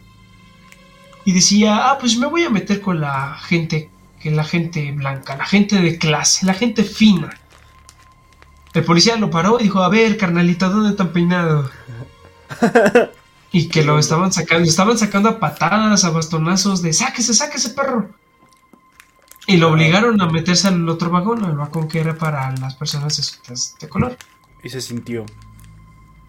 y 1.24 1.32
decía, 1.32 1.90
ah, 1.90 1.98
pues 1.98 2.16
me 2.16 2.26
voy 2.26 2.44
a 2.44 2.50
meter 2.50 2.80
con 2.80 3.00
la 3.00 3.36
gente, 3.36 3.90
que 4.20 4.30
la 4.30 4.44
gente 4.44 4.92
blanca, 4.92 5.36
la 5.36 5.46
gente 5.46 5.80
de 5.80 5.98
clase, 5.98 6.46
la 6.46 6.54
gente 6.54 6.84
fina. 6.84 7.30
El 8.74 8.84
policía 8.84 9.16
lo 9.16 9.30
paró 9.30 9.58
y 9.60 9.64
dijo, 9.64 9.82
a 9.82 9.88
ver, 9.88 10.16
carnalito, 10.16 10.68
¿dónde 10.68 10.90
están 10.90 11.12
peinado? 11.12 11.70
Y 13.52 13.68
que 13.68 13.84
lo 13.84 13.98
estaban 13.98 14.32
sacando, 14.32 14.68
estaban 14.68 14.96
sacando 14.96 15.28
a 15.28 15.38
patadas, 15.38 16.04
a 16.04 16.10
bastonazos 16.10 16.80
de 16.80 16.92
sáquese, 16.92 17.34
sáquese, 17.34 17.70
perro. 17.70 18.08
Y 19.46 19.58
lo 19.58 19.70
obligaron 19.70 20.20
a 20.20 20.26
meterse 20.26 20.68
al 20.68 20.88
otro 20.88 21.10
vagón, 21.10 21.44
al 21.44 21.56
vagón 21.56 21.88
que 21.88 22.00
era 22.00 22.16
para 22.16 22.50
las 22.56 22.74
personas 22.76 23.40
de, 23.78 23.88
color. 23.88 24.16
Y 24.62 24.70
se 24.70 24.80
sintió. 24.80 25.26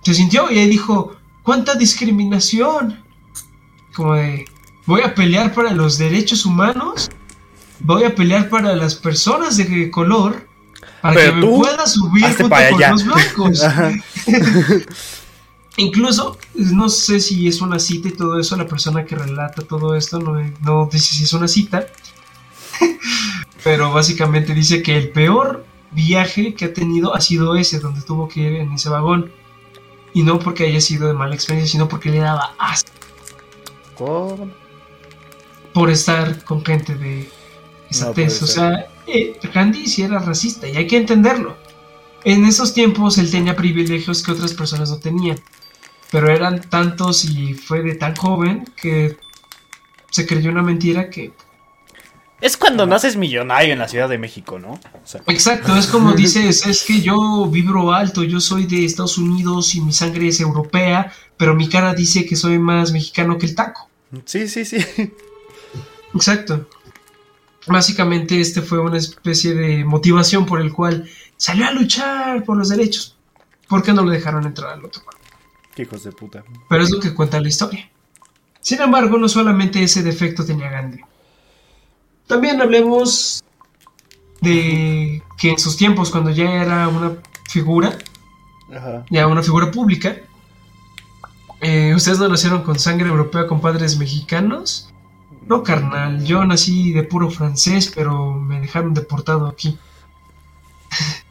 Se 0.01 0.13
sintió 0.13 0.51
y 0.51 0.59
ahí 0.59 0.67
dijo, 0.67 1.15
¿cuánta 1.43 1.75
discriminación? 1.75 3.03
Como 3.95 4.15
de, 4.15 4.45
voy 4.85 5.01
a 5.01 5.15
pelear 5.15 5.53
para 5.53 5.71
los 5.71 5.97
derechos 5.97 6.45
humanos, 6.45 7.09
voy 7.79 8.03
a 8.03 8.15
pelear 8.15 8.49
para 8.49 8.75
las 8.75 8.95
personas 8.95 9.55
de 9.55 9.89
color, 9.91 10.49
para 11.01 11.15
Pero 11.15 11.33
que 11.33 11.39
me 11.39 11.47
pueda 11.47 11.85
subir 11.85 12.25
junto 12.35 12.49
con 12.49 12.91
los 12.91 13.05
blancos. 13.05 13.63
Incluso, 15.77 16.37
no 16.53 16.87
sé 16.89 17.19
si 17.19 17.47
es 17.47 17.61
una 17.61 17.79
cita 17.79 18.07
y 18.07 18.11
todo 18.11 18.39
eso, 18.39 18.55
la 18.55 18.67
persona 18.67 19.05
que 19.05 19.15
relata 19.15 19.63
todo 19.63 19.95
esto 19.95 20.19
no, 20.19 20.33
no 20.61 20.89
dice 20.91 21.15
si 21.15 21.23
es 21.23 21.33
una 21.33 21.47
cita, 21.47 21.87
pero 23.63 23.91
básicamente 23.91 24.53
dice 24.53 24.83
que 24.83 24.97
el 24.97 25.09
peor 25.09 25.65
viaje 25.91 26.53
que 26.53 26.65
ha 26.65 26.73
tenido 26.73 27.15
ha 27.15 27.21
sido 27.21 27.55
ese, 27.55 27.79
donde 27.79 28.01
tuvo 28.01 28.27
que 28.27 28.41
ir 28.41 28.53
en 28.55 28.71
ese 28.73 28.89
vagón. 28.89 29.31
Y 30.13 30.21
no 30.21 30.37
porque 30.37 30.67
haya 30.67 30.79
sido 30.79 31.07
de 31.07 31.13
mala 31.13 31.33
experiencia, 31.33 31.71
sino 31.71 31.89
porque 31.89 32.11
le 32.11 32.19
daba 32.19 32.53
asco 32.59 32.91
¿Cómo? 33.97 34.51
por 35.73 35.89
estar 35.89 36.43
con 36.43 36.63
gente 36.63 36.93
de 36.93 37.27
Exactez. 37.89 38.39
puede 38.39 38.43
o 38.43 38.47
sea, 38.47 38.87
eh, 39.07 39.39
Gandhi 39.51 39.87
sí 39.87 40.03
era 40.03 40.19
racista 40.19 40.67
y 40.67 40.77
hay 40.77 40.85
que 40.85 40.97
entenderlo. 40.97 41.55
En 42.23 42.45
esos 42.45 42.73
tiempos 42.73 43.17
él 43.17 43.29
tenía 43.29 43.55
privilegios 43.55 44.21
que 44.21 44.31
otras 44.31 44.53
personas 44.53 44.91
no 44.91 44.97
tenían. 44.97 45.39
Pero 46.13 46.29
eran 46.29 46.61
tantos 46.61 47.25
y 47.25 47.55
fue 47.55 47.81
de 47.81 47.95
tan 47.95 48.15
joven 48.15 48.65
que 48.79 49.17
se 50.11 50.27
creyó 50.27 50.51
una 50.51 50.61
mentira 50.61 51.09
que... 51.09 51.33
Es 52.39 52.55
cuando 52.55 52.85
naces 52.85 53.15
millonario 53.15 53.73
en 53.73 53.79
la 53.79 53.87
Ciudad 53.87 54.07
de 54.07 54.19
México, 54.19 54.59
¿no? 54.59 54.73
O 54.73 54.79
sea, 55.05 55.23
Exacto, 55.25 55.75
es 55.75 55.87
como 55.87 56.13
dices, 56.13 56.67
es 56.67 56.83
que 56.83 57.01
yo 57.01 57.47
vibro 57.47 57.91
alto, 57.91 58.21
yo 58.21 58.39
soy 58.39 58.67
de 58.67 58.85
Estados 58.85 59.17
Unidos 59.17 59.73
y 59.73 59.81
mi 59.81 59.91
sangre 59.91 60.27
es 60.27 60.39
europea, 60.39 61.11
pero 61.35 61.55
mi 61.55 61.67
cara 61.67 61.95
dice 61.95 62.27
que 62.27 62.35
soy 62.35 62.59
más 62.59 62.91
mexicano 62.91 63.39
que 63.39 63.47
el 63.47 63.55
taco. 63.55 63.89
sí, 64.25 64.47
sí, 64.47 64.65
sí. 64.65 64.77
Exacto. 66.13 66.69
Básicamente 67.65 68.39
este 68.39 68.61
fue 68.61 68.79
una 68.79 68.99
especie 68.99 69.55
de 69.55 69.83
motivación 69.83 70.45
por 70.45 70.61
el 70.61 70.71
cual 70.71 71.09
salió 71.37 71.65
a 71.65 71.71
luchar 71.71 72.43
por 72.43 72.55
los 72.55 72.69
derechos. 72.69 73.17
¿Por 73.67 73.81
qué 73.81 73.93
no 73.93 74.03
lo 74.03 74.11
dejaron 74.11 74.45
entrar 74.45 74.73
al 74.73 74.85
otro 74.85 75.01
lado? 75.01 75.22
Qué 75.75 75.83
hijos 75.83 76.03
de 76.03 76.11
puta. 76.11 76.43
Pero 76.69 76.83
es 76.83 76.91
lo 76.91 76.99
que 76.99 77.13
cuenta 77.13 77.41
la 77.41 77.47
historia. 77.47 77.89
Sin 78.59 78.81
embargo, 78.81 79.17
no 79.17 79.27
solamente 79.27 79.83
ese 79.83 80.03
defecto 80.03 80.45
tenía 80.45 80.69
Gandhi. 80.69 81.01
También 82.27 82.61
hablemos 82.61 83.43
de 84.41 85.21
que 85.37 85.49
en 85.49 85.59
sus 85.59 85.75
tiempos, 85.77 86.11
cuando 86.11 86.29
ya 86.29 86.61
era 86.61 86.87
una 86.87 87.17
figura, 87.49 87.97
Ajá. 88.73 89.05
ya 89.09 89.27
una 89.27 89.43
figura 89.43 89.71
pública, 89.71 90.17
eh, 91.61 91.93
¿ustedes 91.95 92.19
no 92.19 92.29
nacieron 92.29 92.63
con 92.63 92.79
sangre 92.79 93.09
europea 93.09 93.47
con 93.47 93.59
padres 93.61 93.97
mexicanos? 93.97 94.93
No, 95.47 95.63
carnal, 95.63 96.23
yo 96.23 96.45
nací 96.45 96.93
de 96.93 97.03
puro 97.03 97.29
francés, 97.29 97.91
pero 97.93 98.33
me 98.33 98.61
dejaron 98.61 98.93
deportado 98.93 99.47
aquí. 99.47 99.77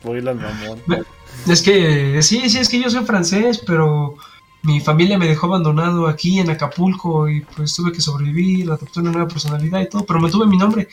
Voy 0.03 0.19
al 0.19 0.37
mamón. 0.37 0.83
Es 1.49 1.63
que, 1.63 2.23
sí, 2.23 2.49
sí, 2.51 2.59
es 2.59 2.69
que 2.69 2.81
yo 2.81 2.89
soy 2.91 3.05
francés, 3.05 3.63
pero 3.67 4.17
mi 4.63 4.81
familia 4.81 5.19
me 5.19 5.27
dejó 5.27 5.47
abandonado 5.47 6.07
aquí 6.07 6.39
en 6.39 6.51
Acapulco 6.51 7.29
y 7.29 7.41
pues 7.41 7.75
tuve 7.75 7.93
que 7.93 8.01
sobrevivir, 8.01 8.71
adopté 8.71 9.01
una 9.01 9.13
nueva 9.13 9.29
personalidad 9.29 9.81
y 9.81 9.89
todo, 9.89 10.05
pero 10.05 10.21
mantuve 10.21 10.47
mi 10.47 10.57
nombre. 10.57 10.89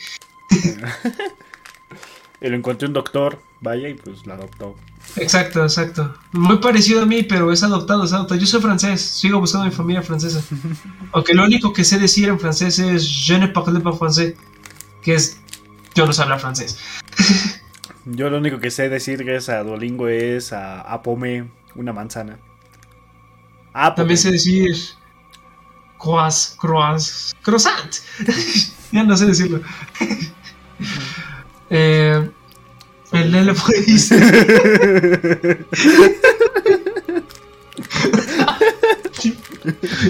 Y 2.42 2.48
lo 2.48 2.56
encontré 2.56 2.88
un 2.88 2.94
doctor, 2.94 3.38
vaya, 3.60 3.88
y 3.88 3.94
pues 3.94 4.26
la 4.26 4.34
adoptó. 4.34 4.74
Exacto, 5.16 5.62
exacto. 5.62 6.14
Muy 6.32 6.56
parecido 6.56 7.02
a 7.02 7.06
mí, 7.06 7.22
pero 7.22 7.52
es 7.52 7.62
adoptado, 7.62 8.04
es 8.04 8.12
adoptado. 8.14 8.40
Yo 8.40 8.46
soy 8.46 8.62
francés, 8.62 9.02
sigo 9.02 9.40
buscando 9.40 9.66
mi 9.66 9.72
familia 9.72 10.00
francesa. 10.00 10.42
Aunque 11.12 11.34
lo 11.34 11.44
único 11.44 11.72
que 11.72 11.84
sé 11.84 11.98
decir 11.98 12.30
en 12.30 12.40
francés 12.40 12.78
es 12.78 13.26
Je 13.26 13.38
ne 13.38 13.48
parle 13.48 13.80
pas 13.80 13.94
français, 13.94 14.36
que 15.02 15.14
es 15.14 15.38
yo 15.94 16.06
no 16.06 16.12
sé 16.12 16.22
hablar 16.22 16.40
francés. 16.40 16.78
Yo 18.06 18.30
lo 18.30 18.38
único 18.38 18.58
que 18.60 18.70
sé 18.70 18.88
decir 18.88 19.24
que 19.24 19.36
es 19.36 19.50
a 19.50 19.62
Duolingo 19.62 20.08
es 20.08 20.54
a 20.54 20.80
apome 20.80 21.50
una 21.74 21.92
manzana. 21.92 22.38
Apome. 23.72 23.96
También 23.96 24.18
sé 24.18 24.30
decir 24.32 24.76
croissant, 25.98 26.56
croissant, 26.58 27.34
croissant. 27.42 27.90
ya 28.92 29.04
no 29.04 29.16
sé 29.16 29.26
decirlo. 29.26 29.60
eh, 31.70 32.30
el 33.12 33.32
Lele 33.32 33.54
pues. 33.54 34.08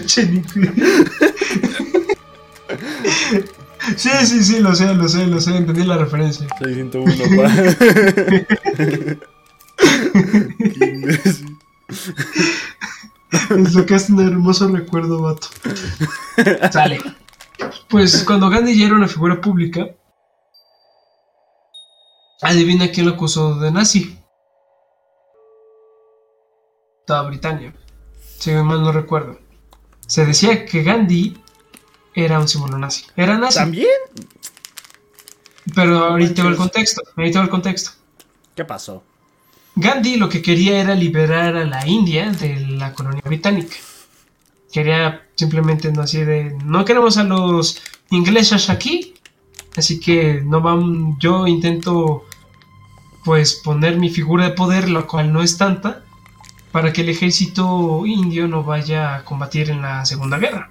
Chenique. 0.07 0.73
Sí, 3.97 4.11
sí, 4.25 4.45
sí, 4.45 4.61
lo 4.61 4.75
sé, 4.75 4.95
lo 4.95 5.09
sé, 5.09 5.27
lo 5.27 5.41
sé, 5.41 5.57
entendí 5.57 5.85
la 5.85 5.97
referencia. 5.99 6.47
601, 6.59 7.25
pa. 7.37 7.51
Qué 10.79 10.85
imbécil. 10.87 11.57
Desbloqueaste 13.51 14.13
un 14.13 14.27
hermoso 14.27 14.69
recuerdo, 14.69 15.23
vato. 15.23 15.49
Sale. 16.73 17.01
Pues 17.89 18.25
cuando 18.25 18.49
Gandhi 18.49 18.79
ya 18.79 18.87
era 18.87 18.95
una 18.95 19.09
figura 19.09 19.41
pública, 19.41 19.89
adivina 22.43 22.91
quién 22.91 23.07
lo 23.07 23.13
acusó 23.13 23.59
de 23.59 23.71
nazi. 23.71 24.19
Toda 27.07 27.23
Britania. 27.23 27.75
Si 28.39 28.53
mal 28.53 28.83
no 28.83 28.93
recuerdo. 28.93 29.39
Se 30.07 30.25
decía 30.25 30.65
que 30.65 30.83
Gandhi 30.83 31.41
era 32.15 32.39
un 32.39 32.49
símbolo 32.49 32.79
nazi. 32.79 33.05
Era 33.17 33.39
nazi. 33.39 33.59
¿También? 33.59 33.89
Pero 35.75 35.99
ahorita 35.99 36.45
va 36.45 36.51
el 36.51 36.57
contexto. 36.57 37.03
Ahorita 37.17 37.41
va 37.41 37.45
el 37.45 37.51
contexto. 37.51 37.91
¿Qué 38.55 38.65
pasó? 38.65 39.05
Gandhi 39.81 40.17
lo 40.17 40.29
que 40.29 40.43
quería 40.43 40.81
era 40.81 40.95
liberar 40.95 41.57
a 41.57 41.65
la 41.65 41.87
India 41.87 42.31
de 42.31 42.61
la 42.61 42.93
colonia 42.93 43.23
británica. 43.25 43.77
Quería 44.73 45.27
simplemente 45.35 45.91
no 45.91 46.03
así 46.03 46.23
de 46.23 46.57
no 46.65 46.85
queremos 46.85 47.17
a 47.17 47.25
los 47.25 47.83
ingleses 48.11 48.71
aquí, 48.71 49.15
así 49.77 49.99
que 49.99 50.43
no 50.45 50.61
vamos. 50.61 51.17
Yo 51.19 51.47
intento 51.47 52.25
pues 53.25 53.55
poner 53.55 53.97
mi 53.99 54.11
figura 54.11 54.45
de 54.45 54.53
poder, 54.53 54.89
la 54.89 55.03
cual 55.03 55.33
no 55.33 55.43
es 55.43 55.59
tanta, 55.59 56.05
para 56.73 56.93
que 56.93 57.01
el 57.03 57.09
ejército 57.09 58.05
indio 58.07 58.49
no 58.49 58.63
vaya 58.63 59.17
a 59.17 59.25
combatir 59.25 59.71
en 59.71 59.83
la 59.83 60.05
Segunda 60.05 60.39
Guerra. 60.39 60.71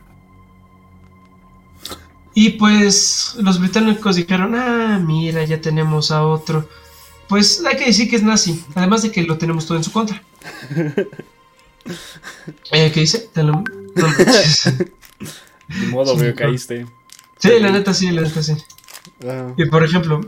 Y 2.33 2.51
pues 2.51 3.35
los 3.39 3.59
británicos 3.59 4.15
dijeron, 4.15 4.55
ah, 4.55 4.99
mira, 5.03 5.43
ya 5.43 5.59
tenemos 5.59 6.11
a 6.11 6.25
otro. 6.25 6.69
Pues 7.29 7.63
hay 7.65 7.77
que 7.77 7.85
decir 7.85 8.09
que 8.09 8.15
es 8.17 8.23
nazi, 8.23 8.63
además 8.75 9.03
de 9.03 9.11
que 9.11 9.21
lo 9.23 9.37
tenemos 9.37 9.65
todo 9.65 9.77
en 9.77 9.83
su 9.83 9.91
contra. 9.91 10.21
Eh, 12.71 12.91
¿Qué 12.93 12.99
dice? 12.99 13.29
Te 13.33 13.41
lo-. 13.41 13.63
De 13.95 15.87
modo 15.87 16.13
Sí, 16.15 16.21
veo 16.21 16.35
caíste. 16.35 16.85
Sí, 17.39 17.51
la 17.59 17.71
neta 17.71 17.93
sí, 17.93 18.11
la 18.11 18.21
neta 18.21 18.43
sí. 18.43 18.53
Ah, 19.25 19.53
Y 19.57 19.65
por 19.65 19.83
ejemplo, 19.83 20.21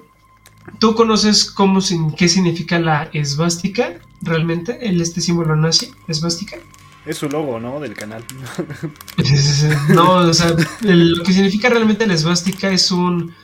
¿tú 0.80 0.96
conoces 0.96 1.46
cómo, 1.52 1.82
sin- 1.82 2.14
qué 2.16 2.28
significa 2.30 2.80
la 2.80 3.10
esvástica 3.14 4.00
realmente? 4.22 4.80
El, 4.88 5.02
este 5.02 5.22
símbolo 5.22 5.56
nazi, 5.56 5.92
esvástica. 6.08 6.58
es 7.06 7.18
su 7.18 7.30
logo, 7.30 7.60
¿no? 7.60 7.80
Del 7.80 7.94
canal. 7.94 8.24
No, 9.90 10.16
o 10.16 10.34
sea, 10.34 10.56
el- 10.84 11.12
lo 11.12 11.24
que 11.24 11.34
significa 11.34 11.70
realmente 11.70 12.08
la 12.08 12.14
esvástica 12.16 12.70
es 12.72 12.92
un... 12.92 13.36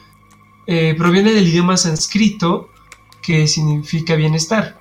eh, 0.65 0.95
proviene 0.97 1.33
del 1.33 1.47
idioma 1.47 1.77
sánscrito 1.77 2.69
que 3.21 3.47
significa 3.47 4.15
bienestar. 4.15 4.79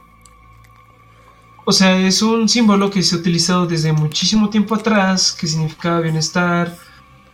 O 1.65 1.73
sea, 1.73 1.99
es 1.99 2.23
un 2.23 2.49
símbolo 2.49 2.91
que 2.91 3.03
se 3.03 3.17
ha 3.17 3.19
utilizado 3.19 3.67
desde 3.67 3.93
muchísimo 3.93 4.51
tiempo 4.51 4.75
atrás, 4.77 5.33
que 5.33 5.47
significaba 5.49 6.01
bienestar 6.01 6.77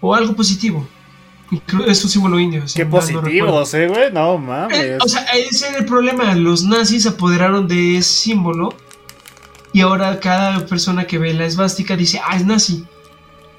o 0.01 0.15
algo 0.15 0.35
positivo. 0.35 0.87
Es 1.87 2.03
un 2.03 2.09
símbolo 2.11 2.41
indio. 2.41 2.65
Qué 2.75 2.83
mal 2.87 2.93
no 3.13 3.21
positivos, 3.21 3.75
eh, 3.75 3.89
güey. 3.89 4.11
No 4.11 4.35
Eh, 4.35 4.39
mames. 4.39 5.05
o 5.05 5.09
sea, 5.09 5.23
ese 5.35 5.69
era 5.69 5.79
el 5.79 5.85
problema. 5.85 6.35
Los 6.35 6.65
nazis 6.65 7.03
se 7.03 7.11
apoderaron 7.11 7.69
de 7.69 7.99
ese 7.99 8.11
símbolo 8.11 8.75
y 9.75 9.83
ahora 9.83 10.19
cada 10.19 10.65
persona 10.67 11.07
que 11.07 11.19
ve 11.19 11.35
la 11.35 11.45
esvástica 11.45 11.95
dice, 11.95 12.19
ah, 12.27 12.37
es 12.37 12.47
nazi. 12.47 12.87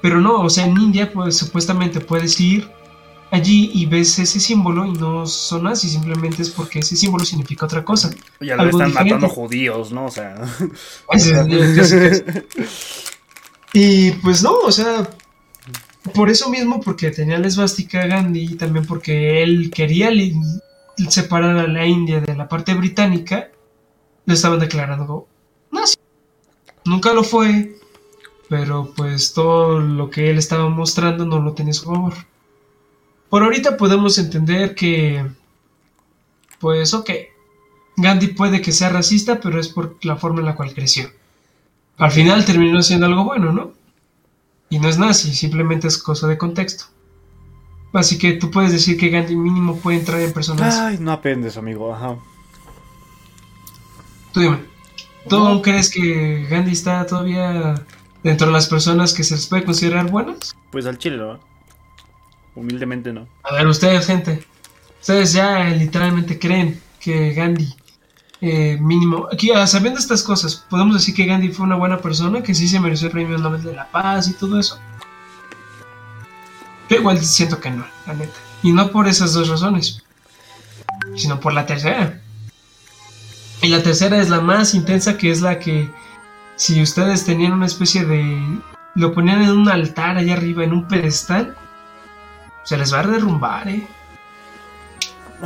Pero 0.02 0.20
no, 0.20 0.40
o 0.40 0.50
sea, 0.50 0.66
en 0.66 0.76
India 0.76 1.12
pues 1.12 1.36
supuestamente 1.36 2.00
puedes 2.00 2.38
ir 2.40 2.68
allí 3.34 3.70
y 3.74 3.86
ves 3.86 4.18
ese 4.18 4.40
símbolo 4.40 4.86
y 4.86 4.92
no 4.92 5.26
son 5.26 5.64
nazis, 5.64 5.92
simplemente 5.92 6.42
es 6.42 6.50
porque 6.50 6.78
ese 6.80 6.96
símbolo 6.96 7.24
significa 7.24 7.66
otra 7.66 7.84
cosa. 7.84 8.10
ya 8.40 8.56
lo 8.56 8.64
están 8.70 8.88
diferente. 8.88 9.14
matando 9.14 9.28
judíos, 9.28 9.92
¿no? 9.92 10.06
O 10.06 10.10
sea. 10.10 10.34
Ese 11.12 11.32
es- 11.32 11.76
casi, 11.76 11.96
casi. 11.96 12.46
Y 13.72 14.12
pues 14.12 14.42
no, 14.42 14.52
o 14.52 14.70
sea, 14.70 15.08
por 16.14 16.30
eso 16.30 16.48
mismo, 16.48 16.80
porque 16.80 17.10
tenía 17.10 17.38
la 17.38 17.48
esvástica 17.48 18.06
Gandhi 18.06 18.52
y 18.52 18.54
también 18.54 18.86
porque 18.86 19.42
él 19.42 19.70
quería 19.74 20.10
separar 21.08 21.56
a 21.58 21.66
la 21.66 21.84
India 21.86 22.20
de 22.20 22.36
la 22.36 22.48
parte 22.48 22.74
británica, 22.74 23.50
lo 24.26 24.34
estaban 24.34 24.60
declarando 24.60 25.26
nazi. 25.72 25.96
Nunca 26.84 27.12
lo 27.12 27.24
fue, 27.24 27.76
pero 28.48 28.92
pues 28.96 29.32
todo 29.32 29.80
lo 29.80 30.08
que 30.10 30.30
él 30.30 30.38
estaba 30.38 30.68
mostrando 30.68 31.24
no 31.26 31.40
lo 31.40 31.54
tenía 31.54 31.72
a 31.72 31.74
su 31.74 31.86
favor. 31.86 32.14
Por 33.28 33.42
ahorita 33.42 33.76
podemos 33.76 34.18
entender 34.18 34.74
que, 34.74 35.26
pues 36.60 36.94
ok, 36.94 37.10
Gandhi 37.96 38.28
puede 38.28 38.60
que 38.60 38.72
sea 38.72 38.90
racista, 38.90 39.40
pero 39.40 39.58
es 39.58 39.68
por 39.68 39.96
la 40.02 40.16
forma 40.16 40.40
en 40.40 40.46
la 40.46 40.54
cual 40.54 40.74
creció. 40.74 41.10
Al 41.96 42.10
final 42.10 42.44
terminó 42.44 42.82
siendo 42.82 43.06
algo 43.06 43.24
bueno, 43.24 43.52
¿no? 43.52 43.72
Y 44.68 44.78
no 44.78 44.88
es 44.88 44.98
nazi, 44.98 45.34
simplemente 45.34 45.86
es 45.86 45.98
cosa 45.98 46.26
de 46.26 46.38
contexto. 46.38 46.86
Así 47.92 48.18
que 48.18 48.32
tú 48.32 48.50
puedes 48.50 48.72
decir 48.72 48.96
que 48.96 49.08
Gandhi 49.08 49.36
mínimo 49.36 49.76
puede 49.76 49.98
entrar 49.98 50.20
en 50.20 50.32
personas. 50.32 50.74
Ay, 50.76 50.98
no 50.98 51.12
aprendes, 51.12 51.56
amigo. 51.56 51.94
Ajá. 51.94 52.16
Tú 54.32 54.40
dime. 54.40 54.58
¿Tú 55.28 55.36
aún 55.36 55.62
crees 55.62 55.90
que 55.90 56.46
Gandhi 56.50 56.72
está 56.72 57.06
todavía 57.06 57.74
dentro 58.24 58.48
de 58.48 58.52
las 58.52 58.68
personas 58.68 59.14
que 59.14 59.22
se 59.22 59.36
les 59.36 59.46
puede 59.46 59.64
considerar 59.64 60.10
buenas? 60.10 60.56
Pues 60.72 60.86
al 60.86 60.98
chile, 60.98 61.18
¿no? 61.18 61.38
Humildemente 62.54 63.12
no. 63.12 63.26
A 63.42 63.54
ver, 63.54 63.66
ustedes, 63.66 64.06
gente. 64.06 64.44
Ustedes 65.00 65.32
ya 65.32 65.68
literalmente 65.70 66.38
creen 66.38 66.80
que 67.00 67.34
Gandhi, 67.34 67.74
eh, 68.40 68.78
mínimo, 68.80 69.28
aquí 69.30 69.50
ah, 69.50 69.66
sabiendo 69.66 70.00
estas 70.00 70.22
cosas, 70.22 70.64
podemos 70.70 70.94
decir 70.94 71.14
que 71.14 71.26
Gandhi 71.26 71.48
fue 71.48 71.66
una 71.66 71.76
buena 71.76 71.98
persona, 71.98 72.42
que 72.42 72.54
sí 72.54 72.68
se 72.68 72.80
mereció 72.80 73.08
el 73.08 73.12
premio 73.12 73.36
Nobel 73.36 73.62
de 73.62 73.74
la 73.74 73.90
Paz 73.90 74.28
y 74.28 74.32
todo 74.34 74.58
eso. 74.58 74.78
Yo 76.88 76.96
igual 76.96 77.22
siento 77.22 77.60
que 77.60 77.70
no, 77.70 77.86
la 78.06 78.14
neta. 78.14 78.32
Y 78.62 78.72
no 78.72 78.90
por 78.90 79.08
esas 79.08 79.34
dos 79.34 79.48
razones, 79.48 80.02
sino 81.16 81.40
por 81.40 81.52
la 81.52 81.66
tercera. 81.66 82.20
Y 83.62 83.68
la 83.68 83.82
tercera 83.82 84.18
es 84.18 84.30
la 84.30 84.40
más 84.40 84.74
intensa, 84.74 85.16
que 85.16 85.30
es 85.30 85.40
la 85.40 85.58
que 85.58 85.90
si 86.56 86.80
ustedes 86.80 87.24
tenían 87.24 87.52
una 87.52 87.66
especie 87.66 88.04
de... 88.04 88.60
lo 88.94 89.12
ponían 89.12 89.42
en 89.42 89.50
un 89.50 89.68
altar 89.68 90.16
allá 90.16 90.34
arriba, 90.34 90.64
en 90.64 90.72
un 90.72 90.88
pedestal, 90.88 91.56
se 92.64 92.76
les 92.76 92.92
va 92.92 93.00
a 93.00 93.06
derrumbar, 93.06 93.68
¿eh? 93.68 93.86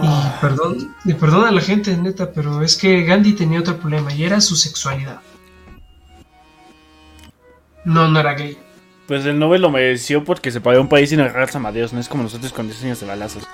Y 0.01 0.41
perdón, 0.41 0.95
y 1.05 1.15
perdón 1.15 1.47
a 1.47 1.51
la 1.51 1.61
gente, 1.61 1.97
neta, 1.97 2.31
pero 2.33 2.63
es 2.63 2.77
que 2.77 3.03
Gandhi 3.05 3.33
tenía 3.33 3.61
otro 3.61 3.77
problema 3.79 4.13
y 4.13 4.25
era 4.25 4.41
su 4.41 4.55
sexualidad. 4.55 5.21
No, 7.85 8.09
no 8.09 8.21
era 8.21 8.35
gay. 8.35 8.59
Pues 9.07 9.25
el 9.25 9.39
Nobel 9.39 9.63
lo 9.63 9.71
mereció 9.71 10.23
porque 10.23 10.51
se 10.53 10.61
pagó 10.61 10.81
un 10.81 10.89
país 10.89 11.11
sin 11.11 11.21
agarrar 11.21 11.49
Amadeus, 11.55 11.93
no 11.93 12.01
es 12.01 12.09
como 12.09 12.23
nosotros 12.23 12.53
con 12.53 12.67
10 12.67 12.85
años 12.85 13.01
de 13.01 13.07
balazos. 13.07 13.45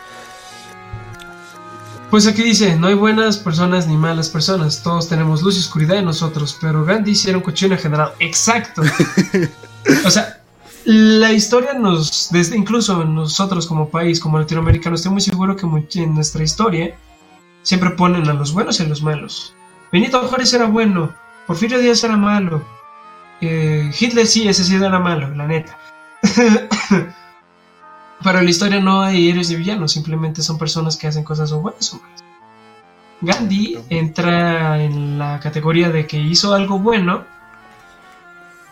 Pues 2.10 2.26
aquí 2.26 2.42
dice, 2.42 2.76
no 2.76 2.88
hay 2.88 2.94
buenas 2.94 3.38
personas 3.38 3.86
ni 3.86 3.96
malas 3.96 4.28
personas, 4.28 4.82
todos 4.82 5.08
tenemos 5.08 5.42
luz 5.42 5.56
y 5.56 5.60
oscuridad 5.60 5.96
en 5.96 6.04
nosotros, 6.04 6.56
pero 6.60 6.84
Gandhi 6.84 7.14
sí 7.14 7.28
era 7.28 7.38
un 7.38 7.44
cochino 7.44 7.74
en 7.74 7.80
general. 7.80 8.12
Exacto. 8.18 8.82
o 10.04 10.10
sea, 10.10 10.43
la 10.84 11.32
historia 11.32 11.74
nos, 11.74 12.28
desde 12.30 12.56
incluso 12.56 13.04
nosotros 13.04 13.66
como 13.66 13.88
país, 13.88 14.20
como 14.20 14.38
latinoamericanos, 14.38 15.00
estoy 15.00 15.12
muy 15.12 15.20
seguro 15.20 15.56
que 15.56 15.66
muy- 15.66 15.86
en 15.94 16.14
nuestra 16.14 16.42
historia 16.42 16.96
siempre 17.62 17.90
ponen 17.90 18.28
a 18.28 18.34
los 18.34 18.52
buenos 18.52 18.80
y 18.80 18.82
a 18.84 18.86
los 18.86 19.02
malos. 19.02 19.54
Benito 19.92 20.20
Juárez 20.28 20.52
era 20.52 20.66
bueno, 20.66 21.14
Porfirio 21.46 21.78
Díaz 21.78 22.04
era 22.04 22.16
malo, 22.16 22.62
eh, 23.40 23.90
Hitler 23.98 24.26
sí, 24.26 24.48
ese 24.48 24.64
sí 24.64 24.74
era 24.74 24.98
malo, 24.98 25.34
la 25.34 25.46
neta. 25.46 25.78
Pero 28.22 28.38
en 28.38 28.44
la 28.44 28.50
historia 28.50 28.80
no 28.80 29.02
hay 29.02 29.28
héroes 29.30 29.50
y 29.50 29.56
villanos, 29.56 29.92
simplemente 29.92 30.42
son 30.42 30.58
personas 30.58 30.96
que 30.96 31.06
hacen 31.06 31.24
cosas 31.24 31.52
o 31.52 31.60
buenas 31.60 31.92
o 31.92 32.00
malas. 32.00 32.24
Gandhi 33.20 33.78
entra 33.90 34.82
en 34.82 35.18
la 35.18 35.40
categoría 35.40 35.90
de 35.90 36.06
que 36.06 36.18
hizo 36.18 36.54
algo 36.54 36.78
bueno, 36.78 37.24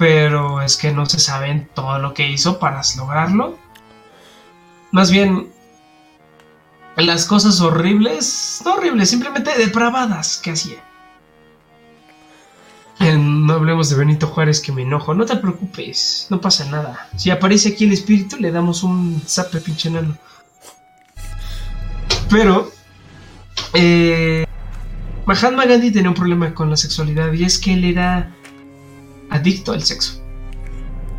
pero 0.03 0.61
es 0.61 0.77
que 0.77 0.91
no 0.91 1.07
se 1.07 1.21
sabe 1.21 1.69
todo 1.75 1.97
lo 2.01 2.13
que 2.13 2.29
hizo 2.29 2.59
para 2.59 2.81
lograrlo. 2.97 3.57
Más 4.91 5.13
bien, 5.13 5.53
las 6.97 7.25
cosas 7.25 7.61
horribles, 7.61 8.63
no 8.65 8.75
horribles, 8.75 9.11
simplemente 9.11 9.57
depravadas 9.57 10.39
que 10.39 10.51
hacía. 10.51 10.83
No 12.99 13.53
hablemos 13.53 13.91
de 13.91 13.97
Benito 13.97 14.27
Juárez 14.27 14.61
que 14.61 14.73
me 14.73 14.83
enojo, 14.83 15.15
no 15.15 15.25
te 15.25 15.37
preocupes, 15.37 16.27
no 16.31 16.41
pasa 16.41 16.65
nada. 16.65 17.09
Si 17.17 17.31
aparece 17.31 17.69
aquí 17.69 17.85
el 17.85 17.93
espíritu, 17.93 18.39
le 18.39 18.51
damos 18.51 18.83
un 18.83 19.23
zape 19.25 19.61
pinche 19.61 19.89
enano. 19.89 20.19
Pero, 22.29 22.73
eh, 23.73 24.47
Mahatma 25.27 25.65
Gandhi 25.65 25.93
tenía 25.93 26.11
un 26.11 26.17
problema 26.17 26.53
con 26.53 26.71
la 26.71 26.77
sexualidad 26.77 27.33
y 27.33 27.45
es 27.45 27.61
que 27.61 27.75
él 27.75 27.85
era 27.85 28.35
adicto 29.33 29.73
al 29.73 29.83
sexo. 29.83 30.23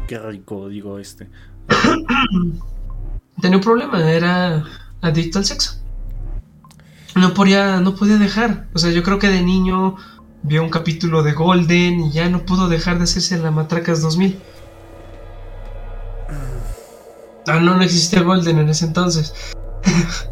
Qué 0.07 0.19
rico, 0.19 0.69
digo 0.69 0.99
este. 0.99 1.29
Tenía 3.41 3.57
un 3.57 3.63
problema, 3.63 4.09
era 4.09 4.63
adicto 5.01 5.39
al 5.39 5.45
sexo. 5.45 5.81
No 7.15 7.33
podía, 7.33 7.79
no 7.79 7.95
podía 7.95 8.17
dejar. 8.17 8.67
O 8.73 8.79
sea, 8.79 8.91
yo 8.91 9.03
creo 9.03 9.19
que 9.19 9.29
de 9.29 9.41
niño 9.41 9.95
vio 10.43 10.63
un 10.63 10.69
capítulo 10.69 11.23
de 11.23 11.33
Golden 11.33 12.01
y 12.01 12.11
ya 12.11 12.29
no 12.29 12.45
pudo 12.45 12.69
dejar 12.69 12.97
de 12.97 13.05
hacerse 13.05 13.37
la 13.37 13.51
Matracas 13.51 14.01
2000. 14.01 14.39
Ah, 17.47 17.59
no, 17.59 17.75
no 17.75 17.81
existía 17.81 18.21
Golden 18.21 18.59
en 18.59 18.69
ese 18.69 18.85
entonces. 18.85 19.33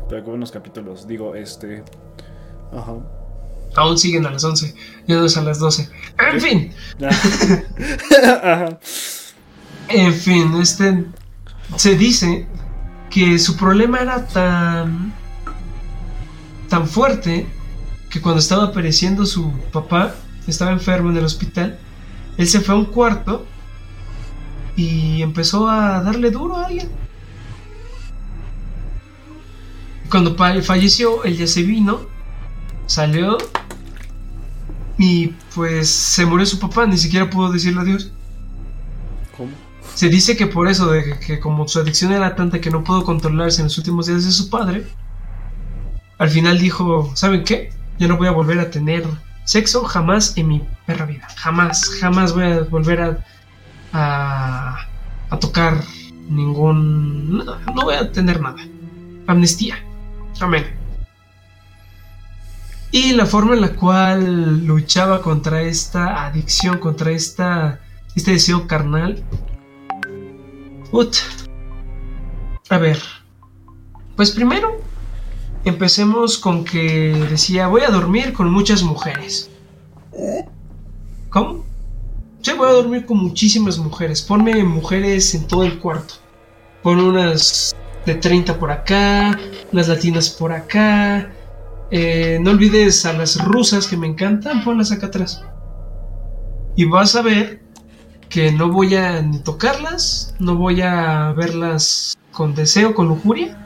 Pero 0.08 0.24
qué 0.24 0.30
buenos 0.30 0.52
capítulos, 0.52 1.08
digo 1.08 1.36
este. 1.36 1.84
Ajá. 2.72 2.94
Aún 3.76 3.98
siguen 3.98 4.26
a 4.26 4.32
las 4.32 4.44
11, 4.44 4.76
ya 5.08 5.16
no 5.16 5.26
es 5.26 5.38
a 5.38 5.42
las 5.42 5.60
12. 5.60 5.90
En 6.34 6.42
fin, 6.42 6.74
Ajá. 8.24 8.80
en 9.88 10.14
fin, 10.14 10.54
este. 10.62 11.06
Se 11.78 11.96
dice 11.96 12.48
que 13.10 13.40
su 13.40 13.56
problema 13.56 14.00
era 14.00 14.28
tan. 14.28 15.14
tan 16.70 16.88
fuerte 16.88 17.48
que 18.10 18.20
cuando 18.22 18.40
estaba 18.40 18.74
pereciendo 18.74 19.26
su 19.26 19.52
papá, 19.72 20.16
estaba 20.48 20.72
enfermo 20.72 21.10
en 21.10 21.18
el 21.18 21.24
hospital, 21.26 21.80
él 22.38 22.48
se 22.48 22.60
fue 22.60 22.76
a 22.76 22.78
un 22.78 22.86
cuarto 22.86 23.46
y 24.76 25.22
empezó 25.22 25.70
a 25.70 26.02
darle 26.02 26.30
duro 26.32 26.58
a 26.58 26.66
alguien. 26.66 26.90
Cuando 30.10 30.36
falleció, 30.36 31.24
él 31.24 31.38
ya 31.38 31.48
se 31.48 31.64
vino, 31.64 32.02
salió 32.92 33.38
y 34.98 35.28
pues 35.56 35.90
se 35.90 36.26
murió 36.26 36.46
su 36.46 36.60
papá, 36.60 36.86
ni 36.86 36.98
siquiera 36.98 37.30
pudo 37.30 37.52
decirle 37.52 37.82
adiós. 37.82 38.12
¿Cómo? 39.38 39.52
Se 39.96 40.10
dice 40.10 40.36
que 40.36 40.48
por 40.48 40.68
eso, 40.68 40.92
de 40.92 41.18
que 41.20 41.40
como 41.40 41.68
su 41.68 41.80
adicción 41.80 42.12
era 42.12 42.36
tanta 42.36 42.60
que 42.60 42.70
no 42.70 42.84
pudo 42.84 43.04
controlarse 43.04 43.62
en 43.62 43.66
los 43.66 43.78
últimos 43.78 44.08
días 44.08 44.26
de 44.26 44.32
su 44.32 44.50
padre, 44.50 44.86
al 46.18 46.30
final 46.30 46.60
dijo, 46.60 47.12
¿saben 47.16 47.44
qué? 47.44 47.72
Yo 47.98 48.08
no 48.08 48.18
voy 48.18 48.28
a 48.28 48.32
volver 48.32 48.60
a 48.60 48.70
tener 48.70 49.06
sexo 49.46 49.84
jamás 49.86 50.38
en 50.38 50.50
mi 50.50 50.62
perra 50.86 51.06
vida. 51.06 51.28
Jamás, 51.38 51.98
jamás 52.00 52.34
voy 52.34 52.44
a 52.44 52.60
volver 52.64 53.02
a, 53.02 53.26
a, 53.94 54.88
a 55.30 55.40
tocar 55.40 55.82
ningún... 56.30 57.38
No, 57.38 57.58
no 57.74 57.82
voy 57.84 57.96
a 57.96 58.12
tener 58.12 58.42
nada. 58.42 58.62
Amnistía. 59.28 59.78
Amén. 60.40 60.82
Y 62.92 63.14
la 63.14 63.26
forma 63.26 63.54
en 63.54 63.62
la 63.62 63.76
cual 63.76 64.66
luchaba 64.66 65.22
contra 65.22 65.62
esta 65.62 66.26
adicción, 66.26 66.78
contra 66.78 67.12
esta, 67.12 67.80
este 68.16 68.32
deseo 68.32 68.68
carnal, 68.68 69.24
Ut. 70.92 71.16
A 72.70 72.78
ver. 72.78 73.00
Pues 74.16 74.32
primero, 74.32 74.82
empecemos 75.64 76.38
con 76.38 76.66
que 76.66 77.14
decía, 77.30 77.68
voy 77.68 77.84
a 77.84 77.90
dormir 77.90 78.34
con 78.34 78.52
muchas 78.52 78.84
mujeres. 78.84 79.50
¿Cómo? 81.30 81.66
Sí, 82.42 82.52
voy 82.58 82.68
a 82.68 82.74
dormir 82.74 83.06
con 83.06 83.18
muchísimas 83.18 83.78
mujeres. 83.78 84.22
Ponme 84.22 84.64
mujeres 84.66 85.34
en 85.34 85.48
todo 85.48 85.64
el 85.64 85.80
cuarto. 85.80 86.16
Pon 86.84 87.00
unas 87.00 87.74
de 88.06 88.16
30 88.16 88.60
por 88.60 88.72
acá, 88.72 89.40
unas 89.72 89.88
latinas 89.88 90.30
por 90.30 90.52
acá. 90.52 91.32
Eh, 91.92 92.40
no 92.42 92.52
olvides 92.52 93.06
a 93.06 93.12
las 93.12 93.44
rusas 93.44 93.86
que 93.86 93.98
me 93.98 94.08
encantan, 94.08 94.64
ponlas 94.64 94.94
acá 94.94 95.08
atrás. 95.08 95.44
Y 96.78 96.86
vas 96.86 97.16
a 97.18 97.22
ver 97.22 97.62
que 98.30 98.54
no 98.54 98.70
voy 98.70 98.96
a 98.96 99.22
ni 99.22 99.40
tocarlas, 99.40 100.34
no 100.40 100.56
voy 100.56 100.82
a 100.82 101.34
verlas 101.34 102.18
con 102.32 102.56
deseo, 102.56 102.96
con 102.96 103.10
lujuria. 103.10 103.58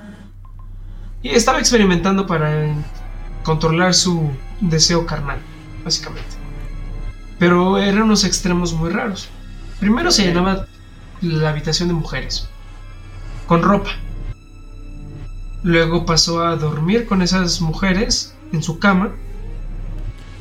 Y 1.22 1.30
estaba 1.30 1.60
experimentando 1.60 2.26
para 2.26 2.74
controlar 3.44 3.94
su 3.94 4.32
deseo 4.60 5.06
carnal, 5.06 5.38
básicamente. 5.84 6.36
Pero 7.38 7.78
eran 7.78 8.04
unos 8.04 8.24
extremos 8.24 8.74
muy 8.74 8.90
raros. 8.90 9.30
Primero 9.80 10.10
se 10.10 10.26
llenaba 10.26 10.66
la 11.22 11.50
habitación 11.50 11.90
de 11.90 11.94
mujeres, 11.94 12.50
con 13.46 13.62
ropa. 13.62 13.92
Luego 15.66 16.06
pasó 16.06 16.46
a 16.46 16.56
dormir 16.58 17.08
con 17.08 17.24
esas 17.24 17.60
mujeres 17.60 18.36
en 18.54 18.62
su 18.62 18.78
cama, 18.78 19.14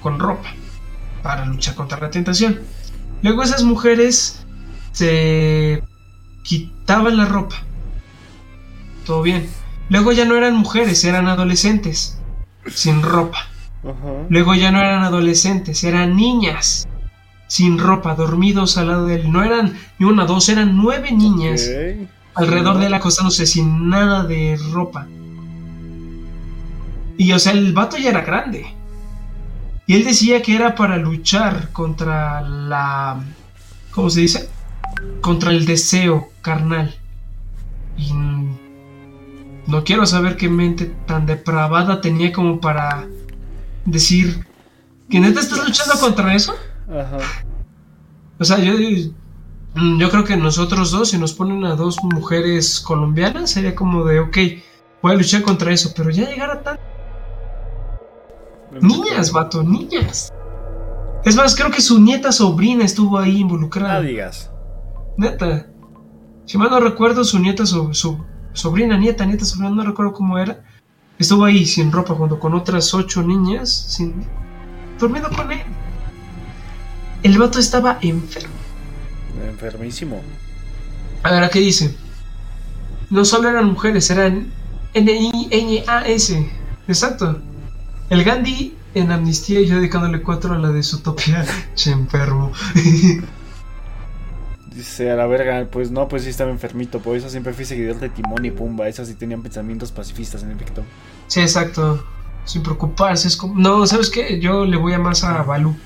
con 0.03 0.19
ropa, 0.19 0.51
para 1.23 1.47
luchar 1.47 1.77
contra 1.77 1.99
la 1.99 2.11
tentación. 2.11 2.61
Luego 3.23 3.43
esas 3.43 3.63
mujeres 3.63 4.45
se 4.93 5.83
quitaban 6.43 7.17
la 7.17 7.25
ropa. 7.25 7.57
Todo 9.07 9.23
bien. 9.23 9.49
Luego 9.89 10.13
ya 10.13 10.27
no 10.27 10.37
eran 10.37 10.57
mujeres, 10.57 11.03
eran 11.07 11.27
adolescentes. 11.27 12.19
Sin 12.67 13.01
ropa. 13.01 13.39
Luego 14.29 14.55
ya 14.55 14.73
no 14.73 14.81
eran 14.81 15.05
adolescentes, 15.05 15.85
eran 15.85 16.17
niñas. 16.17 16.87
Sin 17.47 17.79
ropa, 17.79 18.15
dormidos 18.15 18.77
al 18.77 18.89
lado 18.89 19.07
de 19.07 19.15
él. 19.15 19.33
No 19.33 19.43
eran 19.43 19.73
ni 19.99 20.05
una, 20.05 20.27
dos, 20.27 20.51
eran 20.51 20.77
nueve 20.77 21.13
niñas. 21.13 21.67
Alrededor 22.35 22.79
de 22.79 22.87
él 22.87 22.95
acostándose 22.95 23.47
sin 23.47 23.89
nada 23.89 24.25
de 24.25 24.59
ropa. 24.73 25.07
Y 27.17 27.33
o 27.33 27.39
sea, 27.39 27.53
el 27.53 27.73
vato 27.73 27.97
ya 27.97 28.11
era 28.11 28.23
grande. 28.23 28.67
Y 29.87 29.95
él 29.95 30.05
decía 30.05 30.43
que 30.43 30.55
era 30.55 30.75
para 30.75 30.97
luchar 30.97 31.71
contra 31.73 32.41
la... 32.41 33.23
¿Cómo 33.91 34.11
se 34.11 34.21
dice? 34.21 34.49
Contra 35.21 35.51
el 35.51 35.67
deseo 35.67 36.31
carnal. 36.43 36.95
Y 37.97 38.13
no 38.13 39.85
quiero 39.85 40.07
saber 40.07 40.37
qué 40.37 40.49
mente 40.49 40.87
tan 41.07 41.27
depravada 41.27 42.01
tenía 42.01 42.33
como 42.33 42.61
para 42.61 43.07
decir 43.85 44.47
que 45.09 45.21
neta 45.21 45.41
estás 45.41 45.65
luchando 45.65 45.95
contra 46.01 46.35
eso. 46.35 46.55
Ajá. 46.89 47.19
O 48.39 48.45
sea, 48.45 48.59
yo, 48.59 48.73
yo 49.75 50.11
creo 50.11 50.25
que 50.25 50.37
nosotros 50.37 50.91
dos, 50.91 51.11
si 51.11 51.19
nos 51.19 51.33
ponen 51.35 51.65
a 51.65 51.75
dos 51.75 51.99
mujeres 52.03 52.81
colombianas, 52.81 53.51
sería 53.51 53.75
como 53.75 54.05
de, 54.05 54.21
ok, 54.21 54.37
voy 55.03 55.13
a 55.13 55.17
luchar 55.17 55.43
contra 55.43 55.73
eso, 55.73 55.93
pero 55.97 56.11
ya 56.11 56.29
llegar 56.29 56.51
a 56.51 56.63
tan... 56.63 56.79
Niñas, 58.81 59.33
vato, 59.33 59.63
niñas. 59.63 60.33
Es 61.25 61.37
más, 61.37 61.55
creo 61.57 61.71
que 61.71 61.81
su 61.81 62.01
nieta 62.01 62.33
sobrina 62.33 62.85
estuvo 62.85 63.19
ahí 63.19 63.35
No 63.35 63.39
involucrada. 63.41 64.01
digas. 64.01 64.51
Neta. 65.17 65.67
Si 66.45 66.59
mal 66.59 66.71
no 66.71 66.81
recuerdo, 66.81 67.25
su 67.25 67.39
nieta, 67.39 67.65
su, 67.67 67.95
su 67.95 68.25
sobrina, 68.53 68.97
nieta, 68.97 69.25
nieta, 69.25 69.45
sobrina, 69.45 69.71
no 69.71 69.85
recuerdo 69.85 70.13
cómo 70.13 70.39
era. 70.39 70.65
Estuvo 71.19 71.45
ahí 71.45 71.65
sin 71.67 71.93
ropa 71.93 72.15
junto 72.15 72.39
con 72.39 72.55
otras 72.55 72.93
ocho 72.95 73.23
niñas, 73.23 73.71
sin... 73.71 74.27
durmiendo 74.99 75.31
con 75.31 75.51
él. 75.53 75.63
El 77.23 77.39
vato 77.39 77.59
estaba 77.59 77.99
enfermo. 78.03 78.55
Enfermísimo. 79.49 80.23
A 81.23 81.33
ver, 81.33 81.45
¿a 81.45 81.49
qué 81.49 81.61
dice? 81.61 81.95
No 83.11 83.25
solo 83.25 83.49
eran 83.49 83.67
mujeres, 83.67 84.11
eran 84.11 84.53
N-I-N-A-S. 84.95 86.51
Exacto. 86.89 87.41
El 88.11 88.25
Gandhi 88.25 88.77
en 88.95 89.11
Amnistía 89.11 89.61
y 89.61 89.67
yo 89.67 89.77
dedicándole 89.77 90.23
cuatro 90.23 90.55
a 90.55 90.59
la 90.59 90.71
de 90.71 90.83
su 90.83 91.01
topia. 91.01 91.45
che 91.75 91.91
enfermo. 91.91 92.53
Dice 94.75 95.11
a 95.11 95.15
la 95.15 95.27
verga, 95.27 95.69
pues 95.71 95.91
no, 95.93 96.09
pues 96.09 96.25
sí 96.25 96.31
estaba 96.31 96.51
enfermito, 96.51 96.99
por 96.99 97.17
eso 97.17 97.31
siempre 97.31 97.53
fui 97.53 97.65
seguidor 97.65 98.01
de 98.01 98.09
Timón 98.09 98.45
y 98.45 98.51
Pumba, 98.51 98.89
esas 98.89 99.07
sí 99.07 99.15
tenían 99.15 99.41
pensamientos 99.41 99.93
pacifistas 99.93 100.43
en 100.43 100.51
efecto. 100.51 100.83
sí, 101.29 101.41
exacto. 101.41 102.05
Sin 102.45 102.63
preocuparse. 102.63 103.29
Es 103.29 103.37
como... 103.37 103.59
No, 103.59 103.87
¿sabes 103.87 104.11
qué? 104.11 104.39
Yo 104.39 104.67
le 104.67 104.77
voy 104.77 104.93
a 104.93 104.99
más 104.99 105.25
a 105.25 105.43
Balú. 105.45 105.77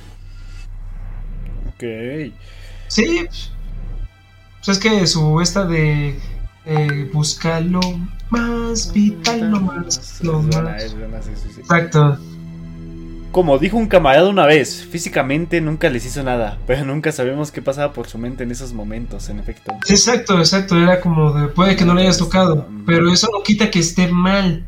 Ok. 1.68 1.84
Sí. 2.88 3.26
Pues 4.64 4.68
es 4.68 4.78
que 4.78 5.06
su 5.06 5.40
esta 5.40 5.64
de 5.64 6.18
eh, 6.66 7.10
busca 7.12 7.60
lo 7.60 7.80
más 8.30 8.92
vital, 8.92 9.50
lo 9.50 9.60
más, 9.60 10.20
lo 10.22 10.42
más. 10.42 11.28
Exacto. 11.56 12.18
Como 13.32 13.58
dijo 13.58 13.76
un 13.76 13.86
camarada 13.86 14.28
una 14.28 14.46
vez, 14.46 14.86
físicamente 14.90 15.60
nunca 15.60 15.90
les 15.90 16.04
hizo 16.06 16.22
nada, 16.22 16.58
pero 16.66 16.84
nunca 16.84 17.12
sabemos 17.12 17.52
qué 17.52 17.60
pasaba 17.60 17.92
por 17.92 18.08
su 18.08 18.18
mente 18.18 18.42
en 18.42 18.50
esos 18.50 18.72
momentos, 18.72 19.28
en 19.28 19.38
efecto. 19.38 19.74
Sí, 19.84 19.94
exacto, 19.94 20.38
exacto. 20.38 20.76
Era 20.76 21.00
como 21.00 21.32
de 21.32 21.48
puede 21.48 21.76
que 21.76 21.84
no 21.84 21.94
le 21.94 22.02
hayas 22.02 22.18
tocado, 22.18 22.66
pero 22.86 23.12
eso 23.12 23.28
no 23.32 23.42
quita 23.42 23.70
que 23.70 23.78
esté 23.78 24.08
mal. 24.08 24.66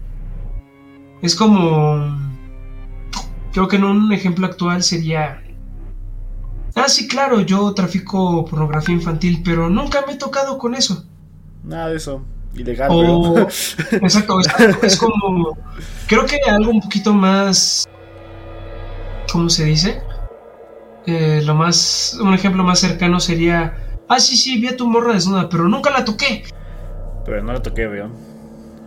Es 1.23 1.35
como. 1.35 2.19
Creo 3.53 3.67
que 3.67 3.77
en 3.77 3.85
un 3.85 4.13
ejemplo 4.13 4.47
actual 4.47 4.83
sería. 4.83 5.43
Ah, 6.75 6.89
sí, 6.89 7.09
claro, 7.09 7.41
yo 7.41 7.73
trafico 7.75 8.45
pornografía 8.45 8.95
infantil, 8.95 9.43
pero 9.45 9.69
nunca 9.69 10.05
me 10.07 10.15
he 10.15 10.17
tocado 10.17 10.59
con 10.59 10.75
eso. 10.75 11.05
Nada 11.65 11.89
de 11.91 11.97
eso. 11.97 12.23
Ilegal, 12.55 12.89
O, 12.93 13.35
pero... 13.35 13.49
exacto, 14.07 14.41
exacto, 14.41 14.87
es 14.87 14.97
como. 14.97 15.57
Creo 16.07 16.27
que 16.27 16.39
algo 16.49 16.71
un 16.71 16.81
poquito 16.81 17.13
más. 17.13 17.87
¿Cómo 19.33 19.49
se 19.49 19.65
dice? 19.65 20.01
Eh, 21.07 21.43
lo 21.45 21.55
más. 21.55 22.17
Un 22.21 22.35
ejemplo 22.35 22.65
más 22.65 22.81
cercano 22.81 23.21
sería. 23.21 23.77
Ah, 24.09 24.19
sí, 24.19 24.37
sí, 24.37 24.59
vi 24.61 24.69
a 24.69 24.77
tu 24.77 24.89
morra 24.89 25.13
desnuda, 25.15 25.49
pero 25.49 25.69
nunca 25.69 25.91
la 25.91 26.05
toqué. 26.05 26.45
pero 27.25 27.43
no 27.43 27.53
lo 27.53 27.63
toqué, 27.63 27.87
veo. 27.87 28.11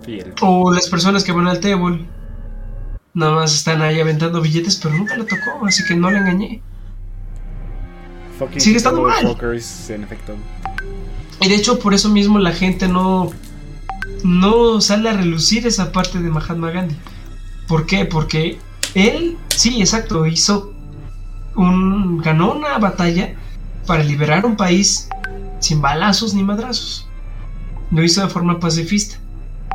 Fiel. 0.04 0.34
O 0.42 0.72
las 0.74 0.90
personas 0.90 1.24
que 1.24 1.32
van 1.32 1.48
al 1.48 1.60
table. 1.60 2.06
Nada 3.14 3.34
más 3.36 3.54
están 3.54 3.82
ahí 3.82 4.02
aventando 4.02 4.42
billetes, 4.42 4.78
pero 4.82 4.96
nunca 4.96 5.16
la 5.16 5.24
tocó, 5.24 5.66
así 5.66 5.84
que 5.86 5.96
no 5.96 6.10
la 6.12 6.20
engañé. 6.20 6.62
Fucking 8.40 8.62
Sigue 8.62 8.78
estando 8.78 9.02
mal. 9.02 9.38
En 9.90 10.04
efecto. 10.04 10.36
Y 11.42 11.50
de 11.50 11.56
hecho, 11.56 11.80
por 11.80 11.94
eso 11.94 12.10
mismo 12.10 12.40
la 12.40 12.52
gente 12.52 12.88
no. 12.88 13.32
No 14.24 14.80
sale 14.80 15.10
a 15.10 15.14
relucir 15.14 15.68
esa 15.68 15.92
parte 15.92 16.20
de 16.20 16.30
Mahatma 16.30 16.72
Gandhi. 16.72 16.96
¿Por 17.68 17.86
qué? 17.86 18.06
Porque 18.06 18.58
él, 18.94 19.38
sí, 19.50 19.82
exacto, 19.82 20.26
hizo 20.26 20.74
un. 21.56 22.20
ganó 22.20 22.54
una 22.54 22.78
batalla 22.78 23.36
para 23.86 24.04
liberar 24.04 24.46
un 24.46 24.56
país 24.56 25.10
sin 25.60 25.82
balazos 25.82 26.34
ni 26.34 26.44
madrazos. 26.44 27.08
Lo 27.92 28.04
hizo 28.04 28.22
de 28.22 28.30
forma 28.30 28.60
pacifista. 28.60 29.18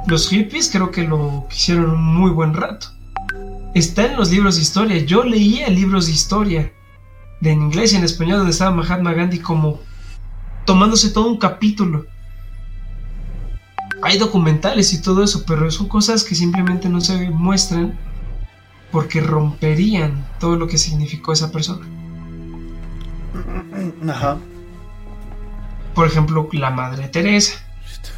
Los 0.06 0.28
hippies 0.28 0.70
creo 0.70 0.90
que 0.90 1.02
lo 1.02 1.47
hicieron 1.51 1.90
un 1.90 2.05
muy 2.05 2.30
buen 2.30 2.55
rato. 2.55 2.89
Está 3.74 4.06
en 4.06 4.16
los 4.16 4.30
libros 4.30 4.56
de 4.56 4.62
historia. 4.62 4.98
Yo 5.05 5.24
leía 5.24 5.68
libros 5.68 6.06
de 6.06 6.12
historia 6.12 6.72
de 7.40 7.51
en 7.51 7.62
inglés 7.62 7.93
y 7.93 7.97
en 7.97 8.05
español 8.05 8.39
donde 8.39 8.52
estaba 8.52 8.70
Mahatma 8.70 9.12
Gandhi 9.12 9.39
como 9.39 9.81
tomándose 10.65 11.10
todo 11.10 11.28
un 11.28 11.39
capítulo. 11.39 12.06
Hay 14.02 14.19
documentales 14.19 14.93
y 14.93 15.02
todo 15.02 15.24
eso, 15.24 15.44
pero 15.47 15.70
son 15.70 15.89
cosas 15.89 16.24
que 16.24 16.35
simplemente 16.35 16.89
no 16.89 17.01
se 17.01 17.31
muestran 17.31 17.98
porque 18.93 19.20
romperían 19.20 20.27
todo 20.39 20.56
lo 20.56 20.69
que 20.69 20.78
significó 20.78 21.32
esa 21.32 21.51
persona. 21.51 21.86
Ajá. 24.09 24.39
Por 25.94 26.06
ejemplo, 26.06 26.48
la 26.52 26.70
Madre 26.70 27.09
Teresa. 27.09 27.65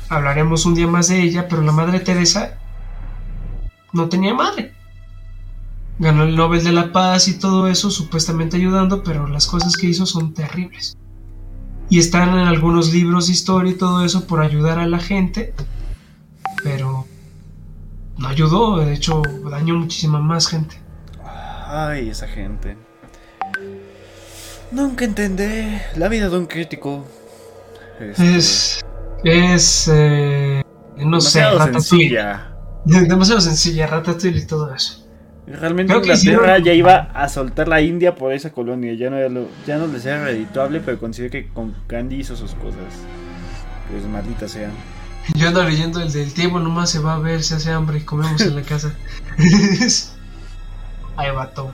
Hablaremos 0.08 0.66
un 0.66 0.74
día 0.74 0.86
más 0.86 1.08
de 1.08 1.22
ella, 1.22 1.48
pero 1.48 1.62
la 1.62 1.72
Madre 1.72 2.00
Teresa 2.00 2.58
no 3.92 4.08
tenía 4.08 4.34
madre. 4.34 4.69
Ganó 6.00 6.24
el 6.24 6.34
Nobel 6.34 6.64
de 6.64 6.72
la 6.72 6.92
Paz 6.92 7.28
y 7.28 7.38
todo 7.38 7.68
eso, 7.68 7.90
supuestamente 7.90 8.56
ayudando, 8.56 9.02
pero 9.04 9.28
las 9.28 9.46
cosas 9.46 9.76
que 9.76 9.86
hizo 9.86 10.06
son 10.06 10.32
terribles. 10.32 10.96
Y 11.90 11.98
están 11.98 12.30
en 12.30 12.46
algunos 12.46 12.92
libros 12.92 13.26
de 13.26 13.34
historia 13.34 13.72
y 13.72 13.76
todo 13.76 14.02
eso 14.04 14.26
por 14.26 14.40
ayudar 14.40 14.78
a 14.78 14.86
la 14.86 14.98
gente, 14.98 15.52
pero 16.64 17.04
no 18.16 18.28
ayudó, 18.28 18.78
de 18.78 18.94
hecho 18.94 19.20
dañó 19.50 19.74
muchísima 19.74 20.20
más 20.20 20.46
gente. 20.48 20.80
Ay, 21.66 22.08
esa 22.08 22.26
gente. 22.26 22.76
Nunca 24.70 25.04
entendí 25.04 25.78
la 25.96 26.08
vida 26.08 26.28
de 26.30 26.38
un 26.38 26.46
crítico. 26.46 27.04
Este, 28.00 28.36
Es. 28.36 28.80
Es. 29.22 29.90
eh, 29.92 30.62
no 30.96 31.20
sé, 31.20 31.40
demasiado 31.40 31.58
Ratatouille. 31.58 31.82
sencilla. 31.82 32.56
Demasiado 32.84 33.40
sencilla, 33.42 33.86
Ratatouille 33.86 34.38
y 34.38 34.46
todo 34.46 34.74
eso. 34.74 34.99
Realmente 35.58 35.92
Creo 35.92 36.02
Inglaterra 36.02 36.58
hicieron- 36.58 36.64
ya 36.64 36.72
iba 36.74 36.96
a 37.14 37.28
soltar 37.28 37.68
la 37.68 37.80
India 37.80 38.14
por 38.14 38.32
esa 38.32 38.50
colonia. 38.50 38.94
Ya 38.94 39.10
no, 39.10 39.16
era 39.16 39.28
lo- 39.28 39.48
ya 39.66 39.78
no 39.78 39.86
les 39.86 40.04
era 40.06 40.24
redituable, 40.24 40.80
pero 40.80 40.98
considero 40.98 41.30
que 41.32 41.48
con 41.48 41.74
Gandhi 41.88 42.16
hizo 42.20 42.36
sus 42.36 42.54
cosas. 42.54 42.80
Pues 43.90 44.04
maldita 44.04 44.46
sea. 44.48 44.70
Yo 45.34 45.48
ando 45.48 45.62
leyendo 45.64 46.00
el 46.00 46.12
del 46.12 46.32
tiempo, 46.32 46.60
nomás 46.60 46.90
se 46.90 46.98
va 46.98 47.14
a 47.14 47.18
ver, 47.18 47.42
se 47.42 47.54
hace 47.54 47.70
hambre 47.70 47.98
y 47.98 48.02
comemos 48.02 48.40
en 48.40 48.54
la 48.56 48.62
casa. 48.62 48.94
Ahí 51.16 51.30
va 51.34 51.48
todo. 51.50 51.72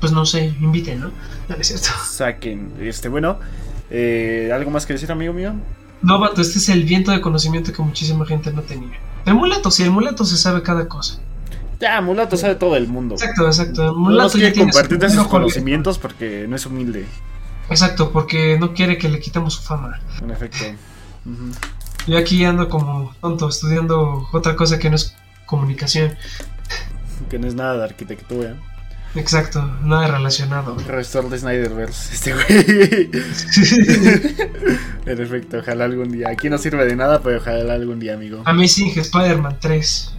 Pues 0.00 0.12
no 0.12 0.26
sé, 0.26 0.54
inviten, 0.60 1.00
¿no? 1.00 1.06
No, 1.08 1.12
no 1.48 1.56
es 1.56 1.66
cierto. 1.68 1.88
Saquen. 2.08 2.72
Este, 2.80 3.08
bueno. 3.08 3.38
eh, 3.90 4.50
¿Algo 4.54 4.70
más 4.70 4.84
que 4.86 4.92
decir, 4.92 5.10
amigo 5.10 5.32
mío? 5.32 5.54
No, 6.02 6.18
vato, 6.20 6.40
este 6.42 6.58
es 6.58 6.68
el 6.68 6.84
viento 6.84 7.10
de 7.10 7.20
conocimiento 7.20 7.72
que 7.72 7.82
muchísima 7.82 8.26
gente 8.26 8.52
no 8.52 8.62
tenía. 8.62 8.98
El 9.24 9.34
mulato, 9.34 9.70
sí, 9.70 9.82
el 9.82 9.90
mulato 9.90 10.24
se 10.24 10.36
sabe 10.36 10.62
cada 10.62 10.86
cosa. 10.88 11.18
Ya, 11.80 12.00
Mulato 12.00 12.36
sabe 12.36 12.54
todo 12.54 12.76
el 12.76 12.88
mundo. 12.88 13.14
Exacto, 13.16 13.46
exacto. 13.46 13.82
No 13.84 13.92
nos 13.92 13.98
mulato 13.98 14.38
ya 14.38 14.52
quiere 14.52 14.70
compartir 14.70 15.10
sus 15.10 15.26
conocimientos 15.26 15.98
porque 15.98 16.46
no 16.48 16.56
es 16.56 16.64
humilde. 16.66 17.06
Exacto, 17.68 18.10
porque 18.12 18.58
no 18.58 18.72
quiere 18.72 18.96
que 18.96 19.08
le 19.08 19.20
quitemos 19.20 19.54
su 19.54 19.62
fama. 19.62 20.00
En 20.22 20.30
efecto. 20.30 20.64
Yo 22.06 22.16
aquí 22.16 22.44
ando 22.44 22.68
como 22.68 23.14
tonto, 23.20 23.48
estudiando 23.48 24.28
otra 24.32 24.54
cosa 24.56 24.78
que 24.78 24.88
no 24.88 24.96
es 24.96 25.14
comunicación. 25.44 26.16
Que 27.28 27.38
no 27.38 27.46
es 27.46 27.54
nada 27.54 27.76
de 27.78 27.84
arquitectura. 27.84 28.54
Exacto, 29.16 29.62
nada 29.82 30.08
relacionado. 30.08 30.76
Restore 30.86 31.28
de 31.30 31.38
Snyderverse. 31.38 32.14
Este 32.14 32.34
güey. 32.34 33.10
en 35.06 35.20
efecto, 35.20 35.58
ojalá 35.58 35.86
algún 35.86 36.12
día. 36.12 36.28
Aquí 36.28 36.50
no 36.50 36.58
sirve 36.58 36.84
de 36.84 36.96
nada, 36.96 37.22
pero 37.22 37.38
ojalá 37.38 37.74
algún 37.74 37.98
día, 37.98 38.14
amigo. 38.14 38.42
Amazing 38.44 38.98
Spider-Man 38.98 39.56
3. 39.60 40.12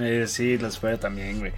Eh, 0.00 0.26
sí, 0.26 0.58
los 0.58 0.78
fue 0.78 0.96
también, 0.98 1.38
güey. 1.40 1.52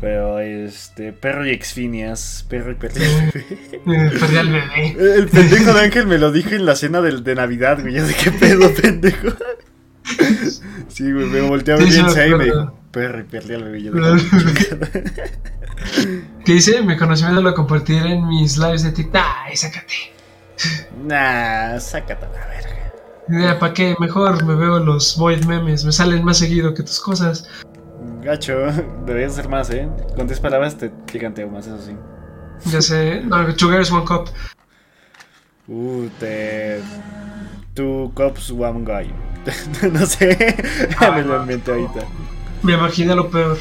Pero 0.00 0.38
este, 0.38 1.12
perro 1.12 1.44
y 1.46 1.50
exfinias, 1.50 2.46
perro 2.48 2.70
y 2.72 2.74
perro. 2.76 2.94
Eh, 3.00 3.80
Perdí 3.84 4.36
al 4.36 4.48
bebé. 4.48 4.96
El 5.16 5.28
pendejo 5.28 5.72
de 5.72 5.80
Ángel 5.80 6.06
me 6.06 6.18
lo 6.18 6.30
dijo 6.30 6.50
en 6.50 6.66
la 6.66 6.76
cena 6.76 7.00
del- 7.00 7.24
de, 7.24 7.34
Navidad, 7.34 7.80
güey. 7.80 7.94
Yo 7.94 8.06
de 8.06 8.14
qué 8.14 8.30
pedo, 8.30 8.72
pendejo. 8.74 9.28
Sí, 10.88 11.12
güey, 11.12 11.26
me 11.26 11.42
volteé 11.42 11.74
a 11.74 11.76
ver 11.76 11.86
Sí, 11.86 11.92
sí 11.92 12.02
bien 12.02 12.32
y 12.32 12.34
me 12.34 12.44
dijo, 12.46 12.78
perro 12.90 13.20
y 13.20 13.24
perdí 13.24 13.54
al 13.54 13.64
bebé. 13.64 13.82
Yo 13.82 13.92
de 13.92 14.20
¿Qué 16.44 16.52
dice? 16.52 16.80
Mi 16.82 16.96
conocimiento 16.96 17.42
lo 17.42 17.54
compartiré 17.54 18.14
en 18.14 18.26
mis 18.26 18.56
lives 18.56 18.82
de 18.84 18.92
TikTok. 18.92 19.22
¡Ay, 19.22 19.56
sácate! 19.56 19.94
Nah, 21.04 21.78
sácate 21.78 22.24
a 22.24 22.28
la 22.30 22.46
verga. 22.48 22.77
¿Para 23.60 23.74
qué? 23.74 23.94
Mejor 24.00 24.44
me 24.44 24.54
veo 24.54 24.78
los 24.78 25.16
Void 25.16 25.44
memes, 25.44 25.84
me 25.84 25.92
salen 25.92 26.24
más 26.24 26.38
seguido 26.38 26.72
que 26.74 26.82
tus 26.82 27.00
cosas. 27.00 27.48
Gacho, 28.22 28.54
deberías 29.06 29.32
hacer 29.32 29.48
más, 29.48 29.70
¿eh? 29.70 29.88
Con 30.16 30.26
10 30.26 30.40
palabras 30.40 30.76
te 30.76 30.90
giganteo 31.10 31.48
más, 31.48 31.66
eso 31.66 31.78
sí. 31.80 31.96
Ya 32.70 32.82
sé, 32.82 33.22
no, 33.22 33.56
Sugar 33.56 33.80
is 33.80 33.90
one 33.90 34.04
cup. 34.04 34.28
Uh, 35.68 36.08
te. 36.18 36.80
Two 37.74 38.10
cops, 38.14 38.50
one 38.50 38.84
guy. 38.84 39.12
no 39.92 40.06
sé, 40.06 40.36
me 41.14 41.22
lo 41.22 41.40
inventé 41.42 41.70
ahorita. 41.70 42.00
Me 42.62 42.72
imaginé 42.72 43.14
lo 43.14 43.30
peor. 43.30 43.58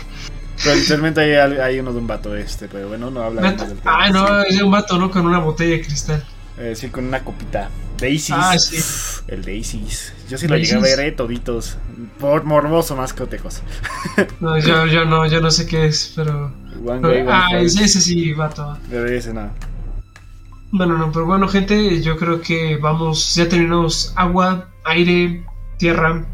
Pero 0.63 0.75
literalmente 0.75 1.21
hay, 1.21 1.57
hay 1.57 1.79
uno 1.79 1.91
de 1.91 1.99
un 1.99 2.07
vato 2.07 2.35
este, 2.35 2.67
pero 2.67 2.87
bueno, 2.87 3.11
no 3.11 3.21
habla 3.21 3.55
Ah, 3.85 4.09
no, 4.09 4.41
es 4.41 4.57
de 4.57 4.63
un 4.63 4.71
vato, 4.71 4.97
¿no? 4.97 5.11
Con 5.11 5.27
una 5.27 5.39
botella 5.39 5.75
de 5.75 5.81
cristal. 5.81 6.23
Eh, 6.57 6.75
sí, 6.75 6.89
con 6.89 7.05
una 7.05 7.23
copita. 7.23 7.69
Daisies. 7.99 8.37
Ah, 8.39 8.57
sí. 8.57 8.77
El 9.27 9.43
Daisies. 9.43 10.13
Yo 10.29 10.37
sí 10.37 10.47
lo 10.47 10.57
llegué 10.57 10.75
a 10.75 10.79
ver, 10.79 10.99
eh, 10.99 11.11
toditos. 11.11 11.77
Por 12.19 12.43
morboso 12.43 12.95
más 12.95 13.13
que 13.13 13.23
otra 13.23 13.39
cosa. 13.39 13.61
No, 14.39 14.57
yo, 14.57 14.85
yo 14.87 15.05
no, 15.05 15.25
yo 15.27 15.41
no 15.41 15.51
sé 15.51 15.65
qué 15.67 15.85
es, 15.85 16.13
pero. 16.15 16.53
One 16.85 17.07
one 17.07 17.25
Ah, 17.31 17.59
ese, 17.59 17.83
ese 17.85 18.01
sí, 18.01 18.33
vato. 18.33 18.77
Pero 18.89 19.07
ese 19.07 19.33
no. 19.33 19.51
Bueno, 20.71 20.97
no, 20.97 21.11
pero 21.11 21.25
bueno, 21.25 21.47
gente, 21.47 22.01
yo 22.01 22.17
creo 22.17 22.41
que 22.41 22.77
vamos, 22.77 23.35
ya 23.35 23.47
terminamos 23.47 24.11
agua, 24.15 24.69
aire, 24.83 25.45
tierra. 25.77 26.25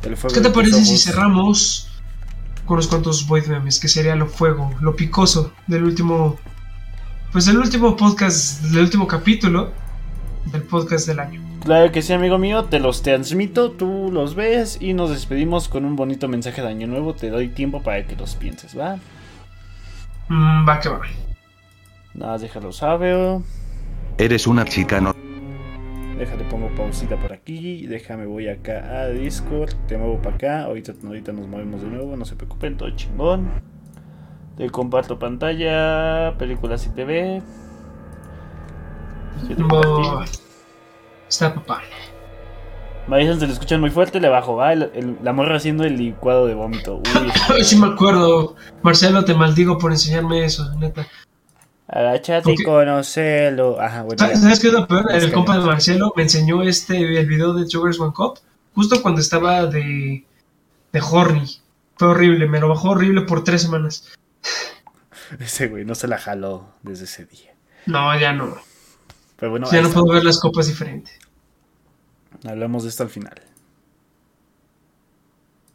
¿Qué 0.00 0.40
te 0.40 0.40
de 0.40 0.50
parece 0.50 0.84
si 0.84 0.96
cerramos 0.96 1.90
con 2.64 2.74
unos 2.76 2.86
cuantos 2.86 3.26
void 3.26 3.46
memes? 3.46 3.78
Que 3.78 3.88
sería 3.88 4.16
lo 4.16 4.26
fuego, 4.26 4.70
lo 4.80 4.96
picoso 4.96 5.52
del 5.66 5.84
último. 5.84 6.38
Pues 7.32 7.44
del 7.44 7.58
último 7.58 7.94
podcast, 7.94 8.62
del 8.62 8.84
último 8.84 9.06
capítulo 9.06 9.70
del 10.50 10.62
podcast 10.62 11.06
del 11.06 11.20
año. 11.20 11.42
Claro 11.62 11.92
que 11.92 12.00
sí, 12.00 12.14
amigo 12.14 12.38
mío, 12.38 12.64
te 12.64 12.80
los 12.80 13.02
transmito, 13.02 13.72
tú 13.72 14.08
los 14.10 14.34
ves 14.34 14.78
y 14.80 14.94
nos 14.94 15.10
despedimos 15.10 15.68
con 15.68 15.84
un 15.84 15.94
bonito 15.94 16.26
mensaje 16.26 16.62
de 16.62 16.68
año 16.68 16.86
nuevo. 16.86 17.12
Te 17.12 17.28
doy 17.28 17.48
tiempo 17.48 17.82
para 17.82 18.06
que 18.06 18.16
los 18.16 18.34
pienses, 18.34 18.78
¿va? 18.78 18.96
Mm, 20.28 20.66
va 20.66 20.80
que 20.80 20.88
va. 20.88 21.00
Nada, 22.14 22.32
más 22.32 22.40
déjalo 22.40 22.72
saber. 22.72 23.40
Eres 24.16 24.46
una 24.46 24.64
chica 24.64 24.98
no. 24.98 25.14
Déjale, 26.16 26.44
pongo 26.44 26.74
pausita 26.74 27.16
por 27.16 27.34
aquí. 27.34 27.86
Déjame, 27.86 28.24
voy 28.24 28.48
acá 28.48 29.02
a 29.02 29.08
Discord. 29.08 29.74
Te 29.86 29.98
muevo 29.98 30.22
para 30.22 30.36
acá. 30.36 30.62
Ahorita, 30.62 30.94
ahorita 31.04 31.32
nos 31.32 31.46
movemos 31.46 31.82
de 31.82 31.88
nuevo. 31.88 32.16
No 32.16 32.24
se 32.24 32.36
preocupen, 32.36 32.78
todo 32.78 32.88
chingón. 32.96 33.50
Te 34.58 34.68
comparto 34.70 35.18
pantalla, 35.18 36.34
películas 36.36 36.84
y 36.86 36.90
TV. 36.90 37.42
Está 41.28 41.54
papá. 41.54 41.82
Dicen 43.08 43.40
se 43.40 43.46
le 43.46 43.52
escuchan 43.52 43.80
muy 43.80 43.90
fuerte, 43.90 44.20
le 44.20 44.28
bajo, 44.28 44.56
va. 44.56 44.72
El- 44.72 44.90
el- 44.94 45.18
la 45.22 45.32
morra 45.32 45.56
haciendo 45.56 45.84
el 45.84 45.96
licuado 45.96 46.46
de 46.46 46.54
vómito. 46.54 46.96
Uy, 46.96 47.02
Ay, 47.54 47.64
sí 47.64 47.76
me 47.78 47.86
acuerdo. 47.86 48.56
Marcelo, 48.82 49.24
te 49.24 49.32
maldigo 49.34 49.78
por 49.78 49.92
enseñarme 49.92 50.44
eso, 50.44 50.68
neta. 50.74 51.06
agachate 51.86 52.52
y 52.52 52.62
conocelo. 52.64 53.80
Ajá, 53.80 54.02
bueno. 54.02 54.18
¿Sabes 54.18 54.60
qué 54.60 54.66
es 54.66 54.72
lo 54.72 54.86
peor? 54.86 55.06
El 55.12 55.32
compa 55.32 55.56
de 55.58 55.64
Marcelo 55.64 56.12
me 56.16 56.24
enseñó 56.24 56.62
este 56.62 57.18
el 57.18 57.26
video 57.26 57.54
de 57.54 57.66
Sugar's 57.66 57.98
One 57.98 58.12
Cup 58.12 58.40
justo 58.74 59.00
cuando 59.00 59.20
estaba 59.20 59.64
de, 59.66 60.24
de 60.92 61.00
horny. 61.00 61.46
Fue 61.96 62.08
horrible, 62.08 62.46
me 62.46 62.60
lo 62.60 62.68
bajó 62.68 62.90
horrible 62.90 63.22
por 63.22 63.42
tres 63.42 63.62
semanas. 63.62 64.08
Ese 65.40 65.68
güey 65.68 65.84
no 65.84 65.94
se 65.94 66.08
la 66.08 66.18
jaló 66.18 66.74
desde 66.82 67.04
ese 67.04 67.26
día. 67.26 67.54
No, 67.86 68.18
ya 68.18 68.32
no. 68.32 68.56
Pero 69.36 69.50
bueno, 69.50 69.70
ya 69.70 69.82
no 69.82 69.90
puedo 69.90 70.12
ver 70.12 70.24
las 70.24 70.40
copas 70.40 70.66
diferente. 70.66 71.12
hablamos 72.44 72.82
de 72.82 72.88
esto 72.88 73.02
al 73.04 73.10
final. 73.10 73.40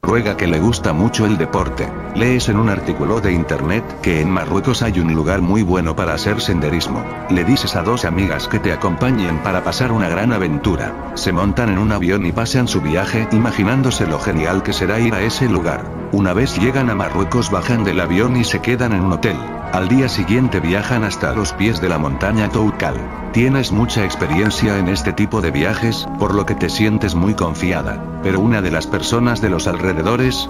Ruega 0.05 0.35
que 0.35 0.47
le 0.47 0.59
gusta 0.59 0.91
mucho 0.91 1.25
el 1.25 1.37
deporte. 1.37 1.89
Lees 2.13 2.49
en 2.49 2.57
un 2.57 2.67
artículo 2.67 3.21
de 3.21 3.31
internet 3.31 4.01
que 4.01 4.19
en 4.19 4.29
Marruecos 4.29 4.81
hay 4.81 4.99
un 4.99 5.13
lugar 5.13 5.41
muy 5.41 5.63
bueno 5.63 5.95
para 5.95 6.13
hacer 6.13 6.41
senderismo. 6.41 7.05
Le 7.29 7.45
dices 7.45 7.77
a 7.77 7.83
dos 7.83 8.03
amigas 8.03 8.49
que 8.49 8.59
te 8.59 8.73
acompañen 8.73 9.37
para 9.37 9.63
pasar 9.63 9.93
una 9.93 10.09
gran 10.09 10.33
aventura. 10.33 11.13
Se 11.15 11.31
montan 11.31 11.69
en 11.69 11.77
un 11.77 11.93
avión 11.93 12.25
y 12.25 12.33
pasan 12.33 12.67
su 12.67 12.81
viaje 12.81 13.29
imaginándose 13.31 14.05
lo 14.05 14.19
genial 14.19 14.61
que 14.61 14.73
será 14.73 14.99
ir 14.99 15.13
a 15.13 15.21
ese 15.21 15.47
lugar. 15.47 15.85
Una 16.11 16.33
vez 16.33 16.59
llegan 16.59 16.89
a 16.89 16.95
Marruecos 16.95 17.49
bajan 17.49 17.85
del 17.85 18.01
avión 18.01 18.35
y 18.35 18.43
se 18.43 18.59
quedan 18.59 18.91
en 18.91 19.03
un 19.03 19.13
hotel. 19.13 19.37
Al 19.71 19.87
día 19.87 20.09
siguiente 20.09 20.59
viajan 20.59 21.03
hasta 21.03 21.33
los 21.33 21.53
pies 21.53 21.81
de 21.81 21.89
la 21.89 21.97
montaña 21.97 22.49
Toukal. 22.49 22.93
Tienes 23.33 23.71
mucha 23.71 24.05
experiencia 24.05 24.77
en 24.77 24.87
este 24.87 25.11
tipo 25.11 25.41
de 25.41 25.49
viajes, 25.49 26.07
por 26.19 26.35
lo 26.35 26.45
que 26.45 26.53
te 26.53 26.69
sientes 26.69 27.15
muy 27.15 27.33
confiada. 27.33 27.99
Pero 28.21 28.39
una 28.39 28.61
de 28.61 28.69
las 28.69 28.85
personas 28.85 29.41
de 29.41 29.49
los 29.49 29.65
alrededores 29.65 29.92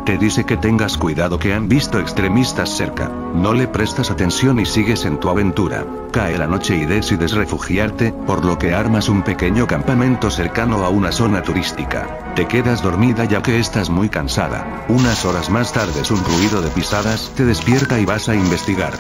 te 0.06 0.18
dice 0.18 0.46
que 0.46 0.56
tengas 0.58 0.98
cuidado 0.98 1.38
que 1.38 1.54
han 1.54 1.68
visto 1.68 2.00
extremistas 2.00 2.70
cerca. 2.70 3.10
No 3.36 3.54
le 3.54 3.68
prestas 3.68 4.10
atención 4.10 4.60
y 4.60 4.66
sigues 4.66 5.06
en 5.06 5.20
tu 5.20 5.30
aventura. 5.30 5.86
Cae 6.12 6.38
la 6.38 6.48
noche 6.48 6.76
y 6.76 6.86
decides 6.86 7.34
refugiarte, 7.34 8.14
por 8.14 8.46
lo 8.46 8.58
que 8.58 8.74
armas 8.74 9.10
un 9.10 9.22
pequeño 9.22 9.68
campamento 9.68 10.30
cercano 10.30 10.86
a 10.86 10.90
una 10.90 11.12
zona 11.12 11.42
turística. 11.44 12.34
Te 12.36 12.48
quedas 12.48 12.82
dormida 12.82 13.26
ya 13.26 13.42
que 13.42 13.60
estás 13.60 13.90
muy 13.90 14.10
cansada. 14.10 14.86
Unas 14.88 15.26
horas 15.26 15.50
más 15.50 15.74
tarde 15.74 16.02
un 16.10 16.24
ruido 16.24 16.62
de 16.62 16.70
pisadas 16.70 17.32
te 17.36 17.44
despierta 17.46 18.00
y 18.00 18.06
vas 18.06 18.30
a 18.30 18.36
investigar. 18.36 18.94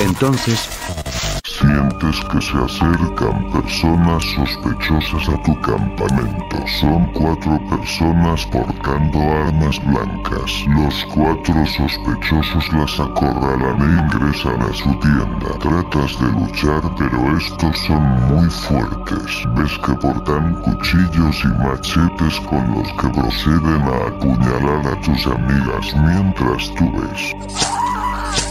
Entonces, 0.00 0.68
Sientes 1.58 2.20
que 2.30 2.40
se 2.40 2.56
acercan 2.56 3.50
personas 3.50 4.22
sospechosas 4.36 5.28
a 5.28 5.42
tu 5.42 5.60
campamento. 5.60 6.56
Son 6.80 7.04
cuatro 7.12 7.58
personas 7.68 8.46
portando 8.46 9.18
armas 9.18 9.47
blancas. 9.52 10.64
Los 10.68 11.04
cuatro 11.14 11.66
sospechosos 11.66 12.72
las 12.72 13.00
acorralan 13.00 13.80
e 13.80 14.16
ingresan 14.16 14.60
a 14.62 14.72
su 14.72 14.90
tienda. 15.00 15.48
Tratas 15.60 16.18
de 16.20 16.28
luchar, 16.32 16.82
pero 16.96 17.36
estos 17.36 17.78
son 17.86 18.02
muy 18.28 18.48
fuertes. 18.50 19.44
Ves 19.56 19.78
que 19.78 19.94
portan 19.94 20.54
cuchillos 20.62 21.44
y 21.44 21.48
machetes 21.62 22.40
con 22.48 22.74
los 22.74 22.88
que 22.92 23.08
proceden 23.08 23.82
a 23.82 24.08
apuñalar 24.08 24.86
a 24.86 25.00
tus 25.00 25.26
amigas 25.26 25.94
mientras 25.94 26.74
tú 26.74 26.92
ves. 26.92 28.47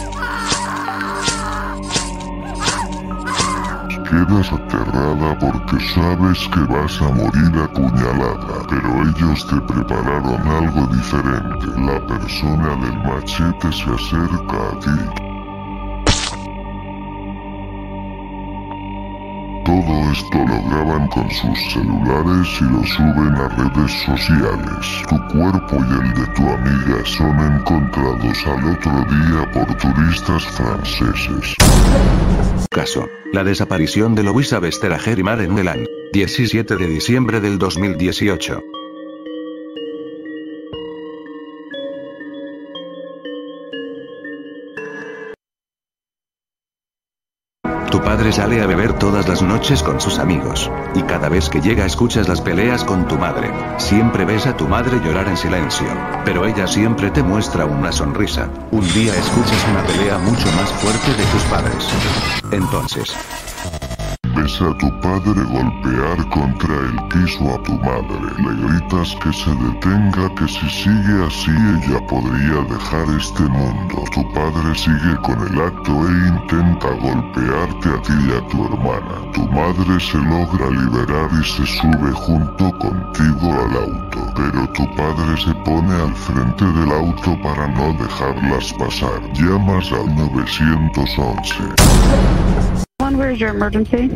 Quedas 4.08 4.50
aterrada 4.50 5.38
porque 5.38 5.78
sabes 5.92 6.48
que 6.48 6.60
vas 6.60 6.98
a 7.02 7.10
morir 7.10 7.52
apuñalada, 7.62 8.64
pero 8.66 9.02
ellos 9.06 9.46
te 9.46 9.60
prepararon 9.60 10.48
algo 10.48 10.86
diferente. 10.86 11.66
La 11.76 12.00
persona 12.06 12.68
del 12.76 12.96
machete 13.04 13.70
se 13.70 13.90
acerca 13.90 14.56
a 14.70 14.78
ti. 14.80 15.37
Todo 19.68 20.12
esto 20.12 20.38
lo 20.38 20.62
graban 20.70 21.08
con 21.08 21.30
sus 21.30 21.58
celulares 21.74 22.48
y 22.58 22.64
lo 22.64 22.82
suben 22.86 23.34
a 23.34 23.48
redes 23.48 23.92
sociales. 24.02 25.02
Tu 25.10 25.16
cuerpo 25.28 25.76
y 25.76 25.92
el 25.92 26.14
de 26.14 26.26
tu 26.34 26.42
amiga 26.48 27.04
son 27.04 27.38
encontrados 27.38 28.46
al 28.46 28.64
otro 28.64 29.04
día 29.04 29.52
por 29.52 29.76
turistas 29.76 30.46
franceses. 30.46 31.54
caso. 32.70 33.10
La 33.34 33.44
desaparición 33.44 34.14
de 34.14 34.22
Louisa 34.22 34.58
Besterager 34.58 35.18
y 35.18 35.22
Maren 35.22 35.52
Melan. 35.52 35.84
17 36.14 36.76
de 36.76 36.86
diciembre 36.88 37.38
del 37.38 37.58
2018. 37.58 38.77
Tu 47.90 48.02
padre 48.02 48.32
sale 48.32 48.60
a 48.60 48.66
beber 48.66 48.92
todas 48.98 49.26
las 49.28 49.40
noches 49.40 49.82
con 49.82 49.98
sus 49.98 50.18
amigos. 50.18 50.70
Y 50.94 51.02
cada 51.02 51.30
vez 51.30 51.48
que 51.48 51.62
llega 51.62 51.86
escuchas 51.86 52.28
las 52.28 52.42
peleas 52.42 52.84
con 52.84 53.08
tu 53.08 53.16
madre. 53.16 53.50
Siempre 53.78 54.26
ves 54.26 54.46
a 54.46 54.54
tu 54.54 54.68
madre 54.68 55.00
llorar 55.02 55.26
en 55.26 55.38
silencio. 55.38 55.86
Pero 56.24 56.44
ella 56.44 56.66
siempre 56.66 57.10
te 57.10 57.22
muestra 57.22 57.64
una 57.64 57.90
sonrisa. 57.90 58.50
Un 58.72 58.86
día 58.92 59.14
escuchas 59.14 59.66
una 59.70 59.82
pelea 59.84 60.18
mucho 60.18 60.46
más 60.52 60.70
fuerte 60.72 61.14
de 61.14 61.24
tus 61.32 61.42
padres. 61.44 61.88
Entonces, 62.52 63.16
Ves 64.38 64.60
a 64.60 64.72
tu 64.78 64.88
padre 65.00 65.42
golpear 65.50 66.28
contra 66.28 66.72
el 66.72 66.94
piso 67.08 67.52
a 67.52 67.60
tu 67.64 67.72
madre. 67.80 68.30
Le 68.38 68.54
gritas 68.62 69.16
que 69.16 69.32
se 69.32 69.50
detenga, 69.50 70.32
que 70.36 70.46
si 70.46 70.70
sigue 70.70 71.26
así 71.26 71.50
ella 71.50 71.98
podría 72.06 72.62
dejar 72.70 73.08
este 73.18 73.42
mundo. 73.42 74.04
Tu 74.14 74.22
padre 74.32 74.72
sigue 74.76 75.16
con 75.26 75.44
el 75.44 75.60
acto 75.60 75.90
e 76.06 76.10
intenta 76.28 76.90
golpearte 77.02 77.88
a 77.88 78.00
ti 78.02 78.12
y 78.28 78.32
a 78.38 78.40
tu 78.46 78.64
hermana. 78.66 79.16
Tu 79.34 79.42
madre 79.48 79.98
se 79.98 80.18
logra 80.18 80.70
liberar 80.70 81.30
y 81.32 81.44
se 81.44 81.66
sube 81.66 82.12
junto 82.12 82.70
contigo 82.78 83.52
al 83.64 83.74
auto. 83.86 84.20
Pero 84.36 84.68
tu 84.68 84.86
padre 84.94 85.36
se 85.44 85.52
pone 85.66 85.94
al 85.94 86.14
frente 86.14 86.64
del 86.64 86.92
auto 86.92 87.36
para 87.42 87.66
no 87.66 87.92
dejarlas 87.94 88.72
pasar. 88.74 89.20
Llamas 89.34 89.90
al 89.90 90.14
911. 90.14 91.74
One, 93.08 93.16
where's 93.16 93.40
your 93.40 93.48
emergency? 93.48 94.08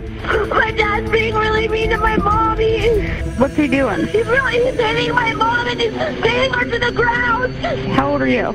My 0.50 0.70
dad's 0.70 1.10
being 1.10 1.34
really 1.34 1.66
mean 1.66 1.88
to 1.88 1.96
my 1.96 2.18
mommy. 2.18 2.90
What's 3.38 3.56
he 3.56 3.66
doing? 3.66 4.06
He's 4.08 4.26
really 4.26 4.52
he's 4.52 4.78
hitting 4.78 5.14
my 5.14 5.32
mom 5.32 5.66
and 5.66 5.80
he's 5.80 5.94
hitting 5.94 6.52
her 6.52 6.66
to 6.66 6.78
the 6.78 6.92
ground. 6.92 7.54
How 7.96 8.12
old 8.12 8.20
are 8.20 8.28
you? 8.28 8.52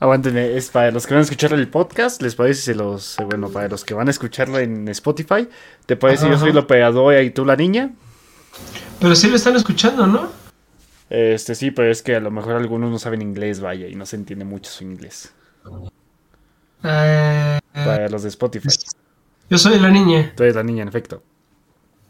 Aguanten, 0.00 0.36
es 0.36 0.70
para 0.70 0.90
los 0.90 1.06
que 1.06 1.14
van 1.14 1.20
a 1.20 1.22
escuchar 1.22 1.52
el 1.52 1.68
podcast, 1.68 2.22
les 2.22 2.34
parece 2.34 2.60
si 2.60 2.74
los, 2.74 3.20
eh, 3.20 3.24
bueno, 3.24 3.50
para 3.50 3.68
los 3.68 3.84
que 3.84 3.94
van 3.94 4.08
a 4.08 4.10
escucharlo 4.10 4.58
en 4.58 4.88
Spotify, 4.88 5.48
¿te 5.86 5.94
parece 5.94 6.24
si 6.24 6.30
yo 6.30 6.36
soy 6.36 6.52
la 6.52 6.62
operadora 6.62 7.22
y 7.22 7.30
tú 7.30 7.44
la 7.44 7.54
niña? 7.54 7.92
Pero 8.98 9.14
sí 9.14 9.28
lo 9.28 9.36
están 9.36 9.54
escuchando, 9.54 10.08
¿no? 10.08 10.28
Este 11.08 11.54
sí, 11.54 11.70
pero 11.70 11.88
es 11.88 12.02
que 12.02 12.16
a 12.16 12.20
lo 12.20 12.32
mejor 12.32 12.56
algunos 12.56 12.90
no 12.90 12.98
saben 12.98 13.22
inglés, 13.22 13.60
vaya, 13.60 13.86
y 13.86 13.94
no 13.94 14.06
se 14.06 14.16
entiende 14.16 14.44
mucho 14.44 14.72
su 14.72 14.82
inglés. 14.82 15.32
Eh, 16.84 17.58
Para 17.72 18.08
los 18.08 18.22
de 18.22 18.28
Spotify. 18.28 18.68
yo 19.50 19.58
soy 19.58 19.78
la 19.78 19.90
niña. 19.90 20.32
Tú 20.36 20.42
eres 20.44 20.54
la 20.56 20.62
niña, 20.62 20.82
en 20.82 20.88
efecto. 20.88 21.22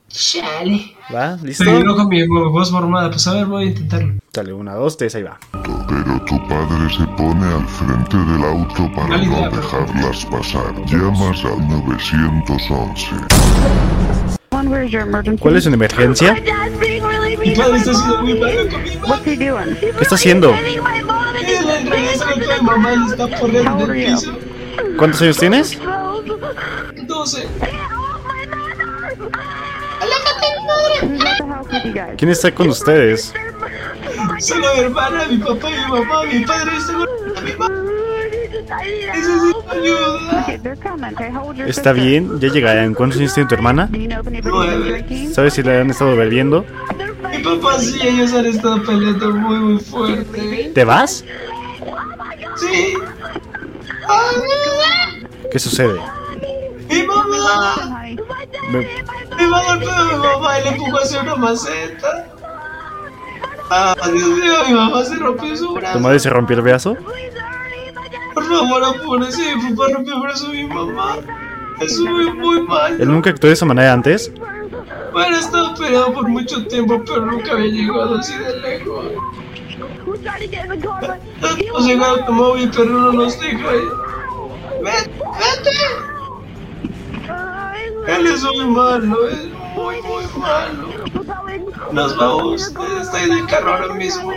Chale. 0.09 0.97
¿Va? 1.15 1.36
¿Listo? 1.43 1.65
Pero 1.65 1.85
yo 1.85 1.97
con 1.97 2.09
mi 2.09 2.27
voz 2.27 2.70
formada. 2.70 3.11
Pues 3.11 3.27
a 3.27 3.35
ver, 3.35 3.47
voy 3.47 3.65
a 3.65 3.66
intentarlo. 3.69 4.15
Dale, 4.32 4.53
una, 4.55 4.74
dos, 4.74 4.97
tres, 4.97 5.15
ahí 5.15 5.23
va. 5.23 5.39
Pero 5.53 6.24
tu 6.24 6.39
padre 6.49 6.89
se 6.97 7.05
pone 7.16 7.45
al 7.45 7.66
frente 7.69 8.16
del 8.16 8.43
auto 8.45 8.90
para 8.95 9.19
no 9.19 9.51
dejarlas 9.51 10.24
pasar. 10.27 10.74
Llamas 10.86 11.45
al 11.45 11.69
911. 11.69 13.07
One, 14.51 14.69
where's 14.70 14.90
your 14.90 15.03
emergency? 15.03 15.43
¿Cuál 15.43 15.57
es 15.57 15.65
su 15.65 15.70
emergencia? 15.70 16.35
Mi 16.35 17.55
padre 17.55 17.77
está 17.78 17.95
siendo 17.95 18.23
muy 18.23 18.35
malo 18.40 18.69
con 18.70 18.82
mi? 18.82 18.90
He's 18.90 19.78
¿Qué 19.78 20.03
está 20.03 20.15
haciendo? 20.15 20.49
toda 20.49 20.61
the 20.62 20.70
mi 20.70 20.77
mamá 22.62 23.07
está 23.11 23.24
are 23.85 24.01
el 24.01 24.11
you? 24.11 24.15
piso. 24.16 24.32
¿Cuántos 24.96 25.22
años 25.22 25.38
tienes? 25.38 25.78
Twelve. 25.78 26.28
12. 27.06 27.40
Get 27.42 27.74
off 27.92 28.20
my 28.26 28.46
mother. 30.66 31.09
Who's 31.09 31.24
at 31.24 31.38
the 31.38 31.46
house 31.46 31.66
with 31.70 31.84
you 31.84 31.92
guys? 31.92 32.16
¿Quién 32.16 32.30
está 32.30 32.55
con 32.55 32.68
ustedes? 32.68 33.32
Solo 34.40 34.74
mi 34.74 34.80
hermana, 34.80 35.26
mi 35.28 35.38
papá 35.38 35.70
y 35.70 35.72
mi 35.72 35.86
mamá. 35.90 36.24
Mi 36.24 36.44
padre 36.44 36.76
está 36.76 36.92
con 36.92 37.44
mi 37.44 37.52
mamá. 37.52 37.88
¿Está 41.66 41.92
bien? 41.92 42.38
¿Ya 42.40 42.48
llegarán? 42.48 42.94
¿Cuántos 42.94 43.18
años 43.18 43.34
tiene 43.34 43.48
tu 43.48 43.55
hermana? 43.55 43.88
¿Sabes 45.32 45.55
si 45.55 45.62
le 45.62 45.80
han 45.80 45.90
estado 45.90 46.16
bebiendo? 46.16 46.64
Mi 47.30 47.38
papá 47.38 47.78
sí, 47.78 47.98
ellos 48.02 48.32
han 48.32 48.46
estado 48.46 48.82
peleando 48.82 49.30
muy, 49.32 49.59
muy 49.59 49.80
fuerte. 49.80 50.70
¿Te 50.74 50.84
vas? 50.84 51.24
Sí. 52.56 52.94
¿Qué 55.51 55.59
sucede? 55.59 56.01
¡Mi 56.89 57.02
mamá! 57.05 58.02
Me- 58.70 58.86
a 59.56 59.62
golpear 59.74 60.01
a 60.01 60.05
mi 60.05 60.16
mamá 60.16 60.60
y 60.60 60.64
le 60.64 60.68
empujó 60.70 60.98
hacia 60.98 61.22
una 61.22 61.35
maceta. 61.36 62.26
¡Ah, 63.70 63.94
Dios 64.12 64.28
mío! 64.28 64.52
Mi 64.68 64.74
mamá 64.74 65.05
se 65.05 65.16
rompió 65.16 65.56
su 65.56 65.66
¿Tu 65.68 65.74
brazo. 65.74 66.01
madre 66.01 66.18
se 66.20 66.30
rompió 66.30 66.56
el 66.56 66.62
brazo? 66.62 66.97
Por 68.35 68.44
favor, 68.44 68.82
apúrese. 68.85 69.56
Mi 69.56 69.74
papá 69.74 69.93
rompió 69.94 70.14
el 70.14 70.20
brazo 70.22 70.48
de 70.48 70.52
mi 70.64 70.66
mamá. 70.66 71.16
Eso 71.80 72.05
muy, 72.05 72.32
muy 72.32 72.62
mal. 72.62 73.01
¿Él 73.01 73.09
nunca 73.09 73.30
actuó 73.30 73.48
de 73.48 73.55
esa 73.55 73.66
manera 73.66 73.93
antes? 73.93 74.32
Bueno, 75.12 75.36
he 75.36 75.40
estado 75.40 75.74
peleado 75.74 76.12
por 76.12 76.28
mucho 76.28 76.66
tiempo, 76.66 77.02
pero 77.06 77.24
nunca 77.26 77.52
había 77.52 77.70
llegado 77.70 78.18
así 78.18 78.36
de 78.36 78.56
lejos. 78.60 79.06
Who's 80.05 80.20
trying 80.22 80.40
to 80.40 80.46
get 80.48 80.64
in 80.64 80.70
the 80.80 80.86
car? 80.86 81.00
but- 81.00 81.59
Hemos 81.59 81.86
llegado 81.86 82.14
al 82.14 82.20
automóvil, 82.20 82.70
pero 82.74 82.90
no 82.90 83.12
nos 83.12 83.38
deja. 83.40 83.68
¡Vete! 84.82 85.10
¡Vete! 85.38 85.76
Él 88.06 88.26
es 88.26 88.42
muy 88.42 88.64
malo, 88.66 89.28
es 89.28 89.44
muy, 89.76 90.00
muy 90.02 90.24
malo. 90.38 90.88
Nos 91.93 92.16
vamos, 92.16 92.62
estoy 93.02 93.23
en 93.23 93.32
el 93.32 93.47
carro 93.47 93.73
ahora 93.74 93.94
mismo. 93.94 94.32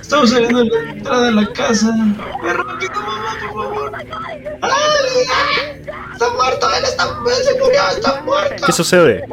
Estamos 0.00 0.30
saliendo 0.30 0.64
de 0.64 0.70
la 0.70 0.90
entrada 0.90 1.22
de 1.26 1.32
la 1.32 1.52
casa. 1.52 1.94
Ve 2.42 2.52
rápido, 2.52 2.92
mamá, 2.94 3.36
por 3.52 3.64
favor. 3.64 3.92
¡Ay! 4.62 4.70
¡Está 6.12 6.32
muerto! 6.32 6.68
¡Él 6.76 6.84
está 6.84 7.04
él 7.04 7.44
se 7.44 7.58
murió! 7.58 7.80
¡Está 7.96 8.20
muerto! 8.22 8.66
¿Qué 8.66 8.72
sucede? 8.72 9.24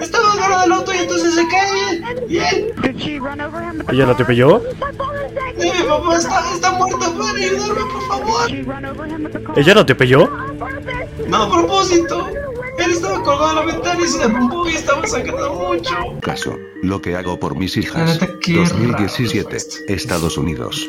Estaba 0.00 0.32
agarrado 0.32 0.62
del 0.62 0.72
auto 0.72 0.94
y 0.94 0.98
entonces 0.98 1.34
se 1.34 1.48
cae. 1.48 2.26
Y 2.28 2.38
él, 2.38 2.74
¿Ella 3.90 4.06
lo 4.06 4.12
atropelló? 4.12 4.62
y 5.56 5.70
mi 5.70 5.82
papá 5.88 6.16
está, 6.16 6.52
está 6.54 6.70
muerto. 6.72 6.98
¿Pueden 7.14 7.36
ayudarme, 7.36 7.92
por 7.92 8.06
favor? 8.06 8.50
¿Ella 9.56 9.74
lo 9.74 9.80
atropelló? 9.80 10.30
No, 11.26 11.42
a 11.42 11.50
propósito. 11.50 12.28
Él 12.78 12.90
estaba 12.90 13.22
colgado 13.22 13.50
en 13.60 13.66
la 13.66 13.72
ventana 13.72 14.00
y 14.04 14.08
se 14.08 14.18
derrumbó 14.18 14.68
y 14.68 14.74
estaba 14.74 15.06
sangrando 15.06 15.54
mucho. 15.54 15.94
Caso. 16.20 16.56
Lo 16.82 17.00
que 17.00 17.16
hago 17.16 17.38
por 17.38 17.56
mis 17.56 17.76
La 17.76 17.82
hijas. 17.82 18.20
neta, 18.20 18.28
qué 18.40 18.54
2017. 18.56 19.42
raro 19.42 19.48
fue 19.48 19.56
esto. 19.56 19.76
Estados 19.88 20.36
Unidos. 20.38 20.88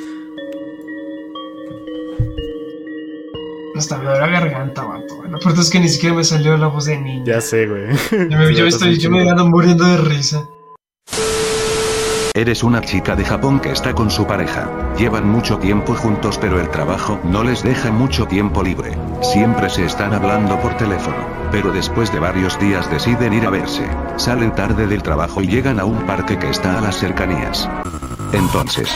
Hasta 3.76 3.98
me 3.98 4.06
duele 4.06 4.20
la 4.22 4.28
garganta, 4.28 4.84
vato. 4.84 5.22
Lo 5.30 5.38
peor 5.40 5.60
es 5.60 5.70
que 5.70 5.80
ni 5.80 5.90
siquiera 5.90 6.16
me 6.16 6.24
salió 6.24 6.56
la 6.58 6.68
voz 6.68 6.86
de 6.86 6.98
niña. 6.98 7.24
Ya 7.26 7.42
sé, 7.42 7.68
güey. 7.68 7.88
Yo 8.30 8.38
me, 8.38 8.56
yo 8.56 8.66
estoy, 8.68 8.98
yo 8.98 9.10
me 9.12 9.30
ando 9.30 9.46
muriendo 9.46 9.84
de 9.86 9.98
risa. 9.98 10.48
Eres 12.36 12.64
una 12.64 12.82
chica 12.82 13.16
de 13.16 13.24
Japón 13.24 13.62
que 13.62 13.72
está 13.72 13.94
con 13.94 14.12
su 14.12 14.28
pareja. 14.28 14.70
Llevan 14.98 15.26
mucho 15.26 15.58
tiempo 15.58 15.96
juntos 15.96 16.38
pero 16.38 16.60
el 16.60 16.70
trabajo 16.70 17.18
no 17.24 17.46
les 17.46 17.64
deja 17.64 17.92
mucho 17.92 18.26
tiempo 18.26 18.62
libre. 18.62 18.98
Siempre 19.22 19.70
se 19.70 19.86
están 19.86 20.14
hablando 20.14 20.60
por 20.60 20.76
teléfono. 20.76 21.16
Pero 21.50 21.72
después 21.72 22.12
de 22.12 22.20
varios 22.20 22.60
días 22.60 22.92
deciden 22.92 23.32
ir 23.32 23.46
a 23.46 23.52
verse. 23.52 23.90
Salen 24.18 24.54
tarde 24.54 24.86
del 24.86 25.02
trabajo 25.02 25.42
y 25.42 25.48
llegan 25.48 25.80
a 25.80 25.86
un 25.86 26.06
parque 26.06 26.38
que 26.38 26.50
está 26.50 26.78
a 26.78 26.82
las 26.82 26.98
cercanías. 26.98 27.70
Entonces, 28.34 28.90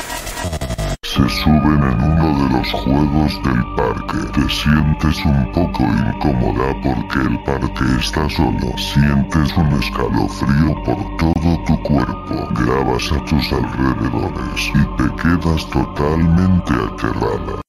Se 1.04 1.28
suben 1.28 1.82
en 1.82 2.02
uno 2.02 2.44
de 2.44 2.58
los 2.58 2.72
juegos 2.72 3.34
del 3.44 3.64
parque. 3.76 4.18
Te 4.34 4.50
sientes 4.50 5.26
un 5.26 5.52
poco 5.54 5.84
incómoda 5.84 6.76
porque 6.84 7.20
el 7.20 7.44
parque 7.44 7.86
está 8.00 8.30
solo. 8.30 8.78
Sientes 8.78 9.58
un 9.58 9.68
escalofrío 9.82 10.76
por 10.84 11.18
todo 11.18 11.64
tu 11.66 11.84
cuerpo. 11.84 12.48
Grabas 12.54 13.12
a 13.12 13.26
tus 13.26 13.52
alrededores 13.52 14.72
y 14.76 14.84
te 14.98 15.16
quedas 15.22 15.70
totalmente 15.70 16.74
aterrada. 16.74 17.62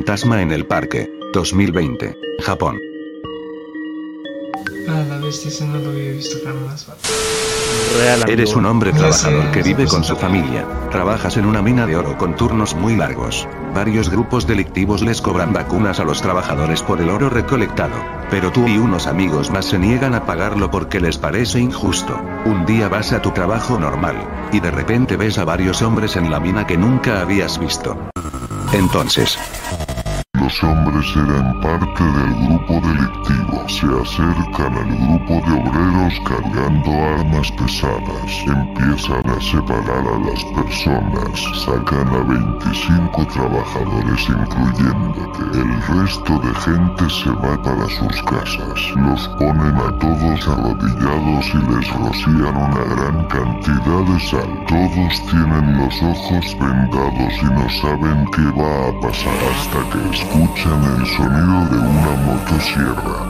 Fantasma 0.00 0.40
en 0.40 0.50
el 0.50 0.64
parque. 0.64 1.12
2020. 1.34 2.16
Japón. 2.40 2.80
Ah, 4.88 5.04
la 5.06 5.18
bestia, 5.18 5.66
no 5.66 5.78
lo 5.78 5.90
había 5.90 6.12
visto 6.12 6.38
jamás. 6.42 6.86
Real. 7.98 8.24
Eres 8.30 8.56
un 8.56 8.64
hombre 8.64 8.94
trabajador 8.94 9.50
que 9.50 9.62
vive 9.62 9.84
con 9.84 10.02
su 10.02 10.16
familia. 10.16 10.64
Trabajas 10.90 11.36
en 11.36 11.44
una 11.44 11.60
mina 11.60 11.86
de 11.86 11.96
oro 11.96 12.16
con 12.16 12.34
turnos 12.34 12.74
muy 12.74 12.96
largos. 12.96 13.46
Varios 13.74 14.08
grupos 14.08 14.46
delictivos 14.46 15.02
les 15.02 15.20
cobran 15.20 15.52
vacunas 15.52 16.00
a 16.00 16.04
los 16.04 16.22
trabajadores 16.22 16.82
por 16.82 17.02
el 17.02 17.10
oro 17.10 17.28
recolectado. 17.28 17.96
Pero 18.30 18.50
tú 18.52 18.66
y 18.68 18.78
unos 18.78 19.06
amigos 19.06 19.50
más 19.50 19.66
se 19.66 19.78
niegan 19.78 20.14
a 20.14 20.24
pagarlo 20.24 20.70
porque 20.70 20.98
les 20.98 21.18
parece 21.18 21.60
injusto. 21.60 22.18
Un 22.46 22.64
día 22.64 22.88
vas 22.88 23.12
a 23.12 23.20
tu 23.20 23.32
trabajo 23.32 23.78
normal. 23.78 24.16
Y 24.50 24.60
de 24.60 24.70
repente 24.70 25.18
ves 25.18 25.36
a 25.36 25.44
varios 25.44 25.82
hombres 25.82 26.16
en 26.16 26.30
la 26.30 26.40
mina 26.40 26.66
que 26.66 26.78
nunca 26.78 27.20
habías 27.20 27.58
visto. 27.58 27.98
Entonces, 28.72 29.36
Los 30.40 30.64
hombres 30.64 31.06
eran 31.16 31.60
parte 31.60 32.02
del 32.02 32.34
grupo 32.46 32.80
delictivo. 32.88 33.68
Se 33.68 33.86
acercan 33.86 34.72
al 34.72 34.96
grupo 34.96 35.34
de 35.46 35.52
obreros 35.60 36.14
cargando 36.24 36.90
armas 36.90 37.52
pesadas. 37.52 38.30
Empiezan 38.46 39.28
a 39.28 39.40
separar 39.40 40.04
a 40.08 40.18
las 40.24 40.42
personas. 40.56 41.36
Sacan 41.62 42.08
a 42.08 42.22
25 42.22 43.26
trabajadores 43.26 44.28
incluyéndote. 44.28 45.58
El 45.60 45.82
resto 45.98 46.38
de 46.38 46.54
gente 46.54 47.10
se 47.10 47.30
va 47.30 47.62
para 47.62 47.86
sus 47.88 48.22
casas. 48.22 48.80
Los 48.96 49.28
ponen 49.36 49.76
a 49.76 49.92
todos 49.98 50.48
arrodillados 50.48 51.46
y 51.52 51.58
les 51.70 51.92
rocían 51.92 52.56
una 52.56 52.84
gran 52.94 53.24
cantidad 53.28 54.02
de 54.08 54.20
sal. 54.20 54.64
Todos 54.66 55.22
tienen 55.28 55.76
los 55.76 56.02
ojos 56.02 56.56
vendados 56.58 57.34
y 57.42 57.44
no 57.44 57.68
saben 57.82 58.24
qué 58.32 58.44
va 58.58 58.88
a 58.88 59.00
pasar 59.00 59.38
hasta 59.52 59.90
que 59.90 60.29
escuchan 60.30 60.84
el 60.84 61.06
sonido 61.06 61.66
de 61.70 61.78
una 61.78 62.16
motosierra. 62.24 63.26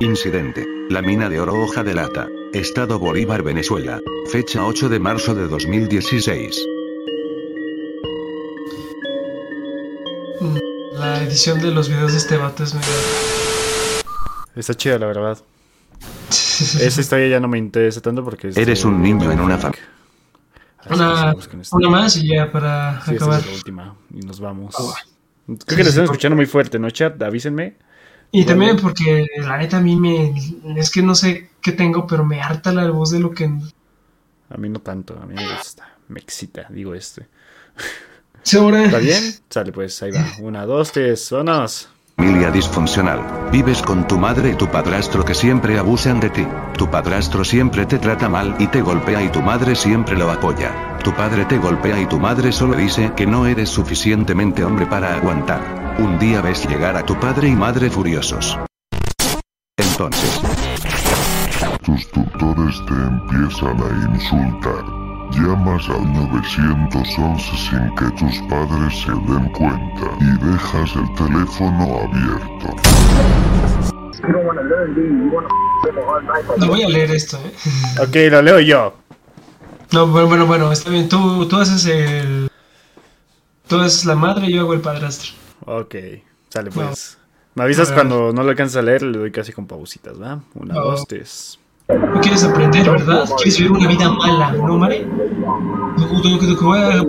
Incidente. 0.00 0.66
La 0.90 1.00
mina 1.00 1.28
de 1.28 1.40
oro 1.40 1.54
hoja 1.54 1.84
de 1.84 1.94
lata. 1.94 2.28
Estado 2.52 2.98
Bolívar, 2.98 3.42
Venezuela. 3.42 4.00
Fecha 4.30 4.66
8 4.66 4.88
de 4.88 4.98
marzo 4.98 5.34
de 5.34 5.46
2016. 5.46 6.66
Mm, 10.40 10.58
La 10.98 11.22
edición 11.22 11.60
de 11.60 11.70
los 11.70 11.88
videos 11.88 12.12
de 12.12 12.18
este 12.18 12.36
vato 12.36 12.64
es 12.64 12.74
medio... 12.74 12.88
Está 14.56 14.74
chida, 14.74 14.98
la 14.98 15.06
verdad. 15.06 15.38
Esa 16.80 17.00
historia 17.00 17.28
ya 17.28 17.40
no 17.40 17.48
me 17.48 17.58
interesa 17.58 18.00
tanto 18.00 18.24
porque... 18.24 18.48
es 18.48 18.56
Eres 18.56 18.82
de- 18.82 18.88
un 18.88 19.02
niño 19.02 19.30
en 19.32 19.40
una 19.40 19.58
fa- 19.58 19.68
Así 19.68 20.88
que 20.88 20.94
Una, 20.94 21.34
esta. 21.60 21.76
una 21.76 21.88
más 21.90 22.16
y 22.16 22.28
ya 22.34 22.50
para 22.52 23.00
Sí, 23.04 23.12
esta 23.12 23.24
acabar. 23.24 23.40
es 23.40 23.46
la 23.46 23.52
última. 23.52 23.96
Y 24.14 24.20
nos 24.20 24.38
vamos. 24.40 24.74
Ah, 24.78 24.94
Creo 25.46 25.56
Sí, 25.58 25.66
que 25.66 25.76
lo 25.78 25.82
sí, 25.84 25.88
están 25.90 26.04
por- 26.06 26.14
escuchando 26.14 26.36
muy 26.36 26.46
fuerte, 26.46 26.78
¿no, 26.78 26.90
chat? 26.90 27.20
Avísenme. 27.22 27.76
Y 28.32 28.42
Bueno. 28.44 28.48
también 28.48 28.76
porque 28.76 29.26
la 29.38 29.58
neta 29.58 29.78
a 29.78 29.80
mí 29.80 29.96
me... 29.96 30.34
Es 30.78 30.90
que 30.90 31.02
no 31.02 31.14
sé 31.14 31.50
qué 31.60 31.72
tengo, 31.72 32.06
pero 32.06 32.24
me 32.24 32.40
harta 32.42 32.72
la 32.72 32.88
voz 32.90 33.10
de 33.10 33.20
lo 33.20 33.30
que... 33.32 33.44
A 33.44 34.56
mí 34.58 34.68
no 34.68 34.80
tanto, 34.80 35.18
a 35.20 35.26
mí 35.26 35.34
me 35.34 35.56
gusta. 35.56 35.88
Me 36.08 36.20
excita, 36.20 36.66
digo 36.70 36.94
este. 36.94 37.26
¿Está 38.44 38.98
bien? 38.98 39.34
Sale 39.50 39.72
pues, 39.72 40.00
ahí 40.04 40.12
va. 40.12 40.24
Una, 40.40 40.64
dos, 40.66 40.92
tres, 40.92 41.28
vámonos. 41.32 41.88
Familia 42.16 42.50
disfuncional. 42.50 43.50
Vives 43.52 43.82
con 43.82 44.08
tu 44.08 44.18
madre 44.18 44.52
y 44.52 44.54
tu 44.54 44.68
padrastro 44.68 45.22
que 45.22 45.34
siempre 45.34 45.78
abusan 45.78 46.18
de 46.18 46.30
ti. 46.30 46.46
Tu 46.78 46.88
padrastro 46.90 47.44
siempre 47.44 47.84
te 47.84 47.98
trata 47.98 48.30
mal 48.30 48.56
y 48.58 48.68
te 48.68 48.80
golpea 48.80 49.22
y 49.22 49.28
tu 49.28 49.42
madre 49.42 49.74
siempre 49.76 50.16
lo 50.16 50.30
apoya. 50.30 50.96
Tu 51.04 51.12
padre 51.12 51.44
te 51.44 51.58
golpea 51.58 52.00
y 52.00 52.06
tu 52.06 52.18
madre 52.18 52.52
solo 52.52 52.74
dice 52.74 53.12
que 53.14 53.26
no 53.26 53.46
eres 53.46 53.68
suficientemente 53.68 54.64
hombre 54.64 54.86
para 54.86 55.14
aguantar. 55.14 55.60
Un 55.98 56.18
día 56.18 56.40
ves 56.40 56.66
llegar 56.66 56.96
a 56.96 57.04
tu 57.04 57.20
padre 57.20 57.48
y 57.48 57.54
madre 57.54 57.90
furiosos. 57.90 58.58
Entonces, 59.76 60.40
Tus 61.84 62.10
tutores 62.10 62.82
te 62.86 62.94
empiezan 62.94 63.78
a 63.78 64.14
insultar. 64.14 65.05
Llamas 65.32 65.88
al 65.88 66.12
911 66.12 67.56
sin 67.56 67.94
que 67.96 68.10
tus 68.18 68.38
padres 68.48 69.00
se 69.02 69.10
den 69.10 69.48
cuenta 69.52 70.06
y 70.20 70.46
dejas 70.46 70.90
el 70.96 71.14
teléfono 71.14 72.00
abierto. 72.04 72.76
No 76.58 76.66
voy 76.68 76.82
a 76.82 76.88
leer 76.88 77.10
esto, 77.10 77.38
¿eh? 77.38 77.52
Ok, 78.02 78.16
lo 78.32 78.42
leo 78.42 78.60
yo. 78.60 78.94
No, 79.92 80.06
bueno, 80.06 80.26
bueno, 80.28 80.46
bueno, 80.46 80.72
está 80.72 80.90
bien. 80.90 81.08
Tú, 81.08 81.46
tú 81.48 81.56
haces 81.58 81.84
el... 81.86 82.48
Tú 83.68 83.80
haces 83.80 84.04
la 84.04 84.14
madre 84.14 84.46
y 84.46 84.54
yo 84.54 84.62
hago 84.62 84.74
el 84.74 84.80
padrastro. 84.80 85.32
Ok, 85.64 85.94
sale 86.48 86.70
pues. 86.70 87.18
Me 87.54 87.64
avisas 87.64 87.90
cuando 87.92 88.32
no 88.32 88.42
lo 88.42 88.50
alcances 88.50 88.76
a 88.76 88.82
leer, 88.82 89.02
le 89.02 89.18
doy 89.18 89.32
casi 89.32 89.52
con 89.52 89.66
pausitas, 89.66 90.20
¿va? 90.20 90.40
Una, 90.54 90.74
No. 90.74 90.80
dos, 90.82 91.06
tres. 91.06 91.58
No 91.88 92.20
quieres 92.20 92.42
aprender, 92.42 92.90
¿verdad? 92.90 93.28
Quieres 93.36 93.58
vivir 93.58 93.72
una 93.72 93.88
vida 93.88 94.10
mala, 94.10 94.50
¿no, 94.52 94.76
que 94.88 96.46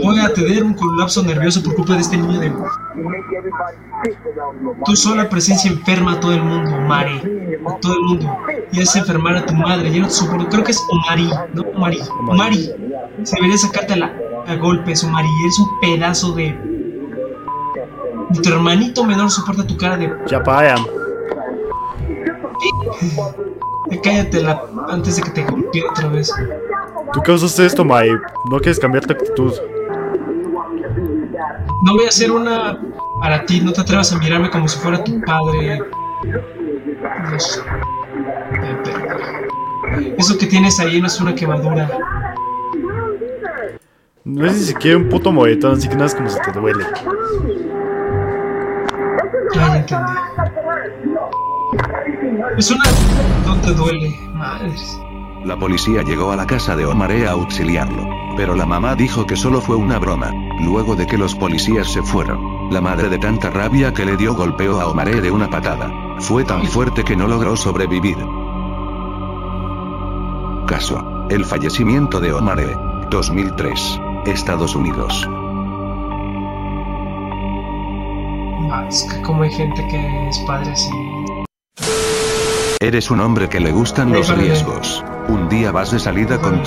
Voy 0.03 0.19
a, 0.19 0.33
tener 0.33 0.63
un 0.63 0.73
colapso 0.73 1.23
nervioso 1.23 1.63
por 1.63 1.75
culpa 1.75 1.93
de 1.93 2.01
este 2.01 2.17
niño 2.17 2.39
de... 2.39 2.53
Tú 4.85 4.95
sola 4.95 5.27
presencia 5.27 5.71
enferma 5.71 6.13
a 6.13 6.19
todo 6.19 6.33
el 6.33 6.43
mundo, 6.43 6.71
Mari. 6.81 7.21
A 7.65 7.79
todo 7.79 7.93
el 7.93 8.01
mundo. 8.01 8.37
Y 8.71 8.81
haces 8.81 8.97
enfermar 8.97 9.37
a 9.37 9.45
tu 9.45 9.55
madre. 9.55 9.91
Yo 9.91 10.01
no 10.01 10.07
te. 10.07 10.47
Creo 10.49 10.63
que 10.63 10.71
es 10.71 10.81
Omari, 10.89 11.29
¿no? 11.53 11.63
Omari. 11.75 11.99
Omari. 12.27 12.71
Se 13.23 13.35
debería 13.35 13.57
sacarte 13.57 13.93
a, 13.93 13.97
la, 13.97 14.13
a 14.45 14.55
golpes, 14.55 15.03
Omari. 15.03 15.27
Eres 15.43 15.59
un 15.59 15.79
pedazo 15.79 16.33
de... 16.33 16.55
Ni 18.29 18.41
tu 18.41 18.49
hermanito 18.49 19.03
menor 19.03 19.31
soporta 19.31 19.65
tu 19.65 19.75
cara 19.75 19.97
de... 19.97 20.05
Eh, 20.05 20.41
Cállate 24.03 24.41
la... 24.41 24.61
antes 24.89 25.15
de 25.15 25.21
que 25.23 25.29
te 25.31 25.43
golpee 25.43 25.83
otra 25.89 26.07
vez. 26.09 26.31
Tú 27.13 27.21
causaste 27.23 27.65
esto, 27.65 27.85
Mai. 27.85 28.09
No 28.51 28.57
quieres 28.59 28.79
cambiar 28.79 29.05
tu 29.05 29.13
actitud. 29.13 29.53
No 31.83 31.93
voy 31.93 32.05
a 32.05 32.09
hacer 32.09 32.31
una 32.31 32.79
para 33.21 33.45
ti, 33.45 33.61
no 33.61 33.71
te 33.71 33.81
atrevas 33.81 34.11
a 34.11 34.17
mirarme 34.19 34.49
como 34.49 34.67
si 34.67 34.77
fuera 34.79 35.03
tu 35.03 35.21
padre. 35.21 35.79
Eh, 38.63 40.15
Eso 40.17 40.37
que 40.37 40.47
tienes 40.47 40.79
ahí 40.79 40.99
no 40.99 41.07
es 41.07 41.19
una 41.21 41.33
quemadura. 41.33 41.89
No 44.23 44.45
es 44.45 44.53
ni 44.53 44.59
siquiera 44.59 44.97
un 44.97 45.07
puto 45.07 45.31
moretón, 45.31 45.73
así 45.77 45.87
que 45.87 45.95
nada 45.95 46.07
es 46.07 46.15
como 46.15 46.29
si 46.29 46.39
te 46.41 46.51
duele. 46.51 46.83
Ya, 49.53 49.67
ya 49.67 49.77
entendí. 49.77 50.11
Es 52.57 52.71
una... 52.71 52.83
No 53.45 53.55
te 53.61 53.73
duele, 53.73 54.19
madres. 54.33 54.99
la 55.45 55.57
policía 55.57 56.01
llegó 56.03 56.31
a 56.31 56.35
la 56.35 56.45
casa 56.45 56.75
de 56.75 56.85
Omaré 56.85 57.27
a 57.27 57.31
auxiliarlo. 57.31 58.07
Pero 58.35 58.55
la 58.55 58.65
mamá 58.65 58.95
dijo 58.95 59.25
que 59.25 59.35
solo 59.35 59.61
fue 59.61 59.75
una 59.75 59.97
broma. 59.97 60.31
Luego 60.61 60.95
de 60.95 61.07
que 61.07 61.17
los 61.17 61.35
policías 61.35 61.91
se 61.91 62.03
fueron, 62.03 62.71
la 62.71 62.81
madre 62.81 63.09
de 63.09 63.17
tanta 63.17 63.49
rabia 63.49 63.93
que 63.93 64.05
le 64.05 64.17
dio 64.17 64.33
golpeó 64.35 64.79
a 64.81 64.87
Omaré 64.87 65.21
de 65.21 65.31
una 65.31 65.49
patada. 65.49 65.91
Fue 66.19 66.43
tan 66.43 66.65
fuerte 66.65 67.03
que 67.03 67.15
no 67.15 67.27
logró 67.27 67.55
sobrevivir. 67.55 68.17
Caso. 70.67 71.27
El 71.29 71.45
fallecimiento 71.45 72.19
de 72.19 72.33
Omaré. 72.33 72.75
2003. 73.09 74.01
Estados 74.25 74.75
Unidos. 74.75 75.27
Ah, 78.69 78.85
es 78.89 79.03
que 79.03 79.21
como 79.21 79.43
hay 79.43 79.51
gente 79.51 79.85
que 79.87 80.29
es 80.29 80.37
padre 80.39 80.71
así. 80.71 80.89
Eres 82.79 83.09
un 83.09 83.19
hombre 83.21 83.49
que 83.49 83.59
le 83.59 83.71
gustan 83.71 84.11
los 84.13 84.29
riesgos. 84.37 85.03
Un 85.29 85.49
día 85.49 85.71
vas 85.71 85.91
de 85.91 85.99
salida 85.99 86.39
con. 86.39 86.63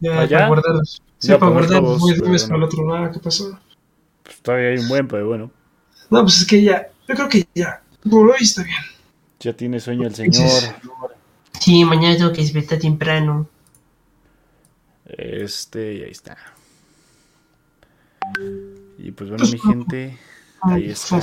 Ya, 0.00 0.20
¿Ah, 0.20 0.24
ya? 0.26 0.36
para 0.38 0.48
guardarlos. 0.48 1.02
Sí, 1.18 1.28
Ya, 1.28 1.38
para 1.38 1.52
ponemos 1.52 1.70
guardar. 1.72 1.82
todos, 1.82 2.00
Voy 2.00 2.18
bueno. 2.18 2.36
para 2.46 2.56
el 2.56 2.62
otro 2.62 2.88
lado. 2.88 3.12
¿Qué 3.12 3.18
pasó? 3.20 3.58
Pues 4.22 4.40
todavía 4.42 4.68
hay 4.70 4.78
un 4.78 4.88
buen, 4.88 5.08
pero 5.08 5.26
bueno. 5.26 5.50
No, 6.10 6.22
pues 6.22 6.40
es 6.40 6.46
que 6.46 6.62
ya. 6.62 6.88
Yo 7.08 7.14
creo 7.14 7.28
que 7.28 7.46
ya. 7.54 7.82
Por 8.08 8.28
hoy 8.28 8.36
está 8.40 8.62
bien. 8.62 8.76
Ya 9.40 9.52
tiene 9.54 9.80
sueño 9.80 10.06
el 10.06 10.14
señor. 10.14 10.50
Sí, 11.60 11.84
mañana 11.84 12.16
tengo 12.16 12.32
que 12.32 12.42
despertar 12.42 12.78
temprano. 12.78 13.48
Este, 15.06 15.94
y 15.94 16.02
ahí 16.02 16.10
está. 16.10 16.36
Y 18.98 19.10
pues 19.12 19.30
bueno, 19.30 19.44
mi 19.46 19.58
gente, 19.58 20.18
ahí 20.62 20.90
está. 20.90 21.20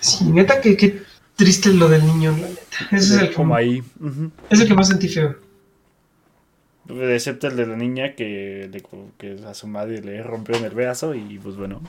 Sí, 0.00 0.24
neta 0.24 0.60
que 0.60 0.76
qué 0.76 1.02
triste 1.36 1.72
lo 1.72 1.88
del 1.88 2.06
niño, 2.06 2.32
la 2.32 2.48
neta. 2.48 2.62
Ese 2.90 2.96
es 2.96 3.10
el 3.22 3.30
que, 3.34 3.82
es 4.50 4.60
el 4.60 4.68
que 4.68 4.74
más 4.74 4.88
sentí 4.88 5.08
feo. 5.08 5.36
Excepto 6.88 7.46
el 7.46 7.56
de 7.56 7.66
la 7.66 7.76
niña 7.76 8.14
que, 8.14 8.68
le- 8.72 8.82
que 9.16 9.44
a 9.46 9.54
su 9.54 9.66
madre 9.68 10.00
le 10.02 10.22
rompió 10.22 10.56
en 10.56 10.64
el 10.64 10.74
brazo 10.74 11.14
y 11.14 11.38
pues 11.38 11.56
bueno. 11.56 11.80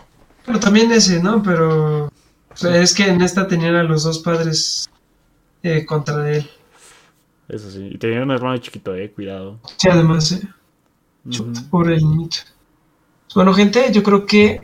Pero 0.46 0.60
también 0.60 0.92
ese, 0.92 1.22
¿no? 1.22 1.42
Pero 1.42 2.06
o 2.06 2.12
sea, 2.56 2.80
es 2.82 2.94
que 2.94 3.08
en 3.08 3.22
esta 3.22 3.48
tenían 3.48 3.76
a 3.76 3.84
los 3.84 4.04
dos 4.04 4.20
padres 4.20 4.90
eh, 5.64 5.86
contra 5.86 6.30
él. 6.32 6.48
Eso 7.50 7.72
sí. 7.72 7.90
Y 7.92 7.98
tenía 7.98 8.22
un 8.22 8.32
hermano 8.32 8.58
chiquito, 8.60 8.94
eh, 8.96 9.12
cuidado. 9.12 9.60
Sí, 9.78 9.90
además, 9.90 10.32
¿eh? 10.34 10.42
Chuta, 11.30 11.62
pobre 11.70 11.98
niñito. 11.98 12.38
Bueno, 13.34 13.54
gente, 13.54 13.92
yo 13.92 14.04
creo 14.04 14.26
que. 14.26 14.62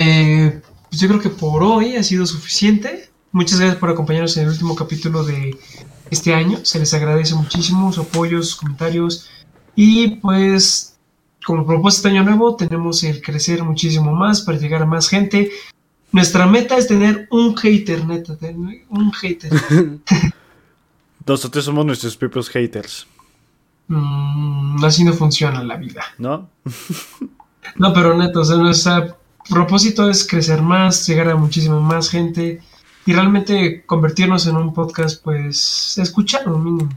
eh, 0.00 0.60
pues 0.90 1.00
yo 1.00 1.08
creo 1.08 1.20
que 1.20 1.30
por 1.30 1.62
hoy 1.62 1.96
ha 1.96 2.02
sido 2.02 2.26
suficiente. 2.26 3.08
Muchas 3.36 3.60
gracias 3.60 3.78
por 3.78 3.90
acompañarnos 3.90 4.34
en 4.38 4.44
el 4.44 4.48
último 4.48 4.74
capítulo 4.74 5.22
de 5.22 5.54
este 6.10 6.32
año. 6.32 6.60
Se 6.62 6.78
les 6.78 6.94
agradece 6.94 7.34
muchísimo 7.34 7.92
sus 7.92 8.56
comentarios. 8.56 9.28
Y 9.74 10.16
pues, 10.20 10.96
como 11.44 11.66
propósito 11.66 12.08
de 12.08 12.14
año 12.14 12.24
nuevo, 12.24 12.56
tenemos 12.56 13.04
el 13.04 13.20
crecer 13.20 13.62
muchísimo 13.62 14.14
más 14.14 14.40
para 14.40 14.56
llegar 14.56 14.80
a 14.80 14.86
más 14.86 15.10
gente. 15.10 15.50
Nuestra 16.12 16.46
meta 16.46 16.78
es 16.78 16.88
tener 16.88 17.28
un 17.30 17.54
hater, 17.54 18.06
neta, 18.06 18.38
un 18.88 19.12
hater. 19.12 19.52
Nosotros 21.26 21.62
somos 21.62 21.84
nuestros 21.84 22.16
propios 22.16 22.48
haters. 22.48 23.06
mm, 23.88 24.82
así 24.82 25.04
no 25.04 25.12
funciona 25.12 25.62
la 25.62 25.76
vida. 25.76 26.02
¿No? 26.16 26.48
No, 27.74 27.92
pero 27.92 28.16
neto, 28.16 28.40
o 28.40 28.44
sea, 28.44 28.56
nuestro 28.56 29.18
propósito 29.50 30.08
es 30.08 30.26
crecer 30.26 30.62
más, 30.62 31.06
llegar 31.06 31.28
a 31.28 31.36
muchísima 31.36 31.80
más 31.80 32.08
gente 32.08 32.62
y 33.06 33.12
realmente 33.12 33.84
convertirnos 33.86 34.46
en 34.46 34.56
un 34.56 34.74
podcast, 34.74 35.22
pues, 35.22 35.96
escuchado 35.98 36.58
mínimo. 36.58 36.90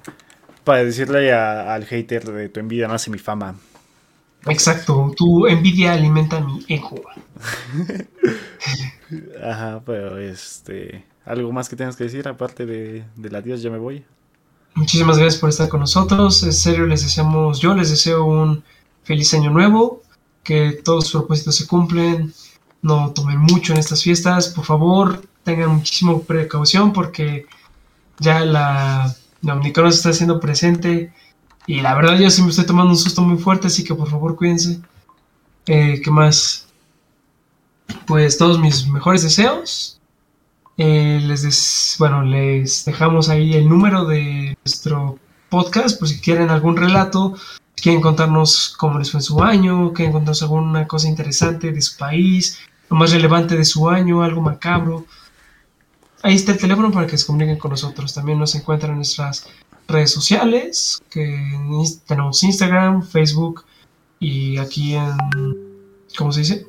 Para 0.63 0.83
decirle 0.83 1.31
a- 1.33 1.73
al 1.73 1.85
hater 1.85 2.25
de 2.25 2.49
tu 2.49 2.59
envidia 2.59 2.87
nace 2.87 3.09
mi 3.09 3.19
fama. 3.19 3.55
Exacto, 4.47 5.13
tu 5.15 5.47
envidia 5.47 5.93
alimenta 5.93 6.39
mi 6.39 6.63
ego. 6.67 7.01
Ajá, 9.43 9.81
pero 9.85 10.17
este. 10.17 11.05
¿Algo 11.25 11.51
más 11.51 11.69
que 11.69 11.75
tengas 11.75 11.95
que 11.95 12.05
decir 12.05 12.27
aparte 12.27 12.65
de, 12.65 13.05
del 13.15 13.35
adiós 13.35 13.61
ya 13.61 13.69
me 13.69 13.77
voy? 13.77 14.03
Muchísimas 14.75 15.17
gracias 15.17 15.39
por 15.39 15.49
estar 15.49 15.69
con 15.69 15.79
nosotros. 15.81 16.41
En 16.43 16.53
serio, 16.53 16.85
les 16.87 17.03
deseamos, 17.03 17.59
yo 17.59 17.75
les 17.75 17.89
deseo 17.89 18.25
un 18.25 18.63
feliz 19.03 19.33
año 19.33 19.51
nuevo, 19.51 20.01
que 20.43 20.71
todos 20.83 21.05
sus 21.07 21.21
propósitos 21.21 21.55
se 21.57 21.67
cumplen. 21.67 22.33
No 22.81 23.11
tomen 23.11 23.37
mucho 23.39 23.73
en 23.73 23.79
estas 23.79 24.01
fiestas, 24.03 24.47
por 24.49 24.63
favor, 24.65 25.21
tengan 25.43 25.69
muchísima 25.75 26.19
precaución 26.19 26.93
porque 26.93 27.45
ya 28.19 28.41
la, 28.41 29.13
la 29.41 29.53
Omicron 29.55 29.91
se 29.91 29.97
está 29.97 30.09
haciendo 30.09 30.39
presente 30.39 31.13
y 31.67 31.81
la 31.81 31.93
verdad 31.95 32.17
yo 32.17 32.29
sí 32.29 32.41
me 32.41 32.49
estoy 32.49 32.65
tomando 32.65 32.91
un 32.91 32.97
susto 32.97 33.21
muy 33.21 33.37
fuerte, 33.37 33.67
así 33.67 33.83
que 33.83 33.93
por 33.95 34.09
favor 34.09 34.35
cuídense. 34.35 34.81
Eh, 35.67 36.01
¿Qué 36.03 36.09
más? 36.11 36.67
Pues 38.05 38.37
todos 38.37 38.59
mis 38.59 38.87
mejores 38.87 39.23
deseos. 39.23 39.99
Eh, 40.77 41.19
les 41.23 41.41
des- 41.43 41.95
bueno, 41.99 42.23
les 42.23 42.85
dejamos 42.85 43.29
ahí 43.29 43.53
el 43.53 43.67
número 43.67 44.05
de 44.05 44.57
nuestro 44.63 45.19
podcast 45.49 45.99
por 45.99 46.07
si 46.07 46.19
quieren 46.21 46.49
algún 46.49 46.77
relato, 46.77 47.35
si 47.75 47.83
quieren 47.83 48.01
contarnos 48.01 48.75
cómo 48.77 48.97
les 48.97 49.11
fue 49.11 49.19
en 49.19 49.23
su 49.23 49.43
año, 49.43 49.91
quieren 49.93 50.13
contarnos 50.13 50.41
alguna 50.43 50.87
cosa 50.87 51.07
interesante 51.09 51.71
de 51.71 51.81
su 51.81 51.97
país, 51.97 52.59
lo 52.89 52.95
más 52.97 53.11
relevante 53.11 53.57
de 53.57 53.65
su 53.65 53.89
año, 53.89 54.23
algo 54.23 54.41
macabro. 54.41 55.05
Ahí 56.21 56.35
está 56.35 56.51
el 56.51 56.57
teléfono 56.57 56.91
para 56.91 57.07
que 57.07 57.17
se 57.17 57.25
comuniquen 57.25 57.57
con 57.57 57.71
nosotros. 57.71 58.13
También 58.13 58.39
nos 58.39 58.53
encuentran 58.55 58.91
en 58.91 58.97
nuestras 58.97 59.47
redes 59.87 60.11
sociales, 60.11 61.01
que 61.09 61.23
tenemos 62.05 62.43
Instagram, 62.43 63.03
Facebook 63.03 63.65
y 64.19 64.57
aquí 64.57 64.95
en, 64.95 65.15
¿cómo 66.17 66.31
se 66.31 66.41
dice? 66.41 66.67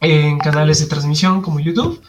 En 0.00 0.38
canales 0.38 0.80
de 0.80 0.86
transmisión 0.86 1.42
como 1.42 1.60
YouTube. 1.60 2.00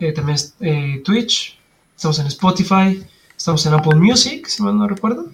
Eh, 0.00 0.12
también 0.12 0.36
eh, 0.60 1.00
Twitch, 1.04 1.58
estamos 1.96 2.18
en 2.18 2.26
Spotify, 2.26 3.06
estamos 3.36 3.64
en 3.64 3.74
Apple 3.74 3.94
Music, 3.94 4.46
si 4.48 4.62
mal 4.62 4.76
no 4.76 4.88
recuerdo. 4.88 5.30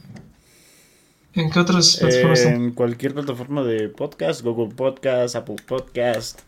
¿En 1.33 1.51
qué 1.51 1.59
otras 1.59 1.97
plataformas? 1.97 2.41
En 2.41 2.73
cualquier 2.73 3.15
plataforma 3.15 3.63
de 3.63 3.89
podcast, 3.89 4.43
Google 4.43 4.75
Podcast, 4.75 5.37
Apple 5.37 5.57
Podcast, 5.67 6.41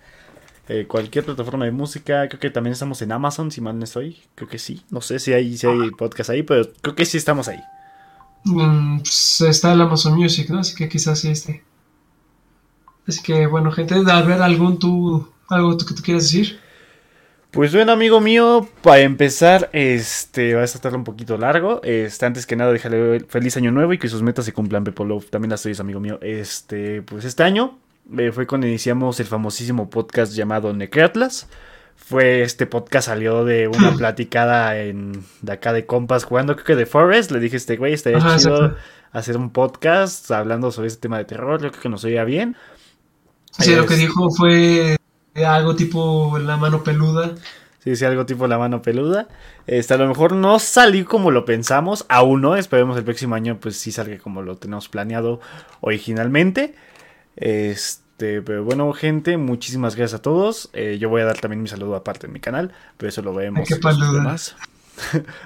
eh, 0.68 0.86
cualquier 0.86 1.24
plataforma 1.24 1.64
de 1.64 1.72
música. 1.72 2.28
Creo 2.28 2.40
que 2.40 2.50
también 2.50 2.72
estamos 2.72 3.02
en 3.02 3.12
Amazon, 3.12 3.50
si 3.50 3.60
mal 3.60 3.78
no 3.78 3.84
estoy. 3.84 4.18
Creo 4.34 4.48
que 4.48 4.58
sí. 4.58 4.82
No 4.90 5.00
sé 5.00 5.18
si 5.18 5.32
hay, 5.32 5.56
si 5.56 5.66
hay 5.66 5.90
podcast 5.90 6.30
ahí, 6.30 6.42
pero 6.42 6.70
creo 6.80 6.94
que 6.94 7.04
sí 7.04 7.16
estamos 7.16 7.48
ahí. 7.48 7.60
Mm, 8.44 8.98
pues, 8.98 9.40
está 9.48 9.72
el 9.72 9.80
Amazon 9.80 10.14
Music, 10.14 10.48
¿no? 10.50 10.60
Así 10.60 10.74
que 10.74 10.88
quizás 10.88 11.20
sí 11.20 11.28
esté. 11.30 11.64
Así 13.06 13.22
que 13.22 13.46
bueno, 13.46 13.72
gente, 13.72 13.94
a 13.94 14.22
ver 14.22 14.42
algún 14.42 14.78
tú, 14.78 15.28
algo 15.48 15.76
tú 15.76 15.86
que 15.86 15.94
tú 15.94 16.02
quieras 16.02 16.24
decir. 16.24 16.60
Pues 17.50 17.74
bueno, 17.74 17.92
amigo 17.92 18.20
mío, 18.20 18.66
para 18.80 19.00
empezar, 19.00 19.68
este 19.74 20.54
va 20.54 20.62
a 20.62 20.64
estar 20.64 20.94
un 20.96 21.04
poquito 21.04 21.36
largo. 21.36 21.82
Este, 21.82 22.24
antes 22.24 22.46
que 22.46 22.56
nada, 22.56 22.72
déjale 22.72 23.20
feliz 23.28 23.56
año 23.58 23.70
nuevo 23.72 23.92
y 23.92 23.98
que 23.98 24.08
sus 24.08 24.22
metas 24.22 24.46
se 24.46 24.54
cumplan, 24.54 24.84
Pepo 24.84 25.04
Love. 25.04 25.28
También 25.28 25.50
las 25.50 25.62
tuyas, 25.62 25.80
amigo 25.80 26.00
mío. 26.00 26.18
Este, 26.22 27.02
pues 27.02 27.26
este 27.26 27.42
año 27.42 27.78
eh, 28.18 28.32
fue 28.32 28.46
cuando 28.46 28.66
iniciamos 28.66 29.20
el 29.20 29.26
famosísimo 29.26 29.90
podcast 29.90 30.32
llamado 30.32 30.72
Necreatlas. 30.72 31.48
Fue 31.96 32.42
este 32.42 32.66
podcast 32.66 33.08
salió 33.08 33.44
de 33.44 33.68
una 33.68 33.92
platicada 33.96 34.78
en 34.78 35.24
de 35.40 35.52
acá 35.52 35.72
de 35.72 35.86
compas 35.86 36.24
jugando, 36.24 36.54
creo 36.54 36.66
que 36.66 36.76
de 36.76 36.86
Forest. 36.86 37.30
Le 37.30 37.40
dije 37.40 37.56
a 37.56 37.58
este 37.58 37.76
güey, 37.76 37.92
estaría 37.92 38.18
Ajá, 38.18 38.38
chido 38.38 38.56
exacto. 38.56 38.78
hacer 39.12 39.36
un 39.36 39.50
podcast 39.50 40.30
hablando 40.30 40.72
sobre 40.72 40.88
este 40.88 41.00
tema 41.00 41.18
de 41.18 41.24
terror. 41.24 41.62
Yo 41.62 41.70
creo 41.70 41.82
que 41.82 41.88
nos 41.88 42.04
oía 42.04 42.24
bien. 42.24 42.56
Sí, 43.52 43.74
lo 43.76 43.86
que 43.86 43.96
dijo 43.96 44.30
fue 44.30 44.96
algo 45.46 45.76
tipo 45.76 46.38
la 46.38 46.56
mano 46.56 46.82
peluda. 46.82 47.34
Sí, 47.84 47.96
sí, 47.96 48.04
algo 48.04 48.26
tipo 48.26 48.46
la 48.46 48.58
mano 48.58 48.80
peluda. 48.80 49.28
Este, 49.66 49.94
a 49.94 49.96
lo 49.96 50.06
mejor 50.06 50.32
no 50.32 50.58
salió 50.58 51.04
como 51.04 51.30
lo 51.30 51.44
pensamos, 51.44 52.06
aún 52.08 52.40
no. 52.40 52.56
Esperemos 52.56 52.96
el 52.96 53.04
próximo 53.04 53.34
año, 53.34 53.58
pues 53.60 53.76
sí 53.76 53.90
salga 53.90 54.18
como 54.18 54.42
lo 54.42 54.56
tenemos 54.56 54.88
planeado 54.88 55.40
originalmente. 55.80 56.74
Este, 57.36 58.42
pero 58.42 58.64
bueno, 58.64 58.92
gente, 58.92 59.36
muchísimas 59.36 59.96
gracias 59.96 60.20
a 60.20 60.22
todos. 60.22 60.70
Eh, 60.72 60.98
yo 61.00 61.08
voy 61.08 61.22
a 61.22 61.24
dar 61.24 61.38
también 61.38 61.62
mi 61.62 61.68
saludo 61.68 61.96
aparte 61.96 62.26
en 62.26 62.32
mi 62.32 62.40
canal, 62.40 62.72
pero 62.96 63.08
eso 63.08 63.22
lo 63.22 63.34
vemos. 63.34 63.70
En 63.70 63.80
los 63.80 64.12
demás. 64.14 64.56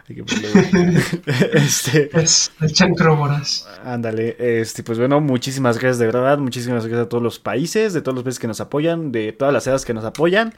Este, 1.53 2.11
Es 2.21 2.53
el 2.61 2.73
chancróboras. 2.73 3.67
Ándale, 3.85 4.37
este, 4.61 4.83
pues 4.83 4.99
bueno, 4.99 5.21
muchísimas 5.21 5.79
gracias 5.79 5.99
de 5.99 6.07
verdad, 6.07 6.39
muchísimas 6.39 6.85
gracias 6.85 7.07
a 7.07 7.09
todos 7.09 7.23
los 7.23 7.39
países, 7.39 7.93
de 7.93 8.03
todos 8.03 8.15
los 8.15 8.25
países 8.25 8.41
que 8.41 8.49
nos 8.49 8.61
apoyan, 8.61 9.13
de 9.13 9.33
todas 9.33 9.55
las 9.55 9.67
edades 9.67 9.85
que 9.85 9.95
nos 9.95 10.05
apoyan. 10.05 10.55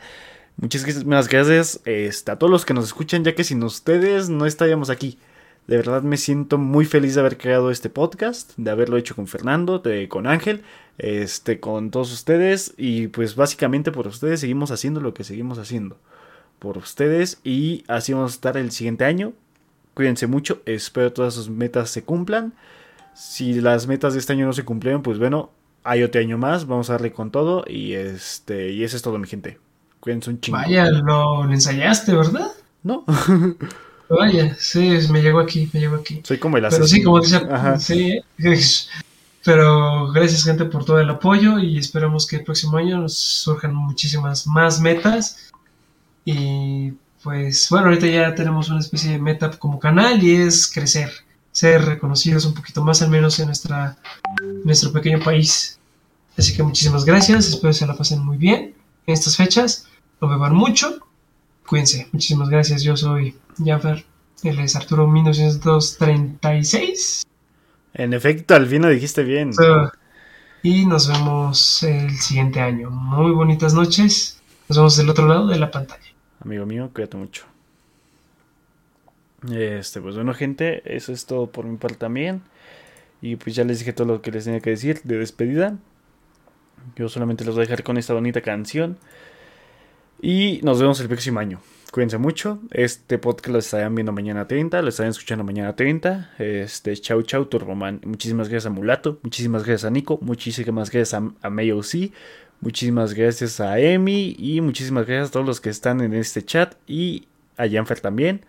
Muchísimas 0.57 1.29
gracias 1.29 1.81
este, 1.85 2.33
a 2.33 2.37
todos 2.37 2.51
los 2.51 2.65
que 2.65 2.75
nos 2.75 2.87
escuchan, 2.87 3.25
ya 3.25 3.35
que 3.35 3.45
sin 3.45 3.63
ustedes 3.63 4.29
no 4.29 4.45
estaríamos 4.47 4.91
aquí. 4.91 5.19
De 5.69 5.77
verdad 5.77 6.03
me 6.03 6.17
siento 6.17 6.59
muy 6.59 6.85
feliz 6.87 7.15
de 7.15 7.21
haber 7.21 7.37
creado 7.39 7.71
este 7.71 7.91
podcast, 7.91 8.53
de 8.57 8.71
haberlo 8.71 8.97
hecho 8.97 9.15
con 9.15 9.27
Fernando, 9.29 9.79
de- 9.79 10.09
con 10.09 10.27
Ángel, 10.27 10.63
este, 10.97 11.61
con 11.61 11.91
todos 11.91 12.13
ustedes 12.13 12.75
y 12.77 13.09
pues 13.09 13.37
básicamente 13.37 13.93
por 13.93 14.07
ustedes 14.09 14.41
seguimos 14.41 14.71
haciendo 14.73 15.01
lo 15.01 15.15
que 15.15 15.25
seguimos 15.25 15.59
haciendo. 15.59 15.97
Por 16.59 16.79
ustedes 16.79 17.39
y 17.45 17.85
así 17.87 18.13
vamos 18.15 18.33
a 18.33 18.35
estar 18.35 18.57
el 18.57 18.73
siguiente 18.73 19.05
año. 19.05 19.35
Cuídense 19.95 20.27
mucho, 20.27 20.63
espero 20.65 21.13
todas 21.13 21.35
sus 21.35 21.51
metas 21.51 21.91
se 21.91 22.03
cumplan. 22.03 22.55
Si 23.15 23.61
las 23.61 23.87
metas 23.87 24.15
de 24.15 24.21
este 24.21 24.33
año 24.33 24.47
no 24.47 24.53
se 24.55 24.65
cumplieron, 24.65 25.03
pues 25.03 25.19
bueno, 25.19 25.51
hay 25.85 26.03
otro 26.03 26.21
año 26.21 26.39
más, 26.39 26.67
vamos 26.67 26.89
a 26.89 26.95
darle 26.95 27.13
con 27.13 27.31
todo 27.31 27.65
y 27.69 27.93
este 27.93 28.71
y 28.73 28.85
eso 28.85 28.97
es 28.97 29.03
todo 29.03 29.19
mi 29.19 29.27
gente. 29.29 29.59
Cuídense 30.01 30.31
un 30.31 30.41
chingo. 30.41 30.57
Vaya, 30.59 30.89
lo, 30.91 31.45
lo 31.45 31.53
ensayaste, 31.53 32.15
¿verdad? 32.15 32.53
No, 32.83 33.05
Vaya, 34.09 34.57
sí, 34.59 34.99
me 35.11 35.21
llegó 35.23 35.41
aquí, 35.41 35.69
me 35.73 35.81
llegó 35.81 35.97
aquí. 35.97 36.23
soy 36.25 36.39
como 36.39 36.57
el 36.57 36.63
Pero 36.63 36.77
sí, 36.77 36.83
asesino. 36.83 37.05
como 37.11 37.21
dice, 37.21 37.37
Ajá. 37.51 37.79
sí. 37.79 38.21
Pero 39.45 40.09
gracias, 40.13 40.45
gente, 40.45 40.65
por 40.65 40.85
todo 40.85 41.01
el 41.01 41.09
apoyo 41.09 41.59
y 41.59 41.79
esperamos 41.79 42.27
que 42.27 42.37
el 42.37 42.45
próximo 42.45 42.77
año 42.77 42.99
nos 42.99 43.15
surjan 43.17 43.75
muchísimas 43.75 44.47
más 44.47 44.81
metas. 44.81 45.51
Y 46.25 46.93
pues, 47.23 47.69
bueno, 47.71 47.87
ahorita 47.87 48.07
ya 48.07 48.35
tenemos 48.35 48.69
una 48.69 48.81
especie 48.81 49.13
de 49.13 49.19
meta 49.19 49.51
como 49.53 49.79
canal 49.79 50.23
y 50.23 50.37
es 50.37 50.71
crecer, 50.71 51.11
ser 51.53 51.85
reconocidos 51.85 52.45
un 52.45 52.55
poquito 52.55 52.83
más, 52.85 53.01
al 53.01 53.09
menos 53.11 53.39
en 53.39 53.47
nuestra, 53.47 53.97
nuestro 54.65 54.93
pequeño 54.93 55.21
país. 55.21 55.79
Así 56.37 56.55
que 56.55 56.63
muchísimas 56.63 57.05
gracias, 57.05 57.49
espero 57.49 57.71
que 57.71 57.79
se 57.79 57.87
la 57.87 57.97
pasen 57.97 58.25
muy 58.25 58.37
bien 58.37 58.75
en 59.07 59.15
estas 59.15 59.37
fechas, 59.37 59.87
lo 60.21 60.29
beban 60.29 60.55
mucho, 60.55 60.99
cuídense, 61.69 62.09
muchísimas 62.13 62.49
gracias, 62.49 62.83
yo 62.83 62.97
soy 62.97 63.35
Jaffer, 63.63 64.05
él 64.43 64.59
es 64.61 64.75
Arturo 64.75 65.07
1936. 65.07 67.27
En 67.95 68.15
efecto, 68.15 68.55
al 68.55 68.67
fin 68.67 68.83
lo 68.83 68.89
dijiste 68.89 69.23
bien. 69.23 69.53
So, 69.53 69.93
y 70.63 70.87
nos 70.87 71.09
vemos 71.09 71.83
el 71.83 72.17
siguiente 72.17 72.61
año. 72.61 72.91
Muy 72.91 73.33
bonitas 73.33 73.75
noches. 73.75 74.41
Nos 74.69 74.79
vemos 74.79 74.97
del 74.97 75.11
otro 75.11 75.27
lado 75.27 75.47
de 75.47 75.59
la 75.59 75.71
pantalla. 75.71 76.09
Amigo 76.41 76.67
mío, 76.67 76.91
cuídate 76.93 77.17
mucho. 77.17 77.45
Este, 79.51 80.01
pues 80.01 80.15
bueno, 80.15 80.35
gente, 80.35 80.97
eso 80.97 81.13
es 81.13 81.27
todo 81.27 81.51
por 81.51 81.65
mi 81.65 81.77
parte 81.77 81.97
también. 81.97 82.43
Y 83.21 83.37
pues 83.37 83.57
ya 83.57 83.65
les 83.65 83.81
dije 83.81 83.93
todo 83.93 84.07
lo 84.07 84.23
que 84.23 84.31
les 84.31 84.45
tenía 84.45 84.61
que 84.61 84.71
decir 84.71 85.01
de 85.05 85.19
despedida. 85.19 85.77
Yo 86.97 87.09
solamente 87.09 87.45
los 87.45 87.55
voy 87.55 87.63
a 87.63 87.67
dejar 87.67 87.83
con 87.83 87.99
esta 87.99 88.15
bonita 88.15 88.41
canción. 88.41 88.99
Y 90.21 90.61
nos 90.63 90.81
vemos 90.81 91.01
el 91.01 91.09
próximo 91.09 91.39
año. 91.39 91.61
Cuídense 91.93 92.19
mucho. 92.19 92.61
Este 92.71 93.19
podcast 93.19 93.49
lo 93.49 93.59
estarán 93.59 93.95
viendo 93.95 94.13
mañana 94.13 94.47
30. 94.47 94.83
Lo 94.83 94.89
estarán 94.89 95.11
escuchando 95.11 95.45
mañana 95.45 95.75
30. 95.75 96.35
Este, 96.39 96.95
chau, 96.97 97.23
chau, 97.23 97.47
Turboman. 97.47 98.01
Muchísimas 98.05 98.49
gracias 98.49 98.67
a 98.67 98.71
Mulato. 98.71 99.19
Muchísimas 99.23 99.65
gracias 99.65 99.87
a 99.87 99.91
Nico. 99.91 100.19
Muchísimas 100.21 100.91
gracias 100.91 101.15
a, 101.15 101.31
a 101.41 101.51
Mayo 101.51 101.83
C. 101.83 102.13
Muchísimas 102.61 103.15
gracias 103.15 103.61
a 103.61 103.79
Emi. 103.79 104.35
Y 104.39 104.61
muchísimas 104.61 105.07
gracias 105.07 105.29
a 105.29 105.33
todos 105.33 105.47
los 105.47 105.61
que 105.61 105.71
están 105.71 106.01
en 106.01 106.13
este 106.15 106.45
chat. 106.45 106.75
Y 106.87 107.29
a 107.57 107.69
Janfer 107.69 108.01
también. 108.01 108.45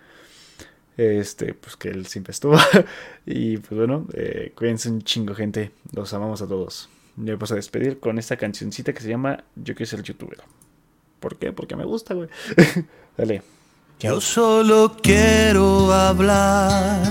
Este, 0.97 1.53
pues 1.53 1.77
que 1.77 1.89
él 1.89 2.07
siempre 2.07 2.31
estuvo. 2.31 2.57
y 3.25 3.57
pues 3.57 3.77
bueno, 3.77 4.05
eh, 4.13 4.51
cuídense 4.55 4.89
un 4.89 5.01
chingo, 5.03 5.33
gente. 5.33 5.71
Los 5.93 6.13
amamos 6.13 6.41
a 6.41 6.47
todos. 6.47 6.89
Me 7.15 7.31
vamos 7.33 7.51
a 7.51 7.55
despedir 7.55 7.99
con 7.99 8.17
esta 8.17 8.37
cancioncita 8.37 8.91
que 8.91 9.01
se 9.01 9.09
llama 9.09 9.43
Yo 9.55 9.75
quiero 9.75 9.89
ser 9.89 10.03
youtuber. 10.03 10.39
¿Por 11.19 11.37
qué? 11.37 11.51
Porque 11.51 11.75
me 11.75 11.85
gusta, 11.85 12.13
güey. 12.13 12.29
Dale. 13.17 13.41
Yo 13.99 14.21
solo 14.21 14.95
quiero 15.01 15.91
hablar 15.91 17.03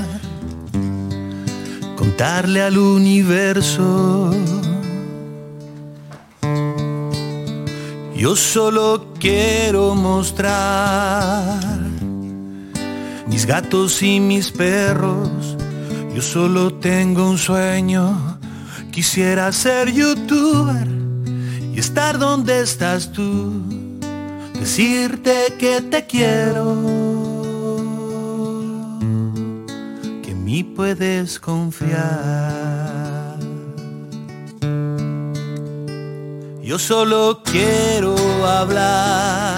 con 0.72 2.09
contarle 2.18 2.62
al 2.62 2.78
universo. 2.78 4.30
Yo 8.16 8.35
solo 8.35 9.12
quiero 9.20 9.94
mostrar 9.94 11.60
mis 13.28 13.47
gatos 13.47 14.02
y 14.02 14.18
mis 14.18 14.51
perros. 14.51 15.56
Yo 16.12 16.22
solo 16.22 16.74
tengo 16.74 17.30
un 17.30 17.39
sueño. 17.39 18.39
Quisiera 18.90 19.52
ser 19.52 19.93
youtuber 19.93 20.89
y 21.72 21.78
estar 21.78 22.18
donde 22.18 22.62
estás 22.62 23.12
tú. 23.12 23.77
Decirte 24.60 25.55
que 25.59 25.80
te 25.80 26.06
quiero. 26.06 26.76
Que 30.22 30.30
en 30.30 30.44
mí 30.44 30.64
puedes 30.64 31.39
confiar. 31.39 33.36
Yo 36.62 36.78
solo 36.78 37.43
quiero 37.44 38.14
hablar 38.47 39.56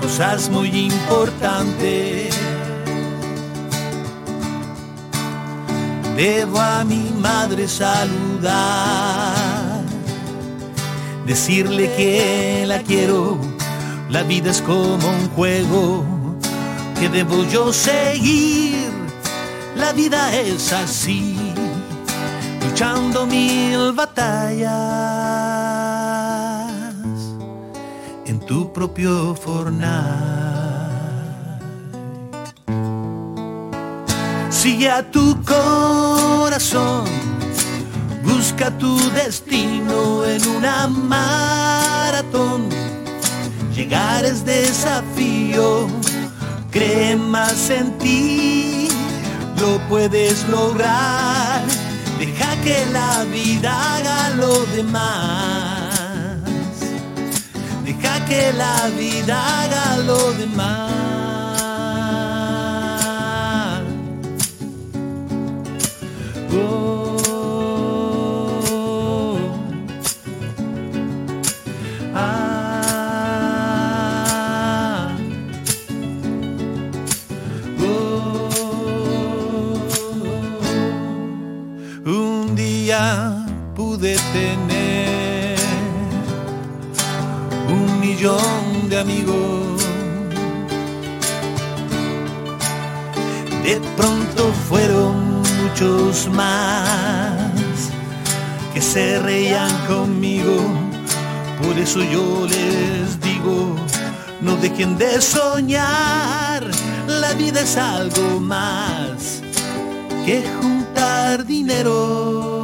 cosas 0.00 0.48
muy 0.48 0.68
importantes. 0.68 2.34
Debo 6.16 6.60
a 6.60 6.84
mi 6.84 7.10
madre 7.20 7.68
saludar, 7.68 9.57
decirle 11.28 11.92
que 11.94 12.64
la 12.66 12.78
quiero. 12.80 13.38
La 14.08 14.22
vida 14.22 14.50
es 14.50 14.62
como 14.62 15.06
un 15.08 15.28
juego 15.36 16.04
que 16.98 17.08
debo 17.10 17.44
yo 17.44 17.72
seguir. 17.72 18.88
La 19.76 19.92
vida 19.92 20.34
es 20.34 20.72
así, 20.72 21.36
luchando 22.64 23.26
mil 23.26 23.92
batallas 23.92 24.72
en 28.24 28.40
tu 28.40 28.72
propio 28.72 29.34
fornal. 29.34 30.48
Sigue 34.48 34.90
a 34.90 35.08
tu 35.08 35.36
corazón, 35.44 37.04
busca 38.38 38.70
tu 38.78 38.96
destino 39.10 40.24
en 40.24 40.46
una 40.46 40.86
maratón. 40.86 42.68
Llegar 43.74 44.24
es 44.24 44.44
desafío, 44.44 45.88
cree 46.70 47.16
más 47.16 47.68
en 47.68 47.98
ti, 47.98 48.88
lo 49.60 49.80
puedes 49.88 50.48
lograr. 50.48 51.62
Deja 52.20 52.50
que 52.62 52.86
la 52.92 53.24
vida 53.24 53.72
haga 53.96 54.30
lo 54.36 54.64
demás. 54.76 55.96
Deja 57.84 58.24
que 58.26 58.52
la 58.52 58.88
vida 58.96 59.36
haga 59.62 59.96
lo 60.06 60.32
demás. 60.34 60.92
Oh. 66.52 67.07
Pude 83.98 84.16
tener 84.32 85.58
un 87.68 88.00
millón 88.00 88.88
de 88.88 89.00
amigos. 89.00 89.82
De 93.64 93.80
pronto 93.96 94.52
fueron 94.68 95.42
muchos 95.62 96.28
más 96.28 97.90
que 98.72 98.80
se 98.80 99.18
reían 99.18 99.74
conmigo. 99.86 100.56
Por 101.62 101.76
eso 101.76 102.00
yo 102.02 102.46
les 102.46 103.20
digo, 103.20 103.74
no 104.40 104.56
dejen 104.56 104.96
de 104.96 105.20
soñar. 105.20 106.62
La 107.08 107.32
vida 107.34 107.60
es 107.62 107.76
algo 107.76 108.38
más 108.38 109.42
que 110.24 110.44
juntar 110.60 111.44
dinero. 111.44 112.57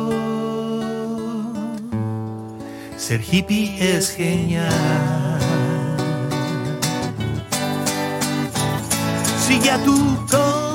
Ser 3.06 3.20
hippie 3.20 3.76
es 3.78 4.16
genial. 4.16 5.38
Sigue 9.46 9.70
a 9.70 9.78
tu 9.84 10.26
corazón 10.30 10.73